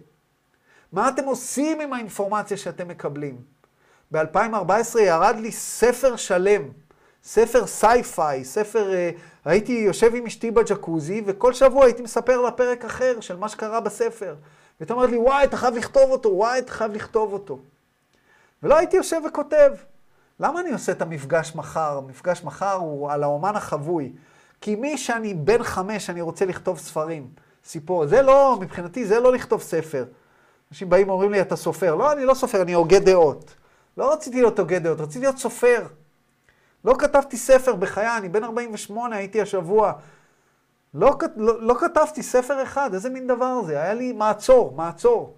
מה 0.91 1.10
אתם 1.10 1.26
עושים 1.26 1.81
עם 1.81 1.94
האינפורמציה 1.94 2.57
שאתם 2.57 2.88
מקבלים? 2.88 3.41
ב-2014 4.11 4.99
ירד 4.99 5.35
לי 5.39 5.52
ספר 5.52 6.15
שלם, 6.15 6.61
ספר 7.23 7.68
sci-fi, 7.68 8.45
ספר... 8.45 8.94
אה, 8.94 9.10
הייתי 9.45 9.72
יושב 9.72 10.15
עם 10.15 10.26
אשתי 10.26 10.52
בג'קוזי, 10.52 11.22
וכל 11.26 11.53
שבוע 11.53 11.85
הייתי 11.85 12.02
מספר 12.02 12.41
לה 12.41 12.52
פרק 12.52 12.85
אחר 12.85 13.19
של 13.19 13.38
מה 13.38 13.49
שקרה 13.49 13.80
בספר. 13.80 14.35
והיא 14.80 14.89
אומרת 14.91 15.10
לי, 15.10 15.18
וואי, 15.18 15.44
אתה 15.44 15.57
חייב 15.57 15.76
לכתוב 15.76 16.11
אותו, 16.11 16.30
וואי, 16.30 16.60
אתה 16.60 16.72
חייב 16.72 16.94
לכתוב 16.94 17.34
אותו. 17.34 17.60
ולא 18.64 18.77
הייתי 18.77 18.98
יושב 18.98 19.22
וכותב. 19.27 19.72
למה 20.39 20.60
אני 20.60 20.72
עושה 20.72 20.91
את 20.91 21.02
המפגש 21.02 21.56
מחר? 21.56 21.98
המפגש 21.98 22.44
מחר 22.44 22.73
הוא 22.73 23.11
על 23.11 23.23
האומן 23.23 23.56
החבוי. 23.56 24.14
כי 24.61 24.76
מי 24.76 24.98
שאני 24.98 25.34
בן 25.34 25.64
חמש, 25.64 26.10
אני 26.10 26.22
רוצה 26.22 26.45
לכתוב 26.45 26.80
ספרים. 26.80 27.27
סיפור. 27.68 28.07
זה 28.07 28.22
לא, 28.22 28.57
מבחינתי, 28.61 29.06
זה 29.06 29.19
לא 29.19 29.34
לכתוב 29.34 29.61
ספר. 29.61 30.06
אנשים 30.72 30.89
באים 30.89 31.10
ואומרים 31.10 31.31
לי, 31.31 31.41
אתה 31.41 31.56
סופר. 31.56 31.95
לא, 31.95 32.11
אני 32.11 32.26
לא 32.26 32.34
סופר, 32.34 32.61
אני 32.61 32.73
הוגה 32.73 32.99
דעות. 32.99 33.56
לא 33.98 34.14
רציתי 34.14 34.38
להיות 34.38 34.60
הוגה 34.60 34.80
דעות, 34.80 35.02
רציתי 35.02 35.19
להיות 35.19 35.38
סופר. 35.38 35.88
לא 36.85 36.95
כתבתי 36.99 37.38
ספר 37.38 37.76
בחיי, 37.76 38.18
אני 38.18 38.30
בן 38.30 38.44
48, 38.44 39.15
הייתי 39.15 39.41
השבוע. 39.41 39.94
לא, 40.94 41.18
לא, 41.35 41.61
לא 41.61 41.76
כתבתי 41.80 42.23
ספר 42.23 42.64
אחד, 42.64 42.94
איזה 42.94 43.10
מין 43.10 43.27
דבר 43.27 43.61
זה? 43.65 43.81
היה 43.81 43.94
לי 43.94 44.14
מעצור, 44.14 44.73
מעצור. 44.76 45.35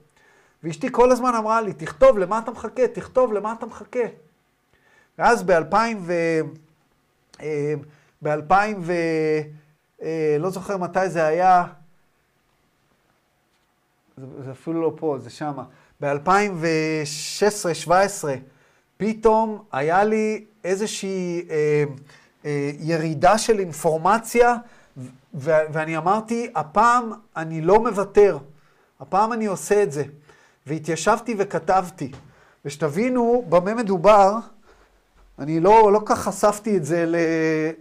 ואשתי 0.63 0.87
כל 0.91 1.11
הזמן 1.11 1.35
אמרה 1.35 1.61
לי, 1.61 1.73
תכתוב, 1.73 2.17
למה 2.17 2.39
אתה 2.39 2.51
מחכה? 2.51 2.87
תכתוב, 2.87 3.33
למה 3.33 3.53
אתה 3.57 3.65
מחכה? 3.65 3.99
ואז 5.17 5.43
ב-2000 5.43 5.75
ו... 5.99 6.13
ב-2000 8.21 8.53
ו... 8.79 8.93
אה, 10.01 10.35
לא 10.39 10.49
זוכר 10.49 10.77
מתי 10.77 11.09
זה 11.09 11.25
היה, 11.25 11.63
זה, 14.19 14.25
זה 14.45 14.51
אפילו 14.51 14.81
לא 14.81 14.93
פה, 14.95 15.17
זה 15.19 15.29
שמה. 15.29 15.63
ב-2016-2017, 16.01 17.91
פתאום 18.97 19.63
היה 19.71 20.03
לי 20.03 20.45
איזושהי 20.63 21.45
אה, 21.49 21.83
אה, 22.45 22.71
ירידה 22.79 23.37
של 23.37 23.59
אינפורמציה, 23.59 24.55
ו- 25.33 25.51
ואני 25.71 25.97
אמרתי, 25.97 26.51
הפעם 26.55 27.11
אני 27.37 27.61
לא 27.61 27.79
מוותר, 27.79 28.37
הפעם 28.99 29.33
אני 29.33 29.45
עושה 29.45 29.83
את 29.83 29.91
זה. 29.91 30.03
והתיישבתי 30.67 31.35
וכתבתי. 31.37 32.11
ושתבינו 32.65 33.45
במה 33.49 33.73
מדובר, 33.73 34.37
אני 35.39 35.59
לא, 35.59 35.93
לא 35.93 36.01
כך 36.05 36.19
חשפתי 36.19 36.77
את 36.77 36.85
זה 36.85 37.05
ל, 37.05 37.15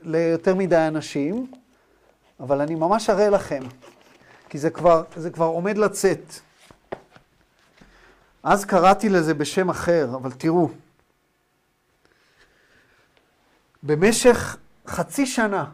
ליותר 0.02 0.55
מדי 0.55 0.77
אנשים, 0.77 1.47
אבל 2.40 2.60
אני 2.60 2.74
ממש 2.74 3.10
אראה 3.10 3.31
לכם. 3.31 3.62
כי 4.49 4.59
זה 4.59 4.70
כבר, 4.70 5.03
זה 5.16 5.31
כבר 5.31 5.45
עומד 5.45 5.79
לצאת. 5.79 6.35
אז 8.43 8.65
קראתי 8.65 9.09
לזה 9.09 9.35
בשם 9.35 9.70
אחר, 9.70 10.09
אבל 10.15 10.33
תראו, 10.33 10.70
במשך 13.83 14.57
חצי 14.87 15.27
שנה, 15.27 15.65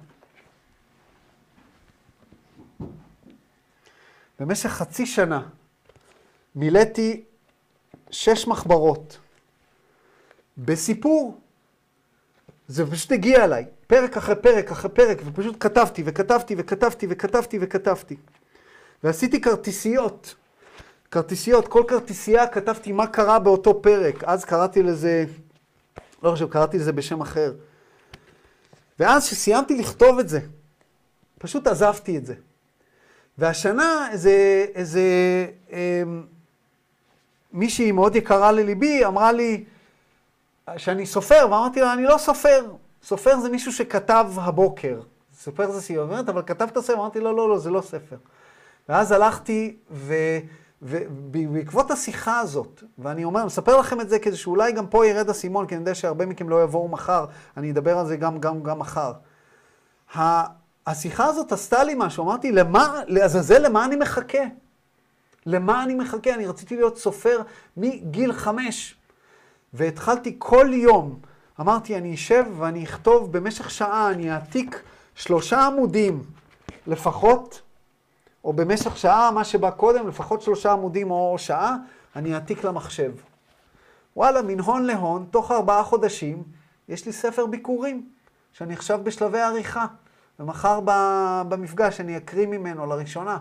במשך 4.40 4.70
חצי 4.70 5.06
שנה 5.06 5.48
מילאתי 6.54 7.24
שש 8.10 8.46
מחברות 8.46 9.18
בסיפור. 10.58 11.40
זה 12.68 12.90
פשוט 12.90 13.12
הגיע 13.12 13.44
אליי, 13.44 13.64
פרק 13.86 14.16
אחרי 14.16 14.34
פרק 14.36 14.70
אחרי 14.70 14.90
פרק, 14.90 15.18
ופשוט 15.24 15.56
כתבתי 15.60 16.02
וכתבתי 16.06 16.54
וכתבתי 16.58 17.06
וכתבתי 17.10 17.58
וכתבתי. 17.60 18.16
ועשיתי 19.04 19.40
כרטיסיות. 19.40 20.34
כרטיסיות, 21.10 21.68
כל 21.68 21.82
כרטיסייה 21.88 22.46
כתבתי 22.46 22.92
מה 22.92 23.06
קרה 23.06 23.38
באותו 23.38 23.82
פרק. 23.82 24.24
אז 24.24 24.44
קראתי 24.44 24.82
לזה, 24.82 25.24
לא 26.22 26.30
חושב, 26.30 26.48
קראתי 26.48 26.78
לזה 26.78 26.92
בשם 26.92 27.20
אחר. 27.20 27.52
ואז 28.98 29.26
כשסיימתי 29.26 29.78
לכתוב 29.78 30.18
את 30.18 30.28
זה, 30.28 30.40
פשוט 31.38 31.66
עזבתי 31.66 32.18
את 32.18 32.26
זה. 32.26 32.34
והשנה 33.38 34.08
איזה, 34.12 34.66
איזה 34.74 35.00
אה, 35.72 36.02
מישהי 37.52 37.92
מאוד 37.92 38.16
יקרה 38.16 38.52
לליבי 38.52 39.04
אמרה 39.04 39.32
לי 39.32 39.64
שאני 40.76 41.06
סופר, 41.06 41.46
ואמרתי 41.50 41.80
לה, 41.80 41.92
אני 41.92 42.04
לא 42.04 42.18
סופר. 42.18 42.72
סופר 43.02 43.40
זה 43.40 43.48
מישהו 43.48 43.72
שכתב 43.72 44.26
הבוקר. 44.36 45.00
סופר 45.38 45.70
זה 45.70 45.82
סיום, 45.82 46.12
אבל 46.12 46.42
כתבת 46.46 46.78
ספר, 46.78 46.94
אמרתי, 46.94 47.20
לא, 47.20 47.36
לא, 47.36 47.48
לא, 47.48 47.58
זה 47.58 47.70
לא 47.70 47.80
ספר. 47.80 48.16
ואז 48.88 49.12
הלכתי, 49.12 49.76
ובעקבות 50.82 51.90
השיחה 51.90 52.40
הזאת, 52.40 52.82
ואני 52.98 53.24
אומר, 53.24 53.46
מספר 53.46 53.76
לכם 53.76 54.00
את 54.00 54.08
זה 54.08 54.18
כדי 54.18 54.36
שאולי 54.36 54.72
גם 54.72 54.86
פה 54.86 55.06
ירד 55.06 55.30
אסימון, 55.30 55.66
כי 55.66 55.74
אני 55.74 55.82
יודע 55.82 55.94
שהרבה 55.94 56.26
מכם 56.26 56.48
לא 56.48 56.62
יבואו 56.62 56.88
מחר, 56.88 57.26
אני 57.56 57.70
אדבר 57.70 57.98
על 57.98 58.06
זה 58.06 58.16
גם, 58.16 58.38
גם, 58.38 58.62
גם 58.62 58.78
מחר. 58.78 59.12
השיחה 60.86 61.24
הזאת 61.24 61.52
עשתה 61.52 61.84
לי 61.84 61.94
משהו, 61.96 62.24
אמרתי, 62.24 62.52
למה, 62.52 63.00
לעזאזל, 63.06 63.58
למה 63.58 63.84
אני 63.84 63.96
מחכה? 63.96 64.42
למה 65.46 65.84
אני 65.84 65.94
מחכה? 65.94 66.34
אני 66.34 66.46
רציתי 66.46 66.76
להיות 66.76 66.98
סופר 66.98 67.42
מגיל 67.76 68.32
חמש. 68.32 68.96
והתחלתי 69.74 70.36
כל 70.38 70.68
יום, 70.72 71.18
אמרתי, 71.60 71.96
אני 71.96 72.14
אשב 72.14 72.44
ואני 72.58 72.84
אכתוב 72.84 73.32
במשך 73.32 73.70
שעה, 73.70 74.10
אני 74.10 74.32
אעתיק 74.32 74.82
שלושה 75.14 75.66
עמודים 75.66 76.22
לפחות, 76.86 77.62
או 78.44 78.52
במשך 78.52 78.96
שעה, 78.96 79.30
מה 79.30 79.44
שבא 79.44 79.70
קודם, 79.70 80.08
לפחות 80.08 80.42
שלושה 80.42 80.72
עמודים 80.72 81.10
או 81.10 81.34
שעה, 81.38 81.76
אני 82.16 82.34
אעתיק 82.34 82.64
למחשב. 82.64 83.12
וואלה, 84.16 84.42
מן 84.42 84.60
הון 84.60 84.84
להון, 84.84 85.26
תוך 85.30 85.50
ארבעה 85.50 85.82
חודשים, 85.82 86.42
יש 86.88 87.06
לי 87.06 87.12
ספר 87.12 87.46
ביקורים, 87.46 88.08
שאני 88.52 88.74
עכשיו 88.74 89.00
בשלבי 89.02 89.40
עריכה, 89.40 89.86
ומחר 90.40 90.80
במפגש 91.48 92.00
אני 92.00 92.16
אקריא 92.16 92.46
ממנו 92.46 92.86
לראשונה. 92.86 93.38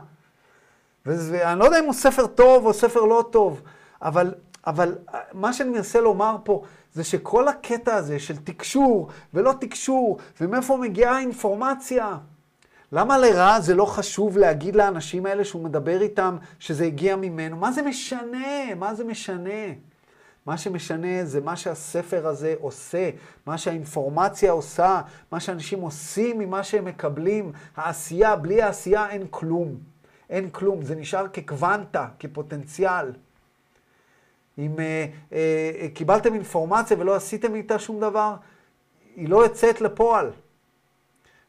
ואני 1.05 1.59
לא 1.59 1.65
יודע 1.65 1.79
אם 1.79 1.85
הוא 1.85 1.93
ספר 1.93 2.27
טוב 2.27 2.65
או 2.65 2.73
ספר 2.73 3.01
לא 3.01 3.25
טוב, 3.31 3.61
אבל, 4.01 4.33
אבל 4.67 4.95
מה 5.33 5.53
שאני 5.53 5.69
מנסה 5.69 6.01
לומר 6.01 6.35
פה, 6.43 6.63
זה 6.93 7.03
שכל 7.03 7.47
הקטע 7.47 7.95
הזה 7.95 8.19
של 8.19 8.37
תקשור 8.37 9.09
ולא 9.33 9.53
תקשור, 9.59 10.17
ומאיפה 10.41 10.77
מגיעה 10.77 11.15
האינפורמציה, 11.15 12.17
למה 12.95 13.17
לרע 13.17 13.59
זה 13.59 13.75
לא 13.75 13.85
חשוב 13.85 14.37
להגיד 14.37 14.75
לאנשים 14.75 15.25
האלה 15.25 15.45
שהוא 15.45 15.63
מדבר 15.63 16.01
איתם 16.01 16.37
שזה 16.59 16.85
הגיע 16.85 17.15
ממנו? 17.15 17.57
מה 17.57 17.71
זה 17.71 17.81
משנה? 17.81 18.75
מה 18.75 18.95
זה 18.95 19.03
משנה? 19.03 19.73
מה 20.45 20.57
שמשנה 20.57 21.25
זה 21.25 21.41
מה 21.41 21.55
שהספר 21.55 22.27
הזה 22.27 22.55
עושה, 22.59 23.09
מה 23.45 23.57
שהאינפורמציה 23.57 24.51
עושה, 24.51 25.01
מה 25.31 25.39
שאנשים 25.39 25.81
עושים 25.81 26.39
ממה 26.39 26.63
שהם 26.63 26.85
מקבלים. 26.85 27.51
העשייה, 27.75 28.35
בלי 28.35 28.61
העשייה 28.61 29.09
אין 29.09 29.27
כלום. 29.29 29.77
אין 30.29 30.49
כלום, 30.49 30.83
זה 30.83 30.95
נשאר 30.95 31.27
כקוונטה, 31.27 32.07
כפוטנציאל. 32.19 33.11
אם 34.57 34.79
אה, 34.79 35.05
אה, 35.33 35.87
קיבלתם 35.93 36.33
אינפורמציה 36.33 36.97
ולא 36.99 37.15
עשיתם 37.15 37.55
איתה 37.55 37.79
שום 37.79 37.99
דבר, 37.99 38.35
היא 39.15 39.29
לא 39.29 39.43
יוצאת 39.43 39.81
לפועל. 39.81 40.31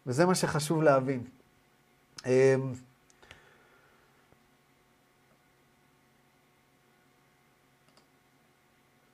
וזה 0.07 0.27
מה 0.27 0.35
שחשוב 0.35 0.83
להבין. 0.83 1.34
אה, 2.27 2.55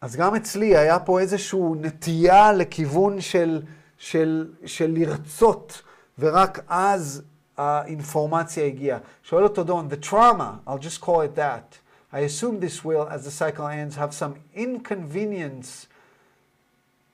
אז 0.00 0.16
גם 0.16 0.34
אצלי 0.34 0.76
היה 0.76 0.98
פה 0.98 1.20
איזושהי 1.20 1.60
נטייה 1.80 2.52
לכיוון 2.52 3.20
של, 3.20 3.62
של, 3.98 4.52
של 4.66 4.90
לרצות, 4.90 5.82
ורק 6.18 6.58
אז 6.68 7.22
האינפורמציה 7.56 8.66
הגיעה. 8.66 8.98
שואל 9.22 9.44
אותו 9.44 9.64
דון, 9.64 9.88
the 9.90 10.06
trauma, 10.06 10.68
I'll 10.68 10.78
just 10.78 11.00
call 11.00 11.20
it 11.20 11.34
that, 11.36 11.78
I 12.12 12.20
assume 12.20 12.60
this 12.60 12.84
will, 12.84 13.06
as 13.08 13.24
the 13.24 13.30
cycle 13.30 13.66
ends, 13.68 13.96
have 13.96 14.12
some 14.12 14.34
inconvenience. 14.54 15.86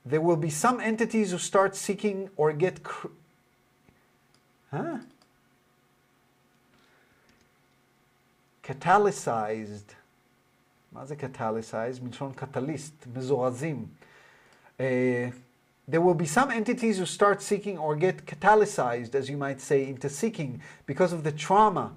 There 0.07 0.21
will 0.21 0.37
be 0.37 0.51
some 0.51 0.81
entities 0.81 1.33
who 1.33 1.39
start 1.39 1.77
seeking 1.77 2.31
or 2.37 2.53
get... 2.53 2.81
Huh? 4.71 4.99
Catalyzed. 8.66 9.94
מה 10.92 11.06
זה 11.06 11.16
catalyzed? 11.16 12.04
מלשון 12.04 12.34
קטליסט, 12.36 13.08
מזורזים. 13.14 13.86
Uh, 14.80 15.32
there 15.88 16.02
will 16.02 16.14
be 16.14 16.26
some 16.26 16.52
entities 16.52 16.98
who 16.98 17.06
start 17.06 17.42
seeking 17.42 17.78
or 17.78 17.96
get 17.96 18.26
catalyzed, 18.26 19.14
as 19.14 19.30
you 19.30 19.38
might 19.38 19.60
say, 19.60 19.88
into 19.88 20.10
seeking 20.10 20.62
because 20.86 21.12
of 21.14 21.24
the 21.24 21.32
trauma, 21.32 21.96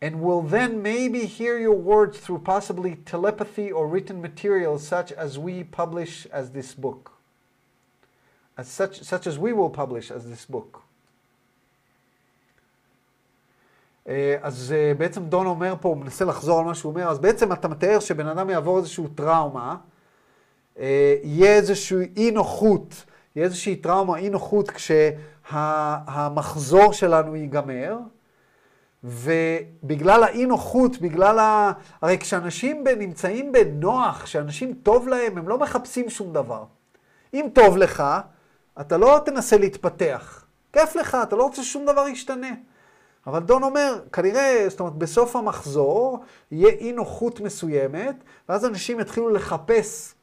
and 0.00 0.22
will 0.22 0.42
then 0.42 0.82
maybe 0.82 1.26
hear 1.26 1.58
your 1.58 1.74
words 1.74 2.18
through 2.18 2.38
possibly 2.38 2.96
telepathy 2.96 3.70
or 3.70 3.86
written 3.86 4.22
material, 4.22 4.78
such 4.78 5.12
as 5.12 5.38
we 5.38 5.64
publish 5.64 6.26
as 6.26 6.50
this 6.50 6.74
book. 6.74 7.12
As 8.56 8.68
such, 8.68 9.02
such 9.02 9.26
as 9.26 9.38
we 9.38 9.52
will 9.52 9.70
publish 9.70 10.10
as 10.10 10.28
this 10.28 10.44
book. 10.44 10.82
אז 14.41 14.75
בעצם 14.97 15.25
דון 15.25 15.45
אומר 15.45 15.75
פה, 15.81 15.89
הוא 15.89 15.97
מנסה 15.97 16.25
לחזור 16.25 16.59
על 16.59 16.65
מה 16.65 16.75
שהוא 16.75 16.91
אומר, 16.91 17.09
אז 17.09 17.19
בעצם 17.19 17.53
אתה 17.53 17.67
מתאר 17.67 17.99
שבן 17.99 18.27
אדם 18.27 18.49
יעבור 18.49 18.77
איזושהי 18.77 19.03
טראומה, 19.15 19.75
יהיה 20.77 21.55
איזושהי 21.55 22.07
אי 22.17 22.31
נוחות, 22.31 23.05
יהיה 23.35 23.45
איזושהי 23.45 23.75
טראומה, 23.75 24.17
אי 24.17 24.29
נוחות 24.29 24.71
כשהמחזור 25.51 26.93
שלנו 26.93 27.35
ייגמר, 27.35 27.97
ובגלל 29.03 30.23
האי 30.23 30.45
נוחות, 30.45 30.97
בגלל 31.01 31.39
ה... 31.39 31.71
הרי 32.01 32.17
כשאנשים 32.17 32.83
נמצאים 32.97 33.51
בנוח, 33.51 34.23
כשאנשים 34.23 34.73
טוב 34.83 35.07
להם, 35.07 35.37
הם 35.37 35.47
לא 35.47 35.59
מחפשים 35.59 36.09
שום 36.09 36.33
דבר. 36.33 36.63
אם 37.33 37.47
טוב 37.53 37.77
לך, 37.77 38.03
אתה 38.81 38.97
לא 38.97 39.21
תנסה 39.25 39.57
להתפתח. 39.57 40.45
כיף 40.73 40.95
לך, 40.95 41.17
אתה 41.23 41.35
לא 41.35 41.43
רוצה 41.43 41.63
ששום 41.63 41.85
דבר 41.85 42.07
ישתנה. 42.07 42.51
אבל 43.27 43.39
דון 43.39 43.63
אומר, 43.63 43.99
כנראה, 44.11 44.65
זאת 44.69 44.79
אומרת, 44.79 44.93
בסוף 44.93 45.35
המחזור 45.35 46.19
יהיה 46.51 46.69
אי 46.69 46.91
נוחות 46.91 47.39
מסוימת, 47.39 48.15
ואז 48.49 48.65
אנשים 48.65 48.99
יתחילו 48.99 49.29
לחפש, 49.29 50.13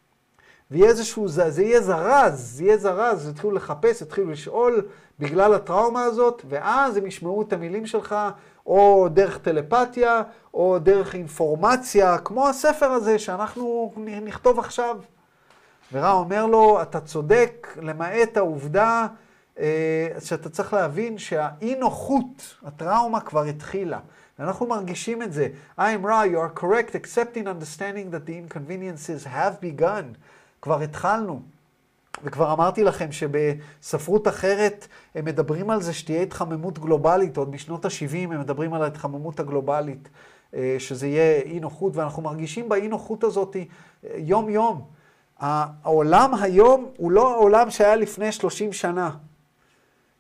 ויהיה 0.71 0.89
איזשהו, 0.89 1.29
זה 1.29 1.63
יהיה 1.63 1.81
זרז, 1.81 2.57
זה 2.57 2.65
יהיה 2.65 2.77
זרז, 2.77 3.29
יתחילו 3.29 3.53
לחפש, 3.53 4.03
יתחילו 4.03 4.31
לשאול 4.31 4.87
בגלל 5.19 5.55
הטראומה 5.55 6.05
הזאת, 6.05 6.43
ואז 6.49 6.97
הם 6.97 7.07
ישמעו 7.07 7.43
את 7.43 7.53
המילים 7.53 7.87
שלך, 7.87 8.17
או 8.67 9.09
דרך 9.13 9.39
טלפתיה, 9.39 10.23
או 10.55 10.79
דרך 10.79 11.15
אינפורמציה, 11.15 12.19
כמו 12.19 12.49
הספר 12.49 12.91
הזה 12.91 13.19
שאנחנו 13.19 13.93
נכתוב 14.25 14.59
עכשיו. 14.59 14.97
ורע 15.93 16.13
אומר 16.13 16.47
לו, 16.47 16.83
אתה 16.83 17.01
צודק, 17.01 17.77
למעט 17.83 18.37
העובדה 18.37 19.07
שאתה 20.21 20.49
צריך 20.49 20.73
להבין 20.73 21.19
שהאי 21.19 21.75
נוחות, 21.75 22.57
הטראומה 22.65 23.21
כבר 23.21 23.45
התחילה. 23.45 23.99
ואנחנו 24.39 24.67
מרגישים 24.67 25.23
את 25.23 25.33
זה. 25.33 25.49
I 25.79 25.83
am 25.83 26.05
Ra, 26.05 26.25
you 26.33 26.37
are 26.37 26.61
correct, 26.61 26.95
accepting 26.95 27.45
understanding 27.47 28.15
that 28.15 28.27
the 28.27 28.55
inconveniences 28.55 29.27
have 29.27 29.81
begun. 29.81 30.05
כבר 30.63 30.81
התחלנו. 30.81 31.41
וכבר 32.25 32.53
אמרתי 32.53 32.85
לכם 32.85 33.13
שבספרות 33.13 34.29
אחרת 34.29 34.87
הם 35.15 35.25
מדברים 35.25 35.71
על 35.71 35.83
זה 35.83 35.93
שתהיה 35.93 36.23
התחממות 36.23 36.79
גלובלית, 36.79 37.37
עוד 37.37 37.53
בשנות 37.53 37.85
ה-70 37.85 38.17
הם 38.17 38.41
מדברים 38.41 38.75
על 38.75 38.83
ההתחממות 38.83 39.41
הגלובלית, 39.41 40.09
שזה 40.79 41.07
יהיה 41.07 41.43
אי 41.43 41.61
נוחות, 41.61 41.97
ואנחנו 41.97 42.23
מרגישים 42.23 42.69
באי 42.69 42.89
נוחות 42.89 43.25
הזאת 43.25 43.57
יום-יום. 44.17 44.83
העולם 45.39 46.35
היום 46.35 46.91
הוא 46.97 47.11
לא 47.11 47.33
העולם 47.33 47.71
שהיה 47.71 47.97
לפני 47.97 48.33
30 48.33 48.73
שנה. 48.73 49.11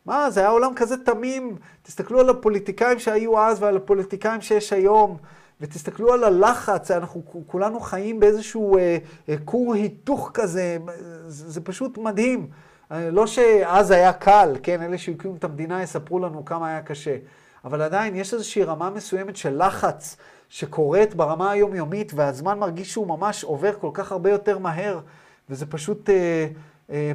מה, 0.07 0.31
זה 0.31 0.41
היה 0.41 0.49
עולם 0.49 0.75
כזה 0.75 0.97
תמים. 0.97 1.57
תסתכלו 1.83 2.21
על 2.21 2.31
הפוליטיקאים 2.31 2.99
שהיו 2.99 3.39
אז 3.41 3.63
ועל 3.63 3.77
הפוליטיקאים 3.77 4.41
שיש 4.41 4.73
היום, 4.73 5.17
ותסתכלו 5.61 6.13
על 6.13 6.25
הלחץ, 6.25 6.91
אנחנו 6.91 7.23
כולנו 7.47 7.81
חיים 7.81 8.21
באיזשהו 8.21 8.79
אה, 8.79 8.99
אה, 9.29 9.75
היתוך 9.75 10.31
כזה, 10.35 10.79
זה, 11.27 11.51
זה 11.51 11.61
פשוט 11.61 11.99
מדהים. 11.99 12.49
לא 13.13 13.27
שאז 13.27 13.91
היה 13.91 14.13
קל, 14.13 14.57
כן, 14.63 14.83
אלה 14.83 14.99
שהקימו 14.99 15.37
את 15.37 15.45
המדינה 15.45 15.83
יספרו 15.83 16.19
לנו 16.19 16.45
כמה 16.45 16.69
היה 16.69 16.83
קשה, 16.83 17.17
אבל 17.65 17.83
עדיין 17.83 18.17
יש 18.17 18.35
איזושהי 18.35 18.65
רמה 18.65 18.91
מסוימת 18.91 19.37
של 19.37 19.67
לחץ 19.67 20.17
שקורית 20.49 21.15
ברמה 21.15 21.51
היומיומית, 21.51 22.13
והזמן 22.15 22.59
מרגיש 22.59 22.93
שהוא 22.93 23.07
ממש 23.07 23.45
עובר 23.45 23.73
כל 23.81 23.91
כך 23.95 24.13
הרבה 24.13 24.31
יותר 24.31 24.59
מהר, 24.59 25.01
וזה 25.51 25.67
פשוט... 25.67 26.11
אה, 26.11 26.47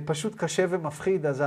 פשוט 0.05 0.35
קשה 0.35 0.65
ומפחיד, 0.69 1.25
אז 1.25 1.43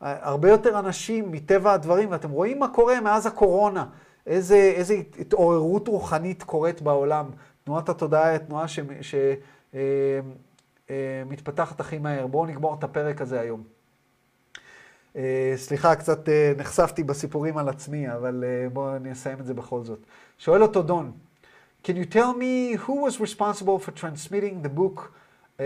הרבה 0.00 0.50
יותר 0.50 0.78
אנשים 0.78 1.32
מטבע 1.32 1.72
הדברים, 1.72 2.10
ואתם 2.10 2.30
רואים 2.30 2.58
מה 2.58 2.68
קורה 2.68 3.00
מאז 3.00 3.26
הקורונה, 3.26 3.86
איזה, 4.26 4.56
איזה 4.56 4.94
התעוררות 5.18 5.88
רוחנית 5.88 6.42
קורית 6.42 6.82
בעולם. 6.82 7.30
תנועת 7.64 7.88
התודעה 7.88 8.28
היא 8.28 8.36
התנועה 8.36 8.66
שמתפתחת 10.88 11.80
הכי 11.80 11.98
מהר. 11.98 12.26
בואו 12.26 12.46
נגמור 12.46 12.74
את 12.74 12.84
הפרק 12.84 13.20
הזה 13.20 13.40
היום. 13.40 13.62
סליחה, 15.56 15.96
קצת 15.96 16.28
נחשפתי 16.56 17.02
בסיפורים 17.02 17.58
על 17.58 17.68
עצמי, 17.68 18.12
אבל 18.12 18.44
בואו 18.72 18.98
נסיים 18.98 19.40
את 19.40 19.46
זה 19.46 19.54
בכל 19.54 19.84
זאת. 19.84 19.98
שואל 20.38 20.62
אותו 20.62 20.82
דון, 20.82 21.12
Can 21.82 21.96
you 21.96 22.04
tell 22.04 22.34
me 22.34 22.76
who 22.76 22.94
was 23.06 23.18
responsible 23.20 23.78
for 23.78 23.90
transmitting 23.90 24.60
the 24.62 24.68
book 24.68 24.96
uh, 25.58 25.62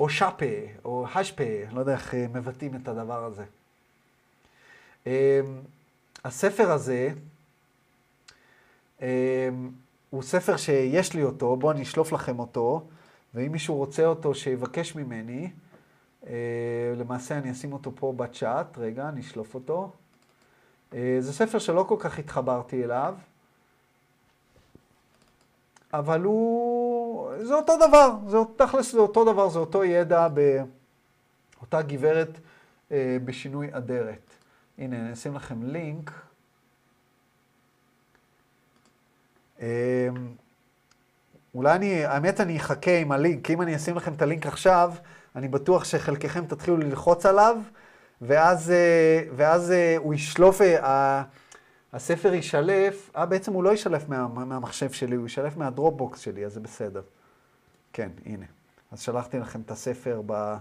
או 0.00 0.08
שפה, 0.08 0.44
או 0.84 1.06
השפה, 1.14 1.44
אני 1.66 1.74
לא 1.74 1.80
יודע 1.80 1.92
איך 1.92 2.14
מבטאים 2.14 2.76
את 2.76 2.88
הדבר 2.88 3.24
הזה. 3.24 3.44
הספר 6.24 6.70
הזה 6.70 7.12
הוא 10.10 10.22
ספר 10.22 10.56
שיש 10.56 11.14
לי 11.14 11.22
אותו, 11.22 11.56
בואו 11.56 11.72
אני 11.72 11.82
אשלוף 11.82 12.12
לכם 12.12 12.38
אותו, 12.38 12.86
ואם 13.34 13.52
מישהו 13.52 13.76
רוצה 13.76 14.06
אותו 14.06 14.34
שיבקש 14.34 14.94
ממני, 14.94 15.50
למעשה 16.96 17.38
אני 17.38 17.52
אשים 17.52 17.72
אותו 17.72 17.92
פה 17.94 18.12
בצ'אט, 18.16 18.78
רגע, 18.78 19.08
אני 19.08 19.20
אשלוף 19.20 19.54
אותו. 19.54 19.92
זה 20.92 21.32
ספר 21.32 21.58
שלא 21.58 21.84
כל 21.88 21.96
כך 21.98 22.18
התחברתי 22.18 22.84
אליו, 22.84 23.14
אבל 25.92 26.20
הוא, 26.20 27.30
זה 27.42 27.54
אותו 27.54 27.76
דבר, 27.76 28.14
זה 28.28 28.36
תכלס 28.56 28.92
זה 28.92 28.98
אותו 28.98 29.32
דבר, 29.32 29.48
זה 29.48 29.58
אותו 29.58 29.84
ידע 29.84 30.28
באותה 31.58 31.82
גברת 31.82 32.40
אה, 32.92 33.16
בשינוי 33.24 33.68
אדרת. 33.72 34.34
הנה, 34.78 35.00
אני 35.00 35.12
אשים 35.12 35.34
לכם 35.34 35.62
לינק. 35.62 36.10
אה, 39.60 40.08
אולי 41.54 41.76
אני, 41.76 42.04
האמת 42.04 42.40
אני 42.40 42.56
אחכה 42.56 42.96
עם 42.96 43.12
הלינק, 43.12 43.46
כי 43.46 43.54
אם 43.54 43.62
אני 43.62 43.76
אשים 43.76 43.96
לכם 43.96 44.12
את 44.12 44.22
הלינק 44.22 44.46
עכשיו, 44.46 44.92
אני 45.36 45.48
בטוח 45.48 45.84
שחלקכם 45.84 46.46
תתחילו 46.46 46.76
ללחוץ 46.76 47.26
עליו, 47.26 47.58
ואז, 48.22 48.70
אה, 48.70 49.22
ואז 49.36 49.70
אה, 49.70 49.96
הוא 49.98 50.14
ישלוף, 50.14 50.60
אה, 50.60 51.22
הספר 51.92 52.34
יישלף, 52.34 53.10
אה, 53.16 53.26
בעצם 53.26 53.52
הוא 53.52 53.64
לא 53.64 53.70
יישלף 53.70 54.08
מה, 54.08 54.28
מהמחשב 54.28 54.92
שלי, 54.92 55.16
הוא 55.16 55.24
יישלף 55.24 55.56
מהדרופבוקס 55.56 56.20
שלי, 56.20 56.46
אז 56.46 56.52
זה 56.52 56.60
בסדר. 56.60 57.02
כן, 57.92 58.10
הנה. 58.26 58.46
אז 58.92 59.00
שלחתי 59.00 59.38
לכם 59.38 59.60
את 59.60 59.70
הספר 59.70 60.22
ב, 60.26 60.56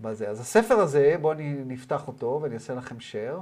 בזה. 0.00 0.28
אז 0.28 0.40
הספר 0.40 0.74
הזה, 0.74 1.16
בואו 1.20 1.38
נפתח 1.66 2.08
אותו 2.08 2.38
ואני 2.42 2.54
אעשה 2.54 2.74
לכם 2.74 2.96
share. 2.96 3.40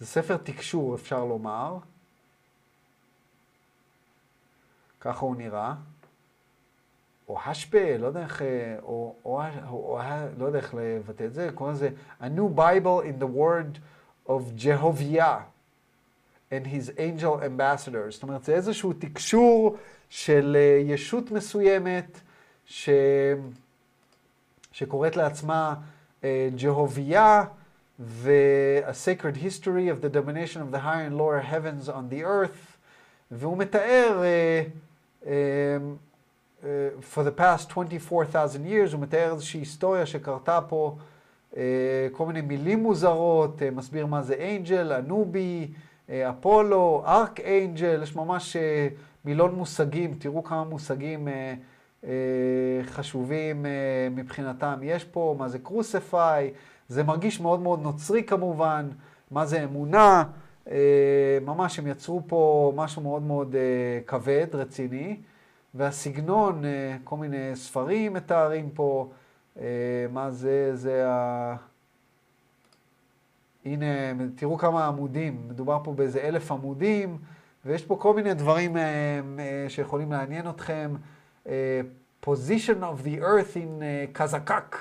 זה 0.00 0.06
ספר 0.06 0.36
תקשור, 0.36 0.94
אפשר 0.94 1.24
לומר. 1.24 1.78
ככה 5.00 5.20
הוא 5.20 5.36
נראה. 5.36 5.74
או 7.28 7.38
השפה, 7.44 7.96
לא 7.98 8.06
יודע 8.06 8.20
איך, 8.20 8.42
אה, 8.42 8.76
או, 8.82 9.14
או, 9.24 9.40
או, 9.68 9.70
או 9.70 10.00
לא 10.38 10.46
יודע 10.46 10.58
איך 10.58 10.74
לבטא 10.74 11.24
את 11.24 11.34
זה, 11.34 11.50
קוראים 11.54 11.74
לזה 11.74 11.88
A 12.20 12.24
New 12.24 12.58
Bible 12.58 13.04
in 13.04 13.22
the 13.22 13.38
Word 13.38 13.78
of 14.28 14.42
Jehovah 14.56 15.40
and 16.50 16.66
His 16.66 16.90
Angel 16.98 17.42
Ambassadors. 17.42 18.10
זאת 18.10 18.22
אומרת, 18.22 18.44
זה 18.44 18.54
איזשהו 18.54 18.92
תקשור 18.92 19.76
של 20.10 20.56
אה, 20.60 20.82
ישות 20.84 21.30
מסוימת 21.30 22.20
ש... 22.66 22.90
שקוראת 24.72 25.16
לעצמה 25.16 25.74
ג'הוביה, 26.56 27.44
ו-A 28.00 28.92
Sacred 28.92 29.36
History 29.36 29.88
of 29.88 30.00
the 30.00 30.08
Domination 30.08 30.60
of 30.60 30.70
the 30.70 30.78
Higher 30.78 31.06
and 31.06 31.16
Lower 31.16 31.40
Heavens 31.40 31.88
on 31.88 32.08
the 32.10 32.22
Earth, 32.22 32.76
והוא 33.30 33.58
מתאר, 33.58 34.22
uh, 34.22 35.24
uh, 35.24 35.26
uh, 35.26 35.28
for 37.00 37.22
the 37.22 37.40
past 37.40 37.70
24,000 37.70 38.66
years, 38.66 38.92
הוא 38.92 39.00
מתאר 39.00 39.32
איזושהי 39.32 39.60
היסטוריה 39.60 40.06
שקרתה 40.06 40.60
פה, 40.68 40.96
uh, 41.52 41.56
כל 42.12 42.26
מיני 42.26 42.40
מילים 42.40 42.82
מוזרות, 42.82 43.62
uh, 43.62 43.74
מסביר 43.74 44.06
מה 44.06 44.22
זה 44.22 44.34
אנג'ל, 44.34 44.92
אנובי, 44.92 45.68
אפולו, 46.10 47.02
ארק 47.06 47.40
אנג'ל, 47.40 48.02
יש 48.02 48.16
ממש 48.16 48.56
מילון 49.24 49.54
מושגים, 49.54 50.14
תראו 50.18 50.44
כמה 50.44 50.64
מושגים 50.64 51.28
חשובים 52.82 53.66
מבחינתם 54.10 54.80
יש 54.82 55.04
פה, 55.04 55.34
מה 55.38 55.48
זה 55.48 55.58
קרוספיי, 55.58 56.52
זה 56.88 57.02
מרגיש 57.02 57.40
מאוד 57.40 57.60
מאוד 57.60 57.82
נוצרי 57.82 58.22
כמובן, 58.22 58.88
מה 59.30 59.46
זה 59.46 59.64
אמונה, 59.64 60.24
אה, 60.70 61.38
ממש 61.42 61.78
הם 61.78 61.86
יצרו 61.86 62.22
פה 62.26 62.72
משהו 62.76 63.02
מאוד 63.02 63.22
מאוד 63.22 63.54
אה, 63.56 64.00
כבד, 64.06 64.46
רציני, 64.52 65.16
והסגנון, 65.78 66.64
אה, 66.64 66.96
כל 67.04 67.16
מיני 67.16 67.56
ספרים 67.56 68.12
מתארים 68.12 68.70
פה, 68.70 69.10
מה 70.12 70.30
זה, 70.30 70.70
זה 70.74 71.08
ה... 71.08 71.56
הנה, 73.64 73.86
תראו 74.36 74.58
כמה 74.58 74.86
עמודים, 74.86 75.48
מדובר 75.48 75.78
פה 75.84 75.92
באיזה 75.92 76.20
אלף 76.20 76.52
עמודים, 76.52 77.18
ויש 77.64 77.84
פה 77.84 77.96
כל 77.96 78.14
מיני 78.14 78.34
דברים 78.34 78.76
שיכולים 79.68 80.12
לעניין 80.12 80.48
אתכם. 80.48 80.94
position 82.20 82.82
of 82.82 83.02
the 83.04 83.20
earth 83.20 83.56
in 83.56 83.80
Kazakak, 84.12 84.74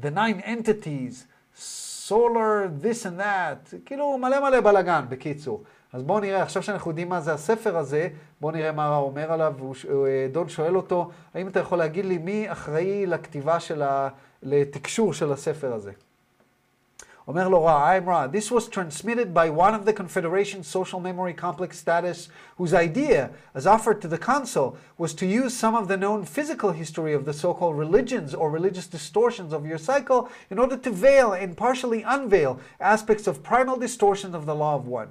the 0.00 0.10
nine 0.10 0.40
entities, 0.40 1.26
solar, 1.54 2.68
this 2.68 3.06
and 3.06 3.18
that, 3.18 3.74
כאילו 3.86 4.18
מלא 4.18 4.40
מלא 4.40 4.60
בלאגן, 4.60 5.04
בקיצור. 5.08 5.62
אז 5.93 6.03
בואו 6.03 6.19
נראה, 6.19 6.43
עכשיו 6.43 6.63
שאנחנו 6.63 6.91
יודעים 6.91 7.09
מה 7.09 7.21
זה 7.21 7.33
הספר 7.33 7.77
הזה, 7.77 8.07
בואו 8.41 8.51
נראה 8.51 8.71
מה 8.71 8.95
הוא 8.95 9.07
אומר 9.07 9.31
עליו. 9.31 9.53
אה, 9.89 10.27
דון 10.31 10.49
שואל 10.49 10.75
אותו, 10.75 11.09
האם 11.33 11.47
אתה 11.47 11.59
יכול 11.59 11.77
להגיד 11.77 12.05
לי 12.05 12.17
מי 12.17 12.51
אחראי 12.51 13.05
לכתיבה 13.05 13.59
של 13.59 13.81
ה... 13.81 14.09
לתקשור 14.43 15.13
של 15.13 15.31
הספר 15.31 15.73
הזה? 15.73 15.91
אומר 17.27 17.47
לו 17.47 17.63
רע, 17.63 17.97
I'm 17.97 18.07
רע, 18.07 18.25
this 18.31 18.51
was 18.51 18.69
transmitted 18.69 19.33
by 19.33 19.49
one 19.49 19.73
of 19.73 19.83
the 19.83 19.91
Confederation's 19.91 20.65
social 20.65 21.01
memory 21.01 21.33
complex 21.33 21.77
status, 21.77 22.29
whose 22.57 22.73
idea, 22.73 23.31
as 23.53 23.67
offered 23.67 24.01
to 24.01 24.07
the 24.07 24.17
council, 24.17 24.77
was 24.97 25.13
to 25.13 25.25
use 25.25 25.53
some 25.53 25.75
of 25.75 25.89
the 25.89 25.97
known 25.97 26.23
physical 26.23 26.71
history 26.71 27.13
of 27.13 27.25
the 27.25 27.33
so-called 27.33 27.77
religions 27.77 28.33
or 28.33 28.49
religious 28.49 28.87
distortions 28.87 29.51
of 29.51 29.65
your 29.65 29.77
cycle 29.77 30.29
in 30.49 30.57
order 30.57 30.77
to 30.77 30.89
veil 30.89 31.33
and 31.33 31.57
partially 31.57 32.01
unveil 32.03 32.61
aspects 32.79 33.27
of 33.27 33.43
primal 33.43 33.77
distortions 33.77 34.33
of 34.33 34.45
the 34.45 34.55
law 34.55 34.75
of 34.75 34.87
one. 34.87 35.09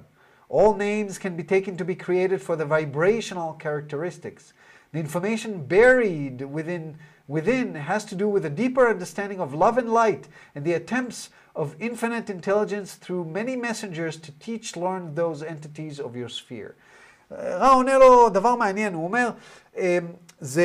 All 0.51 0.75
names 0.75 1.17
can 1.17 1.35
be 1.35 1.43
taken 1.43 1.75
to 1.77 1.85
be 1.85 1.95
created 1.95 2.41
for 2.41 2.55
the 2.55 2.65
vibrational 2.65 3.53
characteristics. 3.53 4.53
The 4.93 4.99
information 4.99 5.65
buried 5.65 6.41
within 6.41 6.97
within 7.27 7.75
has 7.75 8.05
to 8.05 8.15
do 8.15 8.29
with 8.29 8.45
a 8.45 8.49
deeper 8.49 8.87
understanding 8.87 9.39
of 9.39 9.53
love 9.53 9.77
and 9.77 9.91
light 9.91 10.27
and 10.55 10.63
the 10.63 10.73
attempts 10.73 11.29
of 11.55 11.75
infinite 11.79 12.29
intelligence 12.29 12.95
through 12.95 13.25
many 13.25 13.55
messengers 13.55 14.17
to 14.17 14.31
teach, 14.39 14.77
learn 14.77 15.15
those 15.15 15.43
entities 15.43 15.99
of 15.99 16.15
your 16.15 16.29
sphere. 16.29 16.75
רע 17.31 17.73
עונה 17.73 17.97
לו 17.97 18.29
דבר 18.29 18.55
מעניין, 18.55 18.93
הוא 18.93 19.03
אומר, 19.03 19.29
זה 20.39 20.63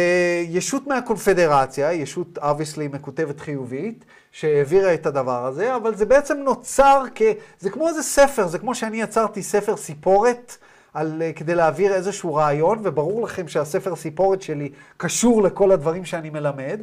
ישות 0.48 0.86
מהקונפדרציה, 0.86 1.92
ישות 1.92 2.38
אובייסלי 2.38 2.88
מקוטבת 2.88 3.40
חיובית, 3.40 4.04
שהעבירה 4.39 4.93
את 4.93 5.05
הדבר 5.05 5.45
הזה, 5.45 5.75
אבל 5.75 5.95
זה 5.95 6.05
בעצם 6.05 6.37
נוצר 6.37 7.03
כ... 7.15 7.21
זה 7.59 7.69
כמו 7.69 7.87
איזה 7.87 8.03
ספר, 8.03 8.47
זה 8.47 8.59
כמו 8.59 8.75
שאני 8.75 9.01
יצרתי 9.01 9.43
ספר 9.43 9.77
סיפורת. 9.77 10.57
על, 10.93 11.21
כדי 11.35 11.55
להעביר 11.55 11.93
איזשהו 11.93 12.35
רעיון, 12.35 12.79
וברור 12.83 13.23
לכם 13.23 13.47
שהספר 13.47 13.95
סיפורת 13.95 14.41
שלי 14.41 14.71
קשור 14.97 15.43
לכל 15.43 15.71
הדברים 15.71 16.05
שאני 16.05 16.29
מלמד, 16.29 16.81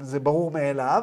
זה 0.00 0.20
ברור 0.22 0.50
מאליו. 0.50 1.02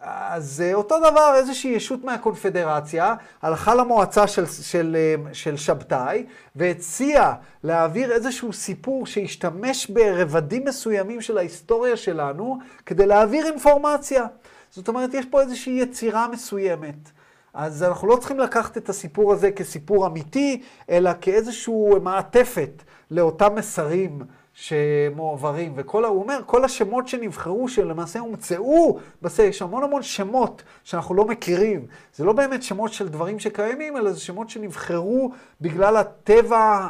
אז 0.00 0.64
אותו 0.74 0.98
דבר, 0.98 1.34
איזושהי 1.36 1.70
ישות 1.70 2.04
מהקונפדרציה 2.04 3.14
הלכה 3.42 3.74
למועצה 3.74 4.26
של, 4.26 4.46
של, 4.46 4.96
של 5.32 5.56
שבתאי 5.56 6.26
והציעה 6.56 7.34
להעביר 7.64 8.12
איזשהו 8.12 8.52
סיפור 8.52 9.06
שהשתמש 9.06 9.86
ברבדים 9.86 10.64
מסוימים 10.64 11.20
של 11.20 11.38
ההיסטוריה 11.38 11.96
שלנו 11.96 12.58
כדי 12.86 13.06
להעביר 13.06 13.46
אינפורמציה. 13.46 14.26
זאת 14.70 14.88
אומרת, 14.88 15.14
יש 15.14 15.26
פה 15.26 15.40
איזושהי 15.40 15.80
יצירה 15.80 16.28
מסוימת. 16.28 17.10
אז 17.54 17.82
אנחנו 17.82 18.08
לא 18.08 18.16
צריכים 18.16 18.38
לקחת 18.38 18.76
את 18.76 18.88
הסיפור 18.88 19.32
הזה 19.32 19.50
כסיפור 19.50 20.06
אמיתי, 20.06 20.62
אלא 20.90 21.10
כאיזושהי 21.20 21.74
מעטפת 22.02 22.82
לאותם 23.10 23.54
מסרים 23.54 24.22
שמועברים. 24.60 25.72
וכל, 25.76 26.04
הוא 26.04 26.22
אומר, 26.22 26.40
כל 26.46 26.64
השמות 26.64 27.08
שנבחרו, 27.08 27.68
שלמעשה 27.68 28.18
הומצאו, 28.18 28.98
בסדר, 29.22 29.46
יש 29.46 29.62
המון 29.62 29.82
המון 29.82 30.02
שמות 30.02 30.62
שאנחנו 30.84 31.14
לא 31.14 31.24
מכירים. 31.24 31.86
זה 32.14 32.24
לא 32.24 32.32
באמת 32.32 32.62
שמות 32.62 32.92
של 32.92 33.08
דברים 33.08 33.38
שקיימים, 33.38 33.96
אלא 33.96 34.12
זה 34.12 34.20
שמות 34.20 34.50
שנבחרו 34.50 35.32
בגלל 35.60 35.96
הטבע, 35.96 36.88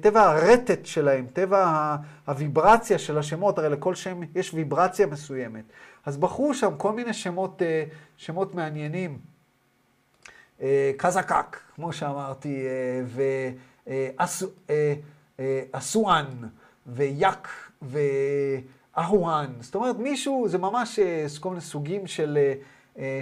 טבע 0.00 0.22
הרטט 0.22 0.86
שלהם, 0.86 1.26
טבע 1.32 1.96
הוויברציה 2.26 2.98
של 2.98 3.18
השמות. 3.18 3.58
הרי 3.58 3.68
לכל 3.68 3.94
שם 3.94 4.20
יש 4.34 4.54
ויברציה 4.54 5.06
מסוימת. 5.06 5.64
אז 6.06 6.16
בחרו 6.16 6.54
שם 6.54 6.76
כל 6.76 6.92
מיני 6.92 7.12
שמות, 7.12 7.62
שמות 8.16 8.54
מעניינים. 8.54 9.18
קזקק, 10.96 11.56
כמו 11.74 11.92
שאמרתי, 11.92 12.64
ואסואן, 15.38 16.26
ויאק, 16.88 17.48
ואהואן. 17.82 19.52
זאת 19.60 19.74
אומרת, 19.74 19.96
מישהו, 19.96 20.48
זה 20.48 20.58
ממש 20.58 20.98
כל 21.40 21.48
מיני 21.48 21.60
סוגים 21.60 22.06
של, 22.06 22.38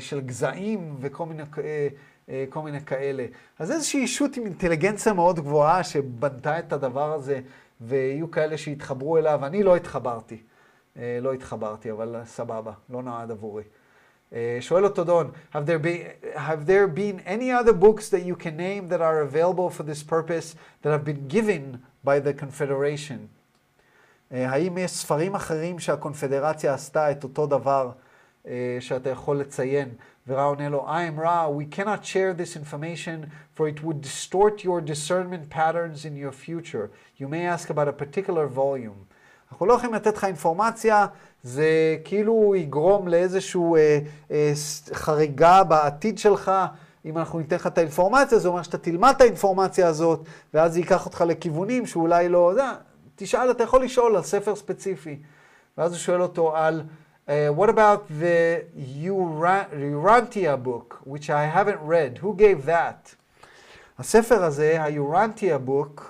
של 0.01 0.21
גזעים 0.21 0.97
וכל 1.01 1.27
מיני, 1.27 1.43
כל 2.51 2.63
מיני 2.63 2.81
כאלה. 2.81 3.27
אז 3.59 3.71
איזושהי 3.71 4.01
אישות 4.01 4.37
עם 4.37 4.45
אינטליגנציה 4.45 5.13
מאוד 5.13 5.41
גבוהה 5.41 5.85
שבנתה 5.85 6.59
את 6.59 6.73
הדבר 6.73 7.13
הזה, 7.13 7.41
ויהיו 7.81 8.31
כאלה 8.31 8.59
שהתחברו 8.59 9.19
אליו. 9.19 9.47
אני 9.47 9.63
לא 9.63 9.77
התחברתי. 9.77 10.39
לא 10.97 11.33
התחברתי, 11.33 11.91
אבל 11.91 12.17
סבבה, 12.25 12.73
לא 12.91 13.03
נועד 13.03 13.31
עבורי. 13.31 13.63
שואל 14.61 14.85
אותו 14.85 15.05
דון, 15.05 15.31
have 15.53 15.57
there, 15.57 15.79
been, 15.79 16.37
have 16.37 16.67
there 16.67 16.89
been 16.89 17.21
any 17.27 17.51
other 17.53 17.73
books 17.73 18.09
that 18.09 18.23
you 18.27 18.35
can 18.35 18.57
name 18.57 18.89
that 18.89 19.01
are 19.01 19.21
available 19.21 19.71
for 19.71 19.83
this 19.83 20.03
purpose 20.03 20.57
that 20.83 20.91
have 20.91 21.05
been 21.05 21.29
given 21.29 21.63
by 22.05 22.19
the 22.19 22.33
Confederation? 22.33 23.29
האם 24.31 24.79
יש 24.79 24.91
ספרים 24.91 25.35
אחרים 25.35 25.79
שהקונפדרציה 25.79 26.75
עשתה 26.75 27.11
את 27.11 27.25
אותו 27.25 27.47
דבר 27.47 27.91
שאתה 28.81 29.11
יכול 29.11 29.41
לציין? 29.41 29.89
ורע 30.29 30.43
עונה 30.43 30.69
לו, 30.69 30.87
I 30.89 31.03
am 31.03 31.19
Ra, 31.19 31.49
we 31.49 31.67
cannot 31.77 32.05
share 32.05 32.33
this 32.35 32.57
information 32.57 33.31
for 33.55 33.69
it 33.69 33.83
would 33.85 34.01
distort 34.01 34.65
your 34.65 34.81
discernment 34.81 35.49
patterns 35.51 36.05
in 36.05 36.17
your 36.17 36.33
future. 36.33 36.91
You 37.21 37.29
may 37.29 37.47
ask 37.47 37.71
about 37.71 37.89
a 37.89 37.93
particular 37.93 38.47
volume. 38.47 39.07
אנחנו 39.51 39.67
לא 39.67 39.75
יכולים 39.75 39.95
לתת 39.95 40.17
לך 40.17 40.25
אינפורמציה, 40.25 41.07
זה 41.43 41.97
כאילו 42.05 42.55
יגרום 42.57 43.09
לאיזושהי 43.09 43.61
אה, 43.77 43.99
אה, 44.31 44.53
חריגה 44.93 45.65
בעתיד 45.65 46.19
שלך. 46.19 46.53
אם 47.05 47.19
אנחנו 47.19 47.39
ניתן 47.39 47.57
לך 47.57 47.67
את 47.67 47.79
האינפורמציה, 47.79 48.39
זה 48.39 48.49
אומר 48.49 48.63
שאתה 48.63 48.79
תלמד 48.79 49.13
את 49.17 49.21
האינפורמציה 49.21 49.89
הזאת, 49.89 50.21
ואז 50.55 50.73
זה 50.73 50.79
ייקח 50.79 51.07
אותך 51.07 51.25
לכיוונים 51.27 51.87
שאולי 51.87 52.29
לא... 52.29 52.53
זה, 52.55 52.63
תשאל, 53.17 53.51
אתה 53.51 53.63
יכול 53.63 53.85
לשאול 53.85 54.17
על 54.17 54.23
ספר 54.23 54.57
ספציפי. 54.57 55.19
ואז 55.79 55.93
הוא 55.93 55.99
שואל 55.99 56.23
אותו 56.23 56.57
על, 56.57 56.83
uh, 57.27 57.31
what 57.59 57.69
about 57.69 58.21
the 58.21 58.65
Urantia 59.73 60.57
book, 60.65 61.03
which 61.07 61.31
I 61.31 61.45
haven't 61.57 61.81
read, 61.89 62.19
who 62.23 62.37
gave 62.37 62.67
that? 62.67 63.15
הספר 63.99 64.45
הזה, 64.45 64.83
ה-Urantia 64.83 65.69
book, 65.69 66.03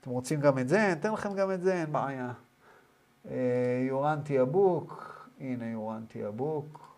אתם 0.00 0.10
רוצים 0.10 0.40
גם 0.40 0.58
את 0.58 0.68
זה? 0.68 0.92
אתן 0.92 1.12
לכם 1.12 1.34
גם 1.34 1.52
את 1.52 1.60
זה, 1.60 1.74
אין 1.74 1.92
בעיה. 1.92 2.32
יורנטי 3.88 4.38
הבוק, 4.38 5.12
הנה 5.40 5.66
יורנטי 5.66 6.24
הבוק. 6.24 6.96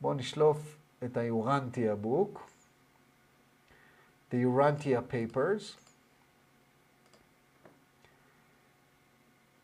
בואו 0.00 0.14
נשלוף 0.14 0.76
את 1.04 1.16
היורנטיה 1.16 1.94
בוק, 1.94 2.50
The 4.30 4.34
Urantia 4.34 5.12
Papers. 5.12 5.89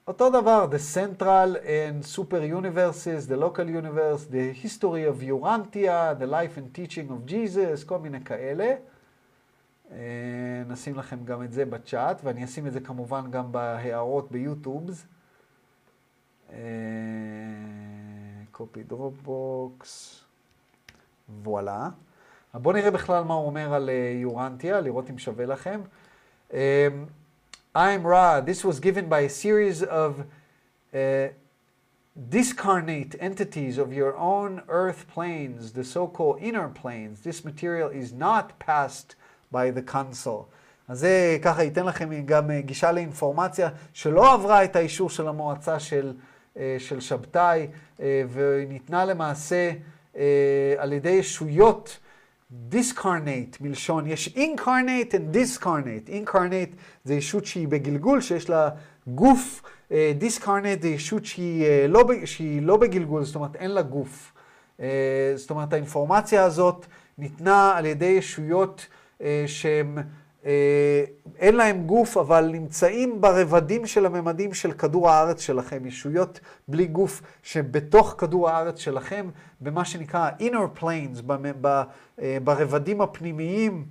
אותו 0.09 0.31
דבר, 0.31 0.67
The 0.71 0.97
Central 0.97 1.57
and 1.57 2.17
Super 2.17 2.41
Universes, 2.63 3.29
The 3.29 3.37
Local 3.37 3.69
Universe, 3.69 4.25
The 4.31 4.65
History 4.65 5.05
of 5.05 5.23
Urantia, 5.23 6.15
The 6.21 6.27
Life 6.27 6.57
and 6.57 6.79
Teaching 6.79 7.11
of 7.11 7.31
Jesus, 7.31 7.85
כל 7.87 7.99
מיני 7.99 8.25
כאלה. 8.25 8.75
אה, 9.91 9.97
נשים 10.69 10.95
לכם 10.95 11.25
גם 11.25 11.43
את 11.43 11.53
זה 11.53 11.65
בצ'אט, 11.65 12.21
ואני 12.25 12.45
אשים 12.45 12.67
את 12.67 12.73
זה 12.73 12.81
כמובן 12.81 13.31
גם 13.31 13.53
בהערות 13.53 14.33
ביוטיובס. 14.33 15.07
copy 18.51 18.83
דרופבוקס, 18.83 20.25
וואלה. 21.43 21.89
בואו 22.55 22.75
נראה 22.75 22.91
בכלל 22.91 23.25
מה 23.25 23.35
הוא 23.35 23.47
אומר 23.47 23.75
על 23.75 23.91
יורנטיה, 24.15 24.81
לראות 24.81 25.11
אם 25.11 25.19
שווה 25.19 25.47
לכם. 25.47 25.81
Um, 27.77 27.83
I'm 27.83 28.07
Ra, 28.07 28.41
this 28.41 28.65
was 28.65 28.81
given 28.81 29.07
by 29.07 29.21
a 29.21 29.29
series 29.29 29.83
of 29.83 30.25
uh, 30.95 31.29
discarnate 32.31 33.15
entities 33.21 33.77
of 33.77 33.93
your 33.93 34.17
own 34.17 34.63
earth 34.69 35.07
planes, 35.09 35.73
the 35.73 35.85
so-called 35.85 36.39
inner 36.41 36.69
planes. 36.69 37.21
This 37.21 37.45
material 37.45 37.91
is 37.91 38.15
not 38.15 38.59
passed 38.59 39.15
by 39.53 39.71
the 39.71 39.83
council. 39.83 40.49
אז 40.89 40.99
זה 40.99 41.39
ככה 41.43 41.63
ייתן 41.63 41.87
לכם 41.87 42.23
גם 42.25 42.51
גישה 42.61 42.93
לאינפורמציה 42.93 43.69
שלא 43.93 44.33
עברה 44.33 44.65
את 44.65 44.77
האישור 44.77 45.11
של 45.11 45.29
המועצה 45.29 45.81
של, 45.81 46.13
של 46.79 47.01
שבתאי, 47.01 47.67
וניתנה 48.33 49.05
למעשה 49.05 49.73
על 50.79 50.93
ידי 50.93 51.11
ישויות 51.11 51.99
discarnate 52.53 53.57
מלשון, 53.61 54.07
יש 54.07 54.35
and 55.13 55.37
discarnate. 55.37 56.11
incarnate 56.11 56.77
זה 57.05 57.15
ישות 57.15 57.47
שהיא 57.47 57.69
בגלגול, 57.69 58.21
שיש 58.21 58.51
לה 58.51 58.69
גוף, 59.07 59.63
discarnate 60.21 60.83
זה 60.83 60.89
ישות 60.89 61.25
שהיא 61.25 61.87
לא, 61.89 62.05
שהיא 62.25 62.63
לא 62.63 62.77
בגלגול, 62.77 63.25
זאת 63.25 63.35
אומרת 63.35 63.57
אין 63.57 63.71
לה 63.71 63.83
גוף. 63.83 64.33
זאת 65.37 65.51
אומרת 65.51 65.73
האינפורמציה 65.73 66.45
הזאת 66.45 66.87
ניתנה 67.19 67.77
על 67.77 67.87
ידי 67.87 68.07
ישויות 68.07 68.87
שהם, 69.47 69.99
אין 71.39 71.57
להם 71.57 71.87
גוף, 71.87 72.17
אבל 72.17 72.49
נמצאים 72.53 73.21
ברבדים 73.21 73.87
של 73.87 74.07
הממדים 74.07 74.55
של 74.55 74.73
כדור 74.73 75.11
הארץ 75.11 75.41
שלכם, 75.41 75.87
ישויות 75.87 76.41
בלי 76.69 76.87
גוף 76.87 77.23
שבתוך 77.43 78.15
כדור 78.19 78.51
הארץ 78.51 78.79
שלכם, 78.79 79.29
במה 79.61 79.85
שנקרא 79.85 80.31
inner 80.39 80.81
planes, 80.81 81.23
ברבדים 82.45 83.01
הפנימיים 83.01 83.85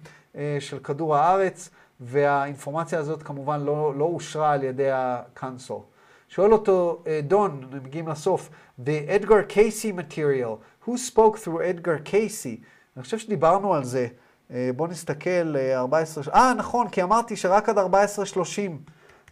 של 0.60 0.80
כדור 0.84 1.16
הארץ, 1.16 1.70
והאינפורמציה 2.00 3.00
הזאת 3.00 3.24
כמובן 3.24 3.62
לא, 3.62 3.94
לא 3.98 4.06
אושרה 4.06 4.52
על 4.52 4.64
ידי 4.64 4.90
הקאנסול. 4.92 5.82
שואל 6.30 6.54
אותו 6.54 7.04
דון, 7.24 7.66
מגיעים 7.84 8.08
לסוף, 8.08 8.50
The 8.86 9.22
Edgar 9.22 9.52
Casey 9.52 9.98
material, 9.98 10.86
who 10.88 10.92
spoke 10.92 11.38
through 11.44 11.62
Edgar 11.62 12.10
Casey? 12.10 12.64
אני 12.96 13.04
חושב 13.04 13.20
שדיברנו 13.20 13.74
על 13.74 13.84
זה. 13.84 14.08
בואו 14.50 14.90
נסתכל, 14.90 15.56
14... 15.76 16.24
אה, 16.34 16.54
נכון, 16.58 16.90
כי 16.90 17.04
אמרתי 17.04 17.36
שרק 17.36 17.70
עד 17.70 17.78
14.30. 17.78 17.82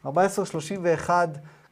14.31 0.05 1.09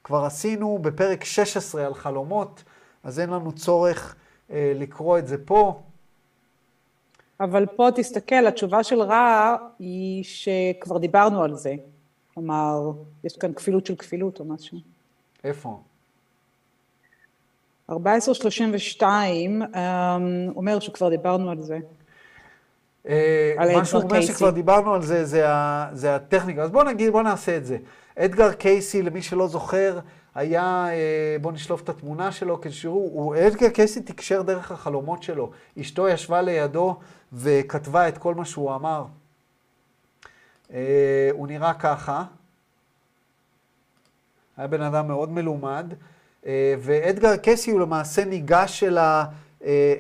כבר 0.04 0.26
עשינו 0.26 0.80
בפרק 0.82 1.24
16 1.24 1.86
על 1.86 1.94
חלומות, 1.94 2.64
אז 3.04 3.20
אין 3.20 3.30
לנו 3.30 3.52
צורך 3.52 4.16
אה, 4.52 4.72
לקרוא 4.76 5.18
את 5.18 5.28
זה 5.28 5.46
פה. 5.46 5.82
אבל 7.40 7.66
פה 7.66 7.90
תסתכל, 7.96 8.48
התשובה 8.48 8.84
של 8.84 9.02
רע 9.02 9.56
היא 9.80 10.24
שכבר 10.24 10.98
דיברנו 10.98 11.44
על 11.44 11.56
זה. 11.56 11.76
כלומר, 12.34 12.92
יש 13.24 13.38
כאן 13.38 13.54
כפילות 13.54 13.86
של 13.86 13.96
כפילות 13.96 14.40
או 14.40 14.46
משהו. 14.46 14.78
איפה? 15.44 15.82
1432 17.90 19.62
אומר 20.56 20.80
שכבר 20.80 21.10
דיברנו 21.10 21.52
על 21.52 21.62
זה. 21.62 21.80
מה 23.06 23.86
שהוא 23.86 24.02
אומר 24.04 24.22
שכבר 24.22 24.50
דיברנו 24.50 24.94
על 24.94 25.02
זה, 25.02 25.26
זה, 25.26 25.50
ה, 25.50 25.90
זה 25.94 26.16
הטכניקה. 26.16 26.64
אז 26.64 26.70
בואו 26.72 26.84
נגיד, 26.84 27.12
בואו 27.12 27.24
נעשה 27.24 27.58
את 27.58 27.66
זה. 27.66 27.78
אדגר 28.16 28.54
קייסי, 28.54 29.02
למי 29.02 29.22
שלא 29.22 29.48
זוכר, 29.48 30.00
היה, 30.36 30.88
בואו 31.42 31.54
נשלוף 31.54 31.82
את 31.82 31.90
התמונה 31.90 32.32
שלו, 32.32 32.62
שתראו, 32.70 33.36
אדגר 33.48 33.70
קייסי 33.70 34.02
תקשר 34.02 34.42
דרך 34.42 34.72
החלומות 34.72 35.24
שלו. 35.24 35.52
אשתו 35.82 36.08
ישבה 36.08 36.42
לידו 36.42 37.00
וכתבה 37.34 38.08
את 38.08 38.18
כל 38.18 38.36
מה 38.36 38.46
שהוא 38.46 38.76
אמר. 38.76 39.06
הוא 41.32 41.48
נראה 41.48 41.74
ככה. 41.74 42.24
היה 44.58 44.68
בן 44.68 44.82
אדם 44.82 45.08
מאוד 45.08 45.32
מלומד, 45.32 45.94
ואדגר 46.80 47.38
קייסי 47.38 47.72
הוא 47.72 47.80
למעשה 47.80 48.26
ניגש 48.26 48.84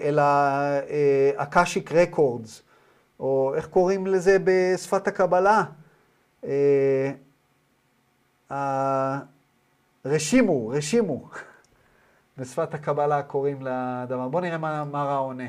אל 0.01 0.19
האקשיק 0.19 1.91
רקורדס. 1.91 2.61
או 3.21 3.53
איך 3.55 3.67
קוראים 3.67 4.07
לזה 4.07 4.37
בשפת 4.43 5.07
הקבלה? 5.07 5.63
רשימו, 10.05 10.67
רשימו. 10.67 11.29
בשפת 12.37 12.73
הקבלה 12.73 13.23
קוראים 13.23 13.61
לדבר. 13.61 14.27
בואו 14.27 14.43
נראה 14.43 14.57
מה, 14.57 14.83
מה 14.83 15.03
רע 15.03 15.15
עונה. 15.15 15.47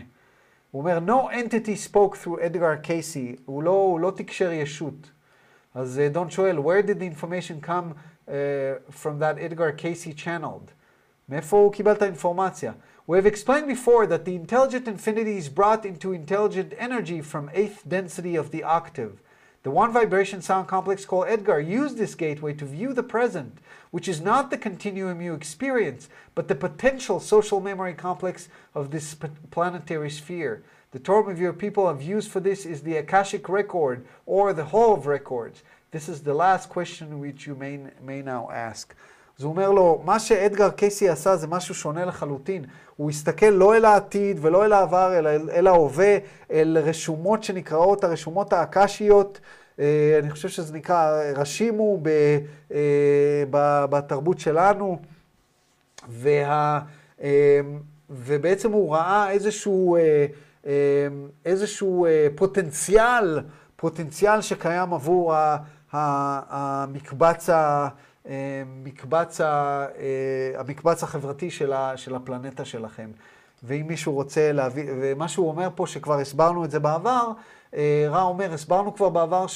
הוא 0.70 0.80
אומר, 0.80 0.98
no 1.06 1.32
entity 1.32 1.90
spoke 1.90 2.24
through 2.24 2.38
Edgar 2.38 2.86
Casey, 2.86 3.40
הוא 3.44 3.62
לא, 3.62 3.70
הוא 3.70 4.00
לא 4.00 4.12
תקשר 4.16 4.52
ישות. 4.52 5.10
אז 5.74 6.00
דון 6.12 6.30
שואל, 6.30 6.58
where 6.58 6.86
did 6.86 6.98
the 6.98 7.20
information 7.20 7.66
come 7.66 7.94
uh, 8.26 8.30
from 8.90 9.18
that 9.20 9.38
Edgar 9.38 9.72
Casey 9.82 10.12
channeled? 10.24 10.70
מאיפה 11.28 11.56
הוא 11.56 11.72
קיבל 11.72 11.92
את 11.92 12.02
האינפורמציה? 12.02 12.72
We 13.07 13.17
have 13.17 13.25
explained 13.25 13.67
before 13.67 14.05
that 14.07 14.25
the 14.25 14.35
intelligent 14.35 14.87
infinity 14.87 15.37
is 15.37 15.47
brought 15.49 15.85
into 15.85 16.11
intelligent 16.11 16.73
energy 16.77 17.21
from 17.21 17.49
eighth 17.53 17.83
density 17.87 18.35
of 18.35 18.51
the 18.51 18.63
octave. 18.63 19.21
The 19.63 19.71
one 19.71 19.91
vibration 19.91 20.41
sound 20.41 20.67
complex 20.67 21.05
called 21.05 21.27
Edgar 21.27 21.59
used 21.59 21.97
this 21.97 22.15
gateway 22.15 22.53
to 22.53 22.65
view 22.65 22.93
the 22.93 23.03
present, 23.03 23.59
which 23.91 24.07
is 24.07 24.21
not 24.21 24.49
the 24.49 24.57
continuum 24.57 25.21
you 25.21 25.33
experience, 25.33 26.09
but 26.35 26.47
the 26.47 26.55
potential 26.55 27.19
social 27.19 27.59
memory 27.59 27.93
complex 27.93 28.49
of 28.75 28.91
this 28.91 29.15
planetary 29.51 30.09
sphere. 30.09 30.63
The 30.91 30.99
term 30.99 31.29
of 31.29 31.39
your 31.39 31.53
people 31.53 31.87
have 31.87 32.01
used 32.01 32.31
for 32.31 32.39
this 32.39 32.65
is 32.65 32.81
the 32.81 32.97
Akashic 32.97 33.49
record 33.49 34.05
or 34.25 34.53
the 34.53 34.65
Hall 34.65 34.93
of 34.93 35.05
Records. 35.05 35.63
This 35.91 36.07
is 36.07 36.21
the 36.21 36.33
last 36.33 36.69
question 36.69 37.19
which 37.19 37.47
you 37.47 37.55
may, 37.55 37.79
may 38.01 38.21
now 38.21 38.49
ask. 38.51 38.93
אז 39.37 39.43
הוא 39.43 39.51
אומר 39.51 39.71
לו, 39.71 40.01
מה 40.05 40.19
שאדגר 40.19 40.69
קייסי 40.69 41.09
עשה 41.09 41.35
זה 41.35 41.47
משהו 41.47 41.75
שונה 41.75 42.05
לחלוטין. 42.05 42.65
הוא 43.02 43.10
הסתכל 43.10 43.46
לא 43.46 43.76
אל 43.76 43.84
העתיד 43.84 44.38
ולא 44.40 44.64
אל 44.64 44.72
העבר, 44.72 45.18
אלא 45.18 45.30
אל 45.30 45.66
ההווה, 45.66 46.16
אל 46.50 46.78
רשומות 46.82 47.44
שנקראות 47.44 48.04
הרשומות 48.04 48.52
האקשיות. 48.52 49.40
אני 49.78 50.30
חושב 50.30 50.48
שזה 50.48 50.74
נקרא 50.74 51.22
רשימו 51.36 51.98
ב, 52.02 52.38
ב, 53.50 53.84
בתרבות 53.90 54.38
שלנו. 54.38 54.98
וה, 56.08 56.80
ובעצם 58.10 58.72
הוא 58.72 58.94
ראה 58.94 59.30
איזשהו, 59.30 59.96
איזשהו 61.44 62.06
פוטנציאל, 62.34 63.40
פוטנציאל 63.76 64.40
שקיים 64.40 64.92
עבור 64.92 65.34
המקבץ 65.92 67.50
ה... 67.50 67.88
מקבץ, 68.66 69.40
ה, 69.40 69.86
המקבץ 70.56 71.02
החברתי 71.02 71.50
של, 71.50 71.72
ה, 71.72 71.96
של 71.96 72.14
הפלנטה 72.14 72.64
שלכם. 72.64 73.10
ואם 73.62 73.86
מישהו 73.86 74.12
רוצה 74.12 74.52
להביא, 74.52 74.84
ומה 74.88 75.28
שהוא 75.28 75.48
אומר 75.48 75.68
פה, 75.74 75.86
שכבר 75.86 76.18
הסברנו 76.18 76.64
את 76.64 76.70
זה 76.70 76.78
בעבר, 76.78 77.32
רע 78.08 78.22
אומר, 78.22 78.52
הסברנו 78.52 78.94
כבר 78.94 79.08
בעבר 79.08 79.46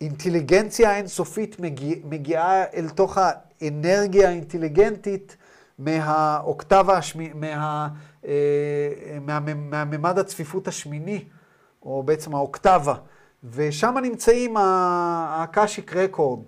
שהאינטליגנציה 0.00 0.90
האינסופית 0.90 1.60
מגיע, 1.60 1.96
מגיעה 2.04 2.64
אל 2.74 2.88
תוך 2.88 3.18
האנרגיה 3.18 4.28
האינטליגנטית 4.28 5.36
מהאוקטבה, 5.78 6.96
השמי, 6.96 7.32
מה, 7.34 7.88
מהממד 9.54 10.18
הצפיפות 10.18 10.68
השמיני, 10.68 11.24
או 11.82 12.02
בעצם 12.02 12.34
האוקטבה. 12.34 12.94
ושם 13.50 13.94
נמצאים 14.02 14.56
האקשיק 14.56 15.96
רקורד, 15.96 16.42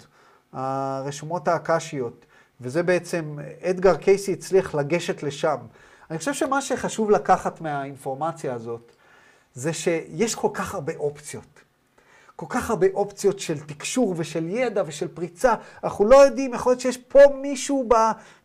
הרשומות 0.53 1.49
האקשיות, 1.49 2.27
וזה 2.61 2.83
בעצם, 2.83 3.39
אדגר 3.63 3.97
קייסי 3.97 4.33
הצליח 4.33 4.75
לגשת 4.75 5.23
לשם. 5.23 5.57
אני 6.11 6.19
חושב 6.19 6.33
שמה 6.33 6.63
שחשוב 6.63 7.11
לקחת 7.11 7.61
מהאינפורמציה 7.61 8.55
הזאת, 8.55 8.93
זה 9.55 9.73
שיש 9.73 10.35
כל 10.35 10.49
כך 10.55 10.75
הרבה 10.75 10.93
אופציות. 10.97 11.65
כל 12.37 12.47
כך 12.49 12.71
הרבה 12.71 12.87
אופציות 12.95 13.39
של 13.39 13.61
תקשור 13.61 14.15
ושל 14.17 14.49
ידע 14.49 14.83
ושל 14.87 15.09
פריצה. 15.09 15.55
אנחנו 15.85 16.05
לא 16.05 16.17
יודעים, 16.17 16.55
יכול 16.55 16.73
להיות 16.73 16.81
שיש 16.81 16.97
פה 16.97 17.21
מישהו 17.43 17.89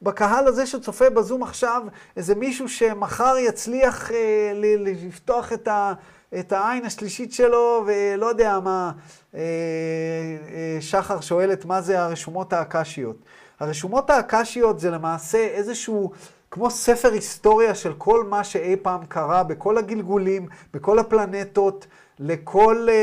בקהל 0.01 0.47
הזה 0.47 0.65
שצופה 0.65 1.09
בזום 1.09 1.43
עכשיו, 1.43 1.83
איזה 2.17 2.35
מישהו 2.35 2.69
שמחר 2.69 3.35
יצליח 3.37 4.11
אה, 4.11 4.51
לפתוח 4.55 5.53
את, 5.53 5.67
ה, 5.67 5.93
את 6.39 6.51
העין 6.51 6.85
השלישית 6.85 7.33
שלו, 7.33 7.85
ולא 7.87 8.25
יודע 8.25 8.59
מה, 8.63 8.91
אה, 9.35 9.39
אה, 9.39 10.77
שחר 10.81 11.21
שואלת 11.21 11.65
מה 11.65 11.81
זה 11.81 12.01
הרשומות 12.01 12.53
האקשיות. 12.53 13.15
הרשומות 13.59 14.09
האקשיות 14.09 14.79
זה 14.79 14.91
למעשה 14.91 15.37
איזשהו... 15.37 16.11
כמו 16.51 16.69
ספר 16.69 17.11
היסטוריה 17.11 17.75
של 17.75 17.93
כל 17.97 18.23
מה 18.23 18.43
שאי 18.43 18.75
פעם 18.75 19.05
קרה 19.05 19.43
בכל 19.43 19.77
הגלגולים, 19.77 20.47
בכל 20.73 20.99
הפלנטות, 20.99 21.87
לכל 22.19 22.87
אה, 22.89 22.93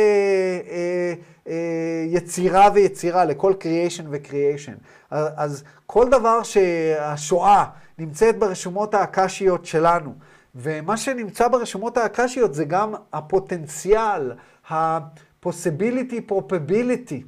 אה, 0.71 1.15
אה, 1.49 2.05
יצירה 2.07 2.69
ויצירה, 2.75 3.25
לכל 3.25 3.53
creation 3.61 4.05
ו-creation. 4.11 4.75
אז 5.11 5.65
כל 5.87 6.09
דבר 6.09 6.43
שהשואה 6.43 7.65
נמצאת 7.99 8.39
ברשומות 8.39 8.95
האקשיות 8.95 9.67
שלנו, 9.67 10.15
ומה 10.57 10.97
שנמצא 10.97 11.49
ברשומות 11.49 11.97
האקשיות 11.97 12.55
זה 12.55 12.65
גם 12.65 12.95
הפוטנציאל, 13.13 14.33
ה-possibility 14.71 16.31
probability, 16.31 17.23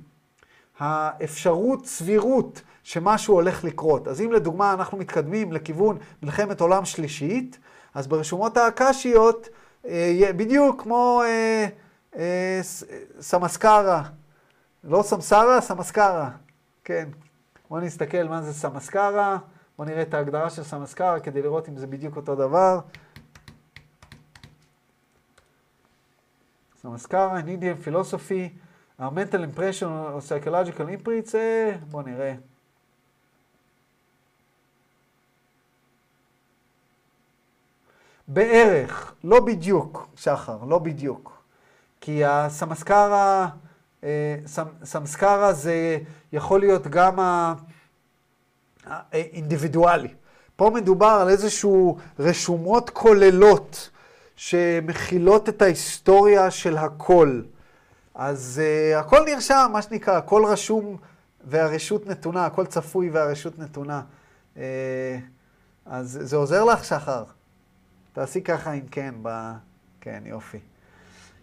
האפשרות 0.78 1.86
סבירות 1.86 2.62
שמשהו 2.82 3.34
הולך 3.34 3.64
לקרות. 3.64 4.09
אז 4.09 4.20
אם 4.20 4.32
לדוגמה 4.32 4.72
אנחנו 4.72 4.98
מתקדמים 4.98 5.52
לכיוון 5.52 5.98
מלחמת 6.22 6.60
עולם 6.60 6.84
שלישית, 6.84 7.59
אז 7.94 8.06
ברשומות 8.06 8.56
האקשיות, 8.56 9.48
אה, 9.86 10.30
בדיוק 10.36 10.82
כמו 10.82 11.22
אה, 11.24 11.66
אה, 12.16 12.60
סמסקרה, 13.20 14.02
לא 14.84 15.02
סמסרה, 15.02 15.60
סמסקרה, 15.60 16.30
כן. 16.84 17.09
בואו 17.70 17.80
נסתכל 17.80 18.28
מה 18.28 18.42
זה 18.42 18.55
סמסקרה, 18.55 19.38
בואו 19.78 19.88
נראה 19.88 20.02
את 20.02 20.14
ההגדרה 20.14 20.50
של 20.50 20.62
סמסקרה 20.62 21.20
כדי 21.20 21.42
לראות 21.42 21.68
אם 21.68 21.76
זה 21.76 21.86
בדיוק 21.86 22.16
אותו 22.16 22.34
דבר. 22.34 22.78
סמסקרה, 26.89 27.40
in 27.40 27.43
Indian 27.43 27.89
philosophy, 27.89 28.48
a 28.98 29.10
mental 29.10 29.43
impression 29.43 29.89
or 29.89 30.20
psychological 30.20 30.89
imprints, 30.89 31.35
בואו 31.90 32.02
נראה. 32.02 32.35
בערך, 38.28 39.15
לא 39.24 39.40
בדיוק, 39.40 40.09
שחר, 40.16 40.59
לא 40.69 40.78
בדיוק. 40.78 41.43
כי 42.01 42.24
הסמסקרה, 42.24 43.48
אה, 44.05 44.36
סמסקרה 44.85 45.52
זה 45.52 45.98
יכול 46.32 46.60
להיות 46.60 46.86
גם 46.86 47.16
האינדיבידואלי. 48.85 50.15
פה 50.56 50.70
מדובר 50.74 51.19
על 51.20 51.28
איזשהו 51.28 51.98
רשומות 52.19 52.90
כוללות 52.90 53.90
שמכילות 54.39 55.48
את 55.48 55.62
ההיסטוריה 55.62 56.51
של 56.51 56.77
הכל. 56.77 57.43
אז 58.15 58.60
uh, 58.62 58.98
הכל 58.98 59.24
נרשם, 59.27 59.70
מה 59.73 59.82
שנקרא, 59.82 60.16
הכל 60.16 60.44
רשום 60.44 60.97
והרשות 61.44 62.06
נתונה, 62.06 62.47
הכל 62.47 62.66
צפוי 62.66 63.10
והרשות 63.10 63.59
נתונה. 63.59 64.02
Uh, 64.55 64.59
אז 65.86 66.19
זה 66.23 66.36
עוזר 66.36 66.65
לך, 66.65 66.85
שחר? 66.85 67.24
תעשי 68.12 68.43
ככה 68.43 68.73
אם 68.73 68.86
כן, 68.90 69.15
ב... 69.23 69.52
כן, 70.01 70.23
יופי. 70.27 70.59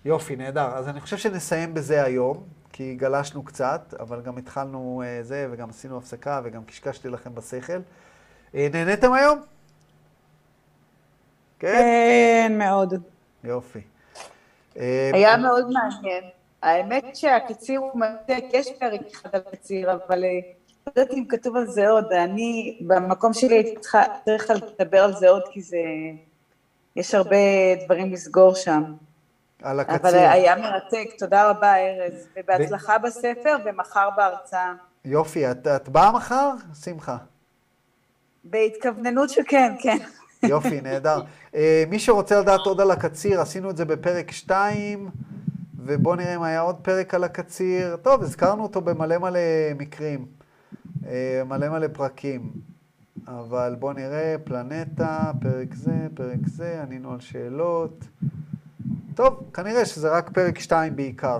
יופי, 0.05 0.35
נהדר. 0.35 0.75
אז 0.75 0.87
אני 0.87 1.01
חושב 1.01 1.17
שנסיים 1.17 1.73
בזה 1.73 2.03
היום, 2.03 2.43
כי 2.71 2.95
גלשנו 2.95 3.43
קצת, 3.43 3.93
אבל 3.99 4.21
גם 4.21 4.37
התחלנו 4.37 5.03
uh, 5.03 5.25
זה, 5.25 5.47
וגם 5.51 5.69
עשינו 5.69 5.97
הפסקה, 5.97 6.41
וגם 6.43 6.63
קשקשתי 6.63 7.09
לכם 7.09 7.35
בשכל. 7.35 7.79
Uh, 8.53 8.57
נהניתם 8.73 9.13
היום? 9.13 9.54
כן? 11.59 11.67
כן, 11.67 12.57
מאוד. 12.57 12.93
יופי. 13.43 13.79
היה 15.13 15.37
מאוד 15.37 15.65
מעניין. 15.71 16.23
האמת 16.61 17.15
שהקציר 17.15 17.79
הוא 17.79 17.91
מרתק, 17.95 18.43
יש 18.53 18.67
פרק 18.79 19.01
אחד 19.13 19.29
על 19.33 19.41
קציר, 19.51 19.91
אבל 19.91 20.19
לא 20.87 20.91
יודעת 20.97 21.13
אם 21.13 21.25
כתוב 21.29 21.55
על 21.55 21.67
זה 21.67 21.89
עוד. 21.89 22.11
אני, 22.11 22.77
במקום 22.87 23.33
שלי 23.33 23.55
הייתי 23.55 23.75
צריכה, 23.79 24.53
לדבר 24.79 25.03
על 25.03 25.13
זה 25.13 25.29
עוד, 25.29 25.43
כי 25.51 25.61
זה... 25.61 25.77
יש 26.95 27.15
הרבה 27.15 27.35
דברים 27.85 28.13
לסגור 28.13 28.55
שם. 28.55 28.83
על 29.63 29.79
הקציר. 29.79 29.95
אבל 29.97 30.15
היה 30.17 30.55
מרתק, 30.55 31.09
תודה 31.17 31.49
רבה, 31.49 31.75
ארז. 31.75 32.27
ובהצלחה. 32.35 32.97
בספר 32.97 33.55
ומחר 33.65 34.09
בהרצאה. 34.17 34.73
יופי, 35.05 35.51
את, 35.51 35.67
את 35.67 35.89
באה 35.89 36.11
מחר? 36.11 36.51
שמחה. 36.83 37.17
בהתכווננות 38.43 39.29
שכן, 39.29 39.73
כן. 39.79 39.97
יופי, 40.43 40.81
נהדר. 40.81 41.21
Uh, 41.51 41.57
מי 41.89 41.99
שרוצה 41.99 42.39
לדעת 42.39 42.61
עוד 42.65 42.81
על 42.81 42.91
הקציר, 42.91 43.41
עשינו 43.41 43.69
את 43.69 43.77
זה 43.77 43.85
בפרק 43.85 44.31
2, 44.31 45.09
ובואו 45.79 46.15
נראה 46.15 46.35
אם 46.35 46.43
היה 46.43 46.59
עוד 46.59 46.75
פרק 46.75 47.13
על 47.13 47.23
הקציר. 47.23 47.95
טוב, 47.95 48.23
הזכרנו 48.23 48.63
אותו 48.63 48.81
במלא 48.81 49.17
מלא 49.17 49.39
מקרים, 49.77 50.25
uh, 51.03 51.07
מלא 51.45 51.69
מלא 51.69 51.87
פרקים. 51.87 52.51
אבל 53.27 53.75
בואו 53.79 53.93
נראה, 53.93 54.35
פלנטה, 54.43 55.31
פרק 55.41 55.73
זה, 55.73 56.07
פרק 56.13 56.47
זה, 56.47 56.81
ענינו 56.81 57.13
על 57.13 57.19
שאלות. 57.19 58.05
טוב, 59.15 59.49
כנראה 59.53 59.85
שזה 59.85 60.09
רק 60.09 60.29
פרק 60.29 60.59
2 60.59 60.95
בעיקר. 60.95 61.39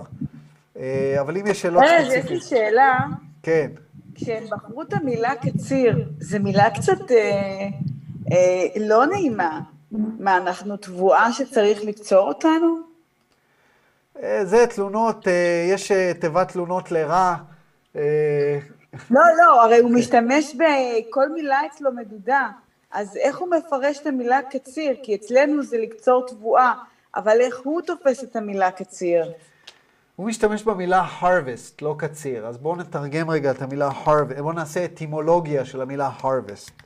אה, 0.78 1.16
אבל 1.20 1.36
אם 1.36 1.46
יש 1.46 1.62
שאלות 1.62 1.84
ספציפיות... 1.84 2.24
יש 2.24 2.30
לי 2.30 2.40
שאלה. 2.40 2.98
כן. 3.42 3.70
כשהם 4.14 4.44
בחרו 4.50 4.82
את 4.82 4.92
המילה 4.92 5.34
קציר, 5.34 6.10
זו 6.20 6.38
מילה 6.40 6.70
קצת 6.70 7.10
אה, 7.10 7.16
אה, 7.16 7.68
לא 8.76 9.06
נעימה. 9.06 9.60
מה, 9.90 10.36
אנחנו 10.36 10.76
תבואה 10.76 11.32
שצריך 11.32 11.84
לקצור 11.84 12.28
אותנו? 12.28 12.76
אה, 14.22 14.44
זה 14.44 14.66
תלונות, 14.66 15.28
אה, 15.28 15.66
יש 15.68 15.92
אה, 15.92 16.12
תיבת 16.20 16.52
תלונות 16.52 16.92
לרע. 16.92 17.34
אה, 17.96 18.58
לא, 19.10 19.20
לא, 19.38 19.62
הרי 19.62 19.78
הוא 19.78 19.90
משתמש 19.90 20.54
בכל 20.54 21.28
מילה 21.28 21.66
אצלו 21.66 21.92
מדודה. 21.92 22.48
אז 22.92 23.16
איך 23.16 23.38
הוא 23.38 23.48
מפרש 23.48 23.98
את 23.98 24.06
המילה 24.06 24.40
קציר? 24.50 24.94
כי 25.02 25.14
אצלנו 25.14 25.62
זה 25.62 25.78
לקצור 25.78 26.26
תבואה, 26.26 26.72
אבל 27.16 27.40
איך 27.40 27.60
הוא 27.64 27.82
תופס 27.82 28.24
את 28.24 28.36
המילה 28.36 28.70
קציר? 28.70 29.32
הוא 30.16 30.26
משתמש 30.26 30.62
במילה 30.62 31.06
harvest, 31.20 31.74
לא 31.82 31.94
קציר. 31.98 32.46
אז 32.46 32.58
בואו 32.58 32.76
נתרגם 32.76 33.30
רגע 33.30 33.50
את 33.50 33.62
המילה 33.62 33.90
harvest, 33.90 34.42
בואו 34.42 34.52
נעשה 34.52 34.84
אטימולוגיה 34.84 35.64
של 35.64 35.80
המילה 35.80 36.10
harvest. 36.20 36.85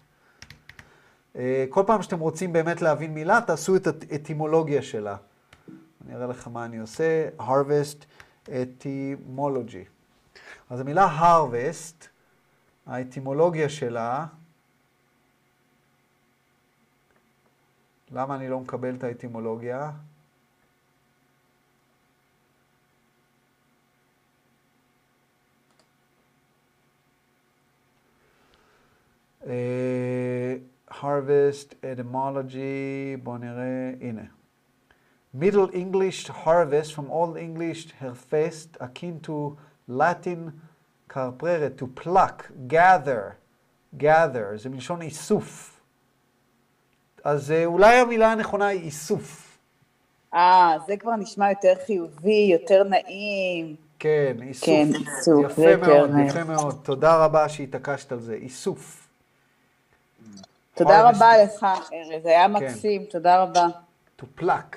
אה, 1.36 1.64
כל 1.68 1.82
פעם 1.86 2.02
שאתם 2.02 2.18
רוצים 2.18 2.52
באמת 2.52 2.82
להבין 2.82 3.14
מילה, 3.14 3.40
תעשו 3.46 3.76
את 3.76 3.86
האטימולוגיה 3.86 4.82
שלה. 4.82 5.16
אני 6.04 6.14
אראה 6.14 6.26
לך 6.26 6.48
מה 6.48 6.64
אני 6.64 6.78
עושה, 6.78 7.28
harvest 7.38 8.04
etymology. 8.46 9.88
אז 10.70 10.80
המילה 10.80 11.18
harvest, 11.20 12.06
האטימולוגיה 12.86 13.68
שלה, 13.68 14.26
למה 18.10 18.34
אני 18.34 18.48
לא 18.48 18.60
מקבל 18.60 18.94
את 18.94 19.04
האטימולוגיה? 19.04 19.90
Uh, 29.42 29.46
harvest, 30.90 31.74
etymology, 31.82 33.16
בואו 33.22 33.38
נראה, 33.38 33.92
הנה. 34.00 34.22
Middle 35.34 35.70
English 35.72 36.28
harvest 36.28 36.92
from 36.94 37.08
Old 37.10 37.36
English 37.36 37.92
harvest 38.00 38.76
akin 38.80 39.20
to 39.26 39.56
Latin 39.88 40.50
carprere, 41.08 41.70
to 41.70 41.86
pluck, 41.86 42.50
gather, 42.68 43.36
gather, 43.96 44.56
זה 44.56 44.68
מלשון 44.68 45.02
איסוף. 45.02 45.80
אז 47.24 47.54
אולי 47.64 47.96
המילה 47.96 48.32
הנכונה 48.32 48.66
היא 48.66 48.80
איסוף. 48.80 49.58
אה, 50.34 50.76
זה 50.86 50.96
כבר 50.96 51.16
נשמע 51.16 51.50
יותר 51.50 51.72
חיובי, 51.86 52.48
יותר 52.52 52.82
נעים. 52.84 53.76
כן, 53.98 54.36
איסוף. 54.42 54.66
כן, 54.66 54.88
איסוף. 54.94 55.44
יפה 55.44 55.76
מאוד. 55.76 56.10
יפה 56.28 56.44
מאוד. 56.44 56.80
תודה 56.82 57.24
רבה 57.24 57.48
שהתעקשת 57.48 58.12
על 58.12 58.20
זה, 58.20 58.34
איסוף. 58.34 58.99
תודה 60.84 61.08
רבה 61.08 61.44
לך, 61.44 61.66
ארז, 61.92 62.26
היה 62.26 62.46
כן. 62.46 62.52
מקסים, 62.52 63.04
תודה 63.04 63.42
רבה. 63.42 63.66
To 64.20 64.24
pluck. 64.40 64.76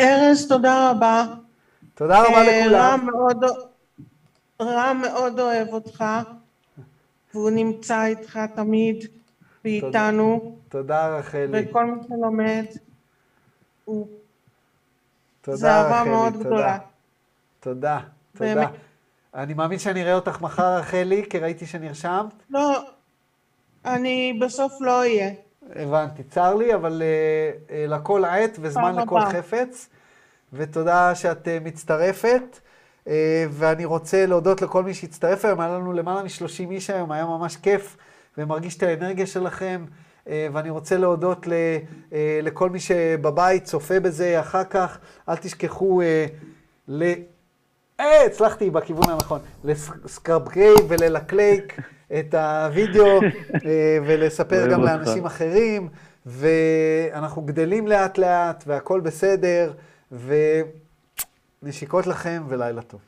ארז, 0.00 0.48
תודה 0.48 0.90
רבה. 0.90 1.24
תודה 1.94 2.20
רבה 2.22 2.36
אה, 2.36 2.66
לכולם. 2.66 2.80
רם 2.80 3.06
מאוד, 3.06 3.44
רם 4.62 5.02
מאוד 5.02 5.40
אוהב 5.40 5.68
אותך, 5.68 6.04
והוא 7.34 7.50
נמצא 7.50 8.04
איתך 8.04 8.38
תמיד 8.54 9.04
ואיתנו. 9.64 10.56
תודה 10.68 11.16
רחלי. 11.18 11.68
וכל 11.70 11.84
מי 11.84 12.00
שלומד, 12.08 12.64
הוא... 13.84 14.06
תודה 15.40 15.56
זה 15.56 15.70
אהבה 15.70 16.00
רחלי, 16.00 16.10
מאוד 16.10 16.32
תודה. 16.32 16.44
גדולה. 16.44 16.78
תודה, 17.60 18.00
תודה. 18.36 18.54
באמת. 18.54 18.68
אני 19.34 19.54
מאמין 19.54 19.78
שאני 19.78 20.02
אראה 20.02 20.14
אותך 20.14 20.40
מחר, 20.40 20.76
רחלי, 20.76 21.24
כי 21.30 21.38
ראיתי 21.38 21.66
שנרשמת. 21.66 22.32
לא, 22.50 22.82
אני 23.84 24.38
בסוף 24.40 24.72
לא 24.80 24.98
אהיה. 24.98 25.30
הבנתי, 25.76 26.22
צר 26.22 26.54
לי, 26.54 26.74
אבל 26.74 27.02
uh, 27.02 27.70
uh, 27.70 27.72
לכל 27.90 28.24
עת 28.24 28.58
וזמן 28.60 28.82
פעם 28.82 28.98
לכל 28.98 29.20
הבאה. 29.20 29.30
חפץ. 29.30 29.88
ותודה 30.52 31.14
שאת 31.14 31.46
uh, 31.46 31.64
מצטרפת. 31.64 32.42
Uh, 33.04 33.08
ואני 33.50 33.84
רוצה 33.84 34.26
להודות 34.26 34.62
לכל 34.62 34.82
מי 34.82 34.94
שהצטרף 34.94 35.44
היום, 35.44 35.60
היה 35.60 35.74
לנו 35.74 35.92
למעלה 35.92 36.22
מ-30 36.22 36.70
איש 36.70 36.90
היום, 36.90 37.12
היה 37.12 37.24
ממש 37.24 37.56
כיף, 37.56 37.96
ומרגיש 38.38 38.76
את 38.76 38.82
האנרגיה 38.82 39.26
שלכם. 39.26 39.84
Uh, 40.24 40.28
ואני 40.52 40.70
רוצה 40.70 40.96
להודות 40.96 41.46
ל, 41.46 41.52
uh, 42.10 42.14
לכל 42.42 42.70
מי 42.70 42.80
שבבית 42.80 43.64
צופה 43.64 44.00
בזה 44.00 44.40
אחר 44.40 44.64
כך. 44.64 44.98
אל 45.28 45.36
תשכחו 45.36 46.02
uh, 46.02 46.04
ל... 46.88 47.12
אה, 48.00 48.24
הצלחתי 48.26 48.70
בכיוון 48.70 49.10
הנכון. 49.10 49.40
לסקרבקריי 49.64 50.74
וללקלייק 50.88 51.76
את 52.18 52.34
הוידאו 52.34 53.20
אה, 53.66 53.98
ולספר 54.06 54.66
גם. 54.70 54.82
לאנשים 54.82 55.24
אחרים, 55.24 55.88
ואנחנו 56.26 57.42
גדלים 57.42 57.86
לאט 57.86 58.18
לאט 58.18 58.64
והכל 58.66 59.00
בסדר, 59.00 59.72
ונשיקות 61.62 62.06
לכם 62.06 62.42
ולילה 62.48 62.82
טוב. 62.82 63.00